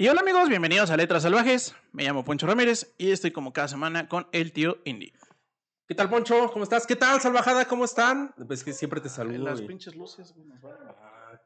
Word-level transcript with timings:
Y 0.00 0.08
hola 0.08 0.22
amigos, 0.22 0.48
bienvenidos 0.48 0.90
a 0.90 0.96
Letras 0.96 1.24
Salvajes. 1.24 1.74
Me 1.92 2.04
llamo 2.04 2.24
Poncho 2.24 2.46
Ramírez 2.46 2.94
y 2.96 3.10
estoy 3.10 3.32
como 3.32 3.52
cada 3.52 3.68
semana 3.68 4.08
con 4.08 4.26
el 4.32 4.50
tío 4.50 4.78
Indy. 4.86 5.12
¿Qué 5.86 5.94
tal, 5.94 6.08
Poncho? 6.08 6.50
¿Cómo 6.52 6.62
estás? 6.62 6.86
¿Qué 6.86 6.96
tal, 6.96 7.20
Salvajada? 7.20 7.66
¿Cómo 7.66 7.84
están? 7.84 8.34
Pues 8.46 8.64
que 8.64 8.72
siempre 8.72 9.02
te 9.02 9.10
saludo. 9.10 9.44
Las 9.44 9.60
y- 9.60 9.66
pinches 9.66 9.94
luces, 9.94 10.32
güey, 10.34 10.46
nos. 10.48 10.64
Ah, 10.64 11.38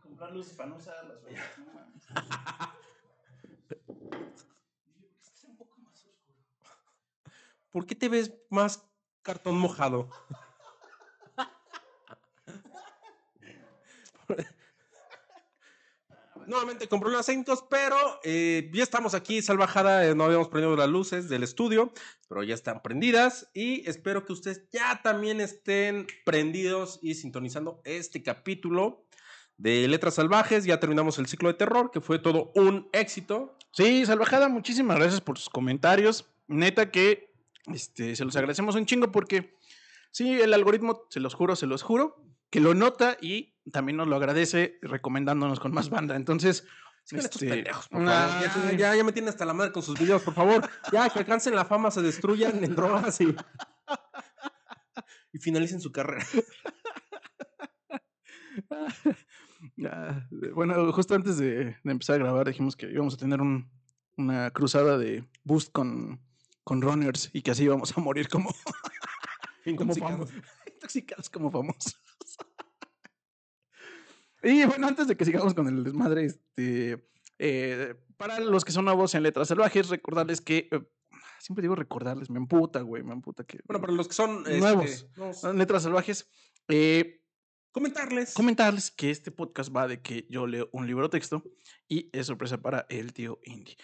Comprar 0.00 0.30
luces 0.30 0.52
para 0.52 0.68
no 0.68 0.76
usarlas, 0.76 1.20
güey. 1.22 1.34
No 1.34 1.72
mames. 1.74 2.06
¿Por 7.72 7.84
qué 7.84 7.96
te 7.96 8.08
ves 8.08 8.32
más 8.48 8.88
cartón 9.22 9.58
mojado? 9.58 10.08
Nuevamente 16.46 16.88
con 16.88 17.00
problemas 17.00 17.26
técnicos, 17.26 17.64
pero 17.68 17.96
eh, 18.22 18.70
ya 18.72 18.82
estamos 18.82 19.14
aquí, 19.14 19.40
Salvajada. 19.42 20.06
eh, 20.06 20.14
no 20.14 20.24
habíamos 20.24 20.48
prendido 20.48 20.76
las 20.76 20.88
luces 20.88 21.28
del 21.28 21.42
estudio, 21.42 21.92
pero 22.28 22.42
ya 22.42 22.54
están 22.54 22.82
prendidas. 22.82 23.48
Y 23.54 23.88
espero 23.88 24.24
que 24.24 24.32
ustedes 24.32 24.64
ya 24.72 25.00
también 25.02 25.40
estén 25.40 26.06
prendidos 26.24 26.98
y 27.02 27.14
sintonizando 27.14 27.80
este 27.84 28.22
capítulo 28.22 29.06
de 29.56 29.88
Letras 29.88 30.14
Salvajes. 30.14 30.64
Ya 30.64 30.80
terminamos 30.80 31.18
el 31.18 31.26
ciclo 31.26 31.48
de 31.48 31.54
terror, 31.54 31.90
que 31.90 32.00
fue 32.00 32.18
todo 32.18 32.52
un 32.54 32.88
éxito. 32.92 33.56
Sí, 33.72 34.04
Salvajada, 34.04 34.48
muchísimas 34.48 34.98
gracias 34.98 35.20
por 35.20 35.38
sus 35.38 35.48
comentarios. 35.48 36.26
Neta 36.46 36.90
que 36.90 37.32
este, 37.72 38.16
se 38.16 38.24
los 38.24 38.36
agradecemos 38.36 38.74
un 38.74 38.86
chingo 38.86 39.10
porque 39.10 39.56
sí, 40.10 40.40
el 40.40 40.52
algoritmo, 40.52 41.02
se 41.08 41.20
los 41.20 41.34
juro, 41.34 41.56
se 41.56 41.66
los 41.66 41.82
juro, 41.82 42.22
que 42.50 42.60
lo 42.60 42.74
nota 42.74 43.16
y 43.20 43.53
también 43.72 43.96
nos 43.96 44.08
lo 44.08 44.16
agradece 44.16 44.78
recomendándonos 44.82 45.60
con 45.60 45.72
más 45.72 45.90
banda. 45.90 46.16
Entonces, 46.16 46.66
estos 47.10 47.42
este, 47.42 47.48
pendejos, 47.48 47.88
por 47.88 48.02
ah, 48.08 48.28
favor. 48.28 48.42
Ya, 48.42 48.70
sí. 48.70 48.76
ya, 48.76 48.96
ya 48.96 49.04
me 49.04 49.12
tienen 49.12 49.28
hasta 49.28 49.44
la 49.44 49.54
madre 49.54 49.72
con 49.72 49.82
sus 49.82 49.98
videos, 49.98 50.22
por 50.22 50.34
favor. 50.34 50.68
Ya, 50.92 51.08
que 51.10 51.18
alcancen 51.20 51.54
la 51.54 51.64
fama, 51.64 51.90
se 51.90 52.02
destruyan 52.02 52.62
en 52.64 52.74
drogas 52.74 53.20
y, 53.20 53.34
y 55.32 55.38
finalicen 55.38 55.80
su 55.80 55.92
carrera. 55.92 56.24
Ah, 59.90 60.26
bueno, 60.54 60.92
justo 60.92 61.14
antes 61.14 61.38
de, 61.38 61.76
de 61.82 61.92
empezar 61.92 62.16
a 62.16 62.24
grabar 62.24 62.46
dijimos 62.46 62.76
que 62.76 62.90
íbamos 62.90 63.14
a 63.14 63.16
tener 63.16 63.40
un- 63.40 63.68
una 64.16 64.50
cruzada 64.50 64.98
de 64.98 65.28
boost 65.42 65.72
con, 65.72 66.20
con 66.62 66.82
runners 66.82 67.30
y 67.32 67.42
que 67.42 67.50
así 67.50 67.64
íbamos 67.64 67.96
a 67.96 68.00
morir 68.00 68.28
como, 68.28 68.50
como 69.64 69.64
Intoxicados. 69.64 70.30
famosos. 70.30 70.34
Intoxicados 70.66 71.30
como 71.30 71.50
famosos. 71.50 72.00
y 74.44 74.64
bueno, 74.66 74.86
antes 74.86 75.08
de 75.08 75.16
que 75.16 75.24
sigamos 75.24 75.54
con 75.54 75.66
el 75.68 75.82
desmadre, 75.82 76.26
este, 76.26 77.08
eh, 77.38 77.94
para 78.16 78.40
los 78.40 78.64
que 78.64 78.72
son 78.72 78.84
nuevos 78.84 79.14
en 79.14 79.22
Letras 79.22 79.48
Salvajes, 79.48 79.88
recordarles 79.88 80.40
que... 80.40 80.68
eh, 80.70 80.80
siempre 81.40 81.62
digo 81.62 81.74
recordarles, 81.74 82.30
me 82.30 82.38
emputa, 82.38 82.80
güey, 82.80 83.02
me 83.02 83.12
emputa 83.12 83.44
que... 83.44 83.60
Bueno, 83.66 83.80
para 83.80 83.92
los 83.92 84.08
que 84.08 84.14
son 84.14 84.38
este, 84.46 84.58
Nuevos. 84.58 85.06
nuevos, 85.16 85.44
en 85.44 85.58
Letras 85.58 85.82
Salvajes, 85.82 86.26
eh, 86.68 87.22
comentarles. 87.70 88.32
comentarles 88.32 88.90
que 88.90 89.10
este 89.10 89.30
podcast 89.30 89.74
va 89.74 89.86
de 89.86 90.00
que 90.00 90.26
yo 90.30 90.46
leo 90.46 90.70
un 90.72 90.86
libro 90.86 91.10
texto 91.10 91.42
y 91.86 92.08
es 92.12 92.26
sorpresa 92.26 92.62
para 92.62 92.86
el 92.88 93.12
tío 93.12 93.40
Indy. 93.44 93.76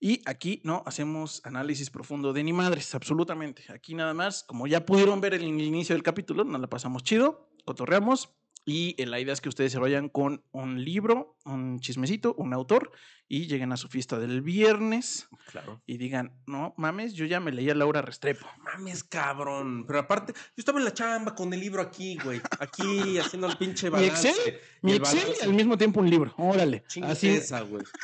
Y 0.00 0.20
aquí 0.26 0.60
no 0.64 0.82
hacemos 0.84 1.40
análisis 1.44 1.90
profundo 1.90 2.32
de 2.32 2.44
ni 2.44 2.52
madres, 2.52 2.94
absolutamente. 2.94 3.64
Aquí 3.68 3.94
nada 3.94 4.12
más, 4.12 4.42
como 4.42 4.66
ya 4.66 4.84
pudieron 4.84 5.20
ver 5.20 5.34
en 5.34 5.42
el 5.42 5.60
inicio 5.60 5.94
del 5.94 6.02
capítulo, 6.02 6.44
nos 6.44 6.60
la 6.60 6.66
pasamos 6.66 7.02
chido, 7.02 7.48
cotorreamos. 7.64 8.36
Y 8.68 9.00
eh, 9.00 9.06
la 9.06 9.20
idea 9.20 9.32
es 9.32 9.40
que 9.40 9.48
ustedes 9.48 9.70
se 9.70 9.78
vayan 9.78 10.08
con 10.08 10.42
un 10.50 10.84
libro, 10.84 11.38
un 11.44 11.78
chismecito, 11.78 12.34
un 12.34 12.52
autor 12.52 12.90
y 13.28 13.46
lleguen 13.46 13.70
a 13.72 13.76
su 13.76 13.86
fiesta 13.88 14.18
del 14.18 14.42
viernes 14.42 15.28
Claro. 15.52 15.80
y 15.86 15.98
digan, 15.98 16.36
no 16.46 16.74
mames, 16.76 17.14
yo 17.14 17.26
ya 17.26 17.38
me 17.38 17.52
leí 17.52 17.70
a 17.70 17.76
Laura 17.76 18.02
Restrepo. 18.02 18.44
Mames, 18.58 19.04
cabrón. 19.04 19.84
Pero 19.86 20.00
aparte, 20.00 20.32
yo 20.32 20.40
estaba 20.56 20.80
en 20.80 20.84
la 20.84 20.92
chamba 20.92 21.34
con 21.36 21.52
el 21.54 21.60
libro 21.60 21.80
aquí, 21.80 22.18
güey. 22.24 22.40
Aquí 22.58 23.16
haciendo 23.18 23.46
el 23.46 23.56
pinche 23.56 23.86
Mi 23.86 23.92
balance. 23.92 24.28
Excel, 24.30 24.54
y 24.82 24.86
mi 24.86 24.92
el 24.92 24.98
Excel 24.98 25.18
balance. 25.20 25.40
y 25.40 25.48
al 25.48 25.54
mismo 25.54 25.78
tiempo 25.78 26.00
un 26.00 26.10
libro. 26.10 26.34
Órale. 26.36 26.82
Así 27.04 27.28
esa, 27.28 27.60
güey. 27.60 27.84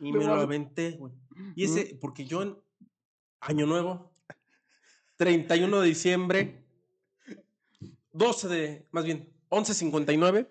Y 0.00 0.12
me 0.12 0.24
lo 0.24 0.34
aventé, 0.34 0.92
güey. 0.92 1.12
Y 1.54 1.64
ese, 1.64 1.96
porque 2.00 2.24
yo 2.24 2.42
en 2.42 2.56
Año 3.40 3.64
Nuevo, 3.66 4.12
31 5.16 5.80
de 5.80 5.86
diciembre, 5.88 6.64
12 8.12 8.48
de, 8.48 8.88
más 8.90 9.04
bien, 9.04 9.32
11.59, 9.54 10.48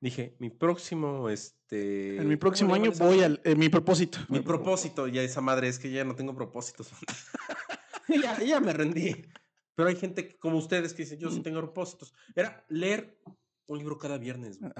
dije, 0.00 0.36
mi 0.38 0.50
próximo, 0.50 1.28
este... 1.28 2.16
En 2.18 2.28
mi 2.28 2.36
próximo 2.36 2.70
¿cómo 2.70 2.84
le 2.84 2.90
año 2.90 2.98
voy 2.98 3.22
al. 3.22 3.40
eh, 3.44 3.54
mi 3.56 3.68
propósito. 3.68 4.18
Mi 4.28 4.40
propósito, 4.40 5.06
ya 5.08 5.22
esa 5.22 5.40
madre, 5.40 5.68
es 5.68 5.78
que 5.78 5.90
ya 5.90 6.04
no 6.04 6.14
tengo 6.14 6.34
propósitos. 6.34 6.90
ya, 8.08 8.38
ya 8.42 8.60
me 8.60 8.72
rendí. 8.72 9.26
Pero 9.74 9.88
hay 9.88 9.96
gente 9.96 10.28
que- 10.28 10.38
como 10.38 10.56
ustedes 10.58 10.94
que 10.94 11.02
dicen, 11.02 11.18
yo 11.18 11.30
sí 11.30 11.40
tengo 11.40 11.60
propósitos. 11.60 12.14
Era 12.34 12.64
leer 12.68 13.20
un 13.66 13.78
libro 13.78 13.98
cada 13.98 14.18
viernes. 14.18 14.58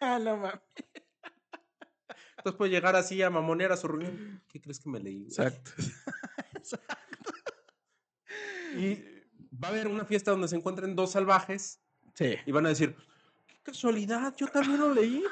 Ah, 0.00 0.18
no 0.18 0.36
mames. 0.36 0.60
Entonces 2.36 2.58
puede 2.58 2.70
llegar 2.72 2.94
así 2.94 3.22
a 3.22 3.30
mamonear 3.30 3.72
a 3.72 3.76
su 3.78 3.88
reunión. 3.88 4.42
¿Qué 4.48 4.60
crees 4.60 4.78
que 4.78 4.90
me 4.90 5.00
leí? 5.00 5.20
güey? 5.20 5.28
Exacto. 5.28 5.70
Y 8.76 8.96
va 9.52 9.68
a 9.68 9.70
haber 9.70 9.86
una 9.88 10.04
fiesta 10.04 10.30
donde 10.32 10.48
se 10.48 10.56
encuentren 10.56 10.96
dos 10.96 11.12
salvajes 11.12 11.80
Sí. 12.14 12.36
y 12.46 12.52
van 12.52 12.66
a 12.66 12.68
decir, 12.70 12.94
qué 13.46 13.56
casualidad, 13.62 14.34
yo 14.36 14.46
también 14.48 14.78
lo 14.80 14.94
leí. 14.94 15.22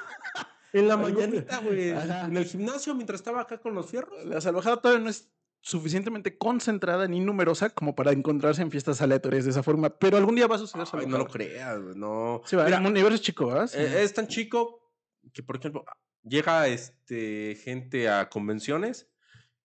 En 0.72 0.88
la 0.88 0.96
mañanita, 0.96 1.58
güey. 1.58 1.90
En 1.90 2.36
el 2.36 2.44
gimnasio 2.46 2.94
mientras 2.94 3.20
estaba 3.20 3.42
acá 3.42 3.58
con 3.58 3.74
los 3.74 3.86
fierros. 3.90 4.24
La 4.24 4.40
salvajada 4.40 4.78
todavía 4.80 5.04
no 5.04 5.10
es 5.10 5.28
suficientemente 5.60 6.36
concentrada 6.38 7.06
ni 7.06 7.20
numerosa 7.20 7.70
como 7.70 7.94
para 7.94 8.10
encontrarse 8.10 8.62
en 8.62 8.70
fiestas 8.70 9.00
aleatorias 9.00 9.44
de 9.44 9.50
esa 9.52 9.62
forma, 9.62 9.90
pero 9.90 10.16
algún 10.16 10.34
día 10.34 10.46
va 10.48 10.56
a 10.56 10.58
suceder. 10.58 10.86
Ay, 10.94 11.06
no 11.06 11.18
lo 11.18 11.26
creas, 11.26 11.78
no. 11.94 12.42
Sí, 12.46 12.56
va, 12.56 12.64
Mira, 12.64 12.78
el 12.78 12.86
universo 12.86 13.14
es 13.14 13.20
chico, 13.20 13.46
¿verdad? 13.46 13.68
Sí. 13.68 13.78
Eh, 13.78 14.02
es 14.02 14.12
tan 14.12 14.26
chico 14.26 14.90
que, 15.32 15.42
por 15.44 15.56
ejemplo, 15.58 15.84
llega 16.24 16.66
este, 16.66 17.56
gente 17.62 18.08
a 18.08 18.28
convenciones 18.28 19.08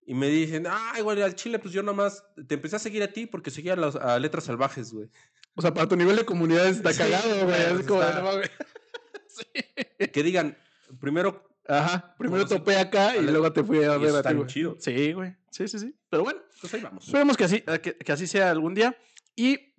y 0.06 0.14
me 0.14 0.28
dicen, 0.28 0.68
ay, 0.70 1.02
güey, 1.02 1.22
al 1.22 1.34
chile, 1.36 1.58
pues 1.58 1.74
yo 1.74 1.82
nomás 1.82 2.24
te 2.48 2.56
empecé 2.56 2.76
a 2.76 2.80
seguir 2.80 3.02
a 3.02 3.12
ti 3.12 3.26
porque 3.26 3.50
seguía 3.50 3.76
las- 3.76 3.96
a 3.96 4.20
Letras 4.20 4.44
Salvajes, 4.44 4.94
güey. 4.94 5.10
O 5.58 5.62
sea, 5.62 5.74
para 5.74 5.88
tu 5.90 5.96
nivel 5.98 6.16
de 6.16 6.26
comunidad 6.26 6.68
está 6.68 6.94
Sí, 6.94 7.00
cagado, 7.00 7.46
güey. 7.46 7.62
Es 7.80 7.86
como 7.86 8.02
está- 8.04 8.22
no. 8.22 8.32
Sí. 9.28 10.08
Que 10.12 10.24
digan, 10.24 10.58
primero, 11.00 11.44
Ajá. 11.68 12.16
Primero 12.18 12.44
No, 12.44 12.48
sí. 12.48 12.56
topé 12.56 12.78
acá 12.78 13.18
y 13.18 13.24
luego 13.24 13.52
te 13.52 13.62
fui 13.62 13.84
a 13.84 13.98
ver 13.98 14.16
a 14.16 14.24
ti, 14.24 14.36
chido. 14.48 14.78
Sí, 14.80 15.12
güey. 15.12 15.36
Sí, 15.52 15.68
sí, 15.68 15.78
sí. 15.80 15.94
Pero 16.10 16.24
bueno. 16.24 16.40
pues 16.62 16.74
ahí 16.74 16.82
vamos. 16.82 17.06
Esperemos 17.06 17.36
que 17.36 17.44
así, 17.44 17.62
que, 17.84 17.98
que 17.98 18.12
así 18.14 18.26
sea 18.26 18.50
algún 18.52 18.74
día. 18.74 18.98
Y 19.36 19.74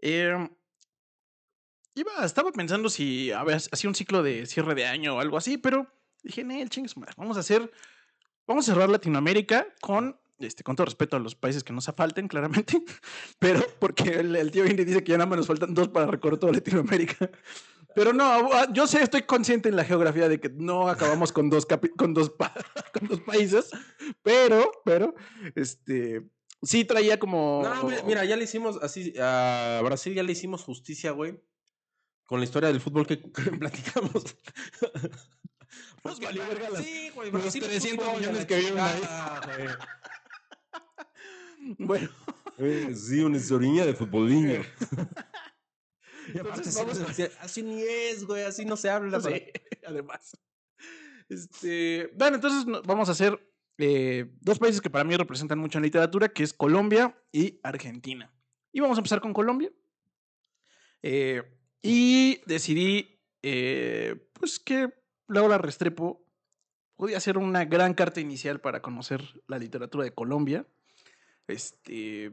eh, 0.00 0.48
iba, 1.94 2.24
estaba 2.24 2.52
pensando 2.52 2.88
si 2.88 3.32
a 3.32 3.42
ver, 3.44 3.56
hacía 3.56 3.90
un 3.90 3.94
ciclo 3.96 4.22
de 4.22 4.46
cierre 4.46 4.74
de 4.76 4.86
año 4.86 5.16
o 5.16 5.20
algo 5.20 5.36
así, 5.36 5.58
pero 5.58 5.86
dije, 6.22 6.42
el 6.42 6.70
chingues, 6.70 6.94
vamos 7.16 7.36
a 7.36 7.40
hacer, 7.40 7.70
vamos 8.46 8.68
a 8.68 8.72
cerrar 8.72 8.88
Latinoamérica 8.90 9.66
con, 9.80 10.18
este, 10.40 10.62
con 10.64 10.74
todo 10.76 10.86
respeto 10.86 11.16
a 11.16 11.20
los 11.20 11.34
países 11.34 11.62
que 11.62 11.72
nos 11.72 11.86
falten, 11.96 12.26
claramente, 12.28 12.82
pero 13.38 13.64
porque 13.78 14.08
el, 14.20 14.34
el 14.36 14.50
tío 14.50 14.66
Indy 14.66 14.84
dice 14.84 15.04
que 15.04 15.12
ya 15.12 15.18
nada 15.18 15.28
más 15.28 15.38
nos 15.38 15.46
faltan 15.46 15.72
dos 15.74 15.88
para 15.88 16.06
recorrer 16.06 16.38
toda 16.38 16.52
Latinoamérica. 16.52 17.30
Pero 17.94 18.12
no, 18.12 18.24
ah, 18.24 18.68
yo 18.72 18.86
sé, 18.86 19.02
estoy 19.02 19.22
consciente 19.22 19.68
en 19.68 19.74
la 19.76 19.84
geografía 19.84 20.28
de 20.28 20.38
que 20.38 20.48
no 20.48 20.88
acabamos 20.88 21.32
con 21.32 21.50
dos, 21.50 21.66
con 21.96 22.14
dos, 22.14 22.30
pa- 22.30 22.54
con 22.98 23.08
dos 23.08 23.20
países, 23.20 23.70
pero, 24.22 24.70
pero, 24.84 25.14
este, 25.56 26.22
sí 26.62 26.84
traía 26.84 27.18
como... 27.18 27.62
No, 27.64 27.88
mira, 28.06 28.24
ya 28.24 28.36
le 28.36 28.44
hicimos 28.44 28.78
así, 28.80 29.12
a 29.20 29.80
Brasil 29.84 30.14
ya 30.14 30.22
le 30.22 30.30
hicimos 30.32 30.62
justicia, 30.62 31.10
güey, 31.10 31.40
con 32.26 32.38
la 32.38 32.44
historia 32.44 32.68
del 32.68 32.80
fútbol 32.80 33.08
que, 33.08 33.16
platicamos. 33.58 34.36
Verga 36.04 36.70
las- 36.70 36.84
sí, 36.84 37.10
güey, 37.14 37.30
los 37.32 37.42
Brasil 37.42 37.62
es 37.64 37.68
300 37.70 38.04
fútbol, 38.06 38.20
millones 38.20 38.46
que 38.46 38.56
viven 38.56 38.78
ahí. 38.78 39.00
Bueno, 41.78 42.08
Eh, 42.58 42.94
Sí, 42.94 43.20
una 43.20 43.36
historia 43.38 43.86
de 43.86 43.94
futbolinho. 43.94 44.62
Entonces, 46.34 46.74
vamos 46.76 47.00
a- 47.00 47.42
así, 47.44 47.62
ni 47.62 47.80
es, 47.82 48.24
güey, 48.24 48.42
así 48.44 48.64
no 48.64 48.76
se 48.76 48.90
habla. 48.90 49.18
además. 49.86 50.36
Este, 51.28 52.10
bueno, 52.16 52.36
entonces 52.36 52.64
vamos 52.84 53.08
a 53.08 53.12
hacer 53.12 53.38
eh, 53.78 54.30
dos 54.40 54.58
países 54.58 54.80
que 54.80 54.90
para 54.90 55.04
mí 55.04 55.16
representan 55.16 55.58
mucho 55.58 55.78
en 55.78 55.84
literatura, 55.84 56.28
que 56.28 56.42
es 56.42 56.52
Colombia 56.52 57.16
y 57.32 57.60
Argentina. 57.62 58.32
Y 58.72 58.80
vamos 58.80 58.98
a 58.98 59.00
empezar 59.00 59.20
con 59.20 59.32
Colombia. 59.32 59.72
Eh, 61.02 61.42
y 61.82 62.40
decidí, 62.46 63.22
eh, 63.42 64.28
pues, 64.34 64.60
que 64.60 64.92
Laura 65.28 65.56
Restrepo 65.58 66.26
podía 66.96 67.18
ser 67.20 67.38
una 67.38 67.64
gran 67.64 67.94
carta 67.94 68.20
inicial 68.20 68.60
para 68.60 68.82
conocer 68.82 69.22
la 69.46 69.58
literatura 69.58 70.04
de 70.04 70.12
Colombia. 70.14 70.66
Este, 71.50 72.32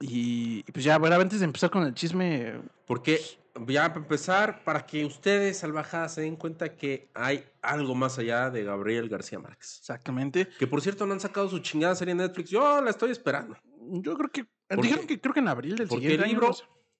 y, 0.00 0.64
y 0.66 0.72
pues 0.72 0.84
ya, 0.84 0.98
bueno, 0.98 1.16
antes 1.16 1.40
de 1.40 1.46
empezar 1.46 1.70
con 1.70 1.84
el 1.84 1.94
chisme, 1.94 2.60
Porque 2.86 3.20
ya 3.66 3.88
para 3.88 4.00
empezar, 4.00 4.62
para 4.64 4.86
que 4.86 5.04
ustedes, 5.04 5.58
salvajadas, 5.58 6.14
se 6.14 6.22
den 6.22 6.36
cuenta 6.36 6.76
que 6.76 7.10
hay 7.14 7.44
algo 7.62 7.94
más 7.94 8.18
allá 8.18 8.50
de 8.50 8.64
Gabriel 8.64 9.08
García 9.08 9.38
Márquez. 9.38 9.78
Exactamente. 9.80 10.48
Que 10.58 10.66
por 10.66 10.80
cierto 10.80 11.06
no 11.06 11.14
han 11.14 11.20
sacado 11.20 11.48
su 11.48 11.58
chingada 11.58 11.94
serie 11.94 12.12
en 12.12 12.18
Netflix. 12.18 12.50
Yo 12.50 12.80
la 12.80 12.90
estoy 12.90 13.10
esperando. 13.10 13.56
Yo 13.90 14.16
creo 14.16 14.30
que. 14.30 14.46
¿Por 14.68 14.82
Dijeron 14.82 15.06
que 15.06 15.20
creo 15.20 15.34
que 15.34 15.40
en 15.40 15.48
abril 15.48 15.76
del 15.76 15.88
siguiente 15.88 16.22
el 16.22 16.30
libro 16.30 16.50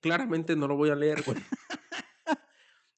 claramente 0.00 0.56
no 0.56 0.66
lo 0.66 0.76
voy 0.76 0.90
a 0.90 0.94
leer, 0.94 1.22
güey. 1.22 1.38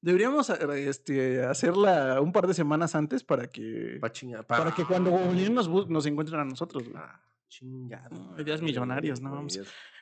Deberíamos 0.02 0.48
este, 0.48 1.44
hacerla 1.44 2.20
un 2.22 2.32
par 2.32 2.46
de 2.46 2.54
semanas 2.54 2.94
antes 2.94 3.22
para 3.22 3.48
que. 3.48 3.98
Pa' 4.00 4.12
chingar. 4.12 4.46
Para 4.46 4.72
que 4.74 4.84
cuando 4.84 5.10
nos, 5.50 5.88
nos 5.90 6.06
encuentren 6.06 6.40
a 6.40 6.44
nosotros, 6.44 6.84
güey. 6.84 6.96
Ah, 6.96 7.20
chingado. 7.50 8.16
No, 8.16 8.40
ideas 8.40 8.62
millonarias, 8.62 9.20
no, 9.20 9.30
vamos. 9.32 9.60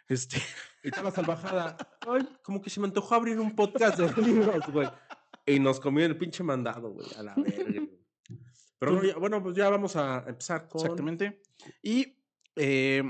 Este. 0.09 0.37
Y 0.85 0.91
toda 0.91 1.03
la 1.05 1.11
salvajada. 1.11 1.77
Ay, 2.07 2.29
como 2.45 2.63
que 2.63 2.71
se 2.71 2.79
me 2.81 2.87
antojó 2.87 3.17
abrir 3.17 3.41
un 3.41 3.57
podcast 3.57 3.99
de 3.99 4.23
libros, 4.23 4.65
güey. 4.73 4.89
Y 5.45 5.59
nos 5.59 5.81
comió 5.81 6.07
el 6.07 6.17
pinche 6.17 6.45
mandado, 6.45 6.91
güey. 6.93 7.09
A 7.19 7.23
la 7.25 7.35
verga. 7.35 7.83
Pero 8.79 8.93
no, 8.93 9.03
ya- 9.03 9.17
bueno, 9.17 9.43
pues 9.43 9.57
ya 9.57 9.69
vamos 9.69 9.97
a 9.97 10.25
empezar 10.29 10.69
con. 10.69 10.81
Exactamente. 10.83 11.43
Y 11.83 12.17
eh, 12.55 13.03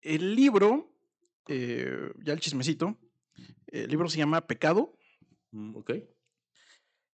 el 0.00 0.34
libro, 0.34 0.94
eh, 1.48 2.10
ya 2.24 2.32
el 2.32 2.40
chismecito, 2.40 2.96
el 3.66 3.88
libro 3.90 4.08
se 4.08 4.18
llama 4.18 4.46
Pecado 4.46 4.94
Mm, 5.50 5.76
ok. 5.76 5.92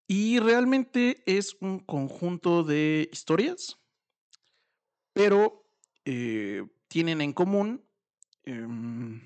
y 0.09 0.41
realmente 0.41 1.23
es 1.27 1.57
un 1.61 1.79
conjunto 1.79 2.65
de 2.65 3.09
historias, 3.13 3.81
pero 5.15 5.65
eh, 6.05 6.67
tienen 6.89 7.23
en 7.23 7.33
común 7.33 7.83
em, 8.43 9.23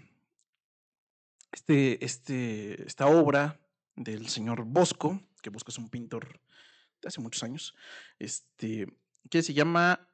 este, 1.50 2.04
este, 2.04 2.86
esta 2.86 3.08
obra 3.08 3.60
del 3.96 4.28
señor 4.28 4.64
Bosco, 4.64 5.20
que 5.42 5.50
Bosco 5.50 5.72
es 5.72 5.78
un 5.78 5.88
pintor 5.88 6.40
de 7.02 7.08
hace 7.08 7.20
muchos 7.20 7.42
años, 7.42 7.74
este, 8.20 8.86
que 9.28 9.42
se 9.42 9.54
llama 9.54 10.08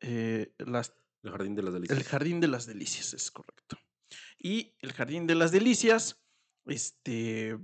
eh, 0.00 0.52
las 0.58 0.92
El 1.22 1.30
jardín 1.30 1.54
de 1.54 1.62
las 1.62 1.72
delicias. 1.72 1.98
el 1.98 2.04
Jardín 2.04 2.40
de 2.40 2.48
las 2.48 2.66
Delicias, 2.66 3.14
es 3.14 3.30
correcto. 3.30 3.78
Y 4.38 4.74
el 4.80 4.92
Jardín 4.92 5.26
de 5.26 5.36
las 5.36 5.52
Delicias, 5.52 6.20
este, 6.66 7.58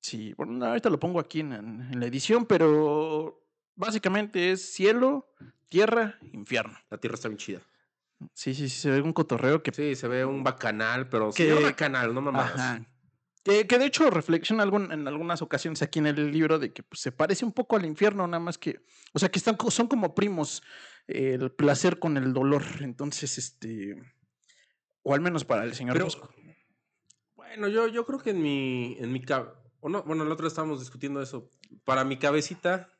sí, 0.00 0.34
bueno, 0.34 0.52
no, 0.52 0.66
ahorita 0.66 0.90
lo 0.90 0.98
pongo 0.98 1.20
aquí 1.20 1.40
en 1.40 1.98
la 1.98 2.06
edición, 2.06 2.46
pero 2.46 3.46
básicamente 3.74 4.50
es 4.50 4.74
cielo, 4.74 5.32
tierra, 5.68 6.18
infierno. 6.32 6.78
La 6.90 6.98
tierra 6.98 7.14
está 7.14 7.28
bien 7.28 7.38
chida. 7.38 7.60
Sí, 8.34 8.54
sí, 8.54 8.68
sí, 8.68 8.80
se 8.80 8.90
ve 8.90 9.00
un 9.02 9.12
cotorreo 9.12 9.62
que... 9.62 9.72
Sí, 9.72 9.94
se 9.94 10.08
ve 10.08 10.24
un 10.24 10.42
bacanal, 10.42 11.08
pero 11.08 11.32
sí, 11.32 11.44
Que- 11.44 11.54
un 11.54 11.62
bacanal, 11.62 12.14
no 12.14 12.20
mamadas. 12.22 12.54
Ajá. 12.54 12.86
Que, 13.44 13.66
que 13.68 13.78
de 13.78 13.84
hecho 13.86 14.10
reflexiona 14.10 14.62
algún, 14.64 14.90
en 14.90 15.06
algunas 15.06 15.40
ocasiones 15.40 15.80
aquí 15.80 16.00
en 16.00 16.06
el 16.08 16.32
libro 16.32 16.58
de 16.58 16.72
que 16.72 16.82
pues, 16.82 17.00
se 17.00 17.12
parece 17.12 17.44
un 17.44 17.52
poco 17.52 17.76
al 17.76 17.84
infierno, 17.84 18.26
nada 18.26 18.40
más 18.42 18.58
que, 18.58 18.80
o 19.12 19.18
sea, 19.20 19.28
que 19.30 19.38
están, 19.38 19.56
son 19.70 19.86
como 19.86 20.14
primos 20.16 20.62
eh, 21.06 21.36
el 21.40 21.52
placer 21.52 21.98
con 22.00 22.16
el 22.16 22.32
dolor. 22.32 22.64
Entonces, 22.80 23.38
este, 23.38 23.94
o 25.02 25.14
al 25.14 25.20
menos 25.20 25.44
para 25.44 25.62
el 25.64 25.74
señor 25.74 25.92
Pero- 25.92 26.06
Bosco. 26.06 26.34
Bueno, 27.36 27.68
yo, 27.68 27.86
yo 27.86 28.04
creo 28.04 28.18
que 28.18 28.30
en 28.30 28.42
mi, 28.42 28.96
en 28.98 29.12
mi 29.12 29.22
cab- 29.22 29.54
o 29.80 29.88
no, 29.88 30.02
bueno, 30.02 30.24
el 30.24 30.32
otro 30.32 30.44
día 30.44 30.48
estábamos 30.48 30.80
discutiendo 30.80 31.22
eso. 31.22 31.48
Para 31.84 32.02
mi 32.04 32.18
cabecita, 32.18 32.95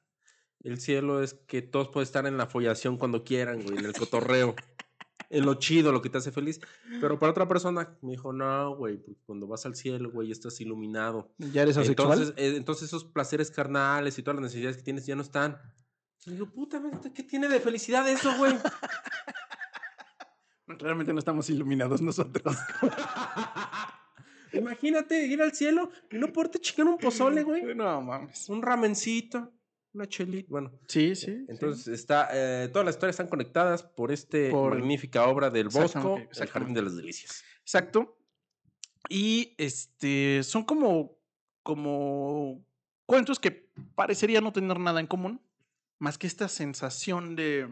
el 0.63 0.81
cielo 0.81 1.23
es 1.23 1.35
que 1.35 1.63
todos 1.63 1.89
pueden 1.89 2.07
estar 2.07 2.27
en 2.27 2.37
la 2.37 2.47
follación 2.47 2.97
cuando 2.97 3.25
quieran, 3.25 3.63
güey, 3.63 3.79
en 3.79 3.87
el 3.87 3.93
cotorreo. 3.93 4.55
en 5.31 5.45
lo 5.45 5.55
chido, 5.55 5.93
lo 5.93 6.03
que 6.03 6.11
te 6.11 6.19
hace 6.19 6.33
feliz. 6.33 6.61
Pero 7.01 7.19
para 7.19 7.31
otra 7.31 7.49
persona 7.49 7.97
me 8.03 8.13
dijo, 8.13 8.33
no, 8.33 8.77
güey, 8.77 8.99
porque 8.99 9.21
cuando 9.25 9.47
vas 9.47 9.67
al 9.67 9.75
cielo, 9.75 10.11
güey, 10.11 10.31
estás 10.31 10.61
iluminado. 10.61 11.33
¿Ya 11.39 11.63
eres 11.63 11.77
asexual? 11.77 12.21
Entonces, 12.21 12.35
eh, 12.37 12.57
entonces 12.57 12.89
esos 12.89 13.05
placeres 13.05 13.51
carnales 13.51 14.19
y 14.19 14.23
todas 14.23 14.37
las 14.37 14.45
necesidades 14.45 14.77
que 14.77 14.83
tienes 14.83 15.07
ya 15.07 15.17
no 15.17 15.23
están. 15.23 15.59
Entonces 16.19 16.33
digo, 16.33 16.51
puta, 16.51 16.83
¿qué 17.15 17.23
tiene 17.23 17.49
de 17.49 17.61
felicidad 17.61 18.09
eso, 18.09 18.37
güey? 18.37 18.53
Realmente 20.67 21.13
no 21.13 21.19
estamos 21.19 21.49
iluminados 21.49 22.03
nosotros. 22.03 22.57
Imagínate 24.53 25.27
ir 25.27 25.43
al 25.43 25.53
cielo 25.53 25.91
y 26.11 26.19
no 26.19 26.33
poderte 26.33 26.61
chingar 26.61 26.89
un 26.89 26.99
pozole, 26.99 27.43
güey. 27.43 27.75
no 27.75 28.01
mames. 28.01 28.49
Un 28.49 28.63
ramencito, 28.63 29.53
una 29.97 30.07
chelita. 30.07 30.47
Bueno, 30.51 30.73
Sí, 30.89 31.15
sí. 31.17 31.45
entonces 31.49 31.89
está, 31.89 32.29
eh, 32.33 32.69
todas 32.69 32.85
las 32.87 32.95
historias 32.95 33.15
están 33.15 33.29
conectadas 33.29 33.83
por 33.83 34.13
este 34.13 34.51
Por- 34.51 34.75
magnífica 34.77 35.27
obra 35.27 35.51
del 35.51 35.69
Bosco, 35.69 36.17
El. 36.39 36.49
Jardín 36.49 36.75
de 36.75 36.83
las 36.83 36.97
Delicias. 36.97 37.43
Exacto. 37.63 38.17
Y 39.09 39.55
este 39.59 40.43
son 40.43 40.65
como, 40.65 41.19
como 41.63 42.65
cuentos 43.07 43.39
que 43.39 43.71
parecería 43.95 44.41
no 44.41 44.53
tener 44.53 44.79
nada 44.79 45.01
en 45.01 45.07
común, 45.07 45.41
más 45.99 46.19
que 46.19 46.27
esta 46.27 46.49
sensación 46.49 47.37
de, 47.37 47.69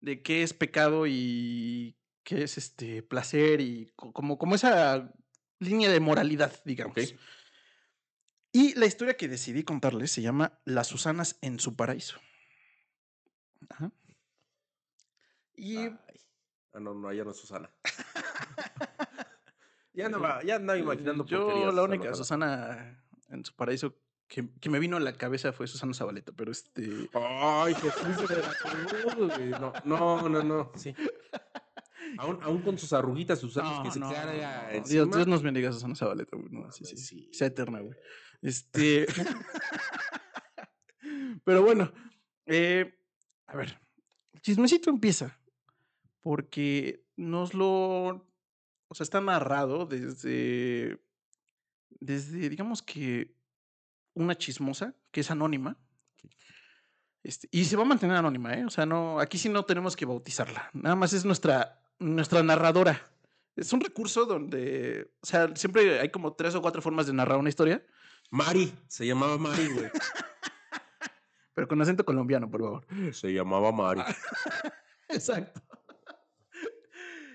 de 0.00 0.22
qué 0.22 0.42
es 0.42 0.52
pecado 0.52 1.06
y 1.06 1.96
qué 2.24 2.42
es 2.42 2.58
este 2.58 3.02
placer 3.02 3.60
y 3.60 3.90
co- 3.96 4.12
como, 4.12 4.38
como 4.38 4.54
esa 4.54 5.12
línea 5.58 5.90
de 5.90 6.00
moralidad, 6.00 6.52
digamos. 6.64 6.96
Y 8.52 8.74
la 8.74 8.86
historia 8.86 9.16
que 9.16 9.28
decidí 9.28 9.62
contarles 9.62 10.10
se 10.10 10.22
llama 10.22 10.58
Las 10.64 10.88
Susanas 10.88 11.38
en 11.40 11.60
su 11.60 11.76
paraíso. 11.76 12.18
Ajá. 13.68 13.92
Y 15.54 15.76
Ay. 15.76 15.96
Ah, 16.72 16.80
no, 16.80 16.94
no, 16.94 17.12
ya 17.12 17.24
no 17.24 17.32
es 17.32 17.36
Susana. 17.36 17.70
ya 19.92 20.08
no 20.08 20.20
va, 20.20 20.42
ya 20.44 20.56
andaba 20.56 20.78
imaginando 20.78 21.26
Yo 21.26 21.72
la 21.72 21.82
única 21.82 22.14
Susana. 22.14 23.04
En 23.28 23.44
su 23.44 23.54
paraíso 23.54 23.96
que, 24.26 24.48
que 24.60 24.70
me 24.70 24.78
vino 24.78 24.96
a 24.96 25.00
la 25.00 25.12
cabeza 25.12 25.52
fue 25.52 25.66
Susana 25.66 25.94
Zabaleta, 25.94 26.32
pero 26.32 26.50
este... 26.50 27.08
Ay, 27.12 27.74
Jesús 27.74 28.28
de 28.28 29.26
güey. 29.26 29.50
No, 29.50 29.72
no, 29.84 30.28
no, 30.28 30.42
no, 30.42 30.72
sí. 30.76 30.94
Aún, 32.18 32.38
aún 32.42 32.62
con 32.62 32.78
sus 32.78 32.92
arruguitas, 32.92 33.38
sus 33.38 33.56
años 33.56 33.80
que 33.82 33.90
se 33.90 34.00
no. 34.00 34.10
Dios, 34.88 35.10
Dios 35.10 35.26
nos 35.26 35.42
bendiga 35.42 35.70
a 35.70 35.72
Susana 35.72 35.94
Zabaleta, 35.94 36.36
güey. 36.36 36.48
No, 36.50 36.70
sí, 36.70 36.84
sí. 36.84 36.96
sí. 36.96 37.28
Sea 37.32 37.48
eterna, 37.48 37.80
güey. 37.80 37.96
Este... 38.42 39.06
pero 41.44 41.62
bueno, 41.62 41.92
eh, 42.46 42.98
a 43.46 43.56
ver, 43.56 43.80
el 44.32 44.40
chismecito 44.40 44.90
empieza 44.90 45.38
porque 46.20 47.04
nos 47.16 47.54
lo... 47.54 48.26
O 48.88 48.94
sea, 48.94 49.04
está 49.04 49.20
narrado 49.20 49.86
desde... 49.86 51.00
Desde, 52.00 52.48
digamos 52.48 52.82
que 52.82 53.34
una 54.14 54.36
chismosa, 54.36 54.94
que 55.10 55.20
es 55.20 55.30
anónima. 55.30 55.76
Este, 57.22 57.48
y 57.50 57.64
se 57.64 57.76
va 57.76 57.82
a 57.82 57.86
mantener 57.86 58.16
anónima, 58.16 58.54
¿eh? 58.54 58.64
O 58.64 58.70
sea, 58.70 58.86
no, 58.86 59.20
aquí 59.20 59.38
sí 59.38 59.48
no 59.48 59.64
tenemos 59.64 59.96
que 59.96 60.06
bautizarla. 60.06 60.70
Nada 60.72 60.96
más 60.96 61.12
es 61.12 61.24
nuestra, 61.24 61.82
nuestra 61.98 62.42
narradora. 62.42 63.00
Es 63.56 63.72
un 63.72 63.80
recurso 63.80 64.24
donde, 64.24 65.12
o 65.20 65.26
sea, 65.26 65.54
siempre 65.54 66.00
hay 66.00 66.08
como 66.08 66.32
tres 66.32 66.54
o 66.54 66.62
cuatro 66.62 66.80
formas 66.80 67.06
de 67.06 67.12
narrar 67.12 67.38
una 67.38 67.50
historia, 67.50 67.84
Mari, 68.30 68.72
se 68.88 69.06
llamaba 69.06 69.36
Mari, 69.38 69.68
güey. 69.68 69.90
pero 71.54 71.68
con 71.68 71.80
acento 71.82 72.04
colombiano, 72.04 72.50
por 72.50 72.60
favor. 72.60 72.86
Se 73.12 73.32
llamaba 73.32 73.72
Mari. 73.72 74.02
Exacto. 75.08 75.60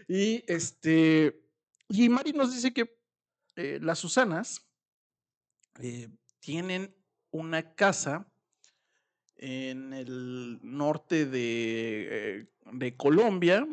Y 0.07 0.43
este. 0.47 1.41
Y 1.89 2.09
Mari 2.09 2.33
nos 2.33 2.53
dice 2.53 2.73
que 2.73 2.97
eh, 3.55 3.79
las 3.81 3.99
Susanas 3.99 4.65
eh, 5.79 6.09
tienen 6.39 6.95
una 7.31 7.75
casa 7.75 8.27
en 9.37 9.93
el 9.93 10.59
norte 10.63 11.25
de, 11.25 12.07
eh, 12.09 12.47
de 12.71 12.95
Colombia, 12.95 13.67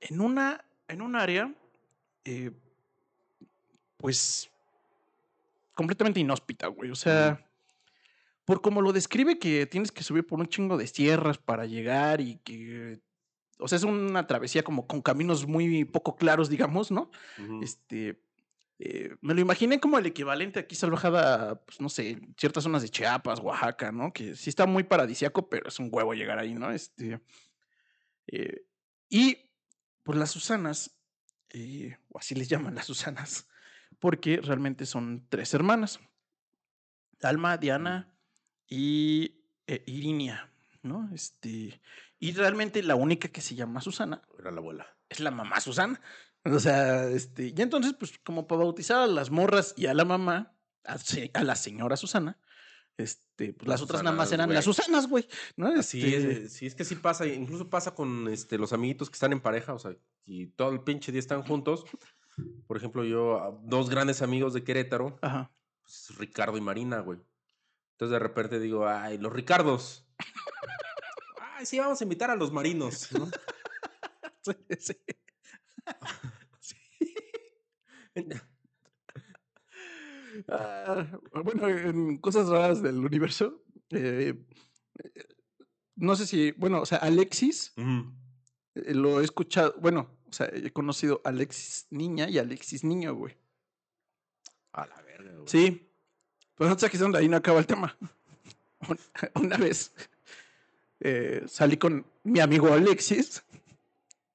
en 0.00 0.20
una, 0.20 0.64
en 0.86 1.02
un 1.02 1.16
área, 1.16 1.52
eh, 2.24 2.52
pues, 3.96 4.50
completamente 5.78 6.18
inhóspita, 6.18 6.66
güey. 6.66 6.90
O 6.90 6.96
sea, 6.96 7.48
por 8.44 8.60
como 8.60 8.82
lo 8.82 8.92
describe 8.92 9.38
que 9.38 9.64
tienes 9.66 9.92
que 9.92 10.02
subir 10.02 10.26
por 10.26 10.40
un 10.40 10.48
chingo 10.48 10.76
de 10.76 10.88
sierras 10.88 11.38
para 11.38 11.66
llegar 11.66 12.20
y 12.20 12.38
que, 12.38 13.00
o 13.60 13.68
sea, 13.68 13.76
es 13.76 13.84
una 13.84 14.26
travesía 14.26 14.64
como 14.64 14.88
con 14.88 15.02
caminos 15.02 15.46
muy 15.46 15.84
poco 15.84 16.16
claros, 16.16 16.48
digamos, 16.48 16.90
¿no? 16.90 17.12
Este, 17.62 18.20
eh, 18.80 19.14
me 19.20 19.34
lo 19.34 19.40
imaginé 19.40 19.78
como 19.78 19.98
el 19.98 20.06
equivalente 20.06 20.58
aquí 20.58 20.74
salvajada, 20.74 21.64
pues 21.64 21.80
no 21.80 21.88
sé, 21.88 22.18
ciertas 22.36 22.64
zonas 22.64 22.82
de 22.82 22.88
Chiapas, 22.88 23.38
Oaxaca, 23.38 23.92
¿no? 23.92 24.12
Que 24.12 24.34
sí 24.34 24.50
está 24.50 24.66
muy 24.66 24.82
paradisiaco, 24.82 25.48
pero 25.48 25.68
es 25.68 25.78
un 25.78 25.90
huevo 25.92 26.12
llegar 26.12 26.40
ahí, 26.40 26.54
¿no? 26.54 26.72
Este, 26.72 27.20
eh, 28.26 28.66
y 29.08 29.38
pues 30.02 30.18
las 30.18 30.32
Susanas, 30.32 30.98
eh, 31.50 31.98
o 32.08 32.18
así 32.18 32.34
les 32.34 32.48
llaman 32.48 32.74
las 32.74 32.86
Susanas, 32.86 33.46
porque 33.98 34.40
realmente 34.42 34.86
son 34.86 35.26
tres 35.28 35.54
hermanas, 35.54 36.00
Alma, 37.22 37.56
Diana 37.56 38.12
y 38.68 39.42
eh, 39.66 39.82
Irinia, 39.86 40.50
¿no? 40.82 41.10
Este, 41.12 41.80
y 42.18 42.32
realmente 42.32 42.82
la 42.82 42.94
única 42.94 43.28
que 43.28 43.40
se 43.40 43.54
llama 43.54 43.80
Susana 43.80 44.22
Era 44.38 44.50
la 44.50 44.58
abuela. 44.58 44.96
es 45.08 45.20
la 45.20 45.30
mamá 45.30 45.60
Susana. 45.60 46.00
O 46.44 46.58
sea, 46.60 47.04
este, 47.08 47.52
y 47.56 47.60
entonces, 47.60 47.94
pues, 47.98 48.18
como 48.24 48.46
para 48.46 48.62
bautizar 48.62 48.98
a 48.98 49.06
las 49.06 49.30
morras 49.30 49.74
y 49.76 49.86
a 49.86 49.94
la 49.94 50.04
mamá, 50.04 50.54
a, 50.84 51.42
la 51.42 51.56
señora 51.56 51.96
Susana, 51.96 52.38
este, 52.96 53.52
pues 53.52 53.68
las 53.68 53.82
otras 53.82 54.02
nada 54.02 54.16
más 54.16 54.28
Susanas, 54.28 54.46
eran 54.46 54.54
las 54.54 54.64
Susanas, 54.64 55.08
güey. 55.08 55.28
¿no? 55.56 55.68
Así 55.68 56.02
Este, 56.02 56.44
es, 56.44 56.52
sí, 56.52 56.66
es 56.66 56.74
que 56.74 56.84
sí 56.84 56.94
pasa, 56.94 57.26
incluso 57.26 57.68
pasa 57.68 57.94
con 57.94 58.28
este, 58.28 58.58
los 58.58 58.72
amiguitos 58.72 59.10
que 59.10 59.14
están 59.14 59.32
en 59.32 59.40
pareja, 59.40 59.74
o 59.74 59.78
sea, 59.78 59.94
y 60.24 60.46
todo 60.46 60.70
el 60.70 60.80
pinche 60.80 61.12
día 61.12 61.20
están 61.20 61.42
juntos. 61.42 61.84
Por 62.66 62.76
ejemplo, 62.76 63.04
yo, 63.04 63.40
a- 63.42 63.58
dos 63.64 63.88
grandes 63.90 64.22
amigos 64.22 64.52
de 64.54 64.64
Querétaro, 64.64 65.18
Ajá. 65.22 65.50
pues, 65.82 66.14
Ricardo 66.18 66.56
y 66.58 66.60
Marina, 66.60 67.00
güey. 67.00 67.18
Entonces 67.92 68.12
de 68.12 68.18
repente 68.18 68.60
digo, 68.60 68.86
ay, 68.86 69.18
los 69.18 69.32
Ricardos. 69.32 70.06
ay, 71.56 71.66
sí, 71.66 71.78
vamos 71.78 72.00
a 72.00 72.04
invitar 72.04 72.30
a 72.30 72.36
los 72.36 72.52
marinos, 72.52 73.10
¿no? 73.12 73.28
Sí, 74.78 74.94
sí. 76.60 76.76
Ah, 80.48 81.06
bueno, 81.44 81.68
en 81.68 82.18
cosas 82.18 82.48
raras 82.48 82.82
del 82.82 82.98
universo. 82.98 83.62
eh, 83.90 84.34
eh, 85.04 85.24
no 85.96 86.16
sé 86.16 86.26
si, 86.26 86.52
bueno, 86.52 86.80
o 86.82 86.86
sea, 86.86 86.98
Alexis 86.98 87.72
eh, 88.74 88.94
lo 88.94 89.20
he 89.20 89.24
escuchado, 89.24 89.74
bueno, 89.80 90.17
o 90.28 90.32
sea, 90.32 90.48
he 90.52 90.70
conocido 90.72 91.20
a 91.24 91.28
Alexis 91.30 91.86
niña 91.90 92.28
y 92.28 92.38
Alexis 92.38 92.84
niño, 92.84 93.14
güey. 93.14 93.36
A 94.72 94.86
la 94.86 95.00
verga, 95.02 95.32
güey. 95.32 95.48
Sí, 95.48 95.88
pero 96.56 96.70
no 96.70 96.78
sé 96.78 96.88
donde 96.98 97.18
ahí 97.18 97.28
no 97.28 97.36
acaba 97.36 97.58
el 97.60 97.66
tema. 97.66 97.96
Un- 98.88 98.98
Una 99.42 99.56
vez 99.56 99.92
eh, 101.00 101.42
salí 101.46 101.76
con 101.76 102.06
mi 102.24 102.40
amigo 102.40 102.72
Alexis 102.72 103.42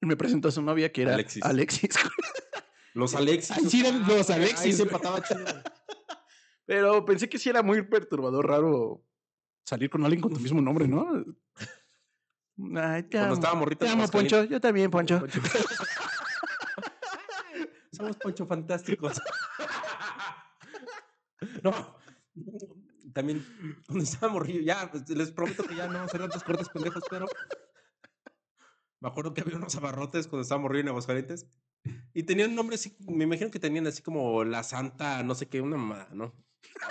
y 0.00 0.06
me 0.06 0.16
presentó 0.16 0.48
a 0.48 0.52
su 0.52 0.62
novia 0.62 0.92
que 0.92 1.02
era 1.02 1.14
Alexis. 1.14 1.42
Alexis. 1.44 1.90
Los 2.94 3.14
Alexis. 3.14 3.56
Ahí 3.56 3.64
sí 3.68 3.80
eran 3.80 4.06
los 4.06 4.30
Alexis, 4.30 4.76
se 4.76 4.82
empataba 4.84 5.20
chido. 5.22 5.44
Pero 6.64 7.04
pensé 7.04 7.28
que 7.28 7.38
sí 7.40 7.48
era 7.50 7.60
muy 7.62 7.82
perturbador, 7.82 8.46
raro 8.46 9.02
salir 9.64 9.90
con 9.90 10.04
alguien 10.04 10.20
con 10.22 10.32
tu 10.32 10.38
mismo 10.38 10.60
nombre, 10.60 10.86
¿no? 10.86 11.24
Ay, 12.76 13.02
te 13.04 13.18
Cuando 13.18 13.26
amo. 13.26 13.34
estaba 13.34 13.54
morrito. 13.54 13.84
Te 13.84 13.90
amo. 13.90 14.08
Poncho. 14.08 14.44
Yo 14.44 14.60
también, 14.60 14.90
Poncho. 14.90 15.20
Poncho. 15.20 15.40
Somos 17.92 18.16
Poncho 18.16 18.46
Fantásticos. 18.46 19.20
No. 21.62 21.72
También, 23.12 23.44
cuando 23.86 24.04
estaba 24.04 24.32
morrillo, 24.32 24.60
ya, 24.60 24.90
pues, 24.90 25.08
les 25.10 25.30
prometo 25.30 25.64
que 25.64 25.76
ya 25.76 25.86
no 25.86 26.08
serán 26.08 26.28
tantos 26.28 26.44
cortes 26.44 26.68
pendejos, 26.68 27.02
pero. 27.08 27.26
Me 29.00 29.08
acuerdo 29.08 29.34
que 29.34 29.42
había 29.42 29.56
unos 29.56 29.76
abarrotes 29.76 30.26
cuando 30.26 30.42
estaba 30.42 30.62
morrillo 30.62 30.82
en 30.82 30.88
Aguascalientes. 30.88 31.46
Y 32.14 32.22
tenían 32.22 32.50
un 32.50 32.56
nombre 32.56 32.76
así, 32.76 32.96
me 33.00 33.24
imagino 33.24 33.50
que 33.50 33.58
tenían 33.58 33.86
así 33.86 34.02
como 34.02 34.44
la 34.44 34.62
Santa, 34.62 35.22
no 35.22 35.34
sé 35.34 35.48
qué, 35.48 35.60
una 35.60 35.76
mamada, 35.76 36.08
¿no? 36.12 36.34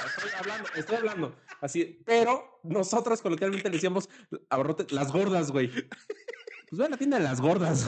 Estoy 0.05 0.31
hablando, 0.37 0.69
estoy 0.75 0.95
hablando. 0.97 1.35
Así, 1.61 2.01
pero 2.05 2.59
nosotros 2.63 3.21
coloquialmente 3.21 3.69
le 3.69 3.75
decíamos 3.75 4.09
abarrotes, 4.49 4.91
las 4.91 5.11
gordas, 5.11 5.51
güey. 5.51 5.69
Pues 5.69 6.79
ve 6.79 6.85
a 6.85 6.89
la 6.89 6.97
tienda 6.97 7.17
de 7.17 7.23
las 7.23 7.39
gordas. 7.41 7.87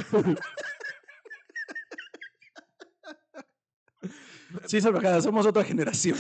Sí, 4.68 4.82
salvajada, 4.82 5.22
somos 5.22 5.46
otra 5.46 5.64
generación. 5.64 6.18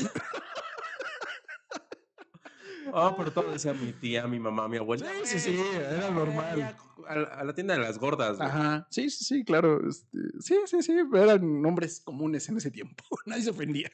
Ah, 2.93 3.13
pero 3.17 3.31
todo 3.31 3.51
decía 3.51 3.73
mi 3.73 3.91
tía, 3.93 4.25
mi 4.27 4.39
mamá, 4.39 4.67
mi 4.67 4.77
abuela. 4.77 5.05
Sí, 5.23 5.39
sí, 5.39 5.55
sí, 5.55 5.61
era 5.75 6.09
normal. 6.11 6.57
Ya, 6.57 6.77
A, 7.07 7.15
la- 7.15 7.27
a 7.27 7.43
la 7.43 7.53
tienda 7.53 7.73
de 7.73 7.81
las 7.81 7.97
gordas, 7.99 8.37
güey. 8.37 8.47
Ajá. 8.47 8.87
Sí, 8.89 9.09
sí, 9.09 9.23
sí, 9.25 9.43
claro. 9.43 9.81
este, 9.87 10.17
sí, 10.39 10.55
sí, 10.65 10.81
sí. 10.81 10.93
Eran 11.13 11.61
nombres 11.61 11.99
comunes 12.01 12.47
en 12.49 12.57
ese 12.57 12.71
tiempo. 12.71 13.03
Nadie 13.25 13.43
se 13.43 13.49
ofendía. 13.49 13.89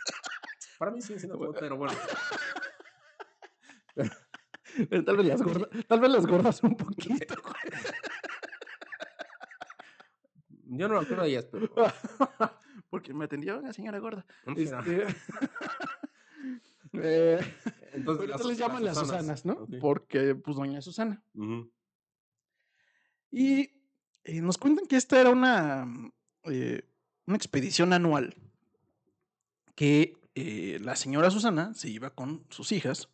Para 0.82 0.90
mí 0.90 1.00
sí, 1.00 1.20
sí, 1.20 1.28
no, 1.28 1.38
pero 1.54 1.78
bueno. 1.78 1.94
Pero 4.90 5.04
tal 5.04 5.18
vez 5.18 5.28
las 5.28 5.42
gordas, 5.44 5.70
tal 5.88 6.00
vez 6.00 6.10
las 6.12 6.26
gordas 6.26 6.64
un 6.64 6.76
poquito. 6.76 7.36
Yo 10.66 10.88
no 10.88 10.96
me 10.96 11.02
acuerdo 11.02 11.22
de 11.24 11.30
ellas, 11.30 11.46
pero. 11.52 11.70
Porque 12.90 13.14
me 13.14 13.26
atendió 13.26 13.60
una 13.60 13.74
señora 13.74 14.00
gorda. 14.00 14.26
Este, 14.56 15.06
eh, 16.94 17.40
Entonces, 17.94 18.30
las- 18.30 18.44
les 18.46 18.58
llaman 18.58 18.84
las 18.84 18.98
Susanas, 18.98 19.46
¿no? 19.46 19.68
Porque, 19.80 20.34
pues, 20.34 20.58
doña 20.58 20.82
Susana. 20.82 21.24
Y 23.30 23.70
eh, 24.24 24.42
nos 24.42 24.58
cuentan 24.58 24.88
que 24.88 24.96
esta 24.96 25.22
era 25.22 25.30
una, 25.30 25.86
eh, 26.46 26.90
una 27.28 27.38
expedición 27.38 27.94
anual 27.94 28.34
que 29.76 30.18
eh, 30.36 30.80
la 30.82 30.96
señora 30.96 31.30
Susana 31.30 31.74
se 31.74 31.90
iba 31.90 32.12
con 32.12 32.46
sus 32.50 32.72
hijas, 32.72 33.10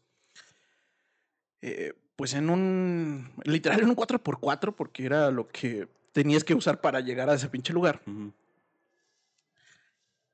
eh, 1.61 1.93
pues 2.15 2.33
en 2.33 2.49
un, 2.49 3.31
literal 3.43 3.81
en 3.81 3.89
un 3.89 3.95
4x4, 3.95 4.75
porque 4.75 5.05
era 5.05 5.31
lo 5.31 5.47
que 5.47 5.87
tenías 6.11 6.43
que 6.43 6.53
usar 6.53 6.81
para 6.81 6.99
llegar 6.99 7.29
a 7.29 7.33
ese 7.33 7.49
pinche 7.49 7.73
lugar, 7.73 8.01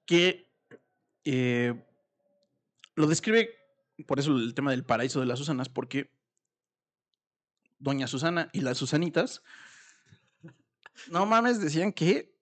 que 0.05 0.49
eh, 1.23 1.73
lo 2.95 3.07
describe, 3.07 3.49
por 4.05 4.19
eso 4.19 4.35
el 4.35 4.53
tema 4.53 4.71
del 4.71 4.83
paraíso 4.83 5.19
de 5.19 5.25
las 5.25 5.39
Susanas, 5.39 5.69
porque 5.69 6.11
Doña 7.79 8.07
Susana 8.07 8.49
y 8.53 8.61
las 8.61 8.77
Susanitas, 8.77 9.41
no 11.09 11.25
mames, 11.25 11.61
decían 11.61 11.91
que 11.93 12.33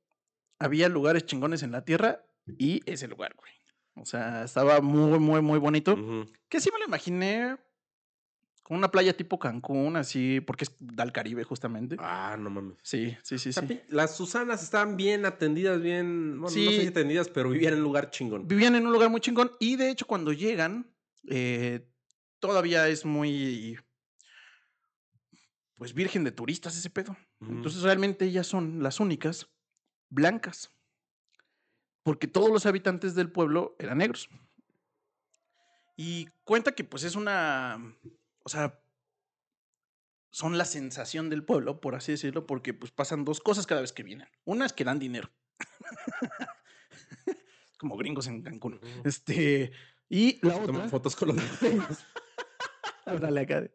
había 0.60 0.90
lugares 0.90 1.26
chingones 1.26 1.64
en 1.64 1.72
la 1.72 1.86
tierra 1.86 2.24
y 2.58 2.82
ese 2.92 3.08
lugar, 3.08 3.36
güey. 3.36 3.61
O 4.02 4.06
sea, 4.06 4.44
estaba 4.44 4.82
muy, 4.82 5.20
muy, 5.20 5.42
muy 5.42 5.60
bonito. 5.60 5.96
Que 6.50 6.60
sí 6.60 6.70
me 6.74 6.80
lo 6.80 6.86
imaginé 6.86 7.56
con 8.64 8.78
una 8.78 8.90
playa 8.90 9.16
tipo 9.16 9.38
Cancún, 9.38 9.96
así, 9.96 10.40
porque 10.42 10.64
es 10.64 10.76
del 10.80 11.12
Caribe, 11.12 11.44
justamente. 11.44 11.98
Ah, 12.00 12.36
no 12.40 12.50
mames. 12.50 12.78
Sí, 12.82 13.16
sí, 13.22 13.38
sí, 13.38 13.52
sí. 13.54 13.82
Las 13.90 14.16
Susanas 14.16 14.64
estaban 14.64 14.98
bien 14.98 15.26
atendidas, 15.26 15.82
bien. 15.82 16.40
Bueno, 16.40 16.42
no 16.42 16.50
sé 16.50 16.76
Sí. 16.78 16.82
si 16.82 16.88
atendidas, 16.88 17.30
pero 17.30 17.50
vivían 17.50 17.74
en 17.74 17.80
un 17.80 17.84
lugar 17.86 18.10
chingón. 18.12 18.48
Vivían 18.48 18.76
en 18.76 18.86
un 18.88 18.94
lugar 18.94 19.10
muy 19.10 19.22
chingón 19.22 19.52
y 19.60 19.76
de 19.76 19.90
hecho 19.92 20.08
cuando 20.08 20.32
llegan, 20.34 20.90
eh, 21.28 21.88
todavía 22.40 22.88
es 22.88 23.06
muy, 23.06 23.78
pues, 25.76 25.94
virgen 25.94 26.24
de 26.24 26.32
turistas 26.32 26.76
ese 26.78 26.90
pedo. 26.90 27.16
Entonces 27.42 27.82
realmente 27.82 28.26
ellas 28.26 28.48
son 28.48 28.82
las 28.84 29.00
únicas 29.00 29.48
blancas. 30.10 30.70
Porque 32.04 32.28
todos 32.28 32.50
los 32.50 32.66
habitantes 32.66 33.16
del 33.16 33.32
pueblo 33.32 33.76
eran 33.80 34.00
negros. 34.00 34.30
Y 35.96 36.28
cuenta 36.44 36.72
que 36.72 36.84
pues 36.84 37.04
es 37.04 37.16
una, 37.16 37.96
o 38.44 38.50
sea, 38.50 38.80
son 40.32 40.58
la 40.58 40.66
sensación 40.66 41.30
del 41.30 41.44
pueblo, 41.44 41.82
por 41.82 41.96
así 41.96 42.14
decirlo, 42.14 42.48
porque 42.48 42.74
pues 42.74 42.92
pasan 42.92 43.26
dos 43.26 43.40
cosas 43.42 43.68
cada 43.68 43.82
vez 43.82 43.94
que 43.94 44.04
vienen. 44.04 44.28
Una 44.46 44.66
es 44.66 44.74
que 44.74 44.84
dan 44.84 44.98
dinero. 44.98 45.30
Como 47.78 47.98
gringos 47.98 48.28
en 48.28 48.42
Cancún. 48.42 48.80
Este, 49.04 49.72
y 50.10 50.46
la 50.46 50.54
Toman 50.54 50.76
otra, 50.76 50.90
fotos 50.90 51.16
con 51.16 51.30
los 51.30 51.38
niños. 51.62 52.06
háblale 53.06 53.42
acá 53.42 53.70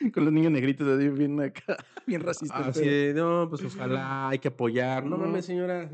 con 0.12 0.24
los 0.24 0.32
niños 0.32 0.52
negritos 0.52 0.86
así 0.86 1.08
bien 1.08 1.40
acá, 1.40 1.76
bien 2.06 2.20
racistas. 2.20 2.68
Así 2.68 2.86
de, 2.86 3.14
no, 3.14 3.48
pues 3.48 3.64
ojalá 3.64 4.28
hay 4.28 4.38
que 4.38 4.48
apoyar. 4.48 5.04
No 5.04 5.16
mames, 5.16 5.46
señora. 5.46 5.90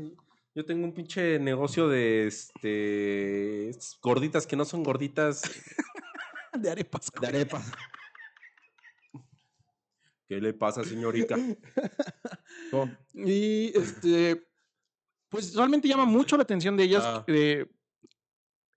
Yo 0.55 0.65
tengo 0.65 0.85
un 0.85 0.93
pinche 0.93 1.39
negocio 1.39 1.87
de 1.87 2.27
este 2.27 3.71
gorditas 4.01 4.45
que 4.45 4.55
no 4.55 4.65
son 4.65 4.83
gorditas 4.83 5.41
de 6.59 6.69
arepas. 6.69 7.09
de 7.19 7.27
arepa. 7.27 7.61
¿Qué 10.27 10.39
le 10.39 10.53
pasa, 10.53 10.83
señorita? 10.83 11.35
Y 13.13 13.77
este, 13.77 14.47
pues 15.29 15.55
realmente 15.55 15.87
llama 15.87 16.05
mucho 16.05 16.37
la 16.37 16.43
atención 16.43 16.77
de 16.77 16.83
ellas. 16.83 17.03
Ah. 17.05 17.23
eh, 17.27 17.65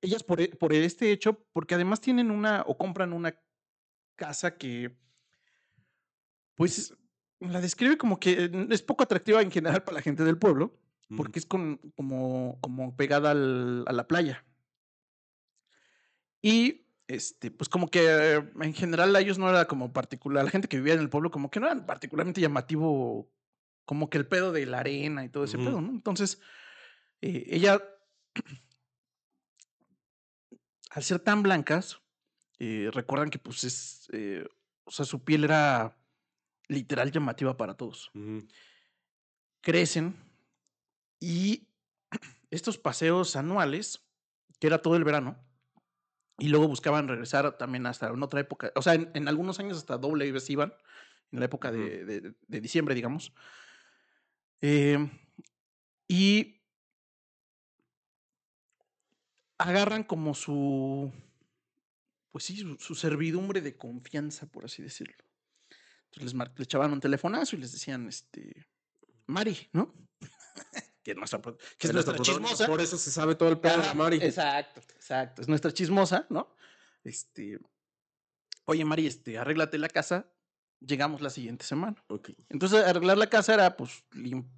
ellas 0.00 0.22
por, 0.22 0.40
e- 0.40 0.48
por 0.48 0.72
este 0.72 1.10
hecho, 1.10 1.44
porque 1.52 1.74
además 1.74 2.00
tienen 2.00 2.30
una 2.30 2.62
o 2.66 2.76
compran 2.76 3.12
una 3.12 3.38
casa 4.14 4.56
que, 4.56 4.96
pues, 6.54 6.94
la 7.40 7.60
describe 7.60 7.96
como 7.98 8.18
que 8.20 8.50
es 8.70 8.82
poco 8.82 9.02
atractiva 9.04 9.42
en 9.42 9.50
general 9.50 9.82
para 9.84 9.96
la 9.96 10.02
gente 10.02 10.24
del 10.24 10.38
pueblo, 10.38 10.78
porque 11.16 11.38
es 11.38 11.46
con, 11.46 11.78
como, 11.96 12.58
como 12.60 12.96
pegada 12.96 13.30
al- 13.30 13.84
a 13.86 13.92
la 13.92 14.06
playa. 14.08 14.44
Y 16.42 16.86
este, 17.08 17.50
pues 17.50 17.68
como 17.68 17.88
que 17.88 18.00
eh, 18.04 18.50
en 18.60 18.74
general 18.74 19.14
a 19.14 19.20
ellos 19.20 19.38
no 19.38 19.48
era 19.48 19.66
como 19.66 19.92
particular, 19.92 20.44
la 20.44 20.50
gente 20.50 20.68
que 20.68 20.78
vivía 20.78 20.94
en 20.94 21.00
el 21.00 21.08
pueblo 21.10 21.30
como 21.30 21.50
que 21.50 21.60
no 21.60 21.66
era 21.66 21.86
particularmente 21.86 22.40
llamativo 22.40 23.30
como 23.84 24.10
que 24.10 24.18
el 24.18 24.26
pedo 24.26 24.50
de 24.50 24.66
la 24.66 24.80
arena 24.80 25.24
y 25.24 25.28
todo 25.28 25.44
ese 25.44 25.58
pedo, 25.58 25.80
¿no? 25.80 25.90
Entonces, 25.92 26.40
eh, 27.20 27.44
ella, 27.50 27.80
al 30.90 31.04
ser 31.04 31.20
tan 31.20 31.42
blancas, 31.44 32.00
eh, 32.58 32.90
recuerdan 32.92 33.30
que 33.30 33.38
pues 33.38 33.62
es, 33.62 34.08
eh, 34.12 34.44
o 34.84 34.90
sea, 34.90 35.04
su 35.04 35.22
piel 35.22 35.44
era 35.44 35.96
literal 36.68 37.12
llamativa 37.12 37.56
para 37.56 37.74
todos 37.76 38.10
crecen 39.60 40.16
y 41.26 41.68
estos 42.50 42.78
paseos 42.78 43.36
anuales, 43.36 44.08
que 44.60 44.68
era 44.68 44.82
todo 44.82 44.96
el 44.96 45.04
verano, 45.04 45.44
y 46.38 46.48
luego 46.48 46.68
buscaban 46.68 47.08
regresar 47.08 47.56
también 47.58 47.86
hasta 47.86 48.08
en 48.08 48.22
otra 48.22 48.40
época, 48.40 48.72
o 48.76 48.82
sea, 48.82 48.94
en, 48.94 49.10
en 49.14 49.28
algunos 49.28 49.58
años 49.58 49.78
hasta 49.78 49.98
doble 49.98 50.30
vez 50.32 50.48
iban, 50.50 50.74
en 51.32 51.40
la 51.40 51.46
época 51.46 51.72
de, 51.72 52.04
de- 52.04 52.34
de 52.46 52.60
diciembre, 52.60 52.94
digamos. 52.94 53.32
Eh, 54.60 54.98
y 56.08 56.62
agarran 59.58 60.04
como 60.04 60.34
su, 60.34 61.12
pues 62.30 62.44
sí, 62.44 62.56
su, 62.58 62.76
su 62.78 62.94
servidumbre 62.94 63.60
de 63.60 63.76
confianza, 63.76 64.46
por 64.46 64.64
así 64.64 64.82
decirlo. 64.82 65.14
Entonces 66.06 66.24
les, 66.24 66.34
mar- 66.34 66.54
le 66.56 66.64
echaban 66.64 66.92
un 66.92 67.00
telefonazo 67.00 67.56
y 67.56 67.60
les 67.60 67.72
decían, 67.72 68.08
este, 68.08 68.66
Mari, 69.26 69.70
¿no? 69.72 70.05
Que, 71.06 71.12
es 71.12 71.16
nuestra, 71.16 71.40
que 71.78 71.86
es 71.86 71.92
nuestra 71.92 72.18
chismosa. 72.18 72.66
Por 72.66 72.80
eso 72.80 72.98
se 72.98 73.12
sabe 73.12 73.36
todo 73.36 73.48
el 73.48 73.58
pedo 73.58 73.80
de 73.80 73.94
Mari. 73.94 74.16
Exacto, 74.16 74.80
exacto. 74.80 75.40
Es 75.40 75.46
nuestra 75.46 75.70
chismosa, 75.70 76.26
¿no? 76.30 76.48
Este, 77.04 77.60
oye, 78.64 78.84
Mari, 78.84 79.06
este, 79.06 79.38
arréglate 79.38 79.78
la 79.78 79.88
casa. 79.88 80.26
Llegamos 80.80 81.20
la 81.20 81.30
siguiente 81.30 81.64
semana. 81.64 81.96
Ok. 82.08 82.30
Entonces, 82.48 82.84
arreglar 82.84 83.18
la 83.18 83.28
casa 83.28 83.54
era, 83.54 83.76
pues, 83.76 84.04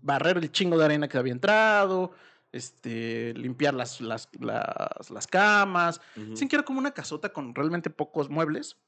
barrer 0.00 0.38
el 0.38 0.50
chingo 0.50 0.78
de 0.78 0.86
arena 0.86 1.06
que 1.06 1.18
había 1.18 1.32
entrado, 1.32 2.12
este, 2.50 3.34
limpiar 3.34 3.74
las, 3.74 4.00
las, 4.00 4.30
las, 4.40 5.10
las 5.10 5.26
camas. 5.26 6.00
Ujú. 6.16 6.30
Dicen 6.30 6.48
que 6.48 6.56
era 6.56 6.64
como 6.64 6.78
una 6.78 6.92
casota 6.92 7.30
con 7.30 7.54
realmente 7.54 7.90
pocos 7.90 8.30
muebles, 8.30 8.78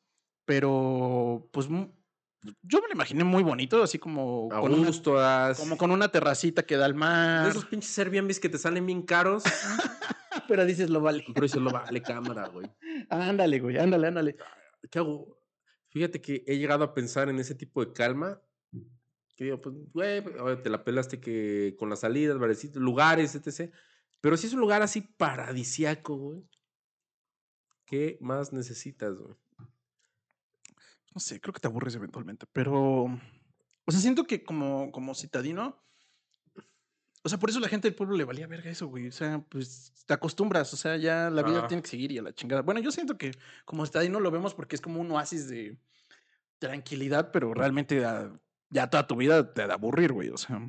pero, 0.46 1.46
pues, 1.52 1.68
yo 2.62 2.80
me 2.80 2.88
lo 2.88 2.94
imaginé 2.94 3.22
muy 3.24 3.42
bonito, 3.42 3.82
así 3.82 3.98
como 3.98 4.48
A 4.52 4.60
con, 4.60 4.72
una, 4.74 4.86
gusto, 4.86 5.18
as- 5.18 5.58
como 5.58 5.76
con 5.76 5.90
una 5.90 6.08
terracita 6.10 6.64
que 6.64 6.76
da 6.76 6.86
al 6.86 6.92
De 6.94 6.98
mar. 6.98 7.48
esos 7.50 7.66
pinches 7.66 7.98
Airbnbs 7.98 8.40
que 8.40 8.48
te 8.48 8.58
salen 8.58 8.86
bien 8.86 9.02
caros. 9.02 9.44
Pero 10.48 10.64
dices, 10.64 10.90
lo 10.90 11.00
vale. 11.00 11.24
pero 11.32 11.46
eso 11.46 11.60
lo 11.60 11.70
vale 11.70 12.02
cámara, 12.02 12.48
güey. 12.48 12.68
Ándale, 13.08 13.60
güey, 13.60 13.78
ándale, 13.78 14.08
ándale. 14.08 14.36
¿Qué 14.90 14.98
hago? 14.98 15.38
Fíjate 15.90 16.20
que 16.20 16.42
he 16.46 16.56
llegado 16.58 16.82
a 16.84 16.92
pensar 16.94 17.28
en 17.28 17.38
ese 17.38 17.54
tipo 17.54 17.84
de 17.84 17.92
calma. 17.92 18.40
Que 19.36 19.44
digo, 19.44 19.60
pues, 19.60 19.74
güey, 19.92 20.22
te 20.62 20.70
la 20.70 20.82
pelaste 20.84 21.20
que 21.20 21.76
con 21.78 21.88
las 21.88 22.00
salidas, 22.00 22.38
barecitos, 22.38 22.82
lugares, 22.82 23.34
etc. 23.34 23.72
Pero 24.20 24.36
si 24.36 24.46
es 24.48 24.52
un 24.52 24.60
lugar 24.60 24.82
así 24.82 25.00
paradisiaco, 25.02 26.16
güey. 26.16 26.42
¿Qué 27.86 28.18
más 28.20 28.52
necesitas, 28.52 29.18
güey? 29.20 29.34
No 31.14 31.20
sé, 31.20 31.40
creo 31.40 31.52
que 31.52 31.60
te 31.60 31.68
aburres 31.68 31.94
eventualmente, 31.94 32.46
pero. 32.52 33.04
O 33.84 33.92
sea, 33.92 34.00
siento 34.00 34.24
que 34.24 34.44
como, 34.44 34.92
como 34.92 35.14
citadino. 35.14 35.82
O 37.22 37.28
sea, 37.28 37.38
por 37.38 37.50
eso 37.50 37.60
la 37.60 37.68
gente 37.68 37.88
del 37.88 37.94
pueblo 37.94 38.16
le 38.16 38.24
valía 38.24 38.46
verga 38.46 38.70
eso, 38.70 38.86
güey. 38.86 39.08
O 39.08 39.12
sea, 39.12 39.44
pues 39.48 39.92
te 40.06 40.14
acostumbras, 40.14 40.72
o 40.72 40.76
sea, 40.76 40.96
ya 40.96 41.28
la 41.28 41.42
vida 41.42 41.66
tiene 41.66 41.82
que 41.82 41.90
seguir 41.90 42.12
y 42.12 42.18
a 42.18 42.22
la 42.22 42.32
chingada. 42.32 42.62
Bueno, 42.62 42.80
yo 42.80 42.90
siento 42.90 43.18
que 43.18 43.32
como 43.66 43.84
citadino 43.84 44.20
lo 44.20 44.30
vemos 44.30 44.54
porque 44.54 44.74
es 44.74 44.80
como 44.80 45.00
un 45.00 45.10
oasis 45.10 45.48
de 45.48 45.76
tranquilidad, 46.58 47.30
pero 47.30 47.52
realmente 47.52 48.04
ah, 48.04 48.32
ya 48.70 48.88
toda 48.88 49.06
tu 49.06 49.16
vida 49.16 49.52
te 49.52 49.66
da 49.66 49.74
aburrir, 49.74 50.12
güey. 50.12 50.30
O 50.30 50.38
sea, 50.38 50.60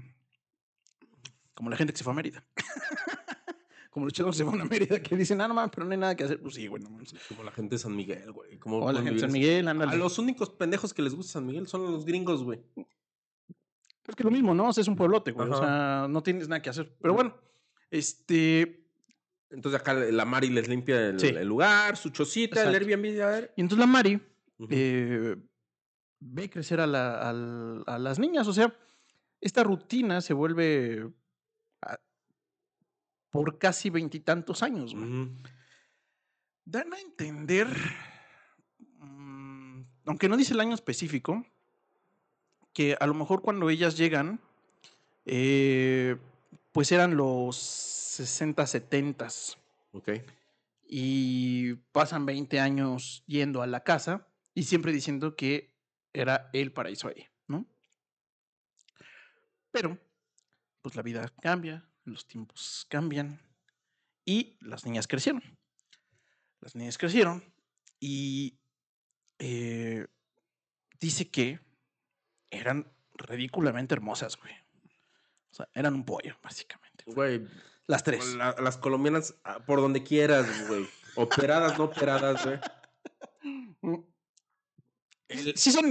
como 1.54 1.70
la 1.70 1.78
gente 1.78 1.94
que 1.94 1.98
se 1.98 2.04
fue 2.04 2.12
a 2.12 2.16
Mérida. 2.16 2.44
como 3.92 4.06
los 4.08 4.14
que 4.14 4.24
se 4.34 4.44
fueron 4.46 4.62
a 4.62 4.66
Mérida 4.66 5.00
que 5.04 5.16
dicen, 5.16 5.40
ah, 5.42 5.48
no 5.48 5.54
mames, 5.54 5.72
pero 5.76 5.86
no 5.86 5.92
hay 5.92 5.98
nada 6.00 6.16
que 6.16 6.24
hacer. 6.24 6.42
Pues 6.42 6.56
sí, 6.56 6.66
güey, 6.66 6.82
no 6.82 6.90
mames. 6.90 7.14
Como 7.28 7.44
la 7.44 7.52
gente 7.52 7.76
de 7.76 7.80
San 7.80 7.96
Miguel, 7.96 8.32
güey. 8.32 8.58
Como 8.58 8.92
la 8.92 9.00
gente 9.02 9.14
de 9.16 9.20
San 9.20 9.32
Miguel, 9.32 9.68
ándale. 9.68 9.92
A 9.92 9.96
los 9.96 10.18
únicos 10.18 10.50
pendejos 10.50 10.94
que 10.94 11.02
les 11.04 11.14
gusta 11.14 11.34
San 11.34 11.46
Miguel 11.46 11.68
son 11.68 11.84
los 11.92 12.06
gringos, 12.06 12.44
güey. 12.44 12.60
Es 14.08 14.16
que 14.16 14.24
lo 14.24 14.32
mismo, 14.32 14.56
¿no? 14.56 14.70
O 14.70 14.74
sea, 14.74 14.82
es 14.82 14.88
un 14.88 14.96
pueblote, 14.96 15.32
güey. 15.32 15.48
O 15.50 15.58
sea, 15.58 16.08
no 16.10 16.24
tienes 16.24 16.48
nada 16.48 16.62
que 16.62 16.70
hacer. 16.72 16.98
Pero 17.02 17.14
bueno, 17.14 17.38
este. 17.92 18.88
Entonces 19.50 19.80
acá 19.82 19.94
la 19.94 20.24
Mari 20.26 20.50
les 20.50 20.68
limpia 20.70 21.10
el, 21.10 21.20
Sí. 21.20 21.28
el 21.28 21.48
lugar, 21.48 21.98
su 21.98 22.10
chocita, 22.10 22.64
el. 22.64 22.74
Airbnb. 22.74 23.22
A 23.22 23.28
ver. 23.28 23.54
Y 23.58 23.62
entonces 23.62 23.80
la 23.86 23.92
Mari 23.92 24.20
eh, 24.70 25.36
ve 26.20 26.50
crecer 26.50 26.80
a, 26.80 26.88
la- 26.88 27.30
al- 27.30 27.84
a 27.86 28.00
las 28.00 28.18
niñas. 28.20 28.48
O 28.48 28.54
sea, 28.54 28.74
esta 29.42 29.64
rutina 29.64 30.22
se 30.22 30.34
vuelve 30.34 31.10
por 33.32 33.58
casi 33.58 33.90
veintitantos 33.90 34.62
años. 34.62 34.94
Dan 36.66 36.94
a 36.94 37.00
entender, 37.00 37.68
mm, 39.00 39.82
aunque 40.06 40.30
no 40.30 40.38
dice 40.38 40.54
el 40.54 40.60
año 40.60 40.76
específico, 40.76 41.46
que 42.74 42.96
a 43.00 43.08
lo 43.08 43.14
mejor 43.14 43.42
cuando 43.42 43.70
ellas 43.70 43.98
llegan, 43.98 44.40
eh, 45.26 46.18
pues 46.72 46.92
eran 46.92 47.16
los 47.18 47.58
60, 47.58 48.66
70 48.68 49.28
Ok. 49.94 50.10
y 50.88 51.74
pasan 51.92 52.26
20 52.26 52.60
años 52.60 53.24
yendo 53.28 53.62
a 53.62 53.68
la 53.68 53.84
casa 53.84 54.28
y 54.54 54.64
siempre 54.64 54.92
diciendo 54.92 55.36
que 55.36 55.74
era 56.14 56.50
el 56.54 56.72
paraíso 56.74 57.08
ahí, 57.08 57.28
¿no? 57.48 57.66
Pero, 59.72 59.98
pues 60.82 60.96
la 60.96 61.02
vida 61.02 61.32
cambia, 61.42 61.90
los 62.04 62.28
tiempos 62.28 62.86
cambian 62.90 63.42
y 64.26 64.58
las 64.62 64.86
niñas 64.86 65.08
crecieron. 65.08 65.42
Las 66.60 66.76
niñas 66.76 66.98
crecieron 66.98 67.44
y 68.00 68.60
eh, 69.40 70.08
dice 71.00 71.30
que 71.30 71.60
eran 72.50 72.92
ridículamente 73.16 73.94
hermosas, 73.96 74.38
güey. 74.38 74.54
O 75.52 75.54
sea, 75.56 75.68
eran 75.74 75.96
un 75.96 76.06
pollo, 76.06 76.38
básicamente. 76.44 77.04
Güey, 77.08 77.48
Las 77.88 78.04
tres. 78.04 78.36
la- 78.36 78.56
las 78.60 78.78
colombianas 78.78 79.36
ah, 79.44 79.60
por 79.66 79.82
donde 79.82 80.04
quieras, 80.04 80.68
güey. 80.68 80.88
Operadas, 81.16 81.78
no 81.78 81.86
operadas, 81.86 82.46
güey. 82.46 82.60
El, 85.28 85.58
Sí 85.58 85.72
son, 85.72 85.86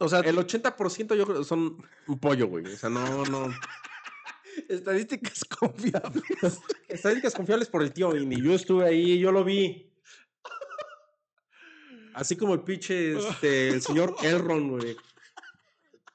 o 0.00 0.08
sea, 0.08 0.20
el 0.20 0.36
80% 0.36 1.14
yo 1.16 1.26
creo 1.26 1.44
son 1.44 1.82
un 2.06 2.18
pollo, 2.18 2.46
güey. 2.48 2.64
O 2.66 2.76
sea, 2.76 2.88
no, 2.90 3.24
no. 3.26 3.48
Estadísticas 4.68 5.44
confiables. 5.58 6.60
Estadísticas 6.88 7.34
confiables 7.34 7.68
por 7.68 7.82
el 7.82 7.92
tío 7.92 8.16
Indy. 8.16 8.40
Yo 8.42 8.54
estuve 8.54 8.86
ahí, 8.86 9.18
yo 9.18 9.32
lo 9.32 9.44
vi. 9.44 9.92
Así 12.14 12.36
como 12.36 12.54
el 12.54 12.60
pinche, 12.62 13.16
este, 13.18 13.68
el 13.68 13.82
señor 13.82 14.16
Elron, 14.22 14.70
güey. 14.70 14.96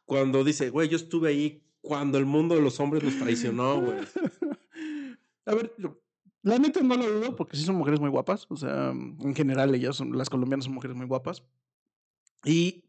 Cuando 0.05 0.43
dice, 0.43 0.69
güey, 0.69 0.89
yo 0.89 0.97
estuve 0.97 1.29
ahí 1.29 1.63
cuando 1.81 2.17
el 2.17 2.25
mundo 2.25 2.55
de 2.55 2.61
los 2.61 2.79
hombres 2.79 3.03
los 3.03 3.17
traicionó, 3.19 3.79
güey. 3.81 3.99
A 5.45 5.55
ver, 5.55 5.73
yo- 5.77 5.99
la 6.43 6.57
neta 6.57 6.81
no 6.81 6.95
lo 6.97 7.07
dudo 7.07 7.35
porque 7.35 7.55
sí 7.55 7.63
son 7.63 7.75
mujeres 7.75 7.99
muy 7.99 8.09
guapas. 8.09 8.47
O 8.49 8.57
sea, 8.57 8.89
en 8.89 9.35
general 9.35 9.75
ellas 9.75 9.95
son, 9.95 10.17
las 10.17 10.29
colombianas 10.29 10.65
son 10.65 10.73
mujeres 10.73 10.97
muy 10.97 11.05
guapas. 11.05 11.43
Y 12.43 12.85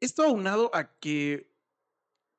esto 0.00 0.22
aunado 0.24 0.70
a 0.74 0.94
que 0.98 1.53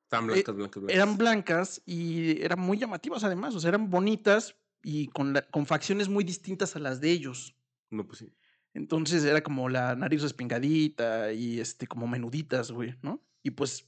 Están 0.06 0.28
blancas, 0.28 0.56
blancas, 0.56 0.82
blancas. 0.84 0.96
eran 0.96 1.18
blancas 1.18 1.82
y 1.86 2.42
eran 2.42 2.60
muy 2.60 2.78
llamativas 2.78 3.24
además. 3.24 3.56
O 3.56 3.60
sea, 3.60 3.70
eran 3.70 3.90
bonitas 3.90 4.56
y 4.84 5.08
con, 5.08 5.34
la- 5.34 5.42
con 5.50 5.66
facciones 5.66 6.10
muy 6.10 6.24
distintas 6.24 6.76
a 6.76 6.80
las 6.80 7.02
de 7.02 7.12
ellos. 7.12 7.56
No, 7.90 8.06
pues 8.06 8.20
sí. 8.20 8.34
Entonces 8.74 9.24
era 9.24 9.42
como 9.42 9.68
la 9.70 9.96
nariz 9.96 10.22
respingadita 10.22 11.32
y 11.34 11.60
este, 11.60 11.88
como 11.88 12.08
menuditas, 12.08 12.72
güey, 12.72 12.96
¿no? 13.02 13.24
Y 13.42 13.52
pues 13.52 13.88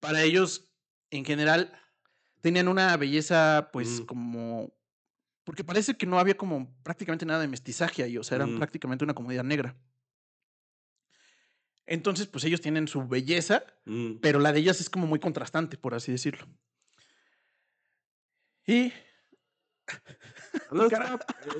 para 0.00 0.22
ellos, 0.22 0.70
en 1.10 1.24
general, 1.24 1.72
tenían 2.40 2.68
una 2.68 2.96
belleza, 2.96 3.70
pues, 3.72 4.00
Mm. 4.02 4.04
como. 4.06 4.72
Porque 5.44 5.64
parece 5.64 5.96
que 5.96 6.06
no 6.06 6.18
había 6.20 6.36
como 6.36 6.72
prácticamente 6.82 7.24
nada 7.26 7.40
de 7.40 7.48
mestizaje 7.48 8.02
ahí, 8.02 8.18
o 8.18 8.22
sea, 8.22 8.36
eran 8.36 8.54
Mm. 8.54 8.58
prácticamente 8.58 9.04
una 9.04 9.14
comunidad 9.14 9.44
negra. 9.44 9.76
Entonces, 11.88 12.26
pues 12.26 12.44
ellos 12.44 12.60
tienen 12.60 12.86
su 12.88 13.06
belleza, 13.08 13.64
Mm. 13.86 14.16
pero 14.20 14.38
la 14.38 14.52
de 14.52 14.60
ellas 14.60 14.80
es 14.80 14.90
como 14.90 15.06
muy 15.06 15.18
contrastante, 15.18 15.76
por 15.78 15.94
así 15.94 16.12
decirlo. 16.12 16.46
Y 18.66 18.92
No, 20.70 20.86
eh, 20.86 20.90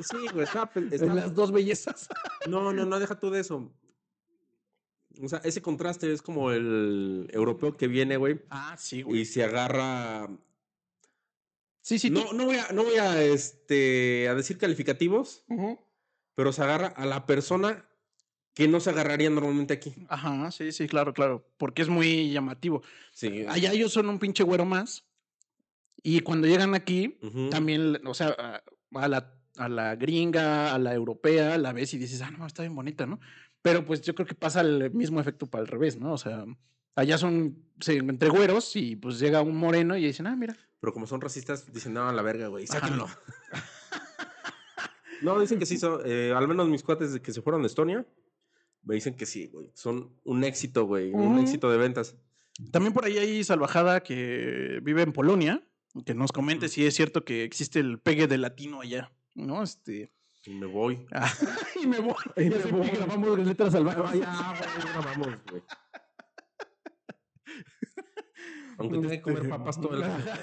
sí, 0.03 0.17
güey, 0.33 0.47
pen- 0.75 0.91
estaba- 0.93 1.15
las 1.15 1.35
dos 1.35 1.51
bellezas. 1.53 2.09
No, 2.49 2.73
no, 2.73 2.85
no, 2.85 2.99
deja 3.01 3.19
tú 3.19 3.31
de 3.31 3.41
eso. 3.41 3.73
O 5.23 5.29
sea, 5.29 5.41
ese 5.45 5.63
contraste 5.63 6.13
es 6.13 6.23
como 6.23 6.53
el 6.53 7.29
europeo 7.33 7.77
que 7.77 7.89
viene, 7.89 8.17
güey, 8.17 8.41
Ah, 8.51 8.77
sí, 8.79 9.05
y 9.09 9.25
se 9.25 9.43
agarra. 9.43 10.29
Sí, 11.81 11.99
sí. 11.99 12.11
No, 12.11 12.33
no 12.35 12.45
voy 12.45 12.57
a, 12.57 12.71
no 12.73 12.85
voy 12.85 12.97
a, 12.97 13.23
este, 13.23 14.29
a 14.29 14.35
decir 14.35 14.59
calificativos, 14.59 15.45
pero 16.35 16.53
se 16.53 16.63
agarra 16.63 16.89
a 16.89 17.07
la 17.07 17.25
persona 17.27 17.89
que 18.59 18.67
no 18.67 18.81
se 18.81 18.91
agarraría 18.91 19.31
normalmente 19.31 19.73
aquí. 19.73 19.95
Ajá, 20.09 20.51
sí, 20.51 20.73
sí, 20.73 20.89
claro, 20.89 21.15
claro. 21.15 21.47
Porque 21.59 21.81
es 21.81 21.89
muy 21.89 22.33
llamativo. 22.33 22.83
Sí. 23.13 23.45
Allá 23.49 23.73
ellos 23.73 23.93
son 23.93 24.09
un 24.09 24.19
pinche 24.19 24.43
güero 24.43 24.65
más. 24.65 25.05
Y 26.03 26.19
cuando 26.23 26.49
llegan 26.49 26.75
aquí, 26.75 27.21
Ujú. 27.23 27.51
también, 27.51 28.01
o 28.05 28.15
sea, 28.15 28.35
a, 28.37 28.61
a 28.95 29.07
la, 29.07 29.33
a 29.59 29.69
la 29.69 29.95
gringa, 29.95 30.75
a 30.75 30.79
la 30.81 30.93
europea, 30.93 31.57
la 31.57 31.73
ves 31.73 31.95
y 31.95 31.99
dices, 31.99 32.21
ah, 32.21 32.33
no, 32.33 32.49
está 32.49 32.65
bien 32.65 32.75
bonita, 32.75 33.07
¿no? 33.07 33.21
Pero 33.63 33.87
pues 33.87 34.03
yo 34.03 34.17
creo 34.17 34.27
que 34.27 34.35
pasa 34.35 34.63
el 34.63 34.93
mismo 34.93 35.21
efecto 35.21 35.47
para 35.47 35.63
el 35.63 35.69
revés, 35.69 35.97
¿no? 35.97 36.13
O 36.13 36.19
sea, 36.19 36.45
Allá 36.97 37.17
son 37.17 37.63
se, 37.79 37.99
entre 37.99 38.29
güeros 38.29 38.75
y 38.75 38.97
pues 38.97 39.21
llega 39.21 39.41
un 39.41 39.57
moreno 39.57 39.97
y 39.97 40.05
dicen, 40.05 40.27
ah, 40.27 40.35
mira. 40.35 40.57
Pero 40.81 40.93
como 40.93 41.07
son 41.07 41.21
racistas, 41.21 41.73
dicen, 41.73 41.95
no, 41.95 42.09
a 42.09 42.13
la 42.13 42.23
verga, 42.23 42.49
güey, 42.49 42.67
sáquenlo. 42.67 43.07
no, 45.23 45.39
dicen 45.39 45.61
que 45.61 45.67
sí, 45.67 45.79
son, 45.79 46.01
eh, 46.05 46.35
al 46.37 46.49
menos 46.49 46.69
mis 46.69 46.83
cuates 46.83 47.21
que 47.21 47.33
se 47.33 47.41
fueron 47.41 47.63
de 47.63 47.69
Estonia, 47.69 48.05
me 48.83 48.95
dicen 48.95 49.15
que 49.15 49.27
sí, 49.27 49.47
güey. 49.49 49.71
Son 49.75 50.15
un 50.25 50.45
éxito, 50.45 50.85
güey, 50.87 51.13
un 51.13 51.39
éxito 51.39 51.71
de 51.71 51.79
ventas. 51.79 52.17
También 52.73 52.93
por 52.93 53.05
ahí 53.05 53.19
hay 53.19 53.45
salvajada 53.45 54.03
que 54.03 54.81
vive 54.83 55.03
en 55.03 55.13
Polonia, 55.13 55.63
que 56.05 56.15
nos 56.15 56.33
comente 56.33 56.69
si 56.69 56.85
es 56.87 56.95
cierto 56.95 57.25
que 57.25 57.45
existe 57.45 57.79
el 57.81 58.01
pegue 58.01 58.27
de 58.27 58.39
latino 58.39 58.81
allá, 58.81 59.13
¿no? 59.35 59.63
Este. 59.63 60.13
Y 60.45 60.55
me 60.55 60.67
voy. 60.67 61.07
ah, 61.13 61.33
y 61.83 61.87
me 61.87 61.99
voy. 62.01 62.15
Y 62.37 62.45
me 62.49 62.59
sé, 62.61 62.71
voy. 62.73 62.89
grabamos 62.89 63.39
las 63.39 63.47
letras 63.49 63.73
salvajes. 63.73 64.21
ya, 64.21 64.55
güey, 64.59 64.85
ya 64.87 65.01
vamos, 65.01 65.29
güey. 65.51 65.63
Aunque 68.79 68.99
tenga 68.99 69.11
que 69.11 69.23
comer 69.23 69.39
Este, 69.39 69.49
papas 69.51 69.81
todo 69.81 69.95
el 69.97 70.03
año. 70.05 70.15
ajá. 70.15 70.39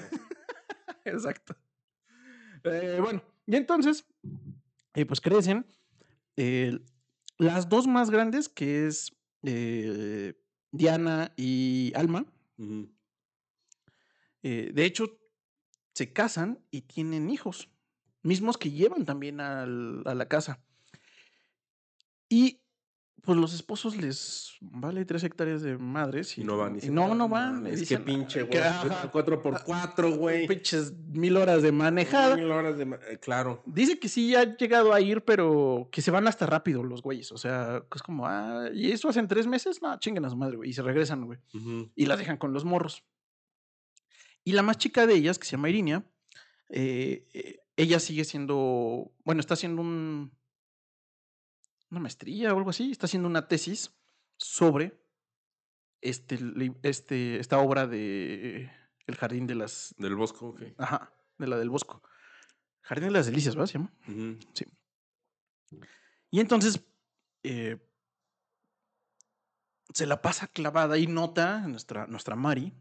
Exacto. 1.04 1.56
Eh, 2.64 2.98
bueno, 3.00 3.22
y 3.46 3.56
entonces, 3.56 4.04
eh, 4.94 5.06
pues 5.06 5.20
crecen. 5.20 5.64
eh, 6.36 6.78
las 7.38 7.68
dos 7.68 7.86
más 7.86 8.10
grandes, 8.10 8.48
que 8.48 8.86
es 8.86 9.12
eh, 9.42 10.34
Diana 10.72 11.32
y 11.36 11.92
Alma, 11.94 12.26
eh, 14.42 14.70
de 14.72 14.84
hecho, 14.84 15.18
se 15.94 16.12
casan 16.12 16.64
y 16.70 16.82
tienen 16.82 17.30
hijos, 17.30 17.70
mismos 18.22 18.58
que 18.58 18.70
llevan 18.70 19.04
también 19.04 19.40
al- 19.40 20.02
a 20.06 20.14
la 20.14 20.28
casa. 20.28 20.60
Y 22.28 22.60
pues 23.26 23.38
los 23.38 23.52
esposos 23.52 23.96
les 23.96 24.54
vale 24.62 25.04
tres 25.04 25.22
hectáreas 25.24 25.60
de 25.60 25.76
madres 25.76 26.38
y, 26.38 26.40
Y 26.40 26.44
no 26.44 26.56
van. 26.56 26.78
y 26.82 26.88
no, 26.88 27.14
no 27.14 27.28
van. 27.28 27.66
Es 27.66 27.80
dicen, 27.80 27.98
que 27.98 28.04
pinche, 28.04 28.40
"Ah, 28.42 28.48
que, 28.48 28.58
güey. 28.58 28.68
ajá, 28.68 29.12
4x4, 29.12 30.16
güey. 30.16 30.46
pinches 30.46 30.94
mil 31.12 31.36
horas 31.36 31.62
de 31.62 31.72
manejada. 31.72 32.36
Mil 32.36 32.50
horas 32.50 32.78
de 32.78 32.84
eh, 32.84 33.18
claro. 33.20 33.62
Dice 33.66 33.98
que 33.98 34.08
sí 34.08 34.34
ha 34.34 34.56
llegado 34.56 34.94
a 34.94 35.00
ir, 35.02 35.22
pero 35.22 35.88
que 35.92 36.00
se 36.00 36.10
van 36.10 36.26
hasta 36.28 36.46
rápido 36.46 36.82
los 36.82 37.02
güeyes. 37.02 37.32
O 37.32 37.36
sea, 37.36 37.84
es 37.94 38.02
como, 38.02 38.26
ah, 38.26 38.70
¿y 38.72 38.92
eso 38.92 39.08
hacen 39.10 39.28
tres 39.28 39.46
meses? 39.46 39.82
No, 39.82 39.98
chinguen 39.98 40.24
a 40.24 40.30
su 40.30 40.36
madre, 40.36 40.56
güey. 40.56 40.70
Y 40.70 40.72
se 40.72 40.82
regresan, 40.82 41.26
güey. 41.26 41.38
Y 41.94 42.06
las 42.06 42.18
dejan 42.18 42.38
con 42.38 42.54
los 42.54 42.64
morros. 42.64 43.04
Y 44.44 44.52
la 44.52 44.62
más 44.62 44.78
chica 44.78 45.06
de 45.06 45.14
ellas, 45.14 45.38
que 45.38 45.44
se 45.44 45.52
llama 45.52 45.68
Irinia, 45.68 46.04
eh, 46.68 47.26
eh, 47.34 47.58
ella 47.76 47.98
sigue 48.00 48.24
siendo, 48.24 49.12
bueno, 49.24 49.40
está 49.40 49.54
haciendo 49.54 49.82
un, 49.82 50.32
una 51.90 52.00
maestría 52.00 52.52
o 52.52 52.56
algo 52.56 52.70
así, 52.70 52.90
está 52.90 53.06
haciendo 53.06 53.28
una 53.28 53.48
tesis 53.48 53.94
sobre 54.36 55.00
este, 56.00 56.38
este, 56.82 57.38
esta 57.38 57.58
obra 57.58 57.86
de 57.86 58.70
El 59.06 59.16
Jardín 59.16 59.46
de 59.46 59.54
las, 59.54 59.94
Del 59.98 60.14
Bosco, 60.14 60.48
ok. 60.48 60.62
ajá, 60.78 61.14
de 61.38 61.46
la 61.46 61.58
del 61.58 61.70
Bosco. 61.70 62.02
Jardín 62.82 63.08
de 63.08 63.12
las 63.12 63.26
Delicias, 63.26 63.54
¿verdad? 63.54 63.66
Se 63.66 63.78
llama. 63.78 63.92
Ujú. 64.08 64.38
Y 66.30 66.40
entonces 66.40 66.80
eh, 67.42 67.78
se 69.92 70.06
la 70.06 70.22
pasa 70.22 70.46
clavada 70.48 70.98
y 70.98 71.06
nota 71.06 71.60
nuestra, 71.66 72.06
nuestra 72.06 72.36
Mari, 72.36 72.72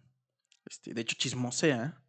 este, 0.66 0.94
de 0.94 1.02
hecho 1.02 1.16
chismosea 1.18 2.02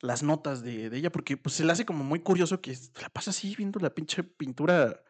las 0.00 0.22
notas 0.22 0.62
de, 0.62 0.90
de 0.90 0.98
ella, 0.98 1.10
porque 1.10 1.36
pues 1.36 1.54
se 1.54 1.64
le 1.64 1.72
hace 1.72 1.86
como 1.86 2.04
muy 2.04 2.20
curioso 2.20 2.60
que 2.60 2.74
se 2.74 3.00
la 3.00 3.08
pasa 3.08 3.30
así 3.30 3.56
viendo 3.56 3.80
la 3.80 3.94
pinche 3.94 4.22
pintura 4.22 5.02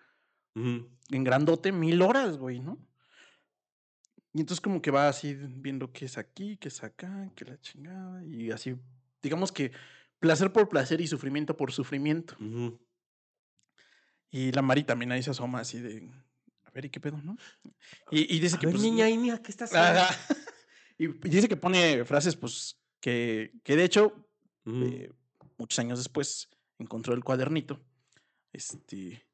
En 0.57 1.25
grandote 1.25 1.71
mil 1.71 2.01
horas, 2.01 2.39
güey, 2.39 2.61
¿no? 2.61 2.79
Y 4.33 4.41
entonces 4.41 4.61
como 4.61 4.83
que 4.83 4.91
va 4.91 5.09
así 5.09 5.35
viendo 5.35 5.93
qué 5.93 6.07
es 6.07 6.19
aquí, 6.19 6.57
qué 6.57 6.69
es 6.69 6.83
acá, 6.83 7.31
qué 7.35 7.45
la 7.45 7.61
chingada, 7.61 8.25
y 8.25 8.51
así, 8.51 8.75
digamos 9.23 9.53
que 9.53 9.73
placer 10.19 10.53
por 10.53 10.69
placer 10.69 11.01
y 11.01 11.07
sufrimiento 11.07 11.57
por 11.57 11.73
sufrimiento. 11.73 12.37
Y 14.31 14.53
la 14.53 14.63
Mari 14.63 14.85
también 14.85 15.13
ahí 15.13 15.23
se 15.23 15.31
asoma 15.31 15.61
así 15.61 15.81
de, 15.81 16.11
a 16.65 16.71
ver, 16.71 16.85
¿y 16.85 16.91
qué 16.91 17.01
pedo, 17.01 17.19
no? 17.23 17.37
Y, 18.11 18.37
y 18.37 18.41
dice 18.41 18.57
A 18.57 18.59
que... 18.59 18.67
ver, 18.67 18.75
pues, 18.75 18.83
niña, 18.83 19.07
niña, 19.07 19.41
¿qué 19.43 19.51
estás 19.51 19.73
haciendo? 19.73 20.03
Y 20.99 21.05
y 21.27 21.31
dice 21.31 21.49
que 21.49 21.57
pone 21.57 22.05
frases, 22.05 22.37
pues, 22.37 22.79
que, 23.01 23.53
que 23.63 23.77
de 23.77 23.85
hecho, 23.85 24.29
eh, 24.67 25.11
muchos 25.57 25.79
años 25.79 25.99
después, 25.99 26.51
encontró 26.79 27.15
el 27.15 27.25
cuadernito, 27.25 27.81
este, 28.53 29.27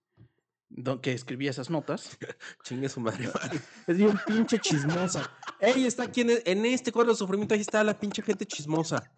que 1.02 1.12
escribía 1.12 1.50
esas 1.50 1.70
notas. 1.70 2.18
Chingue 2.64 2.88
su 2.88 3.00
madre. 3.00 3.28
Es 3.86 3.96
bien 3.96 4.18
pinche 4.26 4.58
chismosa. 4.58 5.30
Ey, 5.60 5.84
está 5.86 6.04
aquí 6.04 6.22
en, 6.22 6.30
e- 6.30 6.42
en 6.46 6.64
este 6.66 6.92
cuadro 6.92 7.12
de 7.12 7.18
sufrimiento, 7.18 7.54
ahí 7.54 7.60
está 7.60 7.82
la 7.84 7.98
pinche 7.98 8.22
gente 8.22 8.46
chismosa. 8.46 8.96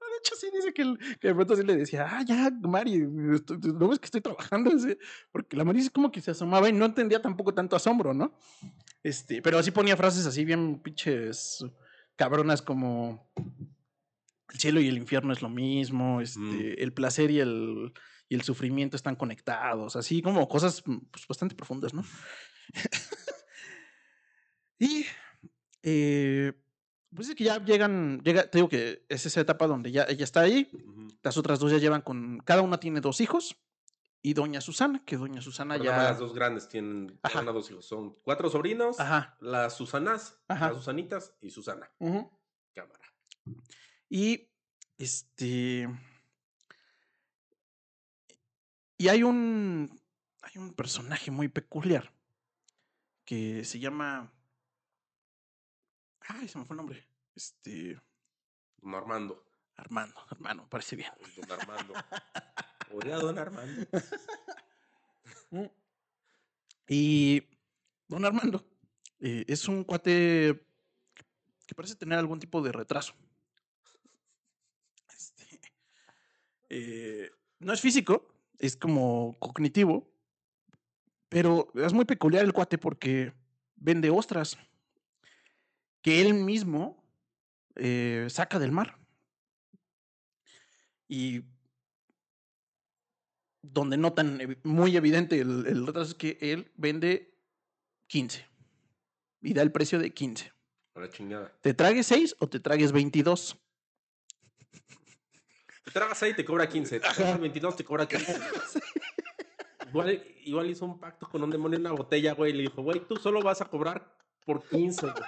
De 0.00 0.16
hecho, 0.26 0.34
sí 0.36 0.48
dice 0.54 0.74
que, 0.74 0.82
el- 0.82 0.98
que 1.18 1.28
de 1.28 1.34
pronto 1.34 1.56
sí 1.56 1.62
le 1.62 1.76
decía, 1.76 2.06
ah, 2.10 2.22
ya, 2.22 2.50
Mari, 2.60 3.06
estoy- 3.34 3.58
no 3.58 3.88
ves 3.88 3.98
que 3.98 4.04
estoy 4.04 4.20
trabajando, 4.20 4.70
porque 5.32 5.56
la 5.56 5.64
Mari 5.64 5.80
es 5.80 5.88
como 5.90 6.10
que 6.12 6.20
se 6.20 6.30
asomaba 6.32 6.68
y 6.68 6.72
no 6.74 6.84
entendía 6.84 7.22
tampoco 7.22 7.54
tanto 7.54 7.74
asombro, 7.74 8.12
¿no? 8.12 8.36
Este, 9.02 9.40
pero 9.40 9.58
así 9.58 9.70
ponía 9.70 9.96
frases 9.96 10.26
así 10.26 10.44
bien 10.44 10.78
pinches 10.82 11.64
cabronas 12.16 12.60
como 12.60 13.30
el 14.52 14.58
cielo 14.58 14.78
y 14.80 14.88
el 14.88 14.98
infierno 14.98 15.32
es 15.32 15.40
lo 15.40 15.48
mismo, 15.48 16.20
este, 16.20 16.38
Mm. 16.40 16.74
el 16.76 16.92
placer 16.92 17.30
y 17.30 17.40
el, 17.40 17.92
y 18.30 18.36
el 18.36 18.42
sufrimiento 18.42 18.96
están 18.96 19.16
conectados, 19.16 19.96
así 19.96 20.22
como 20.22 20.48
cosas 20.48 20.82
mm, 20.86 20.98
pues, 21.10 21.26
bastante 21.26 21.56
profundas, 21.56 21.92
¿no? 21.92 22.04
y 24.78 25.04
eh, 25.82 26.52
pues 27.14 27.28
es 27.28 27.34
que 27.34 27.44
ya 27.44 27.62
llegan, 27.62 28.22
llega, 28.22 28.48
te 28.48 28.58
digo 28.58 28.68
que 28.68 29.04
es 29.08 29.26
esa 29.26 29.40
etapa 29.40 29.66
donde 29.66 29.90
ya 29.90 30.06
ella 30.08 30.22
está 30.22 30.40
ahí, 30.40 30.70
las 31.22 31.36
otras 31.36 31.58
dos 31.58 31.72
ya 31.72 31.78
llevan 31.78 32.02
con, 32.02 32.38
cada 32.44 32.62
una 32.62 32.78
tiene 32.78 33.00
dos 33.00 33.20
hijos, 33.20 33.56
y 34.22 34.34
doña 34.34 34.60
Susana, 34.60 35.02
que 35.04 35.16
doña 35.16 35.40
Susana 35.40 35.74
Pero 35.74 35.86
ya... 35.86 35.96
Las 35.96 36.18
dos 36.18 36.34
grandes 36.34 36.68
tienen 36.68 37.18
Ajá. 37.22 37.32
cada 37.32 37.42
una 37.42 37.52
dos 37.52 37.70
hijos. 37.70 37.86
Son 37.86 38.16
cuatro 38.22 38.50
sobrinos, 38.50 39.00
Ajá. 39.00 39.36
las 39.40 39.74
Susanas, 39.74 40.38
Ajá. 40.46 40.68
las 40.68 40.76
Susanitas 40.76 41.34
y 41.40 41.50
Susana. 41.50 41.90
Cámara. 42.74 43.00
Y 44.10 44.50
este. 44.98 45.88
Y 49.00 49.08
hay 49.08 49.22
un. 49.22 49.98
Hay 50.42 50.60
un 50.60 50.74
personaje 50.74 51.30
muy 51.30 51.48
peculiar. 51.48 52.12
Que 53.24 53.64
se 53.64 53.78
llama. 53.78 54.30
Ay, 56.20 56.48
se 56.48 56.58
me 56.58 56.66
fue 56.66 56.74
el 56.74 56.76
nombre. 56.76 57.08
Este. 57.34 57.98
Don 58.76 58.94
Armando. 58.94 59.42
Armando, 59.76 60.14
hermano, 60.30 60.68
parece 60.68 60.96
bien. 60.96 61.10
Don 61.34 61.50
Armando. 61.50 61.94
Oiga, 62.92 63.16
don 63.16 63.38
Armando. 63.38 63.86
Y. 66.86 67.42
Don 68.06 68.26
Armando. 68.26 68.66
eh, 69.20 69.46
es 69.48 69.66
un 69.66 69.82
cuate. 69.82 70.62
Que 71.66 71.74
parece 71.74 71.96
tener 71.96 72.18
algún 72.18 72.38
tipo 72.38 72.60
de 72.60 72.72
retraso. 72.72 73.14
Este, 75.08 75.60
eh, 76.68 77.30
no 77.60 77.72
es 77.72 77.80
físico, 77.80 78.29
es 78.60 78.76
como 78.76 79.36
cognitivo. 79.40 80.08
Pero 81.28 81.72
es 81.74 81.92
muy 81.92 82.04
peculiar 82.04 82.44
el 82.44 82.52
cuate 82.52 82.78
porque 82.78 83.32
vende 83.76 84.10
ostras 84.10 84.58
que 86.02 86.20
él 86.20 86.34
mismo 86.34 87.04
eh, 87.76 88.26
saca 88.28 88.58
del 88.58 88.72
mar. 88.72 88.98
Y 91.08 91.42
donde 93.62 93.96
notan 93.96 94.58
muy 94.62 94.96
evidente 94.96 95.40
el, 95.40 95.66
el 95.66 95.86
retraso 95.86 96.12
es 96.12 96.14
que 96.14 96.38
él 96.40 96.70
vende 96.76 97.34
15 98.06 98.46
y 99.42 99.54
da 99.54 99.62
el 99.62 99.72
precio 99.72 99.98
de 99.98 100.12
15. 100.12 100.52
A 100.94 101.00
la 101.00 101.08
chingada. 101.08 101.52
¿Te 101.60 101.74
tragues 101.74 102.06
6 102.06 102.36
o 102.40 102.48
te 102.48 102.60
tragues 102.60 102.92
22? 102.92 103.56
Te 105.92 105.98
tragas 105.98 106.22
ahí, 106.22 106.34
te 106.34 106.44
cobra 106.44 106.68
15. 106.68 107.00
Te 107.00 107.06
Ajá. 107.06 107.14
tragas 107.16 107.40
22, 107.40 107.76
te 107.76 107.84
cobra 107.84 108.06
15. 108.06 108.38
Igual, 109.88 110.22
igual 110.44 110.70
hizo 110.70 110.84
un 110.84 111.00
pacto 111.00 111.28
con 111.28 111.42
un 111.42 111.50
demonio 111.50 111.76
en 111.76 111.80
una 111.84 111.90
botella, 111.92 112.32
güey. 112.34 112.52
Y 112.52 112.56
le 112.58 112.62
dijo, 112.62 112.80
güey, 112.82 113.00
tú 113.08 113.16
solo 113.16 113.42
vas 113.42 113.60
a 113.60 113.64
cobrar 113.64 114.16
por 114.46 114.62
15, 114.68 115.06
güey. 115.10 115.24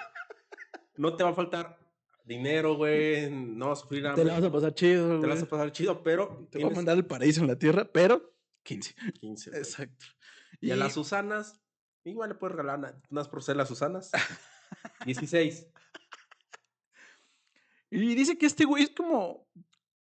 No 0.95 1.17
te 1.17 1.23
va 1.25 1.31
a 1.31 1.33
faltar 1.33 1.77
dinero, 2.23 2.75
güey. 2.77 3.29
No 3.29 3.67
vas 3.69 3.79
a 3.79 3.81
sufrir 3.81 4.07
hambre. 4.07 4.23
Te 4.23 4.27
la 4.29 4.35
vas 4.39 4.43
a 4.49 4.51
pasar 4.53 4.73
chido. 4.73 5.05
Te 5.05 5.11
la 5.13 5.17
güey. 5.17 5.29
vas 5.31 5.43
a 5.43 5.45
pasar 5.49 5.71
chido, 5.73 6.01
pero 6.01 6.27
Te 6.27 6.33
voy 6.33 6.45
a 6.45 6.49
tienes 6.51 6.75
mandar 6.77 6.95
al 6.95 7.05
paraíso 7.05 7.41
en 7.41 7.47
la 7.47 7.57
tierra, 7.59 7.89
pero 7.91 8.33
15. 8.63 8.95
15. 9.19 9.49
güey. 9.49 9.61
Exacto. 9.61 10.05
Y 10.61 10.71
a 10.71 10.77
las 10.77 10.93
Susanas, 10.93 11.59
igual 12.05 12.29
le 12.29 12.35
puedes 12.35 12.55
regalar 12.55 12.79
una- 12.79 13.01
unas 13.09 13.27
por 13.27 13.43
ser 13.43 13.57
las 13.57 13.67
Susanas. 13.67 14.11
16. 15.05 15.67
Y 17.91 18.15
dice 18.15 18.37
que 18.37 18.45
este 18.45 18.63
güey 18.63 18.83
es 18.83 18.91
como, 18.91 19.45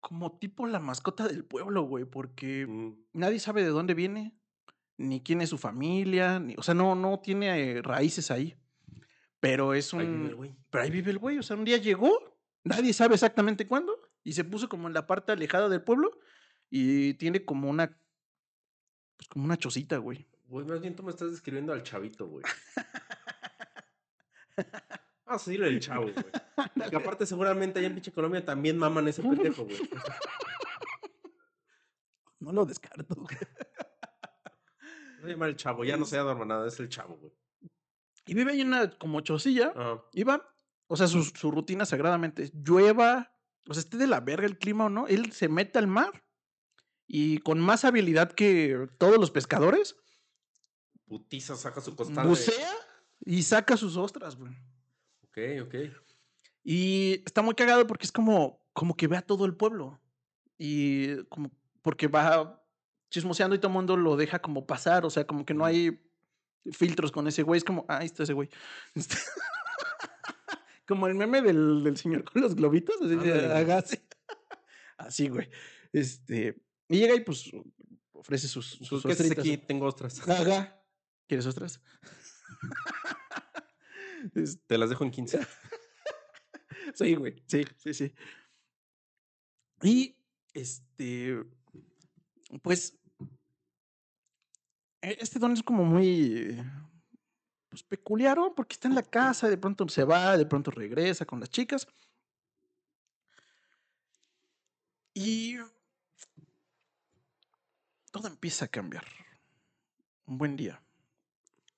como 0.03 0.37
tipo 0.39 0.67
la 0.67 0.81
mascota 0.81 1.27
del 1.27 1.45
pueblo, 1.45 1.83
güey, 1.85 2.05
porque 2.05 2.67
Mm, 2.67 2.93
nadie 3.15 3.39
sabe 3.39 3.63
de 3.63 3.71
dónde 3.71 3.95
viene, 3.95 4.37
ni 4.99 5.23
quién 5.23 5.41
es 5.41 5.49
su 5.49 5.57
familia, 5.59 6.39
ni, 6.39 6.55
o 6.59 6.63
sea, 6.63 6.75
no, 6.75 6.95
no 6.95 7.21
tiene 7.21 7.73
eh, 7.79 7.83
raíces 7.83 8.31
ahí. 8.31 8.57
Pero 9.41 9.73
es 9.75 9.93
Ahí 9.95 10.07
vive 10.07 10.27
el 10.27 10.31
un. 10.33 10.37
güey. 10.37 10.55
Pero 10.71 10.85
ahí 10.85 10.91
vive 10.91 11.11
el 11.13 11.19
güey. 11.19 11.39
O 11.39 11.43
sea, 11.43 11.57
un 11.57 11.65
día 11.65 11.79
llegó, 11.79 12.13
nadie 12.65 12.93
sabe 12.93 13.15
exactamente 13.15 13.67
cuándo, 13.67 13.99
y 14.23 14.35
se 14.35 14.45
puso 14.45 14.69
como 14.69 14.89
en 14.89 14.95
la 14.95 15.07
parte 15.07 15.33
alejada 15.33 15.69
del 15.69 15.83
pueblo 15.83 16.11
y 16.69 17.15
tiene 17.15 17.45
como 17.45 17.71
una. 17.71 17.99
Pues 19.17 19.29
como 19.29 19.45
una 19.45 19.57
chocita, 19.57 19.97
güey. 19.99 20.29
Güey, 20.47 20.67
más 20.67 20.81
bien 20.81 20.95
tú 20.95 21.03
me 21.03 21.11
estás 21.11 21.31
describiendo 21.31 21.73
al 21.73 21.83
chavito, 21.83 22.27
güey. 22.27 22.45
Vamos 25.25 25.43
a 25.43 25.51
decirle 25.51 25.69
el 25.69 25.81
chavo, 25.81 26.03
güey. 26.03 26.15
Porque 26.77 26.97
aparte 26.97 27.27
seguramente 27.27 27.79
allá 27.79 27.89
en 27.89 27.95
pinche 27.95 28.13
Colombia 28.13 28.45
también 28.45 28.77
maman 28.79 29.09
ese 29.09 29.23
pendejo, 29.23 29.65
güey. 29.65 29.79
No 32.41 32.53
lo 32.53 32.65
descarto. 32.67 33.15
güey. 33.15 33.37
Voy 35.21 35.31
a 35.31 35.33
llamar 35.35 35.49
el 35.51 35.57
chavo, 35.57 35.85
ya 35.85 35.97
no 35.97 36.05
se 36.05 36.17
llama 36.17 36.45
nada, 36.45 36.67
es 36.67 36.81
el 36.81 36.89
chavo, 36.89 37.17
güey. 37.17 37.33
Y 38.27 38.35
vive 38.35 38.53
ahí 38.53 38.61
en 38.63 38.69
una 38.69 38.91
como 38.99 39.21
chocilla. 39.21 39.73
Ajá. 39.77 40.03
Iba, 40.13 40.53
o 40.89 40.97
sea, 40.97 41.07
su, 41.07 41.23
su 41.23 41.51
rutina 41.53 41.87
sagradamente 41.87 42.43
es 42.43 42.53
llueva, 42.55 43.33
o 43.69 43.75
sea, 43.75 43.81
esté 43.81 43.97
de 43.97 44.09
la 44.09 44.19
verga 44.21 44.47
el 44.47 44.59
clima 44.59 44.87
o 44.87 44.89
no, 44.89 45.07
él 45.07 45.31
se 45.33 45.49
mete 45.49 45.79
al 45.79 45.87
mar 45.87 46.25
y 47.07 47.39
con 47.39 47.61
más 47.61 47.85
habilidad 47.85 48.33
que 48.33 48.89
todos 48.99 49.19
los 49.19 49.31
pescadores, 49.31 49.95
Putiza 51.07 51.55
saca 51.57 51.81
su 51.81 51.95
costal. 51.95 52.25
de- 52.25 52.29
bucea 52.29 52.73
y 53.21 53.43
saca 53.45 53.77
sus 53.77 53.97
ostras, 53.97 54.35
güey. 54.37 54.53
Ok, 55.33 55.39
ok. 55.63 55.75
Y 56.63 57.23
está 57.27 57.43
muy 57.43 57.55
cagado 57.55 57.87
porque 57.87 58.05
es 58.05 58.13
como, 58.13 58.63
como 58.75 58.97
que 58.97 59.09
ve 59.09 59.17
a 59.17 59.23
todo 59.23 59.47
el 59.47 59.57
pueblo. 59.57 60.01
Y 60.59 61.25
como 61.25 61.51
porque 61.81 62.07
va 62.07 62.63
chismoseando 63.11 63.57
y 63.57 63.59
todo 63.59 63.69
el 63.69 63.75
mundo 63.75 63.97
lo 63.97 64.17
deja 64.17 64.41
como 64.41 64.67
pasar. 64.67 65.07
O 65.07 65.11
sea, 65.11 65.27
como 65.27 65.45
que 65.47 65.55
no 65.55 65.65
hay 65.65 66.01
filtros 66.71 67.11
con 67.11 67.27
ese 67.27 67.43
güey. 67.43 67.59
Es 67.59 67.65
como, 67.65 67.87
ah, 67.89 67.99
ahí 67.99 68.07
está 68.07 68.23
ese 68.23 68.35
güey. 68.35 68.49
Este- 68.95 69.17
como 70.87 71.07
el 71.07 71.15
meme 71.15 71.41
del, 71.41 71.83
del 71.83 71.97
señor 71.97 72.25
con 72.25 72.43
los 72.43 72.55
globitos. 72.55 72.97
Así, 73.01 73.31
haga 73.31 73.79
así. 73.79 73.99
Así, 74.99 75.29
güey. 75.29 75.49
Este, 75.93 76.63
y 76.89 76.99
llega 76.99 77.15
y 77.15 77.21
pues 77.21 77.51
ofrece 78.13 78.47
sus, 78.47 78.67
sus 78.67 79.03
Pues, 79.03 79.17
¿Qué 79.17 79.25
haces 79.25 79.39
aquí? 79.39 79.57
Tengo 79.57 79.87
ostras. 79.87 80.29
Haga. 80.29 80.85
¿Quieres 81.27 81.47
ostras? 81.47 81.81
Te 84.67 84.79
las 84.79 84.91
dejo 84.91 85.05
en 85.05 85.11
15. 85.11 85.39
Sí, 86.95 87.15
güey. 87.15 87.43
Sí, 87.47 87.65
sí, 87.79 87.95
sí. 87.95 88.15
Y 89.83 90.15
este, 90.53 91.43
pues, 92.61 92.99
e- 95.01 95.17
este 95.21 95.39
don 95.39 95.53
es 95.53 95.63
como 95.63 95.85
muy, 95.85 96.63
pues, 97.71 97.83
peculiar, 97.85 98.37
¿no? 98.37 98.55
Porque 98.55 98.75
está 98.75 98.89
en 98.89 98.95
la 98.95 99.03
casa, 99.03 99.49
de 99.49 99.57
pronto 99.57 99.89
se 99.89 100.05
va, 100.05 100.37
de 100.37 100.45
pronto 100.45 100.71
regresa 100.71 101.25
con 101.25 101.41
las 101.41 101.49
chicas. 101.51 101.87
Y 105.15 105.57
todo 108.11 108.29
empieza 108.29 108.67
a 108.67 108.69
cambiar. 108.69 109.05
Un 110.27 110.37
buen 110.37 110.57
día. 110.57 110.83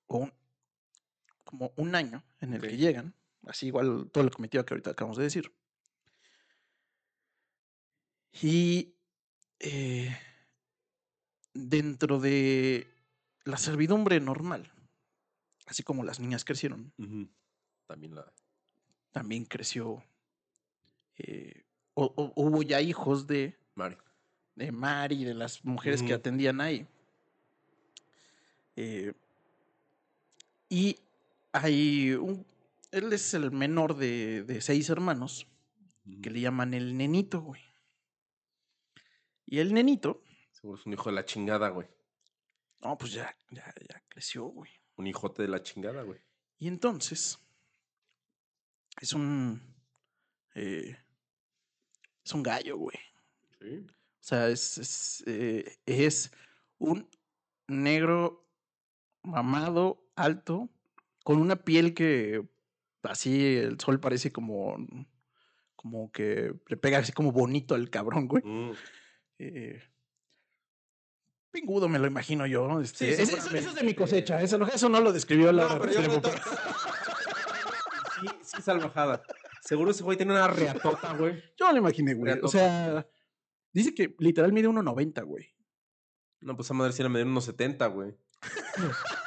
O 0.07 0.17
un- 0.17 0.33
como 1.45 1.71
un 1.77 1.95
año 1.95 2.21
en 2.41 2.53
el 2.53 2.61
que 2.61 2.75
llegan. 2.77 3.13
Así 3.47 3.67
igual 3.67 4.09
todo 4.11 4.23
el 4.23 4.31
cometido 4.31 4.65
que 4.65 4.73
ahorita 4.73 4.91
acabamos 4.91 5.17
de 5.17 5.23
decir. 5.23 5.51
Y 8.41 8.93
eh, 9.59 10.17
dentro 11.53 12.19
de 12.19 12.87
la 13.45 13.57
servidumbre 13.57 14.19
normal, 14.19 14.69
así 15.67 15.83
como 15.83 16.03
las 16.03 16.19
niñas 16.19 16.43
crecieron. 16.43 16.91
También 17.87 18.15
la. 18.15 18.31
también 19.11 19.45
creció. 19.45 20.03
eh, 21.17 21.63
o- 21.93 22.11
o- 22.17 22.33
hubo 22.35 22.61
ya 22.61 22.81
hijos 22.81 23.25
de, 23.25 23.57
Mari. 23.75 23.95
de 24.55 24.71
Mari, 24.73 25.23
de 25.23 25.33
las 25.33 25.63
mujeres 25.63 26.03
que 26.03 26.13
atendían 26.13 26.59
ahí. 26.59 26.85
Eh, 28.75 29.13
y 30.67 30.99
hay 31.61 32.13
un. 32.13 32.45
Él 32.91 33.11
es 33.13 33.33
el 33.33 33.51
menor 33.51 33.95
de, 33.97 34.43
de 34.43 34.61
seis 34.61 34.89
hermanos 34.89 35.47
que 36.21 36.29
le 36.29 36.39
llaman 36.41 36.73
el 36.73 36.97
nenito, 36.97 37.41
güey. 37.41 37.61
Y 39.45 39.59
el 39.59 39.73
nenito, 39.73 40.23
Seguro 40.51 40.79
es 40.79 40.85
un 40.85 40.93
hijo 40.93 41.09
de 41.09 41.15
la 41.15 41.25
chingada, 41.25 41.69
güey. 41.69 41.87
no, 42.81 42.97
pues 42.97 43.11
ya, 43.13 43.35
ya, 43.51 43.73
ya 43.89 44.03
creció, 44.07 44.45
güey. 44.45 44.71
Un 44.95 45.07
hijote 45.07 45.41
de 45.41 45.47
la 45.49 45.61
chingada, 45.61 46.03
güey. 46.03 46.19
Y 46.57 46.67
entonces, 46.67 47.37
es 49.01 49.13
un. 49.13 49.61
eh, 50.55 50.97
es 52.23 52.33
un 52.33 52.41
gallo, 52.43 52.77
güey. 52.77 52.97
Sí. 53.59 53.85
O 53.87 54.27
sea, 54.27 54.47
es, 54.49 54.77
es, 54.77 55.23
eh, 55.27 55.77
es 55.85 56.31
un 56.79 57.07
negro 57.67 58.47
mamado, 59.21 60.09
alto, 60.15 60.69
con 61.25 61.39
una 61.41 61.55
piel 61.55 61.95
que 61.95 62.47
así 63.01 63.55
el 63.57 63.79
sol 63.79 63.99
parece 63.99 64.31
como, 64.31 64.77
como 65.75 66.11
que 66.11 66.53
le 66.67 66.77
pega 66.77 66.99
así 66.99 67.11
como 67.13 67.31
bonito 67.31 67.73
al 67.73 67.89
cabrón, 67.89 68.27
güey. 68.27 68.43
Mm. 68.45 68.71
Eh, 69.39 69.81
pingudo 71.51 71.89
me 71.89 71.97
lo 71.97 72.05
imagino 72.05 72.45
yo. 72.45 72.67
¿no? 72.67 72.79
Este, 72.79 73.15
Sí, 73.15 73.23
es- 73.23 73.33
eso, 73.33 73.55
es 73.55 73.73
de 73.75 73.83
mi 73.83 73.95
cosecha, 73.95 74.39
eso, 74.41 74.59
no- 74.59 74.67
eso 74.67 74.87
no 74.87 75.01
lo 75.01 75.11
describió 75.11 75.51
la 75.51 75.67
No, 75.67 75.79
pero 75.81 75.93
yo 75.93 76.21
creo 76.21 76.21
Sí, 78.21 78.27
sí, 78.43 78.61
salvajada. 78.61 79.23
Seguro 79.61 79.89
ese 79.91 80.03
güey 80.03 80.17
tiene 80.17 80.31
una 80.33 80.47
reatota, 80.47 81.13
güey. 81.15 81.41
Yo 81.57 81.71
lo 81.71 81.77
imaginé, 81.79 82.13
güey. 82.13 82.37
O 82.43 82.47
sea, 82.47 83.05
dice 83.73 83.95
que 83.95 84.15
literal 84.19 84.53
mide 84.53 84.69
1.90, 84.69 85.23
güey. 85.25 85.55
No, 86.39 86.55
pues 86.55 86.69
a 86.69 86.75
madre 86.75 86.93
sí 86.93 87.01
le 87.01 87.09
medieron 87.09 87.31
unos 87.31 87.45
70, 87.45 87.87
güey. 87.87 88.15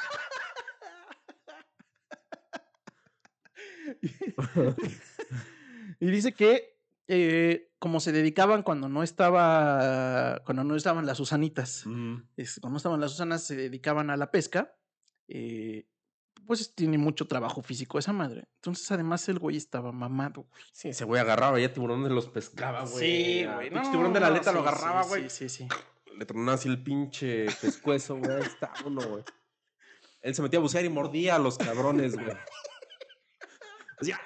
y 6.00 6.06
dice 6.11 6.32
que 6.32 6.76
eh, 7.06 7.70
como 7.78 8.00
se 8.00 8.12
dedicaban 8.12 8.62
cuando 8.62 8.88
no 8.88 9.02
estaba 9.02 10.42
cuando 10.44 10.64
no 10.64 10.76
estaban 10.76 11.06
las 11.06 11.16
Susanitas, 11.18 11.84
Mm. 11.87 12.16
es- 12.37 12.58
cuando 12.61 12.72
no 12.74 12.76
estaban 12.78 13.00
las 13.00 13.12
Susanas 13.12 13.42
se 13.44 13.56
dedicaban 13.56 14.11
a 14.11 14.16
la 14.16 14.30
pesca, 14.30 14.74
eh, 15.28 15.87
pues 16.46 16.74
tiene 16.74 16.98
mucho 16.98 17.26
trabajo 17.26 17.62
físico 17.62 17.98
esa 17.98 18.12
madre. 18.12 18.48
Entonces 18.56 18.90
además 18.90 19.28
el 19.28 19.38
güey 19.38 19.56
estaba 19.56 19.92
mamado. 19.92 20.42
güey. 20.50 20.62
Sí, 20.72 20.88
ese 20.90 21.04
güey 21.04 21.20
agarraba 21.20 21.58
ya 21.61 21.72
tiburones 21.72 22.11
los 22.12 22.28
pescaba, 22.28 22.84
güey. 22.84 22.98
Sí, 23.40 23.44
Ah, 23.44 23.54
güey. 23.56 23.70
no, 23.70 23.90
tiburón 23.90 24.12
de 24.12 24.20
la 24.20 24.26
aleta 24.28 24.50
sí, 24.50 24.54
lo 24.56 24.61
agarraba, 24.62 25.02
sí, 25.02 25.08
güey. 25.08 25.30
Sí, 25.30 25.48
sí, 25.48 25.66
sí. 25.66 25.68
Le 26.16 26.24
tronaba 26.26 26.54
así 26.54 26.68
el 26.68 26.82
pinche 26.82 27.46
pescuezo, 27.61 28.16
güey. 28.16 28.30
Ahí 28.32 28.42
está 28.42 28.72
uno, 28.84 29.00
güey. 29.06 29.24
Él 30.20 30.34
se 30.34 30.42
metía 30.42 30.58
a 30.58 30.62
bucear 30.62 30.84
y 30.84 30.88
mordía 30.88 31.37
a 31.37 31.38
los 31.38 31.56
cabrones, 31.58 32.14
güey. 32.16 32.26
Así, 34.00 34.12
¡ah! 34.12 34.18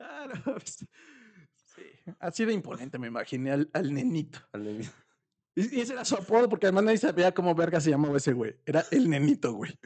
No, 0.00 0.54
pues, 0.58 0.86
sí. 1.54 1.86
Así 2.18 2.44
de 2.44 2.52
imponente 2.52 2.98
me 2.98 3.08
imaginé 3.08 3.52
al, 3.52 3.70
al 3.72 3.92
nenito. 3.92 4.38
al. 4.52 4.66
Y, 5.56 5.76
y 5.76 5.80
ese 5.80 5.92
era 5.92 6.04
su 6.04 6.16
apodo, 6.16 6.48
porque 6.48 6.66
además 6.66 6.84
nadie 6.84 6.98
sabía 6.98 7.32
cómo 7.32 7.54
verga 7.54 7.80
se 7.80 7.90
llamaba 7.90 8.16
ese 8.16 8.32
güey. 8.32 8.56
Era 8.66 8.84
el 8.90 9.08
nenito, 9.08 9.52
güey. 9.52 9.78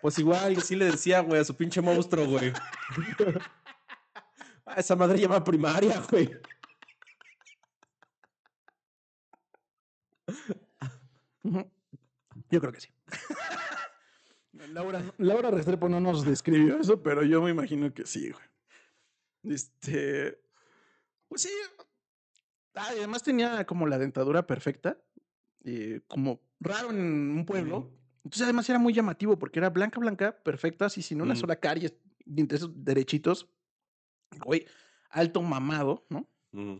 Pues 0.00 0.18
igual, 0.18 0.60
sí 0.62 0.76
le 0.76 0.86
decía, 0.86 1.20
güey, 1.20 1.40
a 1.40 1.44
su 1.44 1.54
pinche 1.54 1.82
monstruo, 1.82 2.26
güey. 2.26 2.52
Ah, 4.64 4.76
esa 4.76 4.96
madre 4.96 5.18
llama 5.18 5.44
primaria, 5.44 6.00
güey. 6.10 6.30
Yo 12.50 12.60
creo 12.60 12.72
que 12.72 12.80
sí. 12.80 12.88
Laura, 14.72 15.02
Laura 15.18 15.50
Restrepo 15.50 15.88
no 15.88 16.00
nos 16.00 16.24
describió 16.24 16.78
eso, 16.78 17.02
pero 17.02 17.22
yo 17.22 17.42
me 17.42 17.50
imagino 17.50 17.92
que 17.92 18.06
sí, 18.06 18.30
güey. 18.30 19.54
Este. 19.54 20.40
Pues 21.28 21.42
sí. 21.42 21.50
Ah, 22.74 22.88
además 22.90 23.22
tenía 23.22 23.64
como 23.66 23.86
la 23.86 23.98
dentadura 23.98 24.46
perfecta. 24.46 24.98
eh, 25.64 26.00
como 26.08 26.40
raro 26.60 26.90
en 26.90 26.98
un 26.98 27.44
pueblo. 27.44 27.90
Entonces, 28.24 28.42
además 28.42 28.68
era 28.68 28.78
muy 28.78 28.92
llamativo 28.94 29.38
porque 29.38 29.58
era 29.58 29.68
blanca, 29.70 30.00
blanca, 30.00 30.42
perfecta, 30.42 30.86
así 30.86 31.02
sin 31.02 31.20
una 31.20 31.32
Ujú. 31.32 31.40
sola 31.40 31.56
caries, 31.56 31.94
dientes 32.24 32.66
derechitos. 32.74 33.48
Güey, 34.44 34.66
alto 35.10 35.42
mamado, 35.42 36.06
¿no? 36.08 36.28
Mm. 36.52 36.76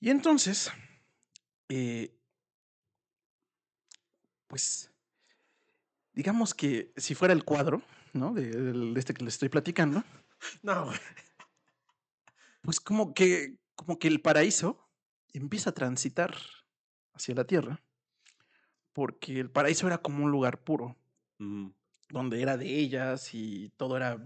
Y 0.00 0.10
entonces, 0.10 0.70
eh, 1.68 2.14
pues, 4.46 4.90
digamos 6.16 6.54
que 6.54 6.92
si 6.96 7.14
fuera 7.14 7.32
el 7.34 7.44
cuadro, 7.44 7.82
¿no? 8.12 8.32
De, 8.34 8.94
este 8.98 9.14
que 9.14 9.22
les 9.24 9.34
estoy 9.34 9.48
platicando, 9.50 10.02
No, 10.62 10.86
güey. 10.86 10.98
pues 12.62 12.80
como 12.80 13.14
que, 13.14 13.58
como 13.76 13.98
que 13.98 14.08
el 14.08 14.20
paraíso 14.20 14.88
empieza 15.32 15.70
a 15.70 15.74
transitar 15.74 16.34
hacia 17.14 17.34
la 17.34 17.44
tierra 17.44 17.80
porque 18.92 19.38
el 19.38 19.50
paraíso 19.50 19.86
era 19.86 19.98
como 19.98 20.24
un 20.24 20.30
lugar 20.30 20.64
puro, 20.64 20.96
donde 22.08 22.40
era 22.40 22.56
de 22.56 22.78
ellas 22.78 23.34
y 23.34 23.70
todo 23.76 23.98
era 23.98 24.18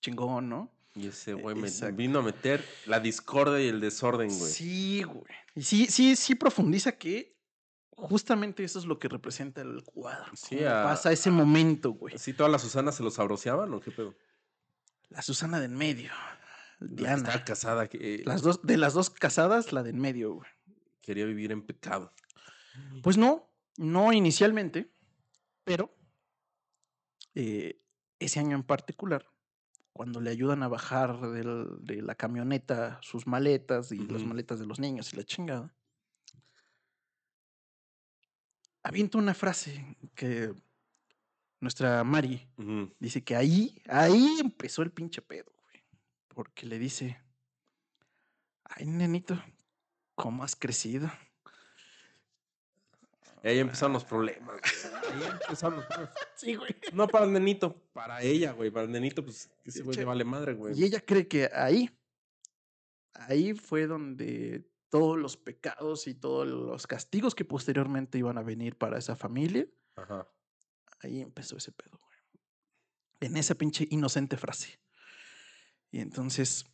chingón, 0.00 0.48
¿no? 0.48 0.72
Y 0.96 1.06
ese 1.06 1.34
güey 1.34 1.54
me 1.54 1.68
Exacto. 1.68 1.94
vino 1.94 2.18
a 2.18 2.22
meter 2.22 2.64
la 2.86 2.98
discordia 2.98 3.60
y 3.64 3.68
el 3.68 3.80
desorden, 3.80 4.36
güey. 4.36 4.50
Sí, 4.52 5.02
güey. 5.04 5.24
Y 5.54 5.62
sí, 5.62 5.86
sí, 5.86 6.16
sí 6.16 6.34
profundiza 6.34 6.92
que 6.98 7.36
justamente 7.96 8.64
eso 8.64 8.78
es 8.78 8.84
lo 8.86 8.98
que 8.98 9.08
representa 9.08 9.60
el 9.60 9.82
cuadro. 9.84 10.32
Sí, 10.34 10.64
a- 10.64 10.82
pasa 10.84 11.12
ese 11.12 11.30
momento, 11.30 11.92
güey. 11.92 12.14
¿Así 12.14 12.32
todas 12.32 12.50
las 12.50 12.62
Susanas 12.62 12.94
se 12.96 13.02
los 13.02 13.14
sabroseaban 13.14 13.72
o 13.74 13.80
qué 13.80 13.90
pedo? 13.90 14.14
La 15.10 15.22
Susana 15.22 15.58
de 15.60 15.66
en 15.66 15.74
medio, 15.76 16.10
Diana. 16.80 17.16
Estaba 17.28 17.44
casada, 17.44 17.88
que 17.88 18.16
eh, 18.16 18.22
Las 18.24 18.42
dos, 18.42 18.62
de 18.62 18.76
las 18.78 18.94
dos 18.94 19.10
casadas, 19.10 19.72
la 19.72 19.82
de 19.82 19.90
en 19.90 20.00
medio, 20.00 20.34
güey. 20.34 20.50
quería 21.02 21.26
vivir 21.26 21.52
en 21.52 21.62
pecado. 21.62 22.12
Pues 23.02 23.18
no, 23.18 23.48
no 23.76 24.12
inicialmente, 24.12 24.90
pero 25.64 25.94
eh, 27.34 27.80
ese 28.18 28.40
año 28.40 28.56
en 28.56 28.62
particular, 28.62 29.26
cuando 29.92 30.20
le 30.20 30.30
ayudan 30.30 30.62
a 30.62 30.68
bajar 30.68 31.20
del- 31.32 31.76
de 31.84 32.00
la 32.02 32.14
camioneta 32.14 32.98
sus 33.02 33.26
maletas 33.26 33.92
y 33.92 33.98
las 33.98 34.22
maletas 34.24 34.58
de 34.58 34.66
los 34.66 34.78
niños 34.80 35.12
y 35.12 35.16
la 35.16 35.24
chingada, 35.24 35.74
avienta 38.82 39.18
una 39.18 39.34
frase 39.34 39.96
que 40.14 40.52
nuestra 41.60 42.02
Mari 42.04 42.48
dice 42.98 43.22
que 43.22 43.36
ahí, 43.36 43.80
ahí 43.88 44.38
empezó 44.40 44.82
el 44.82 44.90
pinche 44.90 45.22
pedo, 45.22 45.52
güey. 45.62 45.84
Porque 46.28 46.66
le 46.66 46.78
dice, 46.78 47.20
ay, 48.64 48.86
nenito, 48.86 49.40
¿cómo 50.14 50.42
has 50.44 50.56
crecido? 50.56 51.10
Ahí 53.44 53.58
empezaron 53.58 53.92
los 53.92 54.04
problemas. 54.04 54.60
güey. 54.60 55.22
Ahí 55.22 55.30
empezaron 55.30 55.76
los 55.76 55.86
problemas. 55.86 56.14
Sí, 56.36 56.54
güey. 56.56 56.74
No 56.92 57.06
para 57.06 57.24
el 57.24 57.32
nenito, 57.32 57.74
para 57.92 58.20
ella, 58.22 58.52
güey. 58.52 58.70
Para 58.70 58.86
el 58.86 58.92
nenito, 58.92 59.24
pues, 59.24 59.48
ese 59.64 59.82
güey 59.82 59.96
le 59.96 60.04
vale 60.04 60.24
madre, 60.24 60.54
güey. 60.54 60.78
Y 60.78 60.84
ella 60.84 61.00
cree 61.00 61.28
que 61.28 61.48
ahí, 61.52 61.88
ahí 63.14 63.54
fue 63.54 63.86
donde 63.86 64.64
todos 64.92 65.18
los 65.18 65.38
pecados 65.38 66.06
y 66.06 66.12
todos 66.12 66.46
los 66.46 66.86
castigos 66.86 67.34
que 67.34 67.46
posteriormente 67.46 68.18
iban 68.18 68.36
a 68.36 68.42
venir 68.42 68.76
para 68.76 68.98
esa 68.98 69.16
familia, 69.16 69.66
Ajá. 69.96 70.28
ahí 71.00 71.22
empezó 71.22 71.56
ese 71.56 71.72
pedo, 71.72 71.98
güey. 71.98 72.18
En 73.20 73.38
esa 73.38 73.54
pinche 73.54 73.86
inocente 73.90 74.36
frase. 74.36 74.78
Y 75.90 76.00
entonces, 76.00 76.66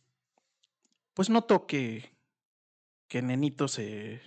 pues 1.13 1.29
notó 1.29 1.65
que, 1.65 2.13
que 3.07 3.21
Nenito 3.21 3.69
se... 3.69 4.21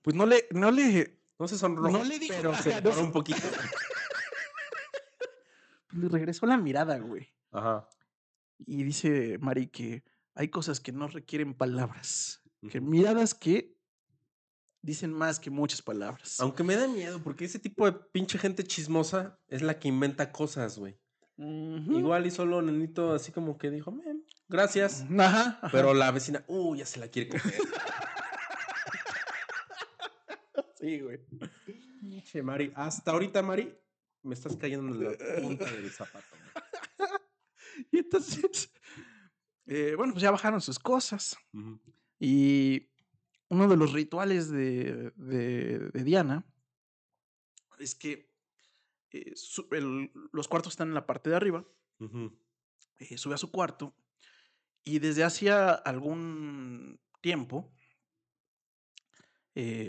Pues 0.00 0.16
no 0.16 0.24
le, 0.24 0.46
no 0.50 0.70
le, 0.70 1.18
No 1.38 1.46
se 1.46 1.58
sonrojó, 1.58 1.90
No 1.90 2.04
le 2.04 2.18
dijo 2.18 2.34
pero 2.38 2.52
paró 2.52 2.94
se- 2.94 3.02
un 3.02 3.12
poquito. 3.12 3.38
le 5.92 6.08
regresó 6.08 6.46
la 6.46 6.56
mirada, 6.56 6.98
güey. 6.98 7.28
Ajá. 7.52 7.86
Y 8.58 8.82
dice 8.82 9.36
Mari 9.40 9.66
que 9.66 10.04
hay 10.34 10.48
cosas 10.48 10.80
que 10.80 10.92
no 10.92 11.08
requieren 11.08 11.54
palabras, 11.54 12.42
que 12.70 12.80
miradas 12.80 13.34
que 13.34 13.76
dicen 14.82 15.12
más 15.12 15.40
que 15.40 15.50
muchas 15.50 15.82
palabras. 15.82 16.40
Aunque 16.40 16.62
me 16.62 16.76
da 16.76 16.88
miedo, 16.88 17.22
porque 17.22 17.44
ese 17.44 17.58
tipo 17.58 17.86
de 17.86 17.92
pinche 18.12 18.38
gente 18.38 18.64
chismosa 18.64 19.38
es 19.48 19.62
la 19.62 19.78
que 19.78 19.88
inventa 19.88 20.32
cosas, 20.32 20.78
güey. 20.78 20.98
Igual 21.36 22.26
y 22.26 22.30
solo 22.30 22.62
nenito 22.62 23.12
así 23.12 23.32
como 23.32 23.58
que 23.58 23.70
dijo, 23.70 23.90
"Men, 23.90 24.24
gracias. 24.48 25.04
Ajá, 25.18 25.58
ajá. 25.60 25.68
Pero 25.72 25.92
la 25.92 26.12
vecina, 26.12 26.44
uh, 26.46 26.76
ya 26.76 26.86
se 26.86 27.00
la 27.00 27.08
quiere 27.08 27.30
coger. 27.30 27.54
sí, 30.80 31.00
güey. 31.00 31.18
Pinche 32.00 32.42
Mari. 32.42 32.72
Hasta 32.76 33.10
ahorita, 33.10 33.42
Mari, 33.42 33.76
me 34.22 34.34
estás 34.34 34.56
cayendo 34.56 34.94
en 34.94 35.04
la 35.04 35.40
punta 35.42 35.64
del 35.70 35.90
zapato. 35.90 36.26
güey. 36.30 37.10
Y 37.90 37.98
entonces, 37.98 38.70
eh, 39.66 39.94
bueno, 39.96 40.12
pues 40.12 40.22
ya 40.22 40.30
bajaron 40.30 40.60
sus 40.60 40.78
cosas. 40.78 41.36
Y 42.18 42.88
uno 43.48 43.68
de 43.68 43.76
los 43.76 43.92
rituales 43.92 44.50
de, 44.50 45.10
de- 45.16 45.90
de 45.90 46.04
Diana 46.04 46.44
es 47.78 47.94
que 47.94 48.32
eh, 49.10 49.32
su- 49.36 49.68
el- 49.72 50.10
los 50.32 50.48
cuartos 50.48 50.72
están 50.72 50.88
en 50.88 50.94
la 50.94 51.06
parte 51.06 51.30
de 51.30 51.36
arriba. 51.36 51.64
Eh, 52.98 53.18
sube 53.18 53.34
a 53.34 53.38
su 53.38 53.50
cuarto 53.50 53.94
y 54.84 54.98
desde 54.98 55.24
hacía 55.24 55.70
algún 55.72 57.00
tiempo, 57.20 57.72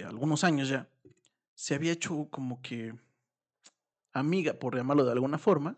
algunos 0.05 0.43
años 0.43 0.69
ya, 0.69 0.89
se 1.55 1.75
había 1.75 1.91
hecho 1.91 2.27
como 2.29 2.61
que 2.61 2.93
amiga, 4.13 4.53
por 4.53 4.75
llamarlo 4.75 5.05
de 5.05 5.11
alguna 5.11 5.37
forma, 5.37 5.77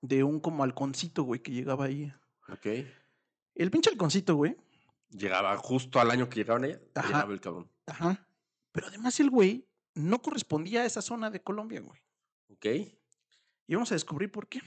de 0.00 0.22
un 0.24 0.40
como 0.40 0.62
halconcito, 0.64 1.22
güey, 1.24 1.42
que 1.42 1.52
llegaba 1.52 1.86
ahí. 1.86 2.12
Ok. 2.48 2.66
El 3.56 3.70
pinche 3.70 3.90
halconcito, 3.90 4.36
güey. 4.36 4.56
Llegaba 5.10 5.56
justo 5.56 5.98
al 5.98 6.10
año 6.10 6.28
que 6.28 6.36
llegaron 6.36 6.64
ella, 6.64 6.80
Ajá. 6.94 7.08
llegaba 7.08 7.32
el 7.32 7.40
cabrón. 7.40 7.70
Ajá. 7.86 8.28
Pero 8.72 8.88
además 8.88 9.18
el 9.18 9.30
güey 9.30 9.66
no 9.94 10.20
correspondía 10.20 10.82
a 10.82 10.84
esa 10.84 11.00
zona 11.00 11.30
de 11.30 11.42
Colombia, 11.42 11.80
güey. 11.80 12.00
Ok. 12.50 12.66
Y 13.66 13.74
vamos 13.74 13.90
a 13.90 13.94
descubrir 13.94 14.30
por 14.30 14.46
qué. 14.46 14.60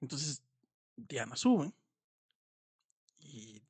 Entonces, 0.00 0.42
Diana 0.96 1.36
sube. 1.36 1.72
Y 3.20 3.62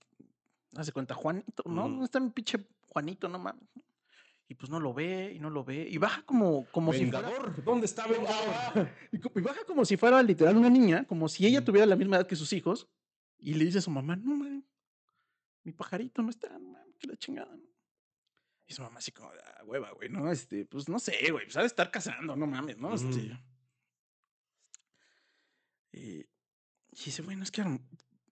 hace 0.74 0.92
cuenta, 0.92 1.14
Juanito, 1.14 1.62
¿no? 1.66 1.82
¿Dónde 1.82 2.06
está 2.06 2.18
mi 2.18 2.30
pinche 2.30 2.66
Juanito? 2.88 3.28
No 3.28 3.38
mames. 3.38 3.62
Y 4.48 4.54
pues 4.54 4.70
no 4.70 4.78
lo 4.78 4.94
ve, 4.94 5.32
y 5.34 5.40
no 5.40 5.50
lo 5.50 5.64
ve. 5.64 5.86
Y 5.90 5.98
baja 5.98 6.22
como, 6.24 6.66
como 6.70 6.92
si 6.92 7.10
fuera. 7.10 7.28
Vengador, 7.28 7.64
¿dónde 7.64 7.86
está 7.86 8.06
Vengador? 8.06 8.88
Y, 9.12 9.40
baja 9.40 9.64
como 9.66 9.84
si 9.84 9.96
fuera 9.96 10.22
literal 10.22 10.56
una 10.56 10.70
niña, 10.70 11.04
como 11.04 11.28
si 11.28 11.46
ella 11.46 11.64
tuviera 11.64 11.84
la 11.84 11.96
misma 11.96 12.16
edad 12.16 12.26
que 12.26 12.36
sus 12.36 12.52
hijos. 12.52 12.88
Y 13.38 13.54
le 13.54 13.64
dice 13.64 13.78
a 13.78 13.82
su 13.82 13.90
mamá, 13.90 14.16
no 14.16 14.36
mames, 14.36 14.64
mi 15.64 15.72
pajarito 15.72 16.22
no 16.22 16.30
está, 16.30 16.58
no 16.58 16.70
mames, 16.70 16.96
que 16.98 17.06
la 17.06 17.16
chingada. 17.16 17.54
¿no?". 17.54 17.64
Y 18.66 18.72
su 18.72 18.82
mamá 18.82 18.98
así 18.98 19.12
como, 19.12 19.28
ah, 19.28 19.64
hueva, 19.64 19.92
güey, 19.92 20.08
¿no? 20.08 20.30
Este, 20.30 20.64
pues 20.64 20.88
no 20.88 20.98
sé, 20.98 21.30
güey, 21.30 21.44
pues 21.44 21.56
ha 21.56 21.60
de 21.60 21.66
estar 21.66 21.90
cazando, 21.90 22.34
no 22.34 22.46
mames, 22.46 22.78
¿no? 22.78 22.94
Este. 22.94 23.38
Y, 25.92 26.20
y 26.20 27.04
dice, 27.04 27.22
bueno, 27.22 27.42
es 27.42 27.50
que. 27.50 27.62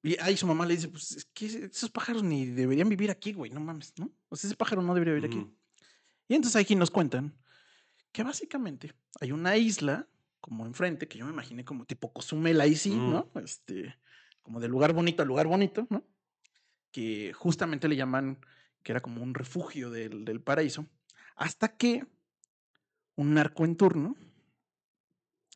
Y 0.02 0.18
ahí 0.20 0.36
su 0.36 0.46
mamá 0.46 0.66
le 0.66 0.74
dice, 0.74 0.88
pues 0.88 1.12
es 1.12 1.24
que 1.26 1.46
esos 1.46 1.90
pájaros 1.90 2.22
ni 2.22 2.46
deberían 2.46 2.88
vivir 2.88 3.10
aquí, 3.10 3.32
güey, 3.32 3.50
no 3.50 3.60
mames, 3.60 3.94
¿no? 3.96 4.12
O 4.28 4.36
sea, 4.36 4.48
ese 4.48 4.56
pájaro 4.56 4.82
no 4.82 4.92
debería 4.92 5.14
vivir 5.14 5.30
aquí. 5.30 5.50
Y 6.28 6.34
entonces 6.34 6.60
aquí 6.60 6.74
nos 6.74 6.90
cuentan 6.90 7.38
que 8.12 8.22
básicamente 8.22 8.92
hay 9.20 9.32
una 9.32 9.56
isla 9.56 10.08
como 10.40 10.66
enfrente, 10.66 11.08
que 11.08 11.18
yo 11.18 11.24
me 11.24 11.32
imaginé 11.32 11.64
como 11.64 11.86
tipo 11.86 12.12
Cozumel 12.12 12.60
ahí 12.60 12.76
sí, 12.76 12.94
¿no? 12.94 13.30
Este, 13.36 13.96
como 14.44 14.60
de 14.60 14.68
lugar 14.68 14.92
bonito 14.92 15.22
a 15.24 15.26
lugar 15.26 15.48
bonito, 15.48 15.88
¿no? 15.90 16.04
Que 16.92 17.32
justamente 17.32 17.88
le 17.88 17.96
llaman 17.96 18.38
que 18.84 18.92
era 18.92 19.00
como 19.00 19.22
un 19.22 19.34
refugio 19.34 19.90
del, 19.90 20.24
del 20.24 20.40
paraíso, 20.40 20.86
hasta 21.34 21.76
que 21.76 22.06
un 23.16 23.34
narco 23.34 23.64
en 23.64 23.76
turno 23.76 24.14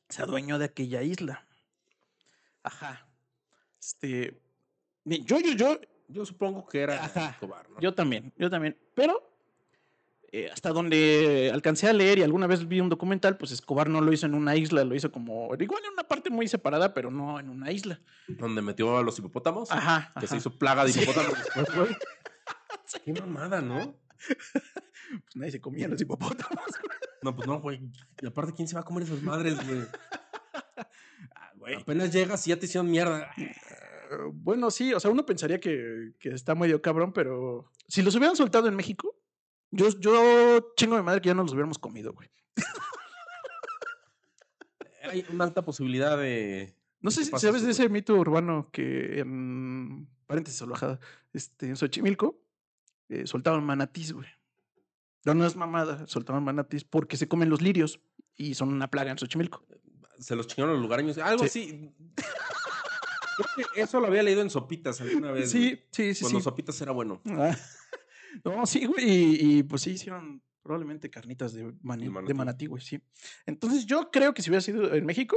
se 0.08 0.22
adueñó 0.22 0.58
de 0.58 0.64
aquella 0.64 1.02
isla. 1.02 1.46
Ajá. 2.62 3.06
Este, 3.78 4.40
yo, 5.04 5.38
yo, 5.38 5.52
yo, 5.54 5.80
Yo 6.08 6.24
supongo 6.24 6.66
que 6.66 6.80
era 6.80 7.04
Ajá. 7.04 7.30
Escobar, 7.30 7.68
¿no? 7.70 7.78
yo 7.80 7.94
también, 7.94 8.32
yo 8.36 8.48
también. 8.48 8.76
Pero 8.94 9.37
eh, 10.30 10.50
hasta 10.52 10.70
donde 10.70 11.50
alcancé 11.52 11.88
a 11.88 11.92
leer 11.92 12.18
y 12.18 12.22
alguna 12.22 12.46
vez 12.46 12.68
vi 12.68 12.80
un 12.80 12.88
documental, 12.88 13.36
pues 13.38 13.50
Escobar 13.52 13.88
no 13.88 14.00
lo 14.00 14.12
hizo 14.12 14.26
en 14.26 14.34
una 14.34 14.56
isla, 14.56 14.84
lo 14.84 14.94
hizo 14.94 15.10
como, 15.10 15.48
igual 15.58 15.82
en 15.86 15.92
una 15.94 16.04
parte 16.04 16.30
muy 16.30 16.48
separada, 16.48 16.92
pero 16.94 17.10
no 17.10 17.38
en 17.40 17.48
una 17.48 17.72
isla. 17.72 18.00
Donde 18.28 18.60
metió 18.62 18.98
a 18.98 19.02
los 19.02 19.18
hipopótamos. 19.18 19.70
Ajá. 19.72 20.12
Que 20.20 20.26
se 20.26 20.36
hizo 20.36 20.50
plaga 20.50 20.84
de 20.84 20.92
Sí. 20.92 21.00
hipopótamos 21.02 21.38
después, 21.38 21.74
güey. 21.76 21.96
Qué 23.04 23.12
mamada, 23.14 23.60
¿no? 23.60 23.94
Pues 24.26 25.36
nadie 25.36 25.52
se 25.52 25.60
comía 25.60 25.88
los 25.88 26.00
hipopótamos. 26.00 26.64
No, 27.22 27.34
pues 27.34 27.48
no, 27.48 27.60
güey. 27.60 27.80
Y 28.20 28.26
aparte, 28.26 28.52
¿quién 28.54 28.68
se 28.68 28.74
va 28.74 28.80
a 28.80 28.84
comer 28.84 29.04
esas 29.04 29.22
madres, 29.22 29.56
güey? 29.66 29.80
Ah, 31.34 31.52
güey. 31.56 31.74
Apenas 31.74 32.12
llegas 32.12 32.46
y 32.46 32.50
ya 32.50 32.56
te 32.58 32.66
hicieron 32.66 32.90
mierda. 32.90 33.30
Eh, 33.36 33.52
Bueno, 34.32 34.70
sí, 34.70 34.92
o 34.94 35.00
sea, 35.00 35.10
uno 35.10 35.26
pensaría 35.26 35.60
que, 35.60 36.12
que 36.18 36.30
está 36.30 36.54
medio 36.54 36.80
cabrón, 36.80 37.12
pero 37.12 37.70
si 37.88 38.02
los 38.02 38.14
hubieran 38.14 38.36
soltado 38.36 38.68
en 38.68 38.76
México, 38.76 39.17
yo, 39.70 39.88
yo 40.00 40.72
chingo 40.76 40.96
de 40.96 41.02
madre 41.02 41.20
que 41.20 41.28
ya 41.28 41.34
no 41.34 41.42
los 41.42 41.52
hubiéramos 41.52 41.78
comido, 41.78 42.12
güey. 42.12 42.28
Hay 45.10 45.24
una 45.30 45.44
alta 45.44 45.64
posibilidad 45.64 46.18
de. 46.18 46.74
No 47.00 47.10
sé 47.10 47.20
¿Qué 47.20 47.26
si 47.26 47.38
sabes 47.46 47.62
de 47.62 47.70
ese 47.70 47.88
mito 47.88 48.14
urbano 48.14 48.70
que 48.72 49.20
en 49.20 50.08
paréntesis 50.26 50.58
salvajada, 50.58 50.98
este, 51.32 51.68
en 51.68 51.76
Xochimilco, 51.76 52.40
eh, 53.08 53.26
soltaban 53.26 53.64
manatís, 53.64 54.12
güey. 54.12 54.26
No, 55.24 55.34
no 55.34 55.46
es 55.46 55.56
mamada, 55.56 56.06
soltaban 56.06 56.44
manatís 56.44 56.84
porque 56.84 57.16
se 57.16 57.28
comen 57.28 57.48
los 57.50 57.62
lirios 57.62 58.00
y 58.36 58.54
son 58.54 58.70
una 58.70 58.90
plaga 58.90 59.10
en 59.10 59.18
Xochimilco. 59.18 59.64
Se 60.18 60.34
los 60.34 60.46
chingaron 60.48 60.74
los 60.74 60.82
lugareños. 60.82 61.16
Algo 61.18 61.46
Sí. 61.46 61.46
así. 61.46 61.94
Creo 63.54 63.68
que 63.72 63.80
eso 63.82 64.00
lo 64.00 64.08
había 64.08 64.24
leído 64.24 64.42
en 64.42 64.50
Sopitas 64.50 65.00
alguna 65.00 65.30
vez. 65.30 65.50
Sí, 65.50 65.80
sí, 65.92 66.12
sí, 66.14 66.22
Cuando 66.22 66.40
sí. 66.40 66.44
Sopitas 66.44 66.80
era 66.80 66.90
bueno. 66.90 67.22
Ah, 67.26 67.56
No, 68.44 68.66
sí, 68.66 68.84
güey, 68.86 69.04
y, 69.08 69.58
y, 69.58 69.62
pues 69.62 69.82
sí 69.82 69.90
hicieron 69.92 70.42
Probablemente 70.62 71.08
carnitas 71.08 71.54
de, 71.54 71.64
mani- 71.82 72.12
De 72.12 72.26
de 72.26 72.34
manatí. 72.34 72.66
güey, 72.66 72.82
sí. 72.82 73.00
Entonces 73.46 73.86
yo 73.86 74.10
creo 74.10 74.34
que 74.34 74.42
si 74.42 74.50
hubiera 74.50 74.60
sido 74.60 74.92
en 74.94 75.06
México, 75.06 75.34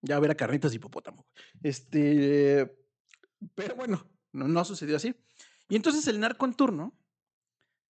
ya 0.00 0.18
hubiera 0.18 0.34
carnitas 0.34 0.70
de 0.70 0.76
hipopótamo. 0.76 1.26
Este, 1.62 2.78
pero 3.54 3.74
bueno, 3.76 4.06
no, 4.32 4.48
no 4.48 4.64
sucedió 4.64 4.96
así. 4.96 5.14
Y 5.68 5.76
entonces 5.76 6.06
el 6.06 6.18
narco 6.18 6.46
en 6.46 6.54
turno, 6.54 6.98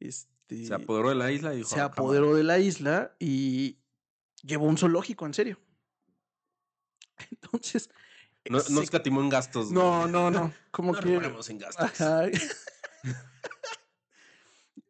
este, 0.01 0.67
Se 0.67 0.75
apoderó 0.75 1.11
de 1.11 1.15
la 1.15 1.31
isla 1.31 1.55
y 1.55 1.59
dijo. 1.59 1.69
se 1.69 1.79
"Ah, 1.81 1.85
apoderó 1.85 2.35
de 2.35 2.43
la 2.43 2.59
isla 2.59 3.15
y 3.21 3.79
llevó 4.43 4.67
un 4.67 4.77
zoológico, 4.77 5.27
en 5.27 5.35
serio. 5.35 5.61
Entonces. 7.31 7.89
No, 8.49 8.57
no 8.59 8.61
se- 8.65 8.83
escatimó 8.83 9.21
en 9.21 9.29
gastos. 9.29 9.71
no, 9.71 10.09
no, 10.09 10.31
no. 10.33 10.53
Como 10.73 10.93
No 10.93 11.01
que. 11.01 11.15
en 11.15 11.59
gastos. 11.59 12.01
Ajá. 12.01 12.25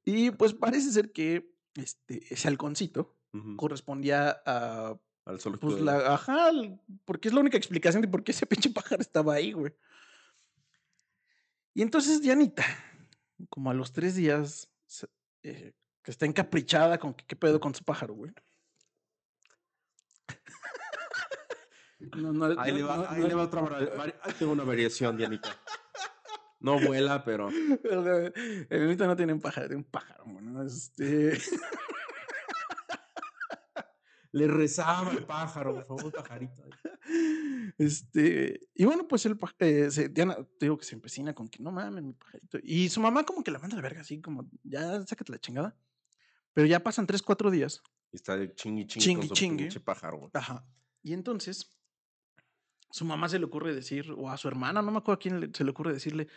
y 0.05 0.31
pues 0.31 0.55
parece 0.55 0.91
ser 0.93 1.13
que 1.13 1.53
este, 1.75 2.33
ese 2.33 2.49
halconcito 2.49 3.17
Ujú. 3.33 3.57
correspondía 3.57 4.43
a. 4.47 4.99
Al 5.27 5.39
Pues 5.61 5.77
de- 5.77 5.83
la. 5.83 6.15
Ajá, 6.15 6.51
porque 7.05 7.29
es 7.29 7.35
la 7.35 7.41
única 7.41 7.57
explicación 7.57 8.03
de 8.03 8.09
por 8.09 8.25
qué 8.25 8.33
ese 8.33 8.47
pinche 8.69 8.71
pájaro 8.71 9.03
estaba 9.03 9.35
ahí, 9.35 9.53
güey. 9.53 9.73
Y 11.75 11.83
entonces 11.83 12.21
Dianita, 12.21 12.65
como 13.49 13.71
a 13.71 13.75
los 13.75 13.93
tres 13.93 14.17
días, 14.17 14.69
se- 14.87 15.09
eh, 15.43 15.73
que 16.03 16.11
está 16.11 16.27
encaprichada 16.27 16.99
con 16.99 17.15
que 17.15 17.25
qué 17.27 17.37
pedo 17.37 17.61
con 17.61 17.75
su 17.75 17.85
pájaro, 17.85 18.15
güey. 18.15 18.33
No, 22.17 22.33
no, 22.33 22.47
Ahí 22.59 22.73
no, 22.73 22.79
le 22.79 22.83
va, 22.83 23.13
ahí 23.13 23.23
le 23.23 23.35
va 23.35 23.43
otra. 23.43 23.63
Ahí 24.23 24.33
tengo 24.39 24.53
una 24.53 24.65
variación, 24.65 25.19
Dianita. 25.19 25.55
No 26.61 26.79
vuela, 26.79 27.25
pero. 27.25 27.49
El 27.85 28.67
Dianita 28.69 29.07
no 29.07 29.17
tiene 29.17 29.33
un 29.33 29.41
pájaro, 29.41 29.67
tiene 29.67 29.83
un 29.83 29.91
pájaro, 29.91 30.25
bueno, 30.27 30.63
este. 30.63 31.39
Le 34.33 34.47
rezaba 34.47 35.11
el 35.11 35.25
pájaro, 35.25 35.75
por 35.75 35.87
favor, 35.99 36.13
pajarito. 36.13 36.63
Este, 37.79 38.61
y 38.75 38.85
bueno, 38.85 39.09
pues 39.09 39.27
el 39.27 39.37
eh, 39.59 39.91
se- 39.91 40.09
Diana, 40.09 40.37
te 40.37 40.67
digo 40.67 40.79
que 40.79 40.85
se 40.85 40.95
empecina 40.95 41.35
con 41.35 41.49
que 41.49 41.61
no 41.61 41.73
mames, 41.73 42.05
mi 42.05 42.13
pajarito. 42.13 42.59
Y 42.63 42.89
su 42.91 43.01
mamá 43.01 43.25
como 43.25 43.43
que 43.43 43.51
la 43.51 43.59
manda 43.59 43.75
a 43.75 43.79
la 43.79 43.83
verga, 43.83 44.03
así 44.03 44.21
como, 44.21 44.49
ya 44.63 45.05
sácate 45.05 45.33
la 45.33 45.41
chingada. 45.41 45.77
Pero 46.55 46.69
ya 46.69 46.79
pasan 46.81 47.09
tres, 47.09 47.23
cuatro 47.23 47.51
días. 47.51 47.83
Y 48.13 48.17
está 48.17 48.37
de 48.37 48.55
chingui 48.55 48.87
chingui, 48.87 49.05
Chingui, 49.05 49.21
con 49.21 49.29
su 49.29 49.35
chingue. 49.35 49.65
pinche 49.65 49.81
pájaro. 49.81 50.31
Ajá. 50.33 50.65
Y 51.03 51.13
entonces, 51.13 51.77
su 52.91 53.05
mamá 53.05 53.29
se 53.29 53.39
le 53.39 53.45
ocurre 53.47 53.75
decir, 53.75 54.13
o 54.17 54.29
a 54.31 54.37
su 54.37 54.49
hermana, 54.49 54.83
no 54.83 54.91
me 54.91 54.99
acuerdo 54.99 55.19
a 55.19 55.21
quién 55.21 55.55
se 55.55 55.65
le 55.65 55.71
ocurre 55.71 55.93
decirle, 55.93 56.29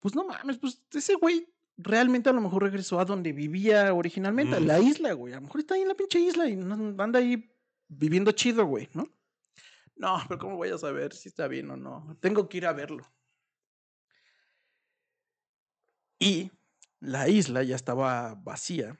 pues 0.00 0.14
no 0.14 0.24
mames, 0.24 0.58
pues 0.58 0.82
ese 0.92 1.14
güey 1.14 1.48
realmente 1.76 2.28
a 2.30 2.32
lo 2.32 2.40
mejor 2.40 2.62
regresó 2.64 2.98
a 3.00 3.04
donde 3.04 3.32
vivía 3.32 3.92
originalmente, 3.94 4.56
a 4.56 4.60
Mm. 4.60 4.66
la 4.66 4.80
isla, 4.80 5.12
güey. 5.12 5.32
A 5.32 5.36
lo 5.36 5.42
mejor 5.42 5.60
está 5.60 5.74
ahí 5.74 5.82
en 5.82 5.88
la 5.88 5.94
pinche 5.94 6.18
isla 6.20 6.48
y 6.48 6.52
anda 6.54 7.18
ahí 7.18 7.52
viviendo 7.88 8.32
chido, 8.32 8.64
güey, 8.66 8.88
¿no? 8.94 9.08
No, 9.96 10.18
pero 10.28 10.38
¿cómo 10.40 10.56
voy 10.56 10.68
a 10.70 10.78
saber 10.78 11.12
si 11.12 11.28
está 11.28 11.48
bien 11.48 11.70
o 11.70 11.76
no? 11.76 12.16
Tengo 12.20 12.48
que 12.48 12.58
ir 12.58 12.66
a 12.66 12.72
verlo. 12.72 13.04
Y 16.18 16.50
la 17.00 17.28
isla 17.28 17.62
ya 17.62 17.76
estaba 17.76 18.34
vacía, 18.34 18.96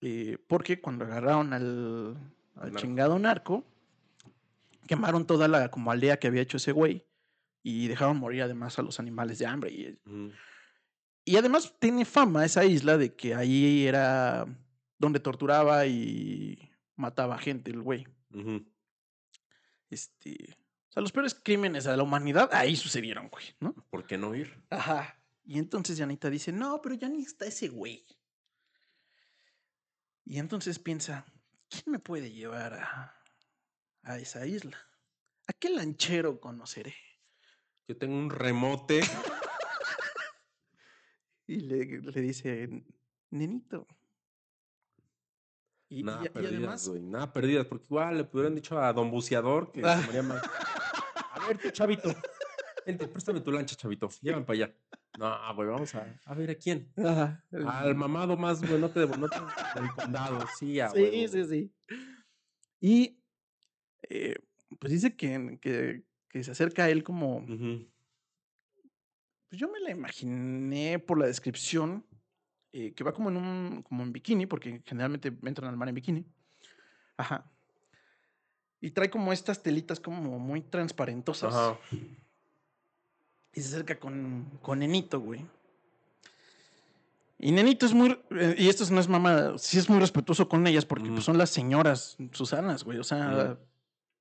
eh, 0.00 0.38
porque 0.48 0.80
cuando 0.80 1.04
agarraron 1.04 1.52
al, 1.52 2.16
al 2.56 2.62
narco. 2.72 2.78
chingado 2.78 3.18
narco, 3.18 3.64
quemaron 4.86 5.26
toda 5.26 5.48
la 5.48 5.70
como 5.70 5.90
aldea 5.90 6.18
que 6.18 6.26
había 6.26 6.42
hecho 6.42 6.56
ese 6.56 6.72
güey 6.72 7.06
y 7.62 7.88
dejaron 7.88 8.18
morir 8.18 8.42
además 8.42 8.78
a 8.78 8.82
los 8.82 9.00
animales 9.00 9.38
de 9.38 9.46
hambre. 9.46 9.70
Y, 9.72 9.98
y 11.24 11.36
además 11.36 11.74
tiene 11.80 12.04
fama 12.04 12.44
esa 12.44 12.64
isla 12.64 12.96
de 12.96 13.14
que 13.14 13.34
ahí 13.34 13.86
era 13.86 14.46
donde 14.98 15.20
torturaba 15.20 15.86
y 15.86 16.70
mataba 16.94 17.38
gente 17.38 17.70
el 17.70 17.82
güey. 17.82 18.06
Este, 19.90 20.56
o 20.88 20.92
sea, 20.92 21.02
los 21.02 21.12
peores 21.12 21.34
crímenes 21.34 21.84
de 21.84 21.96
la 21.96 22.02
humanidad 22.02 22.50
ahí 22.52 22.76
sucedieron, 22.76 23.28
güey, 23.28 23.44
¿no? 23.60 23.74
¿Por 23.90 24.06
qué 24.06 24.18
no 24.18 24.34
ir? 24.34 24.62
Ajá. 24.70 25.20
Y 25.44 25.58
entonces 25.58 25.98
Janita 25.98 26.28
dice, 26.30 26.52
no, 26.52 26.80
pero 26.82 26.94
ya 26.94 27.08
ni 27.08 27.22
está 27.22 27.46
ese 27.46 27.68
güey. 27.68 28.04
Y 30.24 30.38
entonces 30.38 30.78
piensa, 30.78 31.24
¿quién 31.68 31.84
me 31.86 31.98
puede 31.98 32.32
llevar 32.32 32.74
a, 32.74 33.22
a 34.06 34.18
esa 34.18 34.46
isla? 34.46 34.76
¿A 35.48 35.52
qué 35.52 35.68
lanchero 35.70 36.40
conoceré? 36.40 36.94
Yo 37.88 37.96
tengo 37.96 38.16
un 38.16 38.30
remote. 38.30 39.00
Y 41.48 41.60
le, 41.60 41.84
le 42.00 42.20
dice, 42.20 42.68
nenito. 43.30 43.86
Y, 45.88 46.02
Nada 46.02 46.24
y 46.24 46.28
perdidas, 46.28 46.88
además. 46.88 47.02
Nada 47.08 47.32
perdidas. 47.32 47.66
Porque 47.66 47.84
igual 47.84 48.16
le 48.18 48.24
pudieran 48.24 48.56
dicho 48.56 48.76
a 48.80 48.92
Don 48.92 49.12
Buceador 49.12 49.70
que 49.70 49.80
Ah. 49.84 50.02
se 50.10 50.22
más. 50.22 50.42
A 51.30 51.46
ver, 51.46 51.72
chavito. 51.72 52.12
Vente, 52.84 53.06
préstame 53.06 53.40
tu 53.42 53.52
lancha, 53.52 53.76
chavito. 53.76 54.08
Llévame 54.20 54.44
para 54.44 54.54
allá. 54.64 54.74
No, 55.18 55.54
güey, 55.54 55.68
vamos 55.68 55.94
a, 55.94 56.20
a 56.24 56.34
ver 56.34 56.50
a 56.50 56.54
quién. 56.56 56.92
Ajá, 56.96 57.44
Al 57.52 57.94
mamado 57.94 58.36
más 58.36 58.60
buenote 58.68 58.98
de 59.00 59.06
buenote 59.06 59.36
del 59.76 59.90
condado. 59.92 60.44
Sí, 60.58 60.80
a 60.80 60.90
Sí, 60.90 61.28
sí, 61.28 61.44
sí. 61.44 61.74
Y 62.80 63.22
eh, 64.02 64.36
pues 64.78 64.92
dice 64.92 65.16
que, 65.16 65.58
que, 65.60 66.02
que 66.28 66.44
se 66.44 66.50
acerca 66.50 66.84
a 66.84 66.90
él 66.90 67.02
como, 67.02 67.44
pues 69.48 69.60
yo 69.60 69.68
me 69.70 69.80
la 69.80 69.90
imaginé 69.90 70.98
por 70.98 71.18
la 71.18 71.26
descripción, 71.26 72.04
eh, 72.72 72.92
que 72.92 73.04
va 73.04 73.12
como 73.12 73.30
en 73.30 73.36
un, 73.36 73.82
como 73.82 74.02
en 74.02 74.12
bikini, 74.12 74.46
porque 74.46 74.82
generalmente 74.84 75.32
entran 75.44 75.70
al 75.70 75.76
mar 75.76 75.88
en 75.88 75.94
bikini. 75.94 76.24
Ajá. 77.16 77.50
Y 78.80 78.90
trae 78.90 79.08
como 79.08 79.32
estas 79.32 79.62
telitas 79.62 80.00
como 80.00 80.38
muy 80.38 80.60
transparentosas. 80.62 81.54
Ajá. 81.54 81.78
Y 83.52 83.60
se 83.60 83.68
acerca 83.68 83.98
con, 83.98 84.58
con 84.60 84.80
Nenito, 84.80 85.20
güey. 85.20 85.46
Y 87.38 87.52
Nenito 87.52 87.86
es 87.86 87.94
muy. 87.94 88.18
eh, 88.30 88.54
y 88.58 88.68
esto 88.68 88.84
no 88.92 89.00
es 89.00 89.08
mamá, 89.08 89.56
sí 89.58 89.78
es 89.78 89.88
muy 89.88 89.98
respetuoso 89.98 90.48
con 90.48 90.66
ellas 90.66 90.84
porque 90.84 91.08
pues, 91.08 91.24
son 91.24 91.38
las 91.38 91.50
señoras 91.50 92.16
Susanas, 92.32 92.84
güey. 92.84 92.98
O 92.98 93.04
sea, 93.04 93.58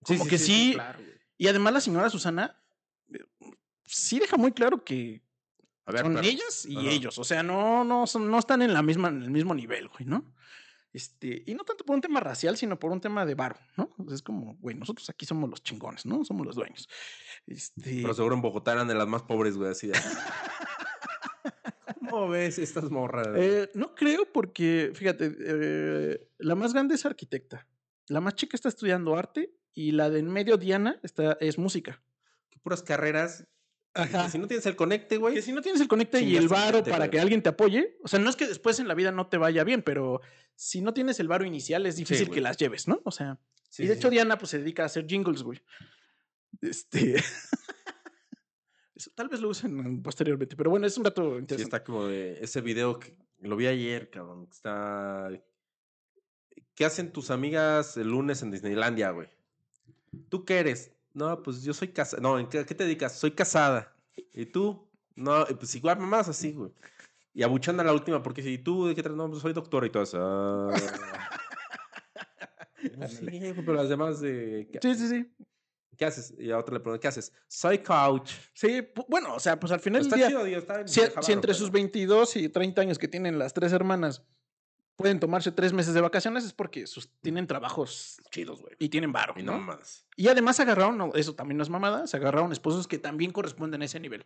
Como 0.04 0.26
que 0.26 0.38
sí. 0.38 0.72
claro, 0.74 1.00
güey. 1.00 1.14
Y 1.38 1.48
además 1.48 1.74
la 1.74 1.82
señora 1.82 2.10
Susana 2.10 2.58
eh, 3.14 3.20
sí 3.86 4.20
deja 4.20 4.38
muy 4.38 4.52
claro 4.52 4.84
que 4.84 5.22
A 5.86 5.92
ver, 5.92 6.02
son 6.02 6.16
pero- 6.16 6.28
ellas 6.28 6.66
y 6.66 6.90
ellos. 6.90 7.18
O 7.20 7.24
sea, 7.24 7.44
no, 7.44 7.84
no, 7.84 8.08
son, 8.08 8.30
no 8.30 8.40
están 8.40 8.62
en, 8.62 8.74
la 8.74 8.82
misma, 8.82 9.10
en 9.10 9.22
el 9.24 9.32
mismo 9.32 9.54
nivel, 9.54 9.88
güey, 9.90 10.06
¿no? 10.06 10.34
Este, 10.94 11.44
y 11.46 11.54
no 11.56 11.66
tanto 11.66 11.84
por 11.84 11.94
un 11.96 12.02
tema 12.02 12.22
racial, 12.22 12.56
sino 12.56 12.80
por 12.80 12.90
un 12.90 13.02
tema 13.02 13.26
de 13.26 13.36
varo, 13.36 13.58
¿no? 13.76 13.94
O 13.98 14.06
sea, 14.06 14.16
es 14.16 14.22
como, 14.22 14.56
güey, 14.62 14.78
nosotros 14.78 15.10
aquí 15.10 15.26
somos 15.26 15.50
los 15.50 15.62
chingones, 15.62 16.06
¿no? 16.06 16.24
Somos 16.24 16.46
los 16.48 16.56
dueños. 16.56 16.88
Este, 17.46 18.00
Pero 18.02 18.14
seguro 18.14 18.36
en 18.36 18.42
Bogotá 18.42 18.72
eran 18.72 18.88
de 18.88 18.96
las 18.96 19.06
más 19.08 19.24
pobres, 19.24 19.58
güey, 19.58 19.72
así. 19.72 19.92
¿Cómo 22.00 22.30
ves 22.30 22.60
estas 22.60 22.90
morras? 22.90 23.28
Eh, 23.36 23.70
no 23.74 23.94
creo 23.94 24.32
porque, 24.32 24.92
fíjate, 24.94 25.36
eh, 25.38 26.30
la 26.38 26.56
más 26.56 26.72
grande 26.74 26.96
es 26.96 27.06
arquitecta, 27.06 27.68
la 28.08 28.22
más 28.22 28.36
chica 28.36 28.56
está 28.56 28.70
estudiando 28.70 29.18
arte 29.18 29.54
y 29.76 29.92
la 29.92 30.10
de 30.10 30.20
en 30.20 30.30
medio, 30.32 30.58
Diana, 30.58 31.00
está, 31.04 31.38
es 31.40 31.60
música. 31.60 32.02
Qué 32.50 32.58
puras 32.60 32.82
carreras. 32.82 33.46
Ajá. 33.94 34.26
Que 34.26 34.32
si 34.32 34.40
no 34.40 34.48
tienes 34.48 34.66
el 34.66 34.76
conecte, 34.76 35.18
güey. 35.18 35.36
Que 35.36 35.42
si 35.42 35.52
no 35.54 35.62
tienes 35.62 35.80
el 35.82 35.88
conecte 35.88 36.20
y 36.22 36.36
el 36.36 36.48
varo 36.48 36.84
para 36.84 36.98
güey. 36.98 37.10
que 37.12 37.20
alguien 37.20 37.44
te 37.44 37.50
apoye, 37.50 37.98
o 38.04 38.08
sea, 38.08 38.20
no 38.20 38.30
es 38.30 38.36
que 38.36 38.48
después 38.48 38.80
en 38.80 38.88
la 38.88 38.94
vida 38.96 39.12
no 39.12 39.28
te 39.28 39.38
vaya 39.38 39.64
bien, 39.64 39.84
pero 39.84 40.22
si 40.56 40.82
no 40.82 40.94
tienes 40.94 41.20
el 41.20 41.28
varo 41.28 41.46
inicial 41.46 41.86
es 41.86 41.96
difícil 41.98 42.30
que 42.30 42.42
las 42.42 42.58
lleves, 42.58 42.88
¿no? 42.88 43.02
O 43.06 43.12
sea, 43.12 43.40
Sí, 43.70 43.84
y 43.84 43.88
de 43.88 43.94
sí, 43.94 44.00
hecho 44.00 44.08
sí. 44.08 44.14
Diana 44.16 44.38
pues 44.38 44.52
se 44.52 44.60
dedica 44.60 44.84
a 44.84 44.86
hacer 44.88 45.06
jingles, 45.06 45.44
güey. 45.44 45.62
Este... 46.62 47.16
Eso 48.96 49.12
tal 49.14 49.28
vez 49.28 49.42
lo 49.42 49.50
usen 49.50 50.02
posteriormente, 50.02 50.56
pero 50.56 50.70
bueno, 50.70 50.88
es 50.88 50.96
un 50.98 51.04
dato 51.04 51.34
Sí, 51.34 51.40
interesante. 51.40 51.64
está 51.64 51.84
como 51.84 52.06
de 52.06 52.40
ese 52.42 52.62
video 52.62 52.98
que 52.98 53.18
lo 53.40 53.58
vi 53.58 53.68
ayer, 53.68 54.10
cabrón. 54.10 54.48
Está. 54.50 55.30
¿Qué 56.76 56.86
hacen 56.86 57.12
tus 57.12 57.30
amigas 57.30 57.98
el 57.98 58.08
lunes 58.08 58.42
en 58.42 58.52
Disneylandia, 58.52 59.12
güey? 59.12 59.28
¿Tú 60.30 60.46
qué 60.46 60.60
eres? 60.60 60.92
No, 61.14 61.42
pues 61.44 61.64
yo 61.64 61.74
soy 61.74 61.90
casada. 61.90 62.22
No, 62.22 62.38
¿en 62.40 62.48
qué, 62.48 62.66
qué 62.66 62.76
te 62.76 62.84
dedicas? 62.84 63.18
Soy 63.18 63.32
casada. 63.32 63.96
¿Y 64.34 64.46
tú? 64.46 64.88
No, 65.16 65.46
pues 65.60 65.74
igual 65.76 65.98
mamás 66.00 66.28
así, 66.30 66.52
güey. 66.52 66.72
Y 67.34 67.44
abuchando 67.44 67.82
a 67.82 67.86
la 67.86 67.94
última, 67.94 68.22
porque 68.24 68.42
si 68.42 68.58
tú, 68.58 68.88
¿de 68.88 68.96
qué 68.96 69.02
tratas? 69.04 69.18
No, 69.18 69.30
pues 69.30 69.42
soy 69.42 69.54
doctora 69.54 69.88
y 69.88 69.90
todo 69.90 70.04
eso. 70.04 70.20
Ah. 70.22 70.74
sí, 73.10 73.26
güey, 73.40 73.54
pero 73.54 73.74
las 73.74 73.90
demás 73.90 74.22
de. 74.22 74.70
¿qué, 74.72 74.80
Sí, 74.82 74.96
sí, 74.96 75.08
sí. 75.10 75.32
qué 75.98 76.06
haces? 76.06 76.34
Y 76.38 76.52
a 76.52 76.58
otra 76.60 76.74
le 76.76 76.80
pregunto, 76.80 77.00
¿qué 77.02 77.08
haces? 77.08 77.34
Soy 77.48 77.80
coach. 77.80 78.32
Sí, 78.54 78.88
bueno, 79.08 79.36
o 79.36 79.40
sea, 79.40 79.60
pues 79.60 79.72
al 79.72 79.80
final 79.80 80.02
del 80.02 80.08
Está 80.08 80.16
día, 80.18 80.28
chido, 80.28 80.44
digo, 80.44 80.60
está 80.60 80.88
si, 80.88 81.02
si 81.22 81.32
entre 81.32 81.50
pero- 81.50 81.54
sus 81.54 81.72
22 81.72 82.36
y 82.38 82.50
30 82.50 82.82
años 82.82 82.98
que 83.00 83.08
tienen 83.08 83.40
las 83.40 83.54
tres 83.54 83.72
hermanas 83.74 84.24
pueden 84.96 85.20
tomarse 85.20 85.52
tres 85.52 85.74
meses 85.74 85.94
de 85.94 86.02
vacaciones 86.02 86.46
es 86.46 86.54
porque 86.54 86.88
sus, 86.88 87.10
tienen 87.22 87.48
trabajos 87.48 88.18
Chidos, 88.32 88.62
güey. 88.62 88.76
y 88.80 88.90
tienen 88.90 89.12
varo, 89.12 89.34
Y 89.38 89.44
no 89.44 89.54
¿no? 89.54 89.60
mamadas. 89.60 90.06
Y 90.16 90.28
además 90.28 90.60
agarraron, 90.60 90.98
no, 90.98 91.12
eso 91.16 91.36
también 91.36 91.58
no 91.58 91.64
es 91.64 91.70
mamada, 91.70 92.08
se 92.08 92.18
agarraron 92.18 92.52
esposos 92.52 92.88
que 92.88 92.98
también 92.98 93.32
corresponden 93.32 93.82
a 93.82 93.86
ese 93.86 94.00
nivel. 94.00 94.26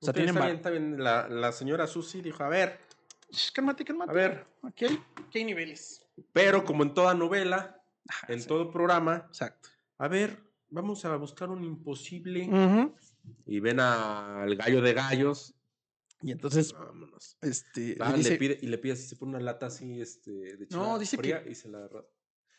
O 0.00 0.06
sea, 0.06 0.14
tienen 0.14 0.30
está 0.30 0.40
varo. 0.40 0.50
bien, 0.52 0.56
está 0.56 0.70
bien. 0.70 1.02
La, 1.04 1.28
la 1.28 1.52
señora 1.52 1.86
Susi 1.86 2.22
dijo, 2.22 2.42
a 2.42 2.48
ver, 2.48 2.78
cálmate, 3.52 3.84
cálmate. 3.84 4.10
A 4.10 4.14
ver. 4.14 4.46
Aquí 4.62 4.86
hay, 4.86 5.02
aquí 5.26 5.38
hay 5.40 5.44
niveles. 5.44 6.06
Pero 6.32 6.64
como 6.64 6.82
en 6.82 6.94
toda 6.94 7.12
novela, 7.14 7.82
Ajá, 8.08 8.32
en 8.32 8.44
todo 8.46 8.70
programa, 8.70 9.26
Exacto. 9.28 9.68
a 9.98 10.08
ver, 10.08 10.42
vamos 10.70 11.04
a 11.04 11.14
buscar 11.16 11.50
un 11.50 11.62
imposible. 11.64 12.48
Y 13.46 13.60
ven 13.60 13.78
al 13.80 14.56
gallo 14.56 14.80
de 14.80 14.94
gallos. 14.94 15.54
Y 16.22 16.32
entonces, 16.32 16.72
Vámonos. 16.72 17.36
este, 17.40 17.96
Ah, 18.00 18.06
le 18.10 18.18
le 18.18 18.18
dice, 18.18 18.36
pide, 18.36 18.58
y 18.60 18.66
le 18.66 18.78
pide 18.78 18.96
si 18.96 19.06
se 19.08 19.16
pone 19.16 19.30
una 19.30 19.40
lata 19.40 19.66
así, 19.66 20.00
este, 20.00 20.30
de 20.56 20.66
No, 20.70 20.98
dice 20.98 21.16
que- 21.16 21.22
fría 21.22 21.44
y 21.48 21.54
se 21.54 21.68
la 21.68 21.88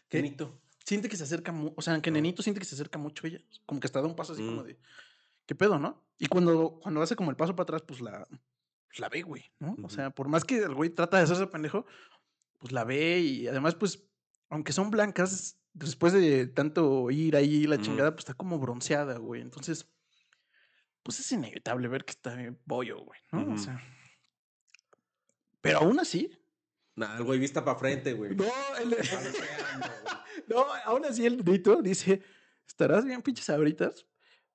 ¿Qué? 0.10 0.22
Nenito. 0.22 0.60
siente 0.86 1.08
que 1.10 1.16
se 1.18 1.24
acerca, 1.24 1.54
o 1.76 1.82
sea, 1.82 2.02
que 2.02 2.10
Ah. 2.10 2.14
Nenito 2.14 2.42
siente 2.42 2.60
que 2.60 2.66
se 2.66 2.76
acerca 2.76 2.98
mucho 2.98 3.26
a 3.26 3.30
ella. 3.30 3.40
Como 3.66 3.80
que 3.80 3.86
hasta 3.88 4.02
da 4.02 4.08
un 4.08 4.16
paso 4.16 4.34
así 4.34 4.44
como 4.44 4.62
Mm. 4.64 4.66
de, 4.66 4.80
¿qué 5.46 5.56
pedo, 5.56 5.78
no? 5.80 6.04
Y 6.18 6.26
cuando, 6.28 6.80
cuando 6.82 7.02
hace 7.02 7.16
como 7.16 7.30
el 7.30 7.38
paso 7.38 7.56
para 7.56 7.64
atrás, 7.64 7.84
pues 7.88 8.02
la, 8.02 8.26
pues 8.88 9.00
la 9.00 9.10
ve, 9.10 9.22
güey, 9.22 9.44
¿no? 9.60 9.76
O 9.84 9.90
sea, 9.90 10.10
por 10.10 10.28
más 10.28 10.44
que 10.44 10.58
el 10.58 10.74
güey 10.74 10.90
trata 10.90 11.18
de 11.18 11.24
hacerse 11.24 11.48
pendejo, 11.48 11.86
pues 12.60 12.74
la 12.74 12.84
ve 12.84 13.20
y 13.20 13.48
además, 13.48 13.76
pues, 13.76 14.04
aunque 14.50 14.74
son 14.74 14.90
blancas, 14.92 15.58
después 15.74 16.12
de 16.14 16.48
tanto 16.48 17.10
ir 17.12 17.36
ahí 17.38 17.66
la 17.66 17.80
chingada, 17.80 18.12
pues 18.12 18.24
está 18.24 18.34
como 18.34 18.60
bronceada, 18.60 19.18
güey. 19.18 19.42
Entonces, 19.42 19.88
pues 21.04 21.20
es 21.20 21.32
inevitable 21.32 21.88
ver 21.88 22.06
que 22.06 22.12
está 22.12 22.36
bien 22.36 22.60
bollo, 22.66 23.00
güey, 23.04 23.20
¿no? 23.32 23.54
O 23.54 23.58
sea. 23.58 23.82
Pero 25.62 25.80
aún 25.80 26.00
así. 26.00 26.30
Nada, 26.96 27.18
el 27.18 27.24
güey 27.24 27.40
vista 27.40 27.64
para 27.64 27.78
frente, 27.80 28.14
güey. 28.14 28.36
No, 28.36 28.46
el- 28.82 28.96
no, 30.48 30.66
aún 30.86 31.06
así 31.06 31.26
el 31.26 31.44
Nito 31.44 31.82
dice, 31.82 32.22
estarás 32.68 33.06
bien 33.06 33.22
pinches 33.22 33.50
abritas, 33.50 34.08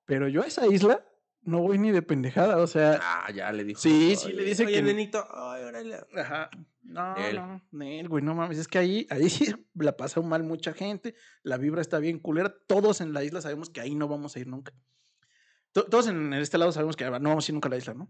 pero 0.05 0.27
yo 0.27 0.43
a 0.43 0.47
esa 0.47 0.67
isla 0.67 1.03
no 1.41 1.59
voy 1.61 1.77
ni 1.77 1.91
de 1.91 2.01
pendejada, 2.01 2.57
o 2.57 2.67
sea, 2.67 2.99
Ah, 3.01 3.31
ya 3.31 3.51
le 3.53 3.63
dijo. 3.63 3.79
Sí, 3.79 4.15
sí, 4.17 4.29
le 4.29 4.35
"Oye, 4.41 4.43
dice 4.49 4.65
oye, 4.65 4.75
que- 4.75 4.81
nenito, 4.81 5.25
ay, 5.33 5.63
órale. 5.63 5.95
ajá, 6.17 6.49
no, 6.83 7.15
Él. 7.15 7.35
no, 7.37 7.61
Nel, 7.71 8.09
güey, 8.09 8.23
no 8.23 8.35
mames, 8.35 8.57
es 8.57 8.67
que 8.67 8.77
ahí, 8.77 9.07
ahí 9.09 9.29
sí 9.29 9.45
la 9.75 9.95
pasa 9.95 10.19
mal 10.21 10.43
mucha 10.43 10.73
gente, 10.73 11.15
la 11.43 11.57
vibra 11.57 11.81
está 11.81 11.99
bien 11.99 12.19
culera, 12.19 12.53
todos 12.67 12.99
en 13.01 13.13
la 13.13 13.23
isla 13.23 13.41
sabemos 13.41 13.69
que 13.69 13.79
ahí 13.81 13.95
no 13.95 14.07
vamos 14.09 14.35
a 14.35 14.39
ir 14.39 14.47
nunca. 14.47 14.73
To- 15.77 15.85
Todos 15.85 16.07
en 16.07 16.33
este 16.33 16.57
lado 16.57 16.71
sabemos 16.71 16.95
que 16.95 17.05
no 17.05 17.11
vamos 17.11 17.47
a 17.47 17.51
ir 17.51 17.53
nunca 17.53 17.67
a 17.67 17.69
la 17.69 17.77
isla, 17.77 17.93
¿no? 17.93 18.09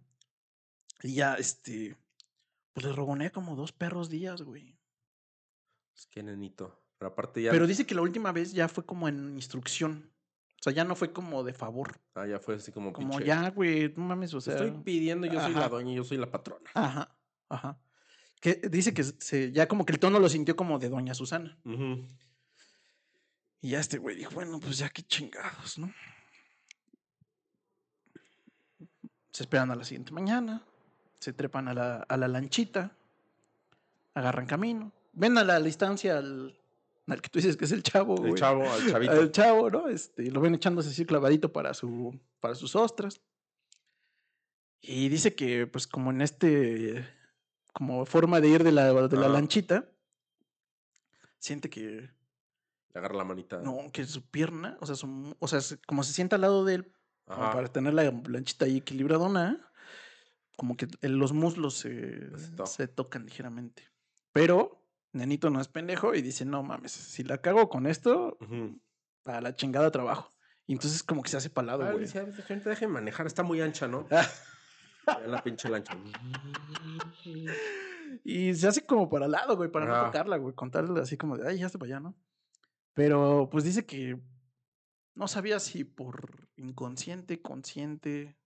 Y 1.03 1.15
ya, 1.15 1.33
este, 1.35 1.97
pues 2.71 2.85
le 2.85 2.93
rogoné 2.93 3.29
como 3.29 3.57
dos 3.57 3.73
perros 3.73 4.09
días, 4.09 4.41
güey. 4.41 4.79
Es 5.93 6.05
que 6.07 6.23
nenito. 6.23 6.81
Pero 6.97 7.11
aparte 7.11 7.41
ya. 7.41 7.51
Pero 7.51 7.67
dice 7.67 7.85
que 7.85 7.93
la 7.93 8.01
última 8.03 8.31
vez 8.31 8.53
ya 8.53 8.69
fue 8.69 8.85
como 8.85 9.09
en 9.09 9.35
instrucción. 9.35 10.13
O 10.59 10.63
sea, 10.63 10.71
ya 10.71 10.85
no 10.85 10.95
fue 10.95 11.11
como 11.11 11.43
de 11.43 11.51
favor. 11.53 11.99
Ah, 12.15 12.25
ya 12.25 12.39
fue 12.39 12.55
así 12.55 12.71
como 12.71 12.93
Como 12.93 13.09
pinche, 13.09 13.25
ya, 13.25 13.49
güey, 13.49 13.93
no 13.97 14.05
mames, 14.05 14.33
o 14.33 14.37
"Te 14.37 14.45
sea. 14.45 14.53
estoy 14.55 14.71
pidiendo, 14.83 15.27
yo 15.27 15.41
soy 15.41 15.53
la 15.53 15.67
doña, 15.67 15.93
yo 15.93 16.05
soy 16.05 16.17
la 16.17 16.31
patrona. 16.31 16.69
Ajá, 16.73 17.19
ajá. 17.49 17.79
Que 18.39 18.55
dice 18.71 18.93
que 18.93 19.03
se, 19.03 19.51
ya 19.51 19.67
como 19.67 19.85
que 19.85 19.91
el 19.91 19.99
tono 19.99 20.19
lo 20.19 20.29
sintió 20.29 20.55
como 20.55 20.79
de 20.79 20.87
Doña 20.89 21.13
Susana. 21.13 21.59
Ujú. 21.65 22.07
Y 23.61 23.69
ya 23.71 23.79
este 23.81 23.97
güey 23.97 24.15
dijo, 24.15 24.31
bueno, 24.31 24.59
pues 24.61 24.77
ya 24.77 24.89
qué 24.89 25.03
chingados, 25.03 25.77
¿no? 25.77 25.91
Se 29.37 29.43
esperan 29.43 29.69
a 29.69 29.75
la 29.75 29.83
siguiente 29.83 30.11
mañana, 30.13 30.63
se 31.19 31.31
trepan 31.31 31.67
a 31.67 31.73
la, 31.75 31.97
a 31.97 32.17
la 32.17 32.27
lanchita, 32.27 32.97
agarran 34.15 34.47
camino, 34.47 34.91
ven 35.13 35.37
a 35.37 35.43
la 35.43 35.59
distancia 35.59 36.17
al, 36.17 36.59
al 37.05 37.21
que 37.21 37.29
tú 37.29 37.37
dices 37.37 37.55
que 37.55 37.65
es 37.65 37.71
el 37.71 37.83
chavo, 37.83 38.15
El 38.15 38.19
güey. 38.21 38.33
chavo, 38.33 38.67
al 38.67 38.89
chavito. 38.89 39.11
al 39.11 39.31
chavo, 39.31 39.69
¿no? 39.69 39.89
Este, 39.89 40.31
lo 40.31 40.41
ven 40.41 40.55
echándose 40.55 40.89
así 40.89 41.05
clavadito 41.05 41.53
para, 41.53 41.75
su, 41.75 42.19
para 42.39 42.55
sus 42.55 42.75
ostras. 42.75 43.21
Y 44.81 45.07
dice 45.09 45.35
que, 45.35 45.67
pues, 45.67 45.85
como 45.85 46.09
en 46.09 46.21
este, 46.23 47.07
como 47.73 48.07
forma 48.07 48.41
de 48.41 48.47
ir 48.47 48.63
de 48.63 48.71
la, 48.71 48.91
de 49.07 49.17
la 49.17 49.27
lanchita, 49.29 49.87
siente 51.37 51.69
que, 51.69 52.09
Le 52.91 52.99
agarra 52.99 53.17
la 53.17 53.23
manita. 53.23 53.59
no, 53.61 53.91
que 53.93 54.03
su 54.05 54.23
pierna, 54.23 54.77
o 54.81 54.87
sea, 54.87 54.95
su- 54.95 55.35
o 55.37 55.47
sea, 55.47 55.61
se- 55.61 55.77
como 55.85 56.01
se 56.01 56.13
sienta 56.13 56.37
al 56.37 56.41
lado 56.41 56.65
de 56.65 56.73
él, 56.73 56.91
como 57.27 57.51
para 57.51 57.67
tener 57.67 57.93
la 57.93 58.03
lanchita 58.27 58.65
ahí 58.65 58.77
equilibradona, 58.77 59.69
como 60.55 60.75
que 60.77 60.87
los 61.01 61.33
muslos 61.33 61.75
se, 61.75 62.35
Se 62.37 62.51
to- 62.55 62.65
se 62.65 62.87
tocan 62.87 63.25
ligeramente. 63.25 63.83
Pero, 64.33 64.83
Nenito 65.13 65.49
no 65.49 65.61
es 65.61 65.67
pendejo 65.67 66.15
y 66.15 66.21
dice, 66.21 66.45
no 66.45 66.63
mames, 66.63 66.91
si 66.91 67.23
la 67.23 67.39
cago 67.39 67.69
con 67.69 67.85
esto, 67.87 68.37
a 69.25 69.41
la 69.41 69.55
chingada 69.55 69.91
trabajo. 69.91 70.29
Y 70.65 70.73
entonces 70.73 71.01
como 71.03 71.21
que 71.23 71.29
se 71.29 71.37
hace 71.37 71.49
palado, 71.49 71.83
Ah, 71.83 71.91
güey. 71.91 72.05
dice, 72.05 72.19
"Ah, 72.19 72.31
señorita, 72.45 72.69
déjeme 72.69 72.93
manejar, 72.93 73.25
está 73.27 73.41
muy 73.43 73.61
ancha, 73.61 73.87
¿no? 73.87 74.07
Ah. 74.11 74.25
Ya 75.07 75.27
la 75.27 75.41
pinche 75.41 75.69
lancha. 75.69 75.95
Y 78.23 78.53
se 78.55 78.67
hace 78.67 78.85
como 78.85 79.09
para 79.09 79.25
al 79.25 79.31
lado, 79.31 79.55
güey, 79.55 79.71
para 79.71 79.85
no 79.85 80.05
tocarla, 80.05 80.37
güey. 80.37 80.53
Contarle 80.53 80.99
así 80.99 81.15
como 81.17 81.37
de, 81.37 81.47
ay, 81.47 81.59
ya 81.59 81.65
está 81.67 81.79
para 81.79 81.93
allá, 81.93 81.99
¿no? 82.01 82.15
Pero 82.93 83.47
pues 83.51 83.63
dice 83.63 83.85
que 83.85 84.19
no 85.17 85.27
sabía 85.27 85.59
si 85.59 85.83
por 85.83 86.47
inconsciente, 86.57 87.41
consciente, 87.41 88.37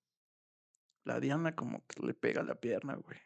la 1.03 1.19
Diana 1.19 1.53
como 1.53 1.85
que 1.85 2.01
le 2.01 2.13
pega 2.13 2.43
la 2.43 2.55
pierna, 2.55 2.95
güey. 2.95 3.19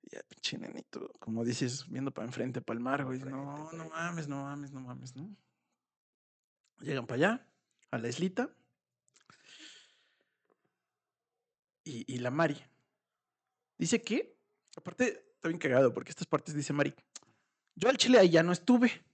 Y 0.00 0.16
ya, 0.16 0.22
pinche 0.22 0.56
nenito, 0.56 1.12
como 1.20 1.44
dices, 1.44 1.86
viendo 1.90 2.12
para 2.12 2.26
enfrente, 2.26 2.62
para 2.62 2.78
el 2.78 2.82
mar, 2.82 3.04
güey. 3.04 3.20
No, 3.20 3.70
no 3.72 3.88
mames, 3.90 4.26
no 4.26 4.42
mames, 4.42 4.72
no 4.72 4.80
mames, 4.80 5.14
¿no? 5.14 5.36
Llegan 6.80 7.06
para 7.06 7.16
allá, 7.16 7.48
a 7.90 7.98
la 7.98 8.08
islita. 8.08 8.48
Y, 11.84 12.10
y 12.10 12.18
la 12.18 12.30
Mari. 12.30 12.56
Dice 13.76 14.00
que, 14.00 14.38
aparte, 14.76 15.26
está 15.34 15.48
bien 15.48 15.58
cagado 15.58 15.92
porque 15.92 16.10
estas 16.10 16.26
partes 16.26 16.54
dice 16.54 16.72
Mari. 16.72 16.94
Yo 17.74 17.90
al 17.90 17.98
chile 17.98 18.18
ahí 18.18 18.30
ya 18.30 18.42
no 18.42 18.52
estuve, 18.52 19.04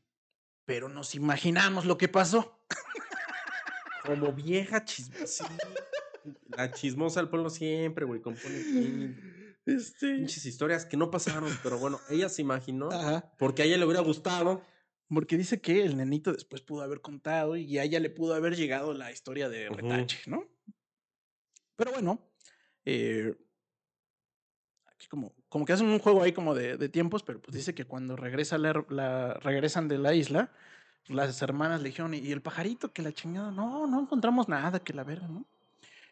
pero 0.71 0.89
nos 0.89 1.16
imaginamos 1.16 1.85
lo 1.85 1.99
que 1.99 2.07
pasó. 2.07 2.57
Como 4.07 4.33
vieja 4.33 4.85
chismosa. 4.85 5.51
La 6.57 6.71
chismosa 6.71 7.18
del 7.18 7.29
pueblo 7.29 7.51
siempre, 7.51 8.05
güey. 8.05 8.21
Compone 8.21 9.16
Este. 9.66 10.14
pinches 10.14 10.47
historias 10.47 10.85
que 10.87 10.97
no 10.97 11.11
pasaron, 11.11 11.51
pero 11.64 11.77
bueno, 11.81 11.99
ella 12.09 12.29
se 12.29 12.43
imaginó. 12.43 12.89
Ajá. 12.89 13.33
Porque 13.37 13.62
a 13.62 13.64
ella 13.64 13.79
le 13.79 13.85
hubiera 13.85 14.01
gustado. 14.01 14.64
Porque 15.09 15.37
dice 15.37 15.61
que 15.61 15.83
el 15.83 15.97
nenito 15.97 16.33
después 16.33 16.62
pudo 16.62 16.83
haber 16.83 17.01
contado 17.01 17.57
y 17.57 17.77
a 17.79 17.83
ella 17.83 17.99
le 17.99 18.11
pudo 18.11 18.35
haber 18.35 18.55
llegado 18.55 18.95
la 18.95 19.11
historia 19.11 19.49
de. 19.49 19.71
Retache, 19.71 20.31
¿no? 20.31 20.45
Pero 21.75 21.91
bueno, 21.91 22.31
eh, 22.85 23.35
como, 25.11 25.35
como 25.49 25.67
que 25.67 25.73
hacen 25.75 25.89
un 25.89 25.99
juego 25.99 26.23
ahí 26.23 26.33
como 26.33 26.55
de, 26.55 26.77
de 26.79 26.89
tiempos, 26.89 27.23
pero 27.25 27.41
pues 27.43 27.55
dice 27.55 27.75
que 27.75 27.85
cuando 27.85 28.17
regresa 28.17 28.57
la, 28.57 28.85
la- 28.89 29.35
regresan 29.35 29.89
de 29.89 29.99
la 29.99 30.15
isla, 30.15 30.53
las 31.09 31.43
hermanas 31.43 31.83
le 31.83 31.89
dijeron, 31.89 32.15
¿y 32.15 32.31
el 32.31 32.41
pajarito 32.41 32.93
que 32.93 33.03
la 33.03 33.13
chingada? 33.13 33.51
No, 33.51 33.87
no 33.89 34.01
encontramos 34.01 34.49
nada 34.49 34.79
que 34.81 34.95
la 34.95 35.03
verga, 35.05 35.27
¿no? 35.27 35.45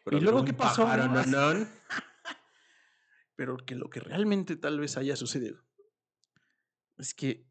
Pero 0.03 0.17
¿Y 0.17 0.21
luego 0.21 0.43
qué 0.43 0.53
pasó, 0.53 0.85
no? 0.85 1.07
nanón. 1.07 1.67
Pero 3.35 3.55
que 3.57 3.75
lo 3.75 3.89
que 3.89 4.01
realmente 4.01 4.57
tal 4.57 4.79
vez 4.79 4.97
haya 4.97 5.15
sucedido 5.15 5.63
es 6.97 7.13
que 7.13 7.45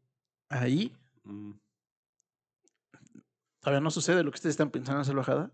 ahí 0.49 0.95
Mm, 1.23 1.53
todavía 3.59 3.81
no 3.81 3.91
sucede 3.91 4.23
lo 4.23 4.31
que 4.31 4.35
ustedes 4.35 4.53
están 4.53 4.69
pensando 4.71 5.01
en 5.01 5.05
salvajada, 5.05 5.51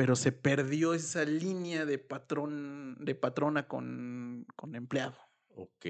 pero 0.00 0.16
se 0.16 0.32
perdió 0.32 0.94
esa 0.94 1.26
línea 1.26 1.84
de 1.84 1.98
patrón, 1.98 2.96
de 3.00 3.14
patrona 3.14 3.68
con, 3.68 4.46
con 4.56 4.74
empleado. 4.74 5.18
Ok. 5.56 5.84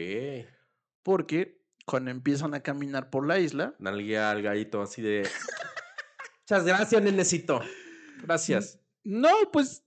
Porque 1.04 1.62
cuando 1.86 2.10
empiezan 2.10 2.54
a 2.54 2.60
caminar 2.60 3.08
por 3.08 3.24
la 3.24 3.38
isla, 3.38 3.76
Nalguea 3.78 4.32
al 4.32 4.42
gallito 4.42 4.82
así 4.82 5.00
de. 5.00 5.28
Muchas 6.42 6.64
gracias, 6.64 7.00
nenecito. 7.00 7.60
Gracias. 8.24 8.80
no, 9.04 9.30
pues 9.52 9.84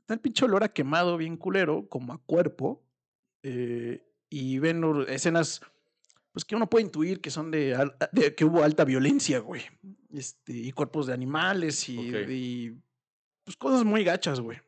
está 0.00 0.14
el 0.14 0.20
pinche 0.20 0.46
olor 0.46 0.64
a 0.64 0.70
quemado 0.70 1.18
bien 1.18 1.36
culero, 1.36 1.86
como 1.90 2.14
a 2.14 2.22
cuerpo, 2.24 2.82
eh, 3.42 4.08
y 4.30 4.58
ven 4.58 5.04
escenas, 5.06 5.60
pues 6.32 6.46
que 6.46 6.56
uno 6.56 6.70
puede 6.70 6.86
intuir 6.86 7.20
que 7.20 7.30
son 7.30 7.50
de, 7.50 7.76
que 8.38 8.44
hubo 8.46 8.64
alta 8.64 8.86
violencia, 8.86 9.40
güey. 9.40 9.64
Este, 10.14 10.54
y 10.54 10.72
cuerpos 10.72 11.08
de 11.08 11.12
animales 11.12 11.90
y, 11.90 12.72
pues 13.46 13.56
cosas 13.56 13.84
muy 13.84 14.02
gachas, 14.02 14.40
güey. 14.40 14.60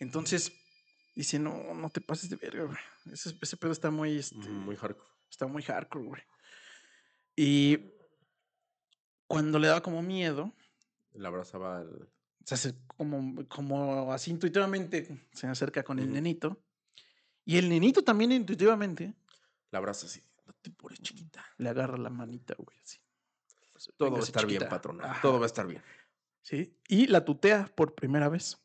Entonces, 0.00 0.52
dice, 1.14 1.38
no, 1.38 1.72
no 1.74 1.90
te 1.90 2.00
pases 2.00 2.28
de 2.28 2.34
verga, 2.36 2.64
güey. 2.64 2.78
Ese, 3.12 3.36
ese 3.40 3.56
pedo 3.56 3.70
está 3.72 3.90
muy, 3.92 4.18
este, 4.18 4.36
Muy 4.36 4.74
hardcore. 4.76 5.08
está 5.30 5.46
muy 5.46 5.62
hardcore, 5.62 6.04
güey. 6.04 6.22
Y 7.36 7.78
cuando 9.28 9.60
le 9.60 9.68
daba 9.68 9.80
como 9.80 10.02
miedo, 10.02 10.52
Le 11.14 11.26
abrazaba 11.28 11.78
al. 11.78 12.10
se 12.44 12.54
hace 12.54 12.74
como, 12.96 13.46
como 13.48 14.12
así 14.12 14.32
intuitivamente 14.32 15.24
se 15.32 15.46
acerca 15.46 15.84
con 15.84 16.00
el 16.00 16.12
nenito. 16.12 16.60
Y 17.44 17.58
el 17.58 17.68
nenito 17.68 18.02
también 18.02 18.32
intuitivamente 18.32 19.14
La 19.70 19.78
abraza 19.78 20.06
así. 20.06 20.20
No 20.46 20.52
te 20.54 20.70
pures, 20.70 21.00
chiquita. 21.00 21.44
le 21.58 21.68
agarra 21.68 21.96
la 21.96 22.10
manita, 22.10 22.54
güey, 22.58 22.76
así. 22.82 22.98
Todo 23.96 24.10
va 24.10 24.18
a 24.18 24.22
estar 24.22 24.44
bien, 24.46 24.68
patrona. 24.68 25.12
Ajá. 25.12 25.22
Todo 25.22 25.38
va 25.38 25.44
a 25.44 25.46
estar 25.46 25.64
bien. 25.66 25.80
Sí. 26.48 26.74
Y 26.88 27.08
la 27.08 27.26
tutea 27.26 27.70
por 27.76 27.94
primera 27.94 28.30
vez. 28.30 28.58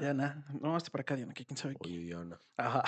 Diana, 0.00 0.44
no, 0.60 0.74
hasta 0.74 0.90
para 0.90 1.02
acá, 1.02 1.14
Diana, 1.14 1.32
que 1.34 1.44
quién 1.46 1.56
sabe 1.56 1.76
qué. 1.80 1.88
Oye, 1.88 1.98
Diana. 2.00 2.40
Ajá. 2.56 2.82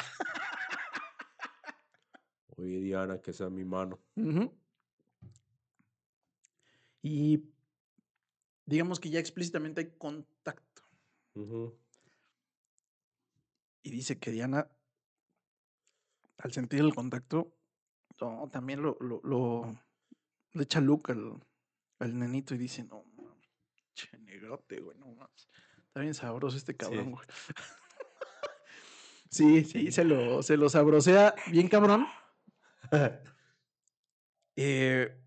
Oye, 2.57 2.81
Diana, 2.81 3.20
que 3.20 3.33
sea 3.33 3.49
mi 3.49 3.64
mano. 3.64 4.01
Ujú. 4.16 4.53
Y 7.01 7.45
digamos 8.66 8.99
que 8.99 9.11
ya 9.11 9.20
explícitamente 9.20 9.81
hay 9.83 9.91
contacto. 9.97 10.83
Ujú. 11.35 11.79
Y 13.85 13.91
dice 13.91 14.18
que 14.18 14.33
Diana, 14.33 14.68
al 16.39 16.53
sentir 16.53 16.81
el 16.81 16.93
contacto, 16.93 17.55
no, 18.20 18.49
también 18.51 18.83
lo, 18.83 18.97
lo, 18.99 19.20
lo- 19.22 19.79
le 20.55 20.62
echa 20.64 20.81
look 20.81 21.11
al, 21.12 21.41
al 21.99 22.18
nenito 22.18 22.55
y 22.55 22.59
dice, 22.59 22.84
no, 22.84 23.05
mames, 23.16 23.49
che 23.95 24.16
negrote, 24.18 24.80
güey, 24.80 24.97
no 24.99 25.07
mames. 25.07 25.49
Está 25.86 26.01
bien 26.01 26.14
sabroso 26.14 26.57
este 26.57 26.76
cabrón, 26.76 27.12
güey. 27.12 27.26
sí, 29.30 29.64
sí, 29.64 29.92
se 29.92 30.05
lo, 30.05 30.42
se 30.42 30.57
lo 30.57 30.68
sabrosea 30.68 31.34
bien 31.51 31.68
cabrón. 31.68 32.07
Eh, 34.57 35.20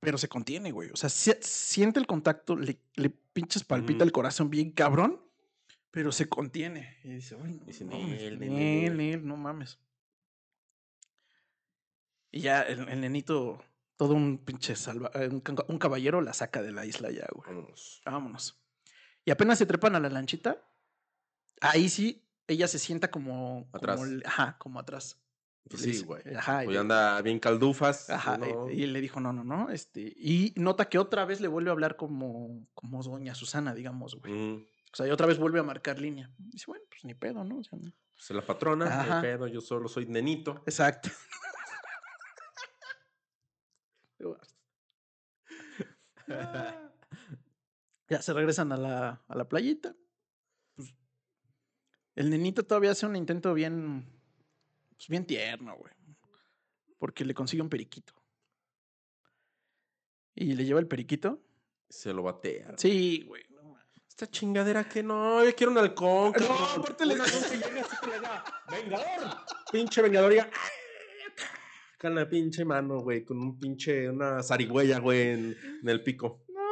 pero 0.00 0.18
se 0.18 0.28
contiene, 0.28 0.72
güey. 0.72 0.90
O 0.90 0.96
sea, 0.96 1.08
si- 1.08 1.30
siente 1.40 2.00
el 2.00 2.06
contacto, 2.08 2.56
le, 2.56 2.80
le 2.96 3.10
pinches 3.10 3.62
palpita 3.62 3.98
Ujú. 3.98 4.04
el 4.04 4.12
corazón 4.12 4.50
bien 4.50 4.72
cabrón, 4.72 5.20
pero 5.92 6.10
se 6.10 6.28
contiene. 6.28 6.98
Y 7.04 7.10
dice, 7.10 7.36
"Ay, 7.40 7.52
no, 7.60 7.64
Dice, 7.66 7.84
nel, 7.84 9.24
no 9.24 9.36
mames. 9.36 9.78
Y 12.32 12.40
ya 12.40 12.62
el, 12.62 12.88
el 12.88 13.00
nenito, 13.00 13.62
todo 13.96 14.14
un 14.14 14.38
pinche 14.44 14.76
salva, 14.76 15.10
eh, 15.14 15.28
un, 15.28 15.40
ca- 15.40 15.64
un 15.68 15.78
caballero 15.78 16.20
la 16.20 16.32
saca 16.32 16.62
de 16.62 16.72
la 16.72 16.84
isla 16.86 17.10
ya, 17.10 17.26
güey. 17.32 17.46
Vámonos. 17.48 18.02
Vámonos. 18.04 18.60
Y 19.24 19.30
apenas 19.30 19.58
se 19.58 19.66
trepan 19.66 19.94
a 19.96 20.00
la 20.00 20.08
lanchita, 20.10 20.62
ahí 21.60 21.88
sí, 21.88 22.28
ella 22.46 22.68
se 22.68 22.78
sienta 22.78 23.10
como... 23.10 23.68
Atrás. 23.72 23.98
como 23.98 24.20
ajá, 24.24 24.56
como 24.58 24.78
atrás. 24.78 25.20
Y 25.64 25.68
Pues 25.70 25.82
sí, 25.82 26.02
güey. 26.04 26.22
Ajá. 26.36 26.62
y 26.62 26.66
Pues 26.66 26.78
anda 26.78 27.20
bien 27.22 27.40
caldufas. 27.40 28.08
Ajá, 28.10 28.36
y- 28.36 28.52
¿no? 28.52 28.70
y, 28.70 28.84
él 28.84 28.92
le 28.92 29.00
dijo, 29.00 29.18
no, 29.20 29.32
no, 29.32 29.42
no, 29.42 29.70
este, 29.70 30.00
y 30.16 30.52
nota 30.56 30.88
que 30.88 30.98
otra 30.98 31.24
vez 31.24 31.40
le 31.40 31.48
vuelve 31.48 31.70
a 31.70 31.72
hablar 31.72 31.96
como, 31.96 32.68
como 32.74 33.02
doña 33.02 33.34
Susana, 33.34 33.74
digamos, 33.74 34.14
güey. 34.20 34.32
O 34.92 34.96
sea, 34.96 35.06
y 35.06 35.10
otra 35.10 35.26
vez 35.26 35.38
vuelve 35.38 35.58
a 35.58 35.64
marcar 35.64 35.98
línea. 35.98 36.30
Dice, 36.38 36.66
bueno, 36.68 36.84
pues 36.88 37.04
ni 37.04 37.14
pedo, 37.14 37.42
¿no? 37.44 37.58
O 37.58 37.64
sea, 37.64 37.78
no. 37.78 37.92
Pues 38.14 38.30
la 38.30 38.46
patrona, 38.46 38.86
Ajá. 39.00 39.20
pedo, 39.20 39.46
yo 39.48 39.60
solo 39.60 39.88
soy 39.88 40.06
nenito. 40.06 40.62
Exacto. 40.66 41.10
ya 48.08 48.22
se 48.22 48.32
regresan 48.32 48.72
a 48.72 48.76
la, 48.76 49.22
a 49.26 49.36
la 49.36 49.48
playita. 49.48 49.94
Pues, 50.74 50.94
el 52.14 52.30
nenito 52.30 52.64
todavía 52.64 52.92
hace 52.92 53.06
un 53.06 53.16
intento 53.16 53.52
bien, 53.54 54.06
pues 54.96 55.08
bien 55.08 55.26
tierno, 55.26 55.76
güey. 55.76 55.92
Porque 56.98 57.24
le 57.24 57.34
consigue 57.34 57.62
un 57.62 57.68
periquito. 57.68 58.14
Y 60.34 60.54
le 60.54 60.64
lleva 60.64 60.80
el 60.80 60.88
periquito. 60.88 61.42
Se 61.88 62.12
lo 62.12 62.22
batea. 62.22 62.74
Sí, 62.76 63.22
güey. 63.26 63.44
no. 63.50 63.76
Esta 64.08 64.26
chingadera 64.30 64.88
que 64.88 65.02
no, 65.02 65.44
yo 65.44 65.54
quiero 65.54 65.72
un 65.72 65.78
halcón. 65.78 66.32
No, 66.40 66.54
aparte 66.54 67.04
le- 67.06 67.14
Un 67.14 67.20
halcón 67.20 67.42
que 67.50 67.56
llegue 67.58 67.80
así 67.80 67.96
que 68.00 68.06
le 68.08 68.16
haga, 68.16 68.44
Vengador. 68.70 69.36
Pinche 69.70 70.02
vengador 70.02 70.32
y 70.32 70.38
la 72.10 72.28
pinche 72.28 72.64
mano, 72.64 73.00
güey, 73.00 73.24
con 73.24 73.38
un 73.38 73.58
pinche, 73.58 74.08
una 74.10 74.42
zarigüeya, 74.42 74.98
güey, 74.98 75.28
en, 75.28 75.56
en 75.82 75.88
el 75.88 76.02
pico. 76.02 76.44
No, 76.48 76.62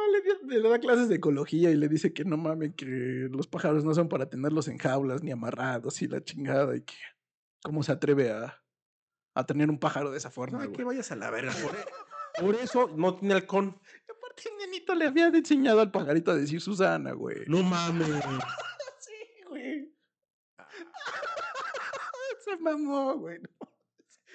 le, 0.47 0.61
da 0.61 0.79
clases 0.79 1.09
de 1.09 1.15
ecología 1.15 1.71
y 1.71 1.75
le 1.75 1.87
dice 1.87 2.13
que 2.13 2.25
no 2.25 2.37
mames, 2.37 2.73
que 2.75 3.27
los 3.31 3.47
pájaros 3.47 3.83
no 3.83 3.93
son 3.93 4.09
para 4.09 4.29
tenerlos 4.29 4.67
en 4.67 4.77
jaulas 4.77 5.23
ni 5.23 5.31
amarrados 5.31 6.01
y 6.01 6.07
la 6.07 6.23
chingada 6.23 6.75
y 6.75 6.81
que 6.81 6.95
cómo 7.63 7.83
se 7.83 7.91
atreve 7.91 8.31
a, 8.31 8.61
a 9.33 9.45
tener 9.45 9.69
un 9.69 9.79
pájaro 9.79 10.11
de 10.11 10.17
esa 10.17 10.31
forma. 10.31 10.59
Güey. 10.59 10.71
que 10.71 10.83
vayas 10.83 11.11
a 11.11 11.15
la 11.15 11.29
verga. 11.29 11.53
Por, 11.61 12.45
por 12.45 12.55
eso 12.55 12.91
no 12.95 13.15
tiene 13.15 13.33
halcón. 13.35 13.79
Aparte 14.09 14.49
nenito 14.59 14.95
le 14.95 15.05
había 15.05 15.27
enseñado 15.27 15.81
al 15.81 15.91
pajarito 15.91 16.31
a 16.31 16.35
decir 16.35 16.61
Susana, 16.61 17.13
güey. 17.13 17.43
No 17.47 17.63
mames. 17.63 18.07
Sí, 18.99 19.13
güey. 19.49 19.93
se 22.45 22.57
mamó, 22.57 23.17
güey. 23.17 23.39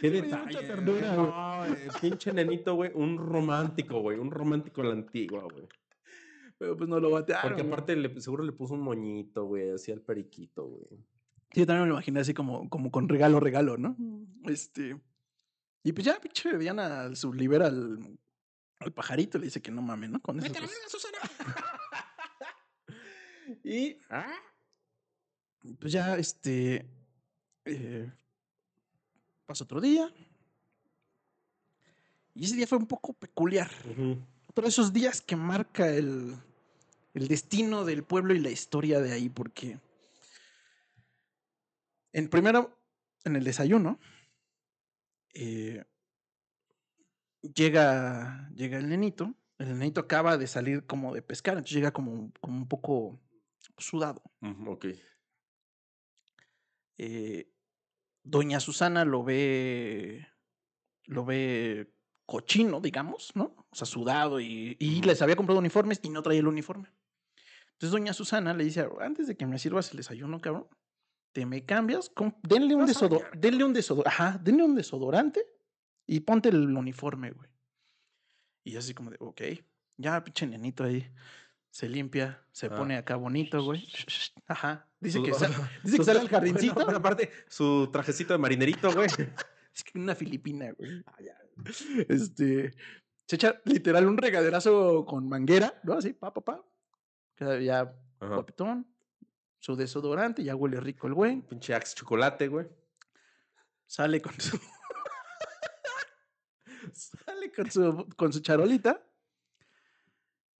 Qué 0.01 0.11
detalle. 0.11 0.44
mucha 0.46 0.61
ternura, 0.61 1.14
güey. 1.14 1.86
No, 1.86 1.92
pinche 2.01 2.32
nenito, 2.32 2.74
güey, 2.74 2.90
un 2.94 3.18
romántico, 3.18 4.01
güey, 4.01 4.18
un 4.18 4.30
romántico 4.30 4.80
a 4.80 4.84
la 4.84 4.92
antigua, 4.92 5.44
güey. 5.53 5.68
Pero 6.59 6.76
pues 6.76 6.88
no 6.88 7.01
lo 7.01 7.11
batearon. 7.11 7.51
Porque 7.51 7.62
aparte 7.66 7.96
le- 7.96 8.20
seguro 8.20 8.44
le 8.44 8.53
puso 8.53 8.74
un 8.74 8.80
moñito, 8.80 9.44
güey, 9.44 9.70
así 9.70 9.92
al 9.92 10.01
periquito, 10.01 10.64
güey. 10.66 10.86
Sí, 11.53 11.61
yo 11.61 11.66
también 11.66 11.82
me 11.84 11.88
lo 11.88 11.94
imaginé 11.94 12.20
así 12.20 12.32
como, 12.34 12.68
como 12.70 12.90
con 12.90 13.09
regalo, 13.09 13.40
regalo, 13.40 13.76
¿no? 13.76 13.96
Este. 14.44 14.98
Y 15.82 15.92
pues 15.92 16.05
ya, 16.05 16.20
pinche 16.20 16.57
Diana 16.59 17.14
su 17.16 17.32
libera 17.32 17.66
al, 17.66 17.98
al 18.78 18.92
pajarito 18.92 19.38
le 19.38 19.46
dice 19.46 19.62
que 19.62 19.70
no 19.70 19.82
mames, 19.82 20.11
¿no? 20.11 20.20
Con 20.20 20.38
eso. 20.38 20.53
pues. 20.53 20.70
y 23.64 23.96
pues 25.78 25.92
ya, 25.92 26.16
este. 26.16 26.86
eh, 27.64 28.12
pasa 29.51 29.64
otro 29.64 29.80
día. 29.80 30.14
Y 32.36 32.44
ese 32.44 32.55
día 32.55 32.68
fue 32.68 32.78
un 32.78 32.86
poco 32.86 33.12
peculiar. 33.14 33.68
Ujú. 33.84 34.16
Otro 34.46 34.62
de 34.62 34.68
esos 34.68 34.92
días 34.92 35.20
que 35.20 35.34
marca 35.34 35.88
el, 35.88 36.36
el 37.14 37.26
destino 37.26 37.84
del 37.84 38.05
pueblo 38.05 38.32
y 38.32 38.38
la 38.38 38.51
historia 38.51 39.01
de 39.01 39.11
ahí, 39.12 39.28
porque 39.28 39.80
en 42.12 42.28
primero, 42.28 42.78
en 43.24 43.34
el 43.34 43.42
desayuno, 43.42 43.98
eh, 45.34 45.82
llega, 47.42 48.48
llega 48.55 48.78
el 48.78 48.88
nenito. 48.88 49.34
El 49.59 49.76
nenito 49.76 50.01
acaba 50.01 50.38
de 50.38 50.46
salir 50.46 50.86
como 50.86 51.12
de 51.12 51.22
pescar, 51.22 51.55
entonces 51.55 51.74
llega 51.74 51.90
como, 51.90 52.32
como 52.40 52.57
un 52.57 52.68
poco 52.68 53.18
sudado. 53.78 54.22
Ok. 54.68 54.86
Eh, 56.98 57.51
Doña 58.23 58.61
Susana 58.61 59.05
lo 59.05 59.25
ve, 59.25 60.29
lo 61.07 61.25
ve 61.25 61.93
cochino, 62.27 62.81
digamos, 62.81 63.35
¿no? 63.35 63.57
O 63.71 63.75
sea, 63.75 63.87
sudado 63.87 64.41
y, 64.41 64.77
les 65.05 65.23
había 65.23 65.37
comprado 65.37 65.59
uniformes 65.59 66.01
y 66.03 66.11
no 66.11 66.23
traía 66.23 66.41
el 66.41 66.47
uniforme. 66.47 66.89
Entonces 67.73 67.93
Doña 67.93 68.12
Susana 68.12 68.55
le 68.55 68.64
dice, 68.64 68.87
antes 69.01 69.27
de 69.27 69.37
que 69.37 69.47
me 69.47 69.59
sirvas 69.59 69.91
el 69.91 69.97
desayuno, 69.97 70.41
cabrón, 70.41 70.68
te 71.33 71.47
me 71.47 71.64
cambias, 71.64 72.12
denle 72.43 72.75
un 72.75 72.87
bañar, 72.87 73.31
denle 73.39 73.64
un 73.64 73.73
desodorante, 73.73 74.09
ajá, 74.09 74.39
denle 74.43 74.64
un 74.64 74.75
desodorante 74.75 75.47
y 76.07 76.21
ponte 76.21 76.51
el 76.51 76.77
uniforme, 76.77 77.31
güey. 77.31 77.49
Y 78.64 78.77
así 78.77 78.95
como 78.95 79.11
de, 79.11 79.16
ok, 79.21 79.41
ya 79.97 80.23
pinche 80.23 80.47
nenito 80.47 80.85
ahí. 80.85 81.11
Se 81.71 81.89
limpia, 81.89 82.45
se 82.53 82.66
Ah. 82.66 82.77
pone 82.77 82.97
acá 82.97 83.16
bonito, 83.16 83.62
güey. 83.62 83.87
Ajá. 84.47 84.89
Dice 85.01 85.22
que, 85.22 85.32
sa- 85.32 85.48
dice 85.82 85.96
que 85.98 86.05
sale 86.05 86.20
al 86.20 86.26
bueno, 86.28 86.38
jardincito. 86.38 86.84
pero 86.86 86.98
aparte, 86.98 87.30
su 87.48 87.88
trajecito 87.90 88.34
de 88.34 88.38
marinerito, 88.38 88.92
güey. 88.92 89.09
Es 89.74 89.84
que 89.84 89.98
una 89.98 90.14
filipina, 90.16 90.72
güey. 90.72 91.03
Este. 92.09 92.72
Se 93.26 93.36
echa 93.36 93.61
literal 93.64 94.07
un 94.09 94.18
regaderazo 94.18 95.07
con 95.07 95.28
manguera, 95.28 95.80
¿no? 95.84 95.94
Así, 95.94 96.12
pa, 96.12 96.34
pa, 96.34 96.40
pa. 96.40 96.64
Queda 97.36 97.61
ya 97.61 97.80
Ajá. 98.18 98.34
guapetón. 98.34 98.86
Su 99.61 99.76
desodorante, 99.76 100.42
ya 100.42 100.57
huele 100.57 100.80
rico 100.80 101.07
el 101.07 101.14
güey. 101.14 101.40
Pinche 101.42 101.72
axe 101.74 101.94
chocolate, 101.94 102.48
güey. 102.48 102.66
Sale 103.86 104.20
con 104.20 104.34
su. 104.40 104.59
sale 106.92 107.53
con 107.53 107.70
su, 107.70 108.09
con 108.16 108.32
su 108.32 108.40
charolita. 108.40 109.01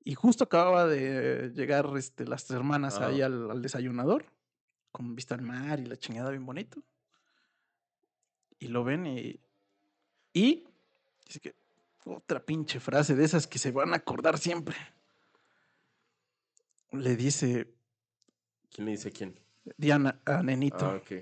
Y 0.03 0.15
justo 0.15 0.45
acababa 0.45 0.87
de 0.87 1.53
llegar 1.55 1.87
este, 1.97 2.27
las 2.27 2.51
hermanas 2.51 2.97
Ajá. 2.97 3.09
ahí 3.09 3.23
al, 3.23 3.51
al 3.51 3.63
desayunador. 3.63 4.25
Con 4.93 5.15
vista 5.15 5.35
al 5.35 5.43
mar 5.43 5.79
y 5.79 5.87
la 5.87 5.97
chingada 5.97 6.31
bien 6.31 6.45
bonito. 6.45 6.83
Y 8.59 8.69
lo 8.69 8.83
ven 8.85 9.07
y. 9.07 9.41
Y. 10.33 10.65
Dice 11.27 11.41
que. 11.41 11.55
Otra 12.05 12.41
pinche 12.41 12.81
frase 12.81 13.15
de 13.15 13.25
esas 13.25 13.47
que 13.47 13.59
se 13.59 13.73
van 13.73 13.93
a 13.93 13.97
acordar 13.97 14.39
siempre. 14.39 14.75
Le 16.93 17.15
dice 17.15 17.69
¿Quién 18.71 18.87
le 18.87 18.93
dice 18.93 19.11
quién? 19.11 19.39
Diana 19.77 20.21
a 20.25 20.43
Nenito. 20.43 20.87
Ah, 20.87 20.97
ok. 20.97 21.13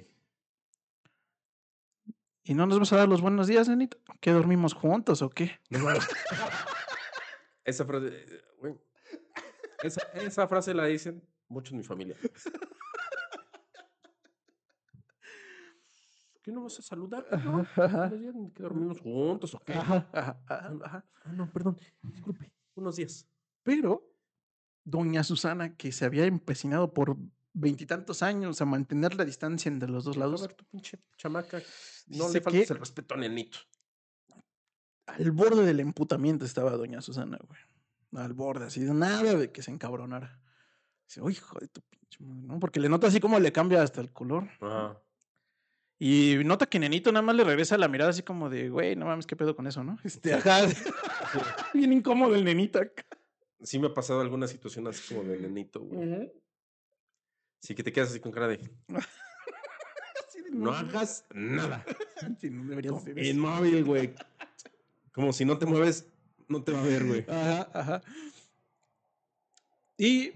¿Y 2.45 2.55
no 2.55 2.67
nos 2.67 2.79
vas 2.79 2.93
a 2.93 2.97
dar 2.97 3.09
los 3.09 3.21
buenos 3.21 3.47
días, 3.47 3.69
Nenito? 3.69 3.99
¿Que 4.21 4.33
dormimos 4.33 4.75
juntos 4.75 5.23
o 5.23 5.31
qué? 5.31 5.59
Esa 7.69 7.85
frase. 7.85 8.27
Esa, 9.83 10.01
esa 10.15 10.49
frase 10.49 10.73
la 10.75 10.87
dicen 10.87 11.23
muchos 11.49 11.73
en 11.73 11.79
mi 11.79 11.85
familia. 11.85 12.17
¿Qué 16.43 16.53
no 16.53 16.63
vas 16.63 16.79
a 16.79 16.83
saludar? 16.83 17.27
No, 17.45 17.67
¿Que 18.55 18.63
dormimos 18.63 19.01
juntos 19.01 19.55
o 19.55 19.59
qué? 19.61 19.75
ajá, 19.75 20.09
ajá, 20.13 20.41
ajá, 20.47 20.79
ajá. 20.85 21.05
Ah, 21.25 21.33
no, 21.33 21.51
perdón. 21.53 21.79
Disculpe. 22.03 22.51
Unos 22.75 22.97
días. 22.97 23.29
Pero 23.63 24.15
doña 24.85 25.23
Susana, 25.25 25.77
que 25.77 25.93
se 25.93 26.07
había 26.07 26.25
empecinado 26.25 26.95
por 26.95 27.17
veintitantos 27.53 28.23
años 28.23 28.61
a 28.63 28.65
mantener 28.65 29.15
la 29.17 29.25
distancia 29.27 29.69
entre 29.69 29.91
los 29.91 30.05
dos 30.05 30.17
A 30.17 30.21
lados, 30.21 30.41
ver, 30.43 30.55
tu 30.55 30.65
pinche 30.65 30.99
chamaca. 31.17 31.61
No 32.07 32.31
le 32.33 32.41
faltes 32.41 32.67
que- 32.69 32.73
el 32.73 32.79
respeto 32.81 33.15
a 33.15 33.19
Nenito. 33.19 33.59
Al 35.09 35.31
borde 35.31 35.65
del 35.65 35.81
emputamiento 35.81 36.45
estaba 36.45 36.71
doña 36.73 37.01
Susana, 37.01 37.39
güey. 37.47 37.61
Al 38.25 38.33
borde, 38.33 38.67
así 38.67 38.81
de 38.81 38.95
nada 38.95 39.35
de 39.35 39.53
que 39.53 39.63
se 39.63 39.71
encabronara. 39.71 40.41
Dice, 41.07 41.21
hijo 41.31 41.59
de 41.59 41.69
tu 41.69 41.83
pinche 41.83 42.23
madre", 42.23 42.47
¿no? 42.47 42.59
Porque 42.61 42.81
le 42.81 42.89
nota 42.89 43.07
así 43.07 43.21
como 43.21 43.39
le 43.39 43.53
cambia 43.53 43.83
hasta 43.83 44.01
el 44.01 44.13
color. 44.13 44.49
Ajá. 44.61 45.01
Y 45.99 46.37
nota 46.45 46.67
que 46.67 46.79
Nenito 46.79 47.11
nada 47.11 47.23
más 47.23 47.35
le 47.35 47.43
regresa 47.43 47.77
la 47.77 47.89
mirada 47.89 48.11
así 48.11 48.23
como 48.23 48.49
de, 48.49 48.69
güey, 48.69 48.95
no 48.95 49.07
mames, 49.07 49.27
qué 49.27 49.35
pedo 49.35 49.57
con 49.57 49.67
eso, 49.67 49.83
¿no? 49.83 49.99
Este, 50.05 50.33
ajá. 50.33 50.61
Bien 51.75 51.93
incómodo 51.93 52.37
el 52.37 52.45
nenito 52.45 52.79
acá. 52.79 53.05
Sí 53.63 53.79
me 53.81 53.89
ha 53.89 53.95
pasado 53.95 54.21
alguna 54.21 54.47
situación 54.47 54.87
así 54.87 55.15
como 55.15 55.29
de 55.29 55.39
Nenito, 55.39 55.81
güey. 55.81 56.33
Sí, 57.61 57.75
que 57.75 57.83
te 57.83 57.93
quedas 57.93 58.11
así 58.11 58.21
con 58.21 58.33
cara 58.33 58.49
de. 58.49 58.71
No 60.51 60.73
hagas 60.73 61.25
nada. 61.35 61.85
Sí, 62.41 62.51
no 62.51 62.65
deberías. 62.65 63.07
Inmóvil, 63.17 63.85
güey. 63.85 64.13
Como 65.19 65.33
si 65.33 65.45
no 65.45 65.59
te 65.59 65.67
mueves, 65.67 66.07
no 66.47 66.63
te 66.63 66.71
va 66.71 66.81
a 66.81 66.85
ver, 66.85 67.05
güey. 67.05 67.25
Ajá, 67.29 67.69
ajá. 67.75 68.03
Y 69.97 70.31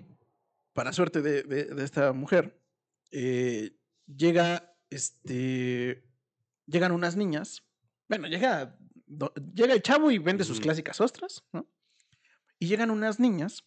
para 0.72 0.92
suerte 0.92 1.22
de, 1.22 1.44
de- 1.44 1.66
de 1.66 1.84
esta 1.84 2.12
mujer, 2.12 2.60
eh, 3.12 3.78
llega, 4.06 4.74
este, 4.90 6.02
llegan 6.66 6.90
unas 6.90 7.14
niñas. 7.14 7.62
Bueno, 8.08 8.26
llega, 8.26 8.76
do- 9.06 9.32
llega 9.54 9.72
el 9.72 9.82
chavo 9.82 10.10
y 10.10 10.18
vende 10.18 10.42
sus 10.42 10.56
clásicas 10.64 11.00
ostras, 11.00 11.44
¿no? 11.52 11.64
Y 12.58 12.66
llegan 12.66 12.90
unas 12.90 13.20
niñas 13.20 13.62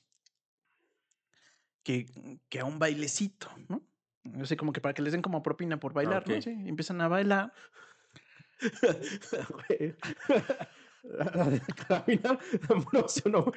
que, 1.82 2.08
que 2.50 2.60
a 2.60 2.66
un 2.66 2.78
bailecito, 2.78 3.50
¿no? 3.70 3.88
No 4.26 4.46
sé, 4.46 4.58
como 4.58 4.74
que 4.74 4.82
para 4.82 4.94
que 4.94 5.02
les 5.02 5.14
den 5.14 5.22
como 5.22 5.42
propina 5.42 5.80
por 5.80 5.94
bailar, 5.94 6.28
¿no? 6.28 6.42
Sí, 6.42 6.50
empiezan 6.50 7.00
a 7.00 7.08
bailar. 7.08 7.54
Güey. 11.06 11.62
Caminar, 11.88 12.40
me 12.70 13.00
emocionó. 13.00 13.52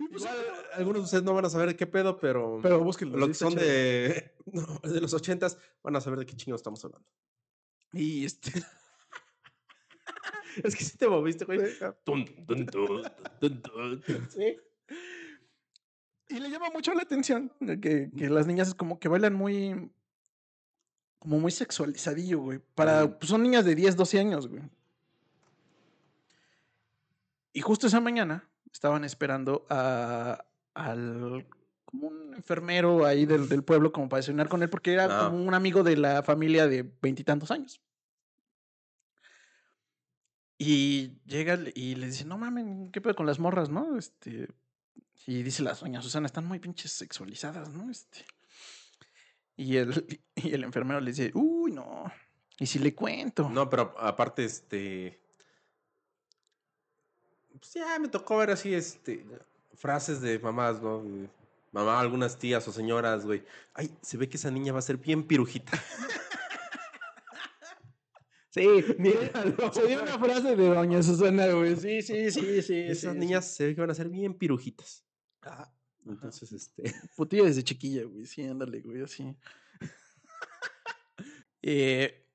Igual, 0.00 0.36
algunos 0.74 1.02
de 1.02 1.04
ustedes 1.04 1.24
no 1.24 1.34
van 1.34 1.44
a 1.44 1.50
saber 1.50 1.68
de 1.68 1.76
qué 1.76 1.86
pedo, 1.86 2.18
pero, 2.18 2.60
Pero 2.62 2.82
búsquenlo. 2.82 3.18
los 3.18 3.28
que 3.28 3.34
son 3.34 3.54
de, 3.54 4.34
no, 4.46 4.80
de 4.82 5.00
los 5.00 5.12
ochentas 5.12 5.58
van 5.82 5.96
a 5.96 6.00
saber 6.00 6.20
de 6.20 6.26
qué 6.26 6.36
chingados 6.36 6.60
estamos 6.60 6.84
hablando. 6.84 7.08
Y 7.92 8.24
este. 8.24 8.52
Es 10.64 10.74
que 10.74 10.82
sí 10.82 10.96
te 10.96 11.06
moviste, 11.06 11.44
güey. 11.44 11.60
Sí, 11.60 11.76
ah. 11.82 11.94
Y 16.30 16.40
le 16.40 16.50
llama 16.50 16.70
mucho 16.70 16.92
la 16.94 17.02
atención 17.02 17.52
de 17.60 17.78
que, 17.78 18.10
que 18.16 18.28
las 18.28 18.48
niñas 18.48 18.68
es 18.68 18.74
como 18.74 18.98
que 18.98 19.08
bailan 19.08 19.34
muy. 19.34 19.90
Como 21.18 21.38
muy 21.40 21.50
sexualizadillo, 21.50 22.40
güey. 22.40 22.60
Para. 22.74 23.18
Pues 23.18 23.28
son 23.30 23.42
niñas 23.42 23.64
de 23.64 23.74
10, 23.74 23.96
12 23.96 24.18
años, 24.20 24.46
güey. 24.48 24.62
Y 27.52 27.60
justo 27.60 27.86
esa 27.86 28.00
mañana 28.00 28.48
estaban 28.72 29.04
esperando 29.04 29.66
a. 29.68 30.44
al. 30.74 31.46
como 31.84 32.08
un 32.08 32.34
enfermero 32.34 33.04
ahí 33.06 33.26
del, 33.26 33.48
del 33.48 33.64
pueblo, 33.64 33.90
como 33.92 34.08
para 34.08 34.18
desayunar 34.18 34.48
con 34.48 34.62
él, 34.62 34.70
porque 34.70 34.92
era 34.92 35.04
Ah. 35.06 35.30
como 35.30 35.42
un 35.44 35.54
amigo 35.54 35.82
de 35.82 35.96
la 35.96 36.22
familia 36.22 36.66
de 36.68 36.82
veintitantos 37.02 37.50
años. 37.50 37.80
Y 40.60 41.12
llega 41.24 41.56
y 41.74 41.94
le 41.94 42.06
dice, 42.06 42.24
no 42.24 42.36
mames, 42.36 42.90
¿qué 42.92 43.00
pedo 43.00 43.14
con 43.14 43.26
las 43.26 43.38
morras, 43.38 43.70
no? 43.70 43.96
Este. 43.96 44.48
Y 45.26 45.42
dice 45.42 45.62
la 45.62 45.74
doña 45.74 46.00
Susana, 46.02 46.26
están 46.26 46.46
muy 46.46 46.58
pinches 46.58 46.92
sexualizadas, 46.92 47.70
¿no? 47.70 47.90
Este. 47.90 48.24
Y 49.58 49.76
el, 49.76 50.20
y 50.36 50.54
el 50.54 50.64
enfermero 50.64 51.00
le 51.00 51.10
dice, 51.10 51.30
uy, 51.34 51.72
no. 51.72 52.10
¿Y 52.58 52.66
si 52.66 52.78
le 52.78 52.94
cuento? 52.94 53.50
No, 53.50 53.68
pero 53.68 53.94
aparte, 53.98 54.44
este. 54.44 55.20
Pues 57.58 57.74
ya 57.74 57.98
me 57.98 58.08
tocó 58.08 58.38
ver 58.38 58.52
así, 58.52 58.72
este. 58.72 59.26
Frases 59.74 60.20
de 60.20 60.38
mamás, 60.38 60.80
¿no? 60.80 61.04
Mamá, 61.72 62.00
algunas 62.00 62.38
tías 62.38 62.66
o 62.66 62.72
señoras, 62.72 63.26
güey. 63.26 63.44
Ay, 63.74 63.94
se 64.00 64.16
ve 64.16 64.28
que 64.28 64.36
esa 64.36 64.50
niña 64.50 64.72
va 64.72 64.78
a 64.78 64.82
ser 64.82 64.96
bien 64.96 65.26
pirujita. 65.26 65.72
Sí, 68.50 68.66
míralo. 68.98 69.72
Se 69.72 69.86
dio 69.86 70.02
una 70.02 70.18
frase 70.18 70.56
de 70.56 70.68
doña 70.68 71.02
Susana, 71.02 71.46
güey. 71.48 71.76
Sí, 71.76 72.00
sí, 72.00 72.30
sí, 72.30 72.62
sí. 72.62 72.80
Esas 72.80 73.12
sí, 73.12 73.18
niñas 73.18 73.54
se 73.54 73.66
ve 73.66 73.74
que 73.74 73.80
van 73.82 73.90
a 73.90 73.94
ser 73.94 74.08
bien 74.08 74.34
pirujitas. 74.34 75.04
Ah, 75.42 75.70
Entonces, 76.08 76.52
este. 76.52 76.82
putilla 77.16 77.44
desde 77.44 77.62
chiquilla, 77.64 78.04
güey. 78.04 78.26
Sí, 78.26 78.44
ándale, 78.44 78.80
güey, 78.80 79.02
así. 79.02 79.36
eh, 81.62 82.26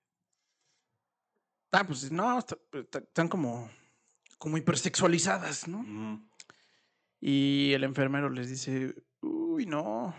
ah, 1.71 1.85
pues 1.85 2.11
no, 2.11 2.39
está- 2.39 2.57
están 2.99 3.27
como, 3.27 3.69
como 4.37 4.57
hipersexualizadas, 4.57 5.67
¿no? 5.67 5.79
mm, 5.79 6.29
Y 7.21 7.71
el 7.73 7.83
enfermero 7.83 8.29
les 8.29 8.49
dice, 8.49 8.95
uy, 9.21 9.65
no. 9.65 10.15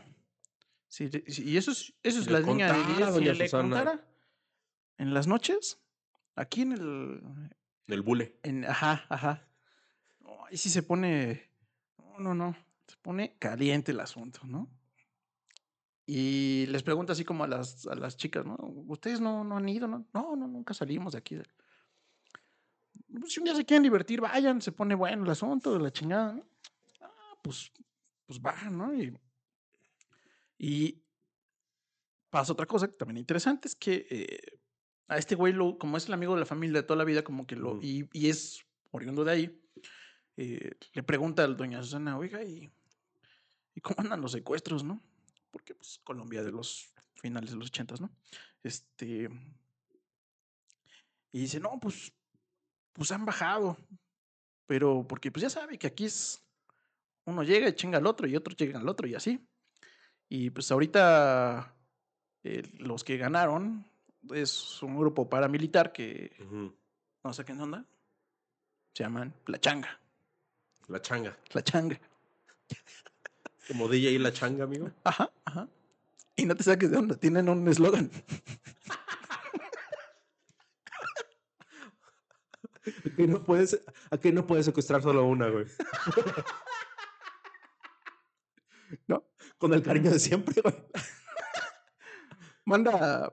Sí, 0.89 1.11
y 1.27 1.57
eso 1.57 1.73
es, 1.73 1.93
eso 2.03 2.19
es 2.21 2.25
Si 2.27 2.31
la 2.31 2.41
le 2.41 2.47
niña 2.47 2.73
de 2.73 2.79
contara, 2.85 3.13
10, 3.13 3.35
si 3.35 3.39
le 3.39 3.51
contara 3.51 4.09
en 4.99 5.13
las 5.13 5.27
noches, 5.27 5.81
aquí 6.37 6.63
en 6.63 6.73
el, 6.73 7.51
Del 7.89 8.03
bule. 8.03 8.39
en, 8.45 8.65
ajá, 8.65 9.05
ajá. 9.09 9.49
No, 10.21 10.45
ahí 10.47 10.57
sí 10.57 10.71
se 10.71 10.85
pone, 10.85 11.51
no, 11.99 12.19
no, 12.21 12.35
no, 12.35 12.57
se 12.87 12.97
pone 12.99 13.37
caliente 13.39 13.93
el 13.93 14.01
asunto, 14.01 14.41
¿no? 14.45 14.71
Y 16.07 16.67
les 16.67 16.83
pregunta 16.83 17.15
así 17.15 17.25
como 17.25 17.45
a 17.45 17.49
las, 17.49 17.87
a 17.87 17.95
las 17.95 18.17
chicas, 18.17 18.45
¿no? 18.45 18.57
¿Ustedes 18.89 19.21
no, 19.21 19.43
no 19.43 19.57
han 19.57 19.69
ido? 19.69 19.89
No, 19.89 20.07
no, 20.13 20.37
no, 20.37 20.47
nunca 20.47 20.75
salimos 20.75 21.13
de 21.13 21.19
aquí. 21.19 21.39
Pues, 23.19 23.33
si 23.33 23.41
un 23.41 23.45
día 23.45 23.55
se 23.55 23.65
quieren 23.65 23.85
divertir, 23.85 24.21
vayan, 24.21 24.61
se 24.61 24.73
pone 24.73 24.95
bueno 24.95 25.25
el 25.25 25.31
asunto, 25.31 25.79
la 25.79 25.91
chingada, 25.91 26.35
¿no? 26.35 26.47
Ah, 27.01 27.39
pues, 27.43 27.73
pues 28.27 28.39
va, 28.39 28.55
¿no? 28.71 28.95
Y, 28.95 29.19
y 30.59 31.03
pasa 32.29 32.53
otra 32.53 32.67
cosa 32.67 32.87
que 32.87 32.95
también 32.95 33.19
interesante, 33.19 33.69
es 33.69 33.75
que 33.75 34.07
eh, 34.11 34.59
a 35.09 35.17
este 35.17 35.37
güey, 35.37 35.55
lo, 35.55 35.79
como 35.79 35.97
es 35.97 36.07
el 36.07 36.13
amigo 36.13 36.35
de 36.35 36.41
la 36.41 36.47
familia 36.47 36.83
de 36.83 36.87
toda 36.87 36.99
la 36.99 37.05
vida, 37.05 37.25
como 37.25 37.47
que 37.47 37.57
lo, 37.57 37.81
y 37.81 38.29
es 38.29 38.67
oriundo 38.91 39.25
de 39.25 39.33
ahí, 39.33 39.64
eh, 40.37 40.73
le 40.93 41.03
pregunta 41.03 41.45
al 41.45 41.57
doña 41.57 41.83
Susana, 41.83 42.19
oiga, 42.19 42.43
¿y, 42.43 42.71
¿y 43.75 43.81
cómo 43.81 43.97
andan 43.99 44.21
los 44.21 44.33
secuestros, 44.33 44.85
no? 44.85 45.01
Porque, 45.51 45.75
pues, 45.75 46.01
Colombia 46.03 46.43
de 46.43 46.53
los 46.53 46.93
finales 47.15 47.51
de 47.51 47.57
los 47.57 47.69
ochentas, 47.69 48.01
¿no? 48.01 48.11
Este... 48.63 49.29
Y 51.33 51.41
dice, 51.41 51.59
no, 51.59 51.79
pues, 51.81 52.13
pues 52.93 53.11
han 53.11 53.25
bajado, 53.25 53.77
pero 54.67 55.05
porque, 55.07 55.33
pues 55.33 55.43
ya 55.43 55.51
sabe 55.51 55.79
que 55.79 55.89
aquí 55.89 56.05
es, 56.05 56.41
uno 57.25 57.43
llega 57.43 57.69
y 57.69 57.75
chinga 57.75 57.99
al 57.99 58.07
otro 58.07 58.27
y 58.29 58.37
otro 58.37 58.55
llega 58.55 58.79
al 58.79 58.89
otro 58.89 59.09
y 59.09 59.15
así. 59.15 59.45
Y 60.29 60.51
pues 60.51 60.71
ahorita 60.71 61.77
eh, 62.45 62.63
los 62.79 63.05
que 63.05 63.17
ganaron 63.17 63.85
es 64.33 64.83
un 64.83 64.97
grupo 64.97 65.29
paramilitar 65.29 65.93
que 65.93 66.33
no 67.23 67.33
sé 67.33 67.45
qué 67.45 67.53
onda. 67.53 67.85
Se 68.95 69.03
llaman 69.03 69.35
La 69.47 69.59
Changa. 69.59 70.04
La 70.89 71.01
changa. 71.01 71.37
La 71.53 71.63
Changa. 71.63 71.99
Como 73.69 73.89
DJ 73.89 74.19
la 74.19 74.33
changa, 74.33 74.65
amigo. 74.65 74.91
Ajá, 75.05 75.31
ajá. 75.45 75.69
Y 76.37 76.45
no 76.45 76.55
te 76.55 76.63
saques 76.63 76.91
de 76.91 76.99
onda, 76.99 77.17
tienen 77.17 77.49
un 77.49 77.67
eslogan. 77.69 78.11
Que 83.17 83.29
no 83.29 83.43
puedes, 83.43 83.81
a 84.11 84.19
que 84.19 84.33
no 84.33 84.47
puedes 84.47 84.67
secuestrar 84.67 85.01
solo 85.01 85.25
una, 85.25 85.49
güey. 85.49 85.65
¿No? 89.07 89.25
Con 89.57 89.73
el 89.73 89.83
cariño 89.83 90.11
de 90.11 90.19
siempre, 90.19 90.61
güey. 90.61 90.75
Manda. 92.65 93.33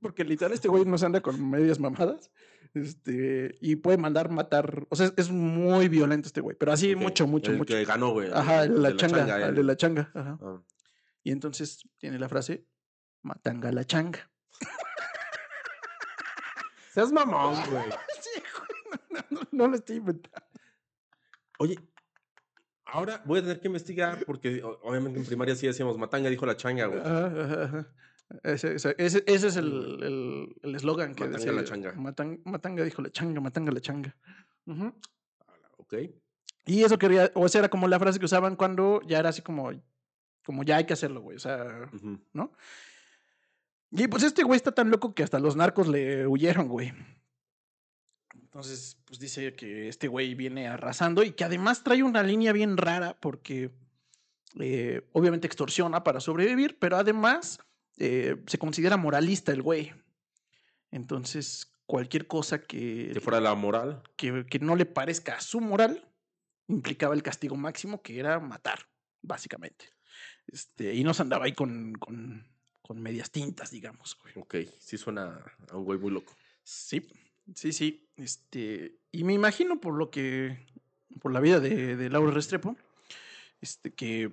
Porque 0.00 0.24
literal 0.24 0.52
este 0.52 0.68
güey 0.68 0.84
no 0.84 0.98
se 0.98 1.06
anda 1.06 1.20
con 1.20 1.50
medias 1.50 1.80
mamadas. 1.80 2.30
Este. 2.74 3.56
Y 3.60 3.76
puede 3.76 3.98
mandar 3.98 4.30
matar. 4.30 4.86
O 4.90 4.96
sea, 4.96 5.12
es, 5.16 5.30
muy 5.30 5.88
violento 5.88 6.28
este 6.28 6.40
güey. 6.40 6.56
Pero 6.56 6.72
así 6.72 6.94
Ok, 6.94 7.00
mucho, 7.00 7.26
mucho, 7.26 7.52
el 7.52 7.58
mucho. 7.58 7.74
que 7.74 7.84
ganó, 7.84 8.10
güey. 8.10 8.30
Ajá, 8.32 8.64
el 8.64 8.72
el 8.72 8.82
la 8.82 8.88
de 8.90 8.96
changa. 8.96 9.46
el 9.46 9.54
de 9.54 9.62
la 9.62 9.76
changa. 9.76 10.10
Ajá. 10.14 10.38
Ah. 10.40 10.62
Y 11.22 11.32
entonces 11.32 11.86
tiene 11.98 12.18
la 12.18 12.28
frase. 12.28 12.66
Matanga 13.22 13.72
la 13.72 13.84
changa. 13.84 14.30
Seas 16.94 17.12
mamón, 17.12 17.54
güey. 17.70 17.84
Sí, 18.20 18.42
güey, 18.52 19.00
no, 19.10 19.20
no, 19.30 19.32
no, 19.40 19.48
no 19.52 19.68
lo 19.68 19.76
estoy 19.76 19.96
inventando. 19.96 20.46
Oye, 21.58 21.78
ahora 22.84 23.22
voy 23.24 23.38
a 23.38 23.42
tener 23.42 23.60
que 23.60 23.68
investigar 23.68 24.24
porque 24.26 24.62
obviamente 24.62 25.18
en 25.18 25.24
primaria 25.24 25.54
sí 25.54 25.66
decíamos 25.66 25.96
matanga, 25.98 26.28
dijo 26.28 26.44
la 26.46 26.56
changa, 26.56 26.86
güey. 26.86 27.00
Ajá, 27.00 27.26
ajá, 27.26 27.64
ajá. 27.64 27.86
Ese, 28.42 28.74
ese, 28.74 28.94
ese- 28.98 29.24
es 29.26 29.56
el 29.56 30.02
el- 30.02 30.54
el 30.62 30.74
eslogan 30.74 31.14
que 31.14 31.24
Matanga 31.24 31.38
decía. 31.38 31.52
la 31.52 31.64
changa. 31.64 31.92
Matan- 31.94 32.40
matanga 32.44 32.84
dijo 32.84 33.00
la 33.02 33.10
changa, 33.10 33.40
matanga 33.40 33.72
la 33.72 33.80
changa. 33.80 34.14
Ujú. 34.66 34.92
Ok. 35.78 35.94
Y 36.66 36.82
eso 36.84 36.98
quería, 36.98 37.30
o 37.34 37.46
esa 37.46 37.60
era 37.60 37.68
como 37.70 37.88
la 37.88 37.98
frase 37.98 38.18
que 38.18 38.26
usaban 38.26 38.54
cuando 38.56 39.00
ya 39.06 39.18
era 39.18 39.30
así 39.30 39.40
como, 39.40 39.70
como 40.44 40.62
ya 40.62 40.76
hay 40.76 40.84
que 40.84 40.92
hacerlo, 40.92 41.22
güey. 41.22 41.36
O 41.36 41.40
sea. 41.40 41.90
¿no? 42.34 42.52
Y 43.90 44.06
pues 44.08 44.22
este 44.22 44.42
güey 44.42 44.56
está 44.58 44.72
tan 44.72 44.90
loco 44.90 45.14
que 45.14 45.22
hasta 45.22 45.38
los 45.38 45.56
narcos 45.56 45.88
le 45.88 46.26
huyeron, 46.26 46.68
güey. 46.68 46.92
Entonces, 48.34 48.98
pues 49.06 49.18
dice 49.18 49.54
que 49.54 49.88
este 49.88 50.08
güey 50.08 50.34
viene 50.34 50.68
arrasando 50.68 51.22
y 51.22 51.32
que 51.32 51.44
además 51.44 51.82
trae 51.84 52.02
una 52.02 52.22
línea 52.22 52.52
bien 52.52 52.76
rara 52.76 53.16
porque 53.20 53.70
eh, 54.60 55.08
obviamente 55.12 55.46
extorsiona 55.46 56.04
para 56.04 56.20
sobrevivir, 56.20 56.78
pero 56.78 56.96
además 56.96 57.60
eh, 57.98 58.36
se 58.46 58.58
considera 58.58 58.96
moralista 58.96 59.52
el 59.52 59.62
güey. 59.62 59.92
Entonces, 60.90 61.70
cualquier 61.86 62.26
cosa 62.26 62.60
que, 62.62 63.10
Que 63.12 63.20
fuera 63.20 63.40
la 63.40 63.54
moral. 63.54 64.02
que, 64.16 64.46
que 64.46 64.58
no 64.58 64.76
le 64.76 64.86
parezca 64.86 65.36
a 65.36 65.40
su 65.40 65.60
moral 65.60 66.04
implicaba 66.68 67.14
el 67.14 67.22
castigo 67.22 67.56
máximo, 67.56 68.02
que 68.02 68.18
era 68.18 68.38
matar, 68.40 68.78
básicamente. 69.22 69.86
Este, 70.46 70.94
y 70.94 71.02
no 71.02 71.14
se 71.14 71.22
andaba 71.22 71.46
ahí 71.46 71.52
con, 71.52 71.94
con, 71.94 72.46
con 72.82 73.00
medias 73.00 73.30
tintas, 73.30 73.70
digamos. 73.70 74.16
güey. 74.22 74.34
Ok, 74.36 74.70
sí 74.78 74.96
suena 74.98 75.42
a 75.70 75.76
un 75.76 75.84
güey 75.84 75.98
muy 75.98 76.10
loco. 76.10 76.36
Sí, 76.62 77.06
sí, 77.54 77.72
sí. 77.72 78.08
Este, 78.16 78.98
y 79.12 79.24
me 79.24 79.32
imagino 79.32 79.80
por 79.80 79.94
lo 79.94 80.10
que, 80.10 80.66
por 81.20 81.32
la 81.32 81.40
vida 81.40 81.60
de, 81.60 81.96
de 81.96 82.10
Laura 82.10 82.32
Restrepo, 82.32 82.76
este, 83.60 83.92
que 83.92 84.32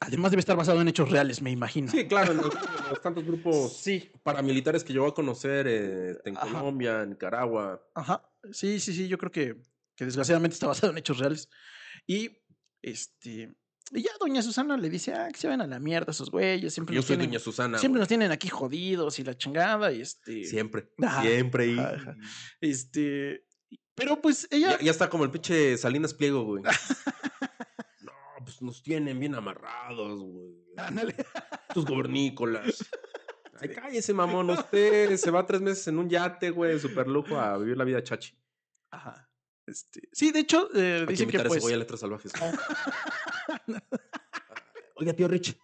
además 0.00 0.30
debe 0.30 0.40
estar 0.40 0.56
basado 0.56 0.80
en 0.80 0.88
hechos 0.88 1.10
reales, 1.10 1.42
me 1.42 1.50
imagino. 1.50 1.90
Sí, 1.90 2.06
claro, 2.06 2.32
en 2.32 2.38
los, 2.38 2.54
en 2.54 2.90
los 2.90 3.00
tantos 3.00 3.24
grupos 3.24 3.76
Sí, 3.82 4.10
paramilitares 4.22 4.84
que 4.84 4.92
llegó 4.92 5.06
a 5.06 5.14
conocer 5.14 5.66
eh, 5.68 6.18
en 6.24 6.36
Ajá. 6.36 6.46
Colombia, 6.46 7.02
en 7.02 7.10
Nicaragua. 7.10 7.82
Ajá. 7.94 8.28
Sí, 8.52 8.78
sí, 8.80 8.92
sí, 8.94 9.08
yo 9.08 9.18
creo 9.18 9.32
que, 9.32 9.56
que 9.96 10.04
desgraciadamente 10.04 10.54
está 10.54 10.66
basado 10.66 10.92
en 10.92 10.98
hechos 10.98 11.18
reales. 11.18 11.48
Y 12.06 12.38
este. 12.82 13.54
Y 13.92 14.02
ya 14.02 14.10
doña 14.18 14.42
Susana 14.42 14.76
le 14.76 14.90
dice, 14.90 15.14
ah, 15.14 15.28
que 15.32 15.38
se 15.38 15.46
van 15.46 15.60
a 15.60 15.66
la 15.66 15.78
mierda 15.78 16.10
esos 16.10 16.30
güeyes. 16.30 16.74
Siempre, 16.74 16.94
Yo 16.94 16.98
nos, 16.98 17.06
soy 17.06 17.16
tienen, 17.16 17.30
Doña 17.30 17.38
Susana. 17.38 17.78
siempre 17.78 17.98
güey. 17.98 18.00
nos 18.00 18.08
tienen 18.08 18.32
aquí 18.32 18.48
jodidos 18.48 19.18
y 19.20 19.24
la 19.24 19.36
chingada. 19.38 19.92
Y 19.92 20.00
este. 20.00 20.44
Siempre. 20.44 20.90
Ajá, 21.02 21.22
Siempre. 21.22 21.66
y-. 21.68 21.78
Este. 22.60 23.44
Pero 23.94 24.20
pues 24.20 24.48
ella. 24.50 24.72
Ya, 24.78 24.84
ya 24.86 24.90
está 24.90 25.08
como 25.08 25.24
el 25.24 25.30
pinche 25.30 25.76
Salinas 25.78 26.14
Pliego, 26.14 26.44
güey. 26.44 26.62
pues 28.46 28.62
nos 28.62 28.80
tienen 28.80 29.18
bien 29.18 29.34
amarrados, 29.34 30.22
güey. 30.22 30.54
Ándale. 30.76 31.16
Tus 31.74 31.84
gobernícolas. 31.84 32.88
Ay, 33.60 33.70
cállese, 33.70 34.14
mamón. 34.14 34.50
Usted 34.50 35.16
se 35.16 35.32
va 35.32 35.44
tres 35.44 35.60
meses 35.60 35.84
en 35.88 35.98
un 35.98 36.08
yate, 36.08 36.50
güey, 36.50 36.78
super 36.78 37.08
lujo 37.08 37.36
a 37.36 37.58
vivir 37.58 37.76
la 37.76 37.82
vida 37.82 38.00
chachi. 38.04 38.38
Ajá. 38.90 39.28
Este. 39.66 40.08
Sí, 40.12 40.30
de 40.30 40.38
hecho, 40.38 40.68
eh, 40.76 40.98
Hay 41.00 41.06
que 41.16 41.26
dicen 41.26 41.42
pues. 41.48 41.60
güey 41.60 41.74
a 41.74 41.78
letras 41.78 41.98
salvajes. 41.98 42.32
Oiga, 44.94 45.12
tío 45.12 45.26
Rich. 45.26 45.58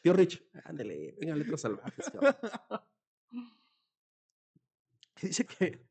Tío 0.00 0.14
Rich. 0.14 0.42
Ándale, 0.64 1.14
venga, 1.20 1.36
letras 1.36 1.60
salvajes. 1.60 2.10
cabrón. 2.10 2.36
dice 5.20 5.44
que, 5.44 5.86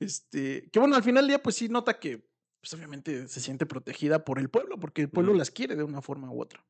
este, 0.00 0.70
que 0.70 0.78
bueno, 0.78 0.96
al 0.96 1.02
final 1.02 1.24
del 1.24 1.28
día, 1.28 1.42
pues 1.42 1.56
sí 1.56 1.68
nota 1.68 1.98
que, 1.98 2.26
pues 2.66 2.74
obviamente 2.74 3.28
se 3.28 3.38
siente 3.40 3.64
protegida 3.64 4.24
por 4.24 4.40
el 4.40 4.50
pueblo, 4.50 4.80
porque 4.80 5.02
el 5.02 5.08
pueblo 5.08 5.34
las 5.34 5.52
quiere 5.52 5.76
de 5.76 5.84
una 5.84 6.02
forma 6.02 6.32
u 6.32 6.40
otra. 6.42 6.66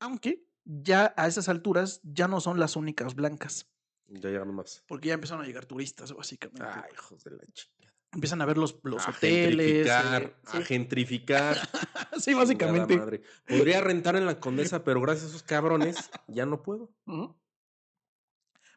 Aunque 0.00 0.44
ya 0.64 1.14
a 1.16 1.28
esas 1.28 1.48
alturas 1.48 2.00
ya 2.02 2.26
no 2.26 2.40
son 2.40 2.58
las 2.58 2.74
únicas 2.74 3.14
blancas, 3.14 3.70
Ya 4.08 4.30
llegaron 4.30 4.52
más. 4.56 4.82
porque 4.88 5.08
ya 5.08 5.14
empezaron 5.14 5.44
a 5.44 5.46
llegar 5.46 5.66
turistas, 5.66 6.12
básicamente. 6.12 6.64
Ay, 6.66 6.90
hijos 6.92 7.22
de 7.22 7.30
la 7.30 7.44
chica. 7.52 7.94
Empiezan 8.12 8.42
a 8.42 8.44
ver 8.44 8.58
los, 8.58 8.80
los 8.82 9.06
a 9.06 9.10
hoteles. 9.10 9.86
gentrificar, 9.86 10.22
eh, 10.24 10.34
a 10.46 10.60
gentrificar. 10.62 11.56
sí, 11.56 11.62
sí, 12.18 12.20
Chingada 12.24 12.42
básicamente. 12.44 12.96
madre. 12.96 13.22
Podría 13.46 13.80
rentar 13.82 14.16
en 14.16 14.26
la 14.26 14.40
Condesa, 14.40 14.82
pero 14.82 15.00
gracias 15.00 15.26
a 15.26 15.28
esos 15.28 15.42
cabrones 15.44 16.10
ya 16.26 16.44
no 16.44 16.60
puedo. 16.60 16.92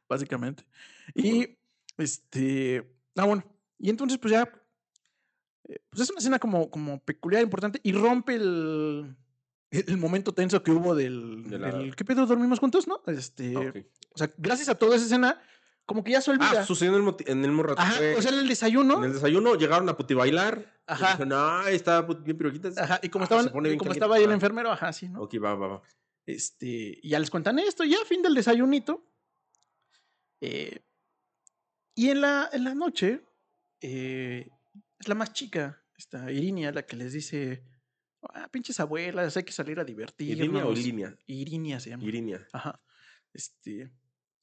Básicamente. 0.07 0.65
Y 1.15 1.57
este. 1.97 2.95
Ah, 3.15 3.25
bueno. 3.25 3.43
Y 3.79 3.89
entonces, 3.89 4.19
pues 4.19 4.31
ya. 4.33 4.51
Eh, 5.67 5.79
Pues 5.89 6.01
es 6.03 6.09
una 6.09 6.19
escena 6.19 6.39
como, 6.39 6.69
como 6.69 6.99
peculiar, 6.99 7.41
importante, 7.43 7.79
y 7.83 7.91
rompe 7.93 8.35
el, 8.35 9.15
el 9.71 9.97
momento 9.97 10.33
tenso 10.33 10.63
que 10.63 10.71
hubo 10.71 10.95
del, 10.95 11.43
De 11.49 11.59
la- 11.59 11.71
del, 11.71 11.95
¿Qué 11.95 12.05
pedo? 12.05 12.25
¿Dormimos 12.25 12.59
juntos? 12.59 12.87
¿No? 12.87 13.01
Este. 13.07 13.53
Ah, 13.55 13.59
ok. 13.61 13.77
O 14.13 14.17
sea, 14.17 14.31
gracias 14.37 14.69
a 14.69 14.75
toda 14.75 14.95
esa 14.95 15.05
escena, 15.05 15.41
como 15.85 16.03
que 16.03 16.11
ya 16.11 16.21
se 16.21 16.31
olvida. 16.31 16.61
Ah, 16.61 16.65
sucedió 16.65 16.97
en 16.97 17.07
el, 17.07 17.15
en 17.27 17.43
el 17.43 17.49
mismo 17.51 17.63
rato. 17.63 17.81
Ajá, 17.81 17.99
o 18.17 18.21
sea, 18.21 18.31
en 18.31 18.39
el 18.39 18.47
desayuno. 18.47 18.97
en 18.97 19.03
el 19.05 19.13
desayuno 19.13 19.55
llegaron 19.55 19.87
a 19.89 19.95
puti 19.97 20.13
bailar. 20.13 20.73
Ajá. 20.87 21.11
Dijeron, 21.11 21.33
ay, 21.35 21.75
estaba 21.75 22.13
bien 22.15 22.37
piroquitas. 22.37 22.77
Ajá, 22.77 22.99
y 23.03 23.09
como, 23.09 23.23
Ah, 23.23 23.25
estaban, 23.25 23.45
se 23.45 23.51
pone 23.51 23.69
bien 23.69 23.79
como 23.79 23.91
estaba 23.91 24.15
ahí 24.15 24.23
el 24.23 24.31
Ah, 24.31 24.33
enfermero, 24.33 24.71
ajá, 24.71 24.91
sí, 24.93 25.07
¿no? 25.09 25.21
Ok, 25.21 25.35
va, 25.43 25.53
va, 25.55 25.67
va. 25.67 25.81
Este, 26.25 26.99
y 27.01 27.09
ya 27.09 27.19
les 27.19 27.29
cuentan 27.29 27.59
esto, 27.59 27.83
ya 27.85 27.97
fin 28.05 28.21
del 28.21 28.33
desayunito. 28.35 29.05
Eh, 30.41 30.81
y 31.95 32.09
en 32.09 32.21
la, 32.21 32.49
en 32.51 32.63
la 32.63 32.75
noche, 32.75 33.21
eh, 33.81 34.49
es 34.99 35.07
la 35.07 35.15
más 35.15 35.33
chica, 35.33 35.83
esta 35.97 36.31
Irinia, 36.31 36.71
la 36.71 36.85
que 36.85 36.95
les 36.95 37.13
dice, 37.13 37.63
ah, 38.33 38.47
pinches 38.51 38.79
abuelas, 38.79 39.37
hay 39.37 39.43
que 39.43 39.51
salir 39.51 39.79
a 39.79 39.83
divertirnos. 39.83 40.37
¿Irinia 40.37 40.65
o 40.65 40.73
Ilinia? 40.73 41.17
Irinia 41.25 41.79
se 41.79 41.91
llama. 41.91 42.03
Irinia. 42.03 42.47
Ajá. 42.53 42.81
Este, 43.33 43.91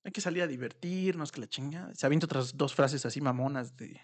hay 0.04 0.12
que 0.12 0.20
salir 0.20 0.42
a 0.42 0.46
divertirnos, 0.46 1.32
que 1.32 1.40
la 1.40 1.48
chingada. 1.48 1.94
Se 1.94 2.06
avienta 2.06 2.26
otras 2.26 2.56
dos 2.56 2.74
frases 2.74 3.04
así 3.06 3.20
mamonas 3.20 3.76
de 3.76 4.00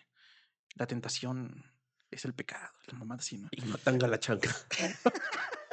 la 0.77 0.87
tentación 0.87 1.65
es 2.11 2.25
el 2.25 2.35
pecado, 2.35 2.73
la 2.87 2.99
mamada 2.99 3.21
así, 3.21 3.39
¿no? 3.39 3.49
Y 3.53 3.63
matanga 3.63 4.09
la 4.09 4.19
chanca. 4.19 4.55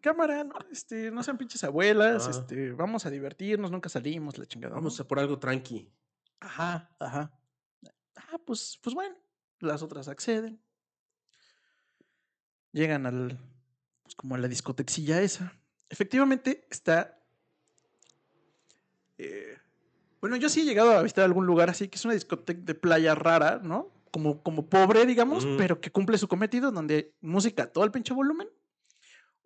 cámara, 0.00 0.44
no, 0.44 0.54
este, 0.70 1.10
no 1.10 1.22
sean 1.22 1.38
pinches 1.38 1.64
abuelas, 1.64 2.26
Ah. 2.26 2.30
este, 2.30 2.72
vamos 2.72 3.06
a 3.06 3.10
divertirnos, 3.10 3.70
nunca 3.70 3.88
salimos, 3.88 4.38
la 4.38 4.46
chingada. 4.46 4.70
¿no? 4.74 4.80
Vamos 4.80 4.98
a 5.00 5.06
por 5.08 5.18
algo 5.18 5.38
tranqui. 5.38 5.90
Ajá, 6.40 6.90
ajá. 6.98 7.32
Ah, 8.16 8.38
pues, 8.44 8.78
pues 8.82 8.94
bueno, 8.94 9.16
las 9.60 9.82
otras 9.82 10.08
acceden. 10.08 10.60
Llegan 12.72 13.06
al, 13.06 13.38
pues 14.02 14.14
como 14.14 14.34
a 14.34 14.38
la 14.38 14.48
discotexilla 14.48 15.20
esa. 15.22 15.52
Efectivamente 15.88 16.66
está... 16.70 17.18
eh, 19.18 19.56
bueno, 20.20 20.36
yo 20.36 20.48
sí 20.48 20.60
he 20.60 20.64
llegado 20.64 20.92
a 20.92 21.02
visitar 21.02 21.24
algún 21.24 21.46
lugar 21.46 21.70
así, 21.70 21.88
que 21.88 21.96
es 21.96 22.04
una 22.04 22.14
discoteca 22.14 22.60
de 22.62 22.74
playa 22.74 23.14
rara, 23.14 23.58
¿no? 23.62 23.90
Como, 24.10 24.42
como 24.42 24.66
pobre, 24.68 25.06
digamos, 25.06 25.46
pero 25.56 25.80
que 25.80 25.90
cumple 25.90 26.18
su 26.18 26.28
cometido, 26.28 26.70
donde 26.72 26.94
hay 26.94 27.14
música 27.22 27.62
a 27.64 27.66
todo 27.72 27.84
el 27.84 27.90
pinche 27.90 28.12
volumen, 28.12 28.48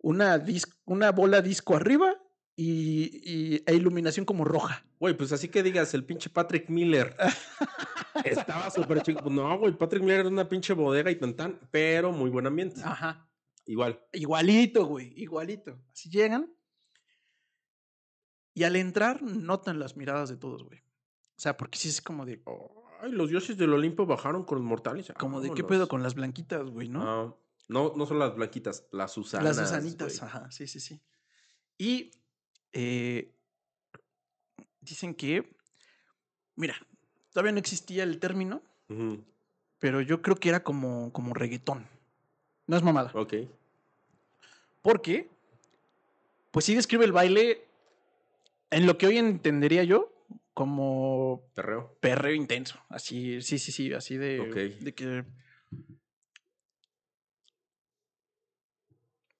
una, 0.05 0.37
dis- 0.37 0.71
una 0.85 1.11
bola 1.11 1.41
disco 1.41 1.75
arriba 1.75 2.13
y, 2.55 3.55
y- 3.55 3.63
e 3.65 3.73
iluminación 3.73 4.25
como 4.25 4.45
roja. 4.45 4.85
Güey, 4.99 5.17
pues 5.17 5.31
así 5.31 5.49
que 5.49 5.63
digas, 5.63 5.93
el 5.95 6.05
pinche 6.05 6.29
Patrick 6.29 6.69
Miller. 6.69 7.15
Estaba 8.23 8.69
súper 8.69 9.01
chico. 9.01 9.21
Pues 9.23 9.33
no, 9.35 9.57
güey, 9.57 9.75
Patrick 9.77 10.03
Miller 10.03 10.21
era 10.21 10.29
una 10.29 10.47
pinche 10.47 10.73
bodega 10.73 11.09
y 11.11 11.15
tantán, 11.15 11.59
pero 11.71 12.11
muy 12.11 12.29
buen 12.29 12.45
ambiente. 12.47 12.81
Ajá. 12.83 13.27
Igual. 13.65 13.99
Igualito, 14.13 14.85
güey, 14.85 15.11
igualito. 15.17 15.77
Así 15.91 16.09
llegan. 16.09 16.53
Y 18.53 18.63
al 18.63 18.75
entrar 18.75 19.21
notan 19.23 19.79
las 19.79 19.97
miradas 19.97 20.29
de 20.29 20.37
todos, 20.37 20.63
güey. 20.63 20.79
O 20.79 21.39
sea, 21.41 21.57
porque 21.57 21.77
sí 21.77 21.89
es 21.89 21.99
como 22.01 22.25
de, 22.25 22.41
Ay, 23.01 23.11
los 23.11 23.29
dioses 23.29 23.57
del 23.57 23.73
Olimpo 23.73 24.05
bajaron 24.05 24.45
con 24.45 24.59
los 24.59 24.65
mortales. 24.65 25.11
como 25.19 25.41
de 25.41 25.51
qué 25.53 25.63
pedo 25.63 25.87
con 25.87 26.01
las 26.03 26.15
blanquitas, 26.15 26.69
güey, 26.69 26.87
¿no? 26.89 27.01
Ah, 27.03 27.35
no, 27.67 27.93
no 27.95 28.05
son 28.05 28.19
las 28.19 28.35
blanquitas, 28.35 28.87
las 28.91 29.11
Susanas. 29.13 29.57
las 29.57 29.67
Susanitas, 29.69 30.21
ajá, 30.21 30.49
sí, 30.51 30.67
sí, 30.67 30.79
sí. 30.79 31.01
Y 31.77 32.11
eh, 32.73 33.33
dicen 34.81 35.13
que, 35.15 35.55
mira, 36.55 36.75
todavía 37.31 37.51
no 37.51 37.59
existía 37.59 38.03
el 38.03 38.19
término, 38.19 38.61
pero 39.79 40.01
yo 40.01 40.21
creo 40.21 40.35
que 40.37 40.49
era 40.49 40.63
como, 40.63 41.11
como 41.11 41.33
reggaetón. 41.33 41.87
No 42.67 42.77
es 42.77 42.83
mamada. 42.83 43.11
Ok. 43.13 43.33
Porque, 44.81 45.29
pues 46.51 46.65
sí 46.65 46.75
describe 46.75 47.05
el 47.05 47.11
baile 47.11 47.65
en 48.69 48.85
lo 48.85 48.97
que 48.97 49.07
hoy 49.07 49.17
entendería 49.17 49.83
yo 49.83 50.11
como 50.53 51.49
Perreo. 51.53 51.97
perreo 51.99 52.33
intenso. 52.33 52.79
Así, 52.89 53.41
sí, 53.41 53.59
sí, 53.59 53.71
sí, 53.71 53.93
así 53.93 54.17
de, 54.17 54.39
Ok. 54.39 54.55
de 54.83 54.93
que. 54.93 55.25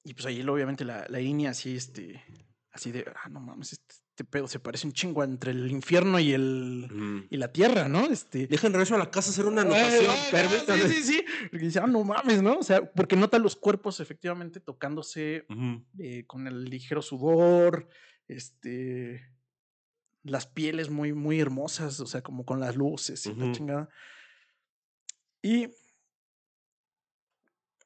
Y 0.06 0.14
pues 0.14 0.26
ahí 0.28 0.42
obviamente 0.48 0.86
la, 0.86 1.06
la 1.10 1.20
línea 1.20 1.50
así, 1.50 1.76
este, 1.76 2.24
así 2.72 2.92
de, 2.92 3.06
ah, 3.24 3.28
no 3.28 3.42
mames, 3.42 3.74
este, 3.74 3.96
este 4.16 4.24
pedo 4.24 4.48
se 4.48 4.62
parece 4.62 4.88
un 4.88 4.94
chingo 4.94 5.26
entre 5.26 5.52
el 5.52 5.70
infierno 5.70 6.22
y 6.22 6.32
el 6.32 7.28
y 7.30 7.36
la 7.36 7.52
tierra, 7.52 7.90
¿no? 7.90 8.06
Este. 8.06 8.48
Dejen 8.48 8.72
regreso 8.72 8.96
a 8.96 8.98
la 8.98 9.12
casa 9.12 9.30
hacer 9.30 9.46
una 9.46 9.64
anotación. 9.64 10.06
ay, 10.10 10.32
permítame. 10.32 10.84
Sí, 10.84 10.94
sí, 10.94 11.04
sí. 11.04 11.26
Porque 11.52 11.66
dice, 11.66 11.80
ah, 11.80 11.88
no 11.88 12.02
mames, 12.06 12.42
¿no? 12.42 12.60
O 12.60 12.64
sea, 12.64 12.90
porque 12.94 13.18
nota 13.18 13.38
los 13.40 13.58
cuerpos 13.58 14.00
efectivamente 14.00 14.62
tocándose 14.62 15.46
eh, 16.00 16.24
con 16.28 16.48
el 16.48 16.64
ligero 16.64 17.02
sudor, 17.02 17.90
este, 18.30 19.30
las 20.24 20.48
pieles 20.48 20.90
muy, 20.90 21.12
muy 21.12 21.42
hermosas, 21.42 22.00
o 22.00 22.06
sea, 22.06 22.22
como 22.22 22.46
con 22.46 22.62
las 22.62 22.78
luces 22.78 23.26
y 23.26 23.36
la 23.36 23.52
chingada. 23.52 23.90
Y 25.42 25.68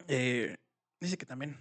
eh, 0.08 0.58
dice 1.00 1.18
que 1.18 1.26
también. 1.26 1.58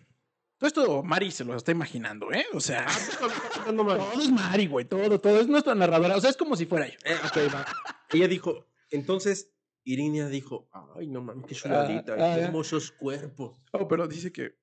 Todo 0.59 0.67
esto 0.69 1.03
Mari 1.05 1.31
se 1.31 1.45
lo 1.45 1.55
está 1.57 1.71
imaginando, 1.73 2.33
¿eh? 2.33 2.45
O 2.53 2.61
sea, 2.61 2.87
No 3.73 3.85
mames. 3.85 4.11
todo 4.11 4.23
es 4.23 4.31
Mari, 4.31 4.67
güey, 4.67 4.85
todo, 4.87 5.21
todo. 5.21 5.41
Es 5.41 5.47
nuestra 5.47 5.75
narradora. 5.75 6.17
O 6.17 6.21
sea, 6.21 6.31
es 6.31 6.37
como 6.37 6.57
si 6.57 6.67
fuera 6.67 6.89
yo. 6.89 6.99
Eh, 7.05 7.17
ok, 7.25 7.55
va. 7.55 7.65
Ella 8.11 8.27
dijo, 8.29 8.67
entonces 8.91 9.53
Irinia 9.85 10.27
dijo, 10.29 10.69
ay, 10.97 11.07
no 11.07 11.23
mames, 11.23 11.47
qué 11.47 11.55
chuladita, 11.55 12.13
ah, 12.15 12.17
qué 12.17 12.21
ya. 12.23 12.39
hermosos 12.41 12.91
cuerpos. 12.93 13.59
Oh, 13.73 13.87
pero 13.87 14.09
dice 14.09 14.33
que, 14.33 14.59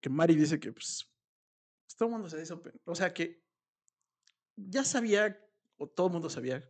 que 0.00 0.08
Mari 0.08 0.34
dice 0.34 0.58
que, 0.58 0.72
pues, 0.72 1.06
pues, 1.84 1.96
todo 1.96 2.08
el 2.08 2.12
mundo 2.14 2.28
se 2.30 2.56
pe- 2.56 2.72
o 2.84 2.94
sea, 2.94 3.12
que 3.12 3.44
ya 4.56 4.84
sabía, 4.84 5.38
o 5.76 5.86
todo 5.86 6.06
el 6.06 6.12
mundo 6.14 6.30
sabía, 6.30 6.68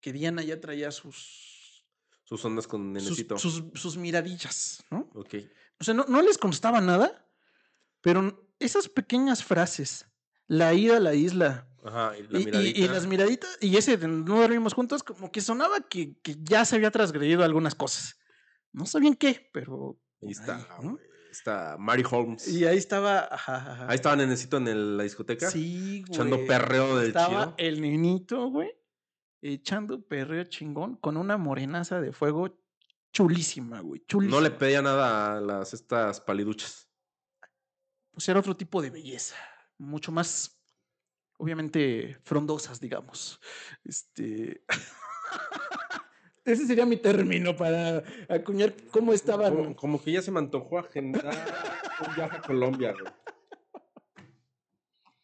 que 0.00 0.12
Diana 0.12 0.42
ya 0.42 0.60
traía 0.60 0.90
sus, 0.90 1.86
Sus 2.24 2.44
ondas 2.44 2.66
con 2.66 2.92
sus, 2.98 3.04
Nenecito. 3.04 3.38
sus, 3.38 3.62
sus 3.74 3.96
miradillas, 3.96 4.82
¿no? 4.90 5.08
Ok. 5.14 5.34
O 5.80 5.84
sea, 5.84 5.94
no, 5.94 6.04
no 6.08 6.20
les 6.22 6.38
constaba 6.38 6.80
nada, 6.80 7.24
pero 8.00 8.48
esas 8.58 8.88
pequeñas 8.88 9.44
frases, 9.44 10.06
la 10.46 10.74
ida 10.74 10.96
a 10.96 11.00
la 11.00 11.14
isla, 11.14 11.68
Ajá, 11.84 12.16
y 12.18 12.22
la 12.28 12.38
y, 12.38 12.42
y- 12.42 12.44
miradita. 12.46 12.78
y 12.80 12.88
las 12.88 13.06
miraditas, 13.06 13.58
y 13.60 13.76
ese 13.76 13.96
de 13.96 14.08
no 14.08 14.40
dormimos 14.40 14.74
juntos, 14.74 15.02
como 15.02 15.30
que 15.30 15.40
sonaba 15.40 15.80
que, 15.88 16.18
que 16.20 16.36
ya 16.42 16.64
se 16.64 16.76
había 16.76 16.90
transgredido 16.90 17.44
algunas 17.44 17.74
cosas. 17.74 18.18
No 18.72 18.84
sabían 18.86 19.14
qué, 19.14 19.48
pero... 19.52 19.98
Ahí 20.22 20.30
está, 20.30 20.56
ahí, 20.56 20.84
¿no? 20.84 20.90
güey, 20.92 21.04
está 21.30 21.76
Mary 21.78 22.02
Holmes. 22.10 22.48
Y 22.48 22.64
ahí 22.66 22.76
estaba... 22.76 23.28
ajá, 23.30 23.56
ajá. 23.56 23.86
Ahí 23.88 23.94
estaba 23.94 24.16
Nenecito 24.16 24.56
en 24.56 24.68
el- 24.68 24.96
la 24.96 25.04
discoteca. 25.04 25.50
Sí, 25.50 26.02
güey. 26.06 26.12
Echando 26.12 26.44
perreo 26.46 26.96
del 26.98 27.08
Estaba 27.08 27.28
chido. 27.44 27.54
el 27.58 27.80
nenito, 27.80 28.48
güey, 28.50 28.70
echando 29.40 30.02
perreo 30.02 30.44
chingón 30.44 30.96
con 30.96 31.16
una 31.16 31.36
morenaza 31.36 32.00
de 32.00 32.12
fuego 32.12 32.58
chulísima, 33.12 33.80
güey. 33.80 34.04
Chulísima. 34.06 34.36
No 34.36 34.42
le 34.42 34.50
pedía 34.50 34.82
nada 34.82 35.36
a 35.36 35.40
las 35.40 35.72
estas 35.74 36.20
paliduchas. 36.20 36.87
Pues 38.18 38.28
era 38.28 38.40
otro 38.40 38.56
tipo 38.56 38.82
de 38.82 38.90
belleza. 38.90 39.36
Mucho 39.78 40.10
más, 40.10 40.60
obviamente, 41.36 42.16
frondosas, 42.24 42.80
digamos. 42.80 43.38
Este. 43.84 44.64
Ese 46.44 46.66
sería 46.66 46.84
mi 46.84 46.96
término 46.96 47.54
para 47.54 48.02
acuñar 48.28 48.74
cómo 48.90 49.12
estaban. 49.12 49.54
Como, 49.54 49.76
como 49.76 50.02
que 50.02 50.10
ya 50.10 50.20
se 50.20 50.32
me 50.32 50.40
antojó 50.40 50.80
agendar 50.80 51.32
un 52.08 52.14
viaje 52.16 52.38
a 52.38 52.42
Colombia, 52.42 52.92
güey. 52.92 53.12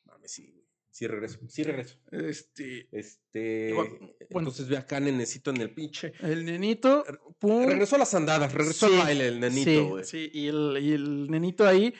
Mames, 0.04 0.30
sí. 0.30 0.64
Sí 0.88 1.08
regreso, 1.08 1.40
sí 1.48 1.64
regreso. 1.64 1.98
Este. 2.12 2.86
Este. 2.92 3.72
Bueno. 3.74 4.14
Entonces 4.20 4.68
ve 4.68 4.76
acá, 4.76 5.00
nenecito 5.00 5.50
en 5.50 5.62
el 5.62 5.74
pinche. 5.74 6.12
El 6.20 6.44
nenito. 6.44 7.04
Pum, 7.40 7.66
Regresó 7.66 7.96
a 7.96 7.98
las 7.98 8.14
andadas, 8.14 8.52
regresó 8.52 8.86
Sí, 8.86 8.94
al 8.94 9.00
baile 9.00 9.26
el 9.26 9.40
nenito, 9.40 9.70
sí, 9.70 9.80
güey. 9.80 10.04
Sí, 10.04 10.30
y 10.32 10.46
el, 10.46 10.78
y 10.80 10.92
el 10.92 11.28
nenito 11.28 11.66
ahí 11.66 11.92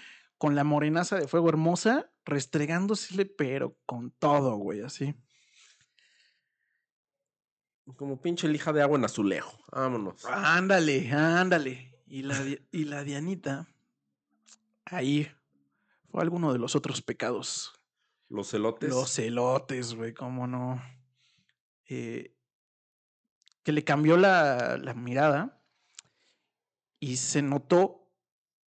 con 0.45 0.55
la 0.55 0.63
morenaza 0.63 1.17
de 1.17 1.27
fuego 1.27 1.49
hermosa, 1.49 2.13
restregándosele, 2.27 3.25
pero 3.25 3.79
con 3.87 4.11
todo, 4.11 4.57
güey, 4.57 4.83
así. 4.83 5.15
Como 7.97 8.21
pinche 8.21 8.47
lija 8.47 8.71
de 8.75 8.83
agua 8.83 8.99
en 8.99 9.07
azulejo. 9.07 9.59
Vámonos. 9.73 10.23
Ándale, 10.27 11.11
ándale. 11.11 11.99
Y 12.07 12.25
la, 12.25 12.39
y 12.71 12.85
la 12.85 13.05
Dianita, 13.05 13.67
ahí 14.85 15.33
fue 16.11 16.21
alguno 16.21 16.53
de 16.53 16.59
los 16.59 16.77
otros 16.77 17.01
pecados. 17.01 17.73
Los 18.29 18.53
elotes. 18.53 18.91
Los 18.91 19.19
elotes, 19.19 19.95
güey, 19.95 20.13
cómo 20.13 20.47
no. 20.47 20.79
Eh, 21.89 22.37
que 23.63 23.73
le 23.73 23.83
cambió 23.83 24.19
la, 24.19 24.77
la 24.77 24.93
mirada 24.93 25.65
y 27.01 27.17
se 27.17 27.41
notó 27.41 28.11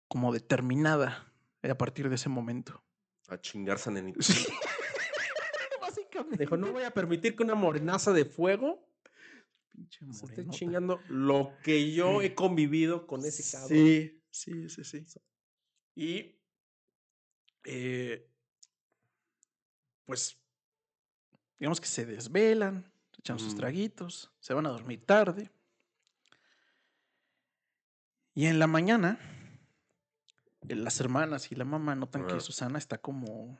como 0.09 0.33
determinada 0.33 1.27
a 1.63 1.79
partir 1.79 2.09
de 2.09 2.15
ese 2.15 2.29
momento. 2.29 2.83
A 3.29 3.41
chingarse 3.41 3.91
a 3.91 3.93
nenito. 3.93 4.21
Básicamente. 5.81 6.39
Dijo, 6.39 6.57
no 6.57 6.73
voy 6.73 6.85
a 6.85 6.91
permitir 6.91 7.37
que 7.37 7.43
una 7.43 7.55
morenaza 7.55 8.13
de 8.13 8.25
fuego 8.25 8.87
Pinche 9.77 10.07
se 10.11 10.25
esté 10.27 10.49
chingando 10.49 11.01
lo 11.09 11.53
que 11.63 11.93
yo 11.93 12.23
he 12.23 12.35
convivido 12.35 13.07
con 13.07 13.25
ese 13.25 13.43
cabrón. 13.51 13.79
Sí, 13.79 14.23
sí, 14.31 14.69
sí, 14.69 14.85
sí. 14.85 15.05
Y 15.95 16.41
eh, 17.65 18.31
pues 20.07 20.41
digamos 21.59 21.81
que 21.81 21.89
se 21.89 22.07
desvelan, 22.07 22.91
se 23.13 23.21
echan 23.21 23.39
sus 23.39 23.55
traguitos, 23.55 24.33
se 24.41 24.55
van 24.55 24.67
a 24.67 24.71
dormir 24.71 25.05
tarde. 25.05 25.51
Y 28.35 28.47
en 28.47 28.59
la 28.59 28.67
mañana, 28.67 29.19
eh, 29.21 29.36
las 30.75 30.99
hermanas 31.01 31.53
y 31.53 31.55
la 31.55 31.64
mamá 31.64 31.95
notan 31.95 32.25
Ah. 32.25 32.27
que 32.35 32.41
Susana 32.41 32.79
está 32.79 32.99
como. 32.99 33.59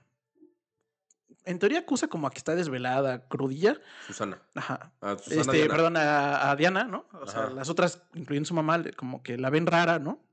En 1.45 1.61
teoría 1.61 1.81
acusa 1.81 2.09
como 2.09 2.27
a 2.27 2.31
que 2.31 2.39
está 2.39 2.57
desvelada, 2.57 3.29
crudilla. 3.29 3.79
Susana. 4.07 4.43
Ajá. 4.57 4.93
A 5.01 5.17
Susana 5.17 5.41
Este, 5.43 5.57
Diana. 5.59 5.75
perdón, 5.75 5.97
a, 5.97 6.51
a 6.51 6.57
Diana, 6.57 6.85
¿no? 6.85 7.07
O 7.13 7.27
sea, 7.29 7.51
las 7.51 7.69
otras, 7.69 8.03
incluyendo 8.15 8.49
su 8.49 8.55
mamá, 8.55 8.83
como 8.97 9.23
que 9.23 9.39
la 9.39 9.49
ven 9.51 9.67
rara, 9.67 10.01
¿no? 10.01 10.25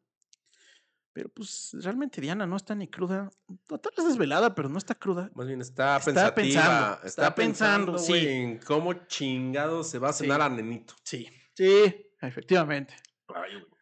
Pero 1.16 1.30
pues 1.30 1.70
realmente 1.82 2.20
Diana 2.20 2.48
no 2.48 2.56
está 2.56 2.74
ni 2.74 2.88
cruda. 2.88 3.30
Total 3.68 3.94
es 3.98 4.06
desvelada, 4.08 4.56
pero 4.56 4.70
no 4.70 4.80
está 4.80 4.96
cruda. 4.96 5.30
Más 5.36 5.46
bien 5.46 5.62
está, 5.62 5.98
Está 5.98 6.34
pensando, 6.34 6.96
está, 6.96 7.08
está 7.08 7.36
pensando, 7.36 7.98
sí. 8.00 8.14
en 8.28 8.58
cómo 8.58 8.94
chingado 9.06 9.84
se 9.84 10.00
va 10.00 10.10
a 10.10 10.14
Sí. 10.14 10.24
cenar 10.24 10.42
a 10.42 10.50
nenito. 10.50 10.96
Sí. 11.04 11.30
Sí, 11.54 12.08
efectivamente. 12.20 12.96
Ay, 13.28 13.54
güey. 13.54 13.73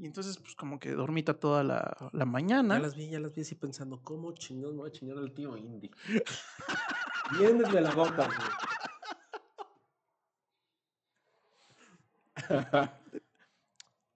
Y 0.00 0.06
entonces, 0.06 0.38
pues 0.38 0.54
como 0.54 0.80
que 0.80 0.92
dormita 0.92 1.34
toda 1.34 1.62
la, 1.62 1.94
la 2.14 2.24
mañana. 2.24 2.76
Ya 2.76 2.80
las 2.80 2.94
vi, 2.94 3.10
ya 3.10 3.20
las 3.20 3.34
vi 3.34 3.42
así 3.42 3.54
pensando, 3.54 4.00
¿cómo 4.02 4.32
chingados 4.32 4.74
me 4.74 4.80
voy 4.80 4.88
a 4.88 4.92
chingar 4.92 5.18
al 5.18 5.30
tío 5.34 5.58
Indy? 5.58 5.90
Bien 7.38 7.58
desde 7.58 7.82
la 7.82 7.94
boca, 7.94 8.26
güey. 8.26 8.38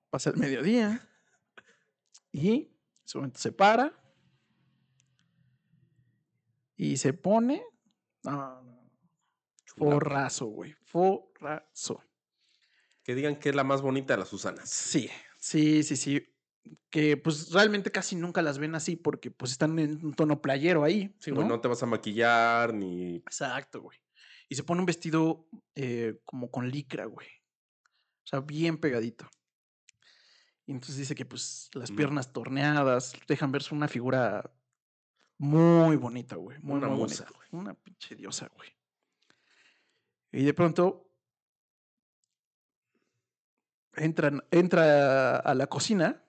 Pasa 0.09 0.31
el 0.31 0.39
mediodía. 0.39 1.07
Y 2.33 2.49
en 2.49 2.71
ese 3.05 3.19
momento 3.19 3.39
se 3.39 3.53
para. 3.53 3.93
Y 6.77 6.97
se 6.97 7.13
pone. 7.13 7.63
No, 8.23 8.63
no. 8.63 8.91
Forrazo, 9.67 10.47
güey. 10.47 10.73
Forrazo. 10.87 12.03
Que 13.03 13.15
digan 13.15 13.39
que 13.39 13.51
es 13.51 13.55
la 13.55 13.65
más 13.65 13.83
bonita 13.83 14.15
de 14.15 14.21
las 14.21 14.29
Susanas. 14.29 14.71
Sí, 14.71 15.11
sí, 15.45 15.83
sí, 15.83 15.97
sí. 15.97 16.31
Que 16.89 17.17
pues 17.19 17.51
realmente 17.53 17.91
casi 17.93 18.17
nunca 18.17 18.41
las 18.41 18.59
ven 18.59 18.75
así 18.75 18.97
porque 18.97 19.31
pues 19.31 19.53
están 19.53 19.79
en 19.79 20.05
un 20.05 20.15
tono 20.15 20.41
playero 20.41 20.83
ahí. 20.85 21.15
Sí, 21.21 21.31
güey, 21.31 21.47
no 21.47 21.61
te 21.61 21.69
vas 21.69 21.83
a 21.83 21.87
maquillar 21.87 22.73
ni. 22.73 23.17
Exacto, 23.17 23.83
güey. 23.83 23.99
Y 24.49 24.55
se 24.55 24.63
pone 24.65 24.81
un 24.81 24.87
vestido 24.87 25.47
eh, 25.75 26.21
como 26.25 26.51
con 26.51 26.71
licra, 26.71 27.05
güey. 27.05 27.27
O 28.25 28.27
sea, 28.27 28.41
bien 28.41 28.79
pegadito. 28.79 29.29
Y 30.67 30.73
entonces 30.73 30.97
dice 30.97 31.15
que 31.15 31.27
pues 31.27 31.69
las 31.75 31.91
Mm. 31.91 31.97
piernas 31.97 32.33
torneadas 32.33 33.13
dejan 33.29 33.53
verse 33.53 33.75
una 33.75 33.89
figura 33.89 34.51
muy 35.37 35.97
bonita, 35.97 36.37
güey. 36.37 36.59
Muy, 36.63 36.79
Una 36.79 36.89
muy 36.89 36.99
musa, 37.01 37.25
bonita. 37.25 37.49
Una 37.57 37.75
pinche 37.75 38.15
diosa, 38.17 38.49
güey. 38.57 38.71
Y 40.33 40.45
de 40.45 40.55
pronto 40.55 41.04
entran, 43.97 44.45
entra 44.51 45.37
a 45.37 45.55
la 45.55 45.67
cocina 45.67 46.23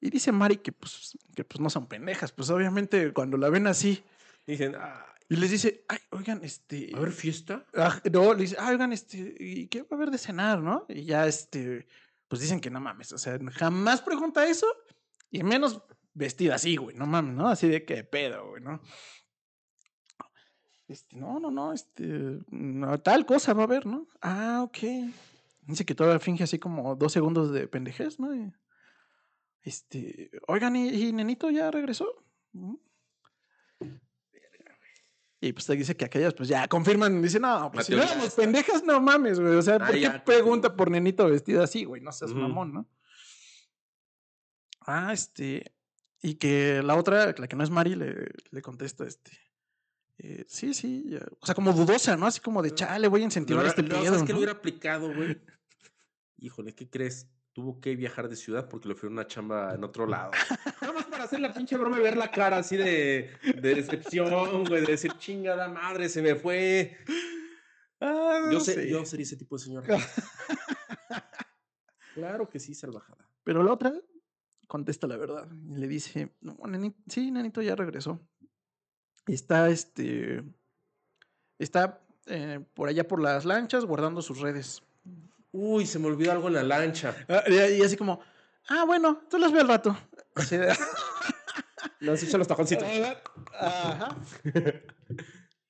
y 0.00 0.10
dice 0.10 0.32
Mari 0.32 0.56
que 0.58 0.72
pues, 0.72 1.16
que 1.34 1.44
pues 1.44 1.60
no 1.60 1.70
son 1.70 1.86
pendejas. 1.86 2.32
Pues 2.32 2.50
obviamente 2.50 3.12
cuando 3.12 3.36
la 3.36 3.50
ven 3.50 3.66
así 3.66 4.04
Dicen, 4.46 4.74
ah, 4.76 5.06
y 5.28 5.36
les 5.36 5.50
dice, 5.50 5.84
ay, 5.88 5.98
oigan, 6.10 6.42
este... 6.42 6.90
¿a 6.94 6.98
ver 6.98 7.12
fiesta? 7.12 7.64
Ah, 7.74 8.00
no, 8.12 8.34
le 8.34 8.42
dice, 8.42 8.56
ah, 8.58 8.70
oigan, 8.70 8.92
este, 8.92 9.34
¿y 9.38 9.68
qué 9.68 9.82
va 9.82 9.88
a 9.92 9.94
haber 9.94 10.10
de 10.10 10.18
cenar, 10.18 10.60
no? 10.60 10.84
Y 10.88 11.04
ya, 11.04 11.26
este, 11.26 11.86
pues 12.28 12.42
dicen 12.42 12.60
que 12.60 12.70
no 12.70 12.80
mames, 12.80 13.12
o 13.12 13.18
sea, 13.18 13.38
jamás 13.52 14.02
pregunta 14.02 14.44
eso 14.46 14.66
y 15.30 15.42
menos 15.42 15.80
vestida 16.12 16.56
así, 16.56 16.76
güey, 16.76 16.96
no 16.96 17.06
mames, 17.06 17.34
¿no? 17.34 17.48
Así 17.48 17.68
de 17.68 17.84
que 17.84 18.02
pedo, 18.04 18.50
güey, 18.50 18.62
¿no? 18.62 18.80
Este, 20.88 21.16
no, 21.16 21.38
no, 21.38 21.50
no, 21.50 21.72
este, 21.72 22.40
no, 22.50 23.00
tal 23.00 23.24
cosa 23.24 23.54
va 23.54 23.62
a 23.62 23.66
haber, 23.66 23.86
¿no? 23.86 24.08
Ah, 24.20 24.60
ok. 24.64 24.78
Dice 25.62 25.84
que 25.84 25.94
todavía 25.94 26.18
finge 26.18 26.44
así 26.44 26.58
como 26.58 26.96
dos 26.96 27.12
segundos 27.12 27.52
de 27.52 27.68
pendejez, 27.68 28.18
¿no? 28.18 28.34
Y, 28.34 28.52
este, 29.62 30.30
oigan, 30.48 30.74
¿y, 30.74 30.88
y 30.88 31.12
Nenito 31.12 31.50
ya 31.50 31.70
regresó? 31.70 32.24
¿Mm? 32.52 32.74
Y 35.44 35.52
pues 35.52 35.66
te 35.66 35.74
dice 35.74 35.96
que 35.96 36.04
aquellas, 36.04 36.34
pues 36.34 36.48
ya 36.48 36.68
confirman, 36.68 37.20
dice, 37.20 37.40
no, 37.40 37.68
pues 37.72 37.86
si 37.86 37.96
no 37.96 38.02
éramos 38.02 38.32
pendejas, 38.32 38.84
no 38.84 39.00
mames, 39.00 39.40
güey. 39.40 39.56
O 39.56 39.62
sea, 39.62 39.74
Ah, 39.74 39.86
¿por 39.86 39.90
qué 39.90 40.00
ya, 40.00 40.24
pregunta 40.24 40.76
por 40.76 40.88
nenito 40.88 41.26
vestido 41.26 41.64
así, 41.64 41.84
güey? 41.84 42.00
No 42.00 42.12
seas 42.12 42.32
mamón, 42.32 42.72
¿no? 42.72 42.88
Ah, 44.82 45.12
este. 45.12 45.74
Y 46.22 46.36
que 46.36 46.80
la 46.84 46.94
otra, 46.94 47.34
la 47.36 47.48
que 47.48 47.56
no 47.56 47.64
es 47.64 47.70
Mari, 47.70 47.96
le, 47.96 48.28
le 48.52 48.62
contesta, 48.62 49.04
este. 49.04 49.32
Eh, 50.22 50.44
sí, 50.46 50.72
sí. 50.72 51.04
ya. 51.08 51.20
O 51.40 51.46
sea, 51.46 51.54
como 51.54 51.72
dudosa, 51.72 52.16
¿no? 52.16 52.26
Así 52.26 52.40
como 52.40 52.62
de 52.62 52.72
chale, 52.72 53.08
voy 53.08 53.22
a 53.22 53.24
incentivar 53.24 53.64
Lo 53.64 53.68
este 53.68 53.82
no, 53.82 53.88
pedo. 53.88 54.04
¿Sabes 54.04 54.22
¿no? 54.22 54.28
lo 54.28 54.36
hubiera 54.36 54.52
aplicado, 54.52 55.12
güey? 55.12 55.36
Híjole, 56.38 56.74
¿qué 56.74 56.88
crees? 56.88 57.28
Tuvo 57.52 57.80
que 57.80 57.96
viajar 57.96 58.28
de 58.28 58.36
ciudad 58.36 58.68
porque 58.68 58.88
le 58.88 58.94
ofrecieron 58.94 59.14
una 59.14 59.26
chamba 59.26 59.74
en 59.74 59.84
otro 59.84 60.06
lado. 60.06 60.30
Nada 60.80 60.92
más 60.94 61.04
para 61.06 61.24
hacer 61.24 61.40
la 61.40 61.52
pinche 61.52 61.76
broma 61.76 61.98
y 61.98 62.02
ver 62.02 62.16
la 62.16 62.30
cara 62.30 62.58
así 62.58 62.76
de, 62.76 63.30
de 63.42 63.74
decepción, 63.74 64.64
güey, 64.64 64.82
de 64.82 64.92
decir, 64.92 65.12
chingada 65.18 65.68
madre, 65.68 66.08
se 66.08 66.22
me 66.22 66.36
fue. 66.36 66.96
Ah, 68.00 68.40
Yo, 68.46 68.52
no 68.52 68.60
sé, 68.60 68.74
sé. 68.74 68.88
yo 68.88 69.04
sería 69.04 69.24
ese 69.24 69.36
tipo 69.36 69.58
de 69.58 69.64
señora. 69.64 69.86
claro 72.14 72.48
que 72.48 72.58
sí, 72.58 72.74
salvajada. 72.74 73.28
Pero 73.44 73.62
la 73.62 73.72
otra 73.72 73.92
contesta 74.66 75.06
la 75.06 75.16
verdad 75.16 75.48
y 75.68 75.76
le 75.76 75.88
dice, 75.88 76.34
no, 76.40 76.56
nenito, 76.66 76.98
sí, 77.08 77.30
nenito 77.30 77.60
ya 77.60 77.76
regresó. 77.76 78.20
Está, 79.26 79.68
este, 79.68 80.42
está 81.58 82.00
eh, 82.26 82.60
por 82.74 82.88
allá 82.88 83.06
por 83.06 83.20
las 83.20 83.44
lanchas 83.44 83.84
guardando 83.84 84.22
sus 84.22 84.40
redes. 84.40 84.82
Uy, 85.52 85.86
se 85.86 85.98
me 85.98 86.06
olvidó 86.06 86.32
algo 86.32 86.48
en 86.48 86.54
la 86.54 86.62
lancha. 86.62 87.14
Ah, 87.28 87.44
Y 87.46 87.80
y 87.80 87.82
así 87.82 87.96
como, 87.96 88.20
ah, 88.68 88.84
bueno, 88.84 89.22
tú 89.28 89.38
las 89.38 89.52
veo 89.52 89.60
al 89.62 89.68
rato. 89.68 89.96
Así 90.34 90.56
de, 90.56 90.74
No, 92.00 92.16
se 92.16 92.26
echan 92.26 92.38
los 92.38 92.48
tajoncitos. 92.48 92.86
Ajá. 93.58 94.16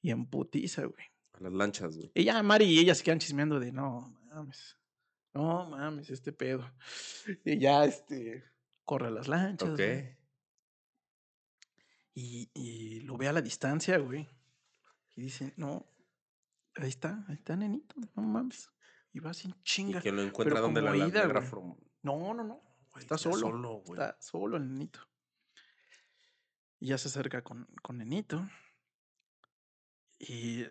Y 0.01 0.11
en 0.11 0.27
putiza, 0.27 0.85
güey. 0.85 1.05
A 1.35 1.41
las 1.41 1.53
lanchas, 1.53 1.97
güey. 1.97 2.11
Y 2.15 2.25
ya 2.25 2.43
Mari 2.43 2.65
y 2.65 2.79
ella 2.79 2.95
se 2.95 3.05
quedan 3.05 3.19
chismeando 3.19 3.61
de, 3.61 3.71
no, 3.71 4.19
mames. 4.29 4.77
No, 5.35 5.69
mames, 5.69 6.11
este 6.11 6.33
pedo. 6.33 6.71
Y 7.45 7.59
ya, 7.59 7.85
este, 7.85 8.45
corre 8.85 9.09
a 9.09 9.11
las 9.11 9.29
lanchas. 9.29 9.71
Ok. 9.71 9.77
güey. 9.77 10.17
Y, 12.15 12.51
y 12.55 13.01
lo 13.01 13.17
ve 13.17 13.29
a 13.29 13.33
la 13.33 13.41
distancia, 13.43 13.99
güey. 13.99 14.29
Y 15.17 15.23
dice, 15.23 15.55
no, 15.57 15.87
ahí 16.77 16.89
está, 16.89 17.25
ahí 17.29 17.35
está, 17.35 17.57
nenito, 17.57 17.95
no 18.15 18.23
mames. 18.23 18.71
Y 19.13 19.21
va 19.21 19.33
sin 19.35 19.51
Y 19.51 19.63
chinga. 19.63 20.01
que 20.01 20.13
lo 20.13 20.23
encuentra 20.23 20.61
donde 20.61 20.81
la, 20.83 20.95
la 20.95 21.07
ida, 21.09 21.41
from- 21.43 21.77
No, 22.03 22.35
no, 22.35 22.45
no. 22.45 22.63
Güey, 22.93 23.03
Está 23.03 23.17
solo. 23.19 23.37
solo, 23.39 23.73
güey. 23.85 23.93
Está 24.01 24.17
solo 24.21 24.57
el 24.57 24.69
nenito. 24.69 25.01
Y 26.81 26.89
ya 26.89 26.99
se 26.99 27.09
acerca 27.09 27.43
con, 27.43 27.67
con 27.83 27.99
nenito. 27.99 28.47
Y, 30.19 30.65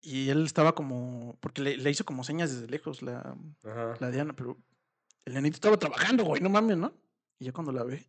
y 0.00 0.28
él 0.30 0.44
estaba 0.44 0.74
como, 0.74 1.36
porque 1.40 1.62
le, 1.62 1.76
le 1.76 1.90
hizo 1.90 2.04
como 2.04 2.22
señas 2.24 2.52
desde 2.52 2.68
lejos 2.68 3.02
la, 3.02 3.36
la 3.62 4.10
Diana, 4.10 4.34
pero 4.34 4.56
el 5.24 5.34
nenito 5.34 5.56
estaba 5.56 5.78
trabajando, 5.78 6.24
güey, 6.24 6.42
no 6.42 6.48
mames, 6.50 6.76
¿no? 6.76 6.92
Y 7.38 7.46
ya 7.46 7.52
cuando 7.52 7.72
la 7.72 7.82
ve, 7.84 8.06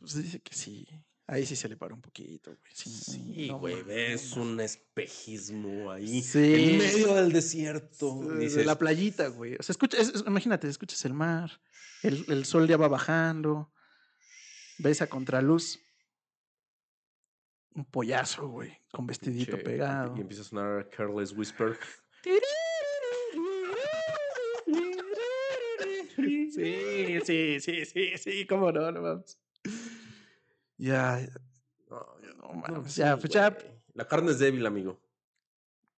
pues 0.00 0.14
dice 0.22 0.40
que 0.40 0.54
sí. 0.54 0.86
Ahí 1.26 1.46
sí 1.46 1.54
se 1.54 1.68
le 1.68 1.76
paró 1.76 1.94
un 1.94 2.00
poquito, 2.00 2.50
güey. 2.50 2.72
Sí, 2.74 2.90
Sí, 2.90 3.46
no 3.48 3.60
güey, 3.60 3.82
ves 3.84 4.36
no 4.36 4.42
un 4.42 4.60
espejismo 4.60 5.92
ahí 5.92 6.22
Sí. 6.22 6.54
en 6.72 6.78
medio 6.78 7.14
del 7.14 7.32
desierto. 7.32 8.20
De 8.24 8.40
dices, 8.46 8.66
la 8.66 8.76
playita, 8.76 9.28
güey. 9.28 9.54
O 9.54 9.62
sea, 9.62 9.72
escucha, 9.72 9.96
es- 9.98 10.08
es- 10.08 10.24
imagínate, 10.26 10.66
escuchas 10.68 11.04
el 11.04 11.14
mar, 11.14 11.60
el, 12.02 12.24
el 12.28 12.44
sol 12.46 12.66
ya 12.66 12.76
va 12.76 12.88
bajando, 12.88 13.72
ves 14.78 15.02
a 15.02 15.06
contraluz. 15.08 15.78
Un 17.76 17.84
pollazo, 17.84 18.48
güey, 18.48 18.76
con 18.90 19.06
vestidito 19.06 19.56
che, 19.56 19.62
pegado. 19.62 20.16
Y 20.16 20.22
empieza 20.22 20.42
a 20.42 20.46
sonar 20.46 20.90
Careless 20.90 21.32
Whisper. 21.32 21.78
Sí, 26.16 27.20
sí, 27.24 27.60
sí, 27.60 27.84
sí, 27.86 28.12
sí, 28.18 28.46
cómo 28.46 28.70
no, 28.72 28.90
no 28.90 29.00
mames. 29.00 29.38
Ya, 30.80 31.20
No, 31.90 32.06
no 32.38 32.48
no, 32.48 32.54
mames, 32.54 32.92
sí, 32.94 33.00
ya, 33.00 33.16
pues 33.18 33.30
ya. 33.32 33.56
La 33.94 34.06
carne 34.08 34.30
es 34.30 34.38
débil, 34.38 34.64
amigo. 34.64 34.98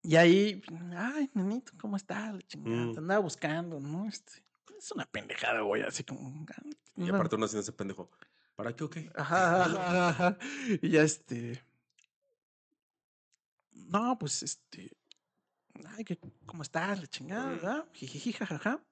y 0.03 0.17
ahí, 0.17 0.61
ay, 0.97 1.31
nenito, 1.35 1.73
¿cómo 1.81 1.97
está? 1.97 2.33
La 2.33 2.43
chingada, 2.43 2.87
Mm. 2.87 2.93
te 2.95 2.99
andaba 2.99 3.21
buscando, 3.21 3.79
¿no? 3.79 4.09
Este, 4.09 4.33
es 4.77 4.91
una 4.91 5.05
pendejada, 5.07 5.61
güey, 5.61 5.83
así 5.83 6.03
como. 6.03 6.45
Y 6.97 7.09
aparte 7.09 7.37
uno 7.37 7.45
haciendo 7.45 7.61
ese 7.63 7.73
pendejo. 7.73 8.11
¿Para 8.57 8.75
qué 8.75 8.85
o 8.85 8.91
qué? 8.91 9.11
Ajá, 9.15 9.65
ajá, 9.65 10.09
ajá. 10.09 10.39
Y 10.83 10.89
ya 10.91 11.03
este. 11.03 11.63
No, 13.73 14.19
pues 14.19 14.43
este. 14.43 14.91
Ay, 15.97 16.05
que, 16.05 16.19
¿cómo 16.47 16.63
está? 16.63 16.95
La 16.97 17.07
chingada, 17.07 17.47
Mm. 17.47 17.51
¿verdad? 17.53 17.89
Jijiji, 17.93 18.33
jajaja. 18.33 18.83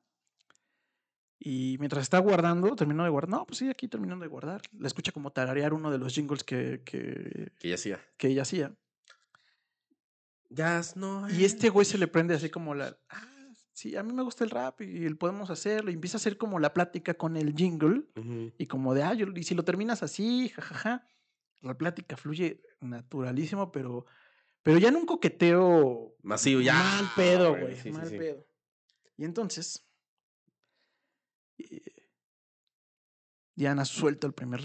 Y 1.43 1.77
mientras 1.79 2.03
está 2.03 2.19
guardando, 2.19 2.77
terminó 2.77 3.03
de 3.03 3.09
guardar. 3.09 3.31
No, 3.31 3.47
pues 3.47 3.59
sí, 3.59 3.71
aquí 3.71 3.89
terminando 3.89 4.23
de 4.25 4.29
guardar. 4.29 4.61
La 4.79 4.87
escucha 4.89 5.11
como 5.11 5.33
tararear 5.33 5.73
uno 5.73 5.91
de 5.91 5.97
los 5.97 6.15
jingles 6.15 6.45
que, 6.45 6.83
que, 6.85 7.53
Que 7.59 7.69
ya 7.71 7.77
hacía. 7.77 7.99
que 8.19 8.29
ella 8.29 8.43
hacía. 8.43 8.75
Gas, 10.51 10.97
no. 10.97 11.29
Y 11.31 11.45
este 11.45 11.69
güey 11.69 11.85
se 11.87 11.97
le 11.99 12.09
prende 12.09 12.35
así 12.35 12.51
como 12.51 12.75
la. 12.75 12.99
Ah, 13.09 13.49
sí, 13.73 13.97
a 13.97 14.03
mí 14.03 14.13
me 14.13 14.23
gusta 14.23 14.43
el 14.45 14.51
rap 14.51 14.81
y 14.83 15.05
el 15.07 15.17
podemos 15.17 15.49
hacerlo. 15.51 15.91
Y 15.91 15.95
empieza 15.95 16.17
a 16.17 16.21
hacer 16.21 16.37
como 16.37 16.59
la 16.59 16.75
plática 16.75 17.15
con 17.15 17.37
el 17.37 17.55
jingle. 17.55 18.05
Y 18.59 18.67
como 18.67 18.95
de, 18.95 19.03
ah, 19.05 19.15
yo- 19.15 19.27
y 19.35 19.43
si 19.45 19.55
lo 19.55 19.65
terminas 19.65 20.03
así, 20.03 20.49
jajaja, 20.51 21.07
la 21.63 21.79
plática 21.79 22.17
fluye 22.17 22.63
naturalísimo, 22.81 23.71
pero, 23.71 24.07
pero 24.63 24.79
ya 24.79 24.89
en 24.89 24.97
un 24.97 25.07
coqueteo 25.07 26.17
Masivo, 26.23 26.61
ya. 26.61 26.75
mal 26.75 27.11
pedo, 27.15 27.51
güey, 27.57 27.77
Sí, 27.77 27.83
sí, 27.83 27.93
mal 27.93 28.09
sí. 28.09 28.19
pedo. 28.19 28.45
Y 29.17 29.25
entonces, 29.25 29.87
Diana 33.55 33.85
suelta 33.85 34.27
el 34.27 34.33
primer, 34.33 34.61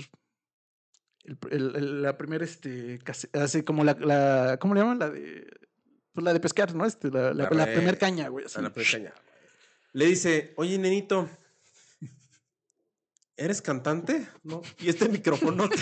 el, 1.23 1.37
el- 1.51 1.75
el- 1.75 2.01
la 2.01 2.17
primera, 2.17 2.45
este, 2.45 2.99
así 3.33 3.63
como 3.63 3.83
la, 3.83 3.93
la, 3.93 4.57
¿cómo 4.59 4.73
le 4.73 4.81
llaman? 4.81 4.99
La 4.99 5.09
de, 5.09 5.47
pues 6.13 6.23
la 6.23 6.33
de 6.33 6.39
pescar, 6.39 6.73
¿no? 6.75 6.85
Este, 6.85 7.09
la, 7.11 7.33
la, 7.33 7.45
La 7.45 7.49
la 7.49 7.65
re- 7.65 7.75
primer 7.75 7.97
caña, 7.97 8.27
güey. 8.29 8.45
así. 8.45 8.61
La 8.61 8.71
pequeña. 8.71 9.13
Le 9.93 10.05
dice, 10.05 10.53
oye, 10.57 10.77
nenito, 10.77 11.29
¿eres 13.37 13.61
cantante? 13.61 14.27
No. 14.43 14.61
Y 14.79 14.89
este 14.89 15.09
micrófono. 15.09 15.67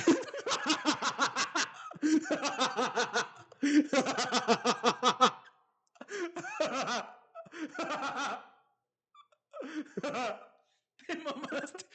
Te 11.07 11.15
mamaste. 11.17 11.85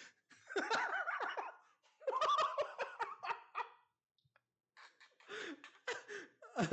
Ah, 6.56 6.66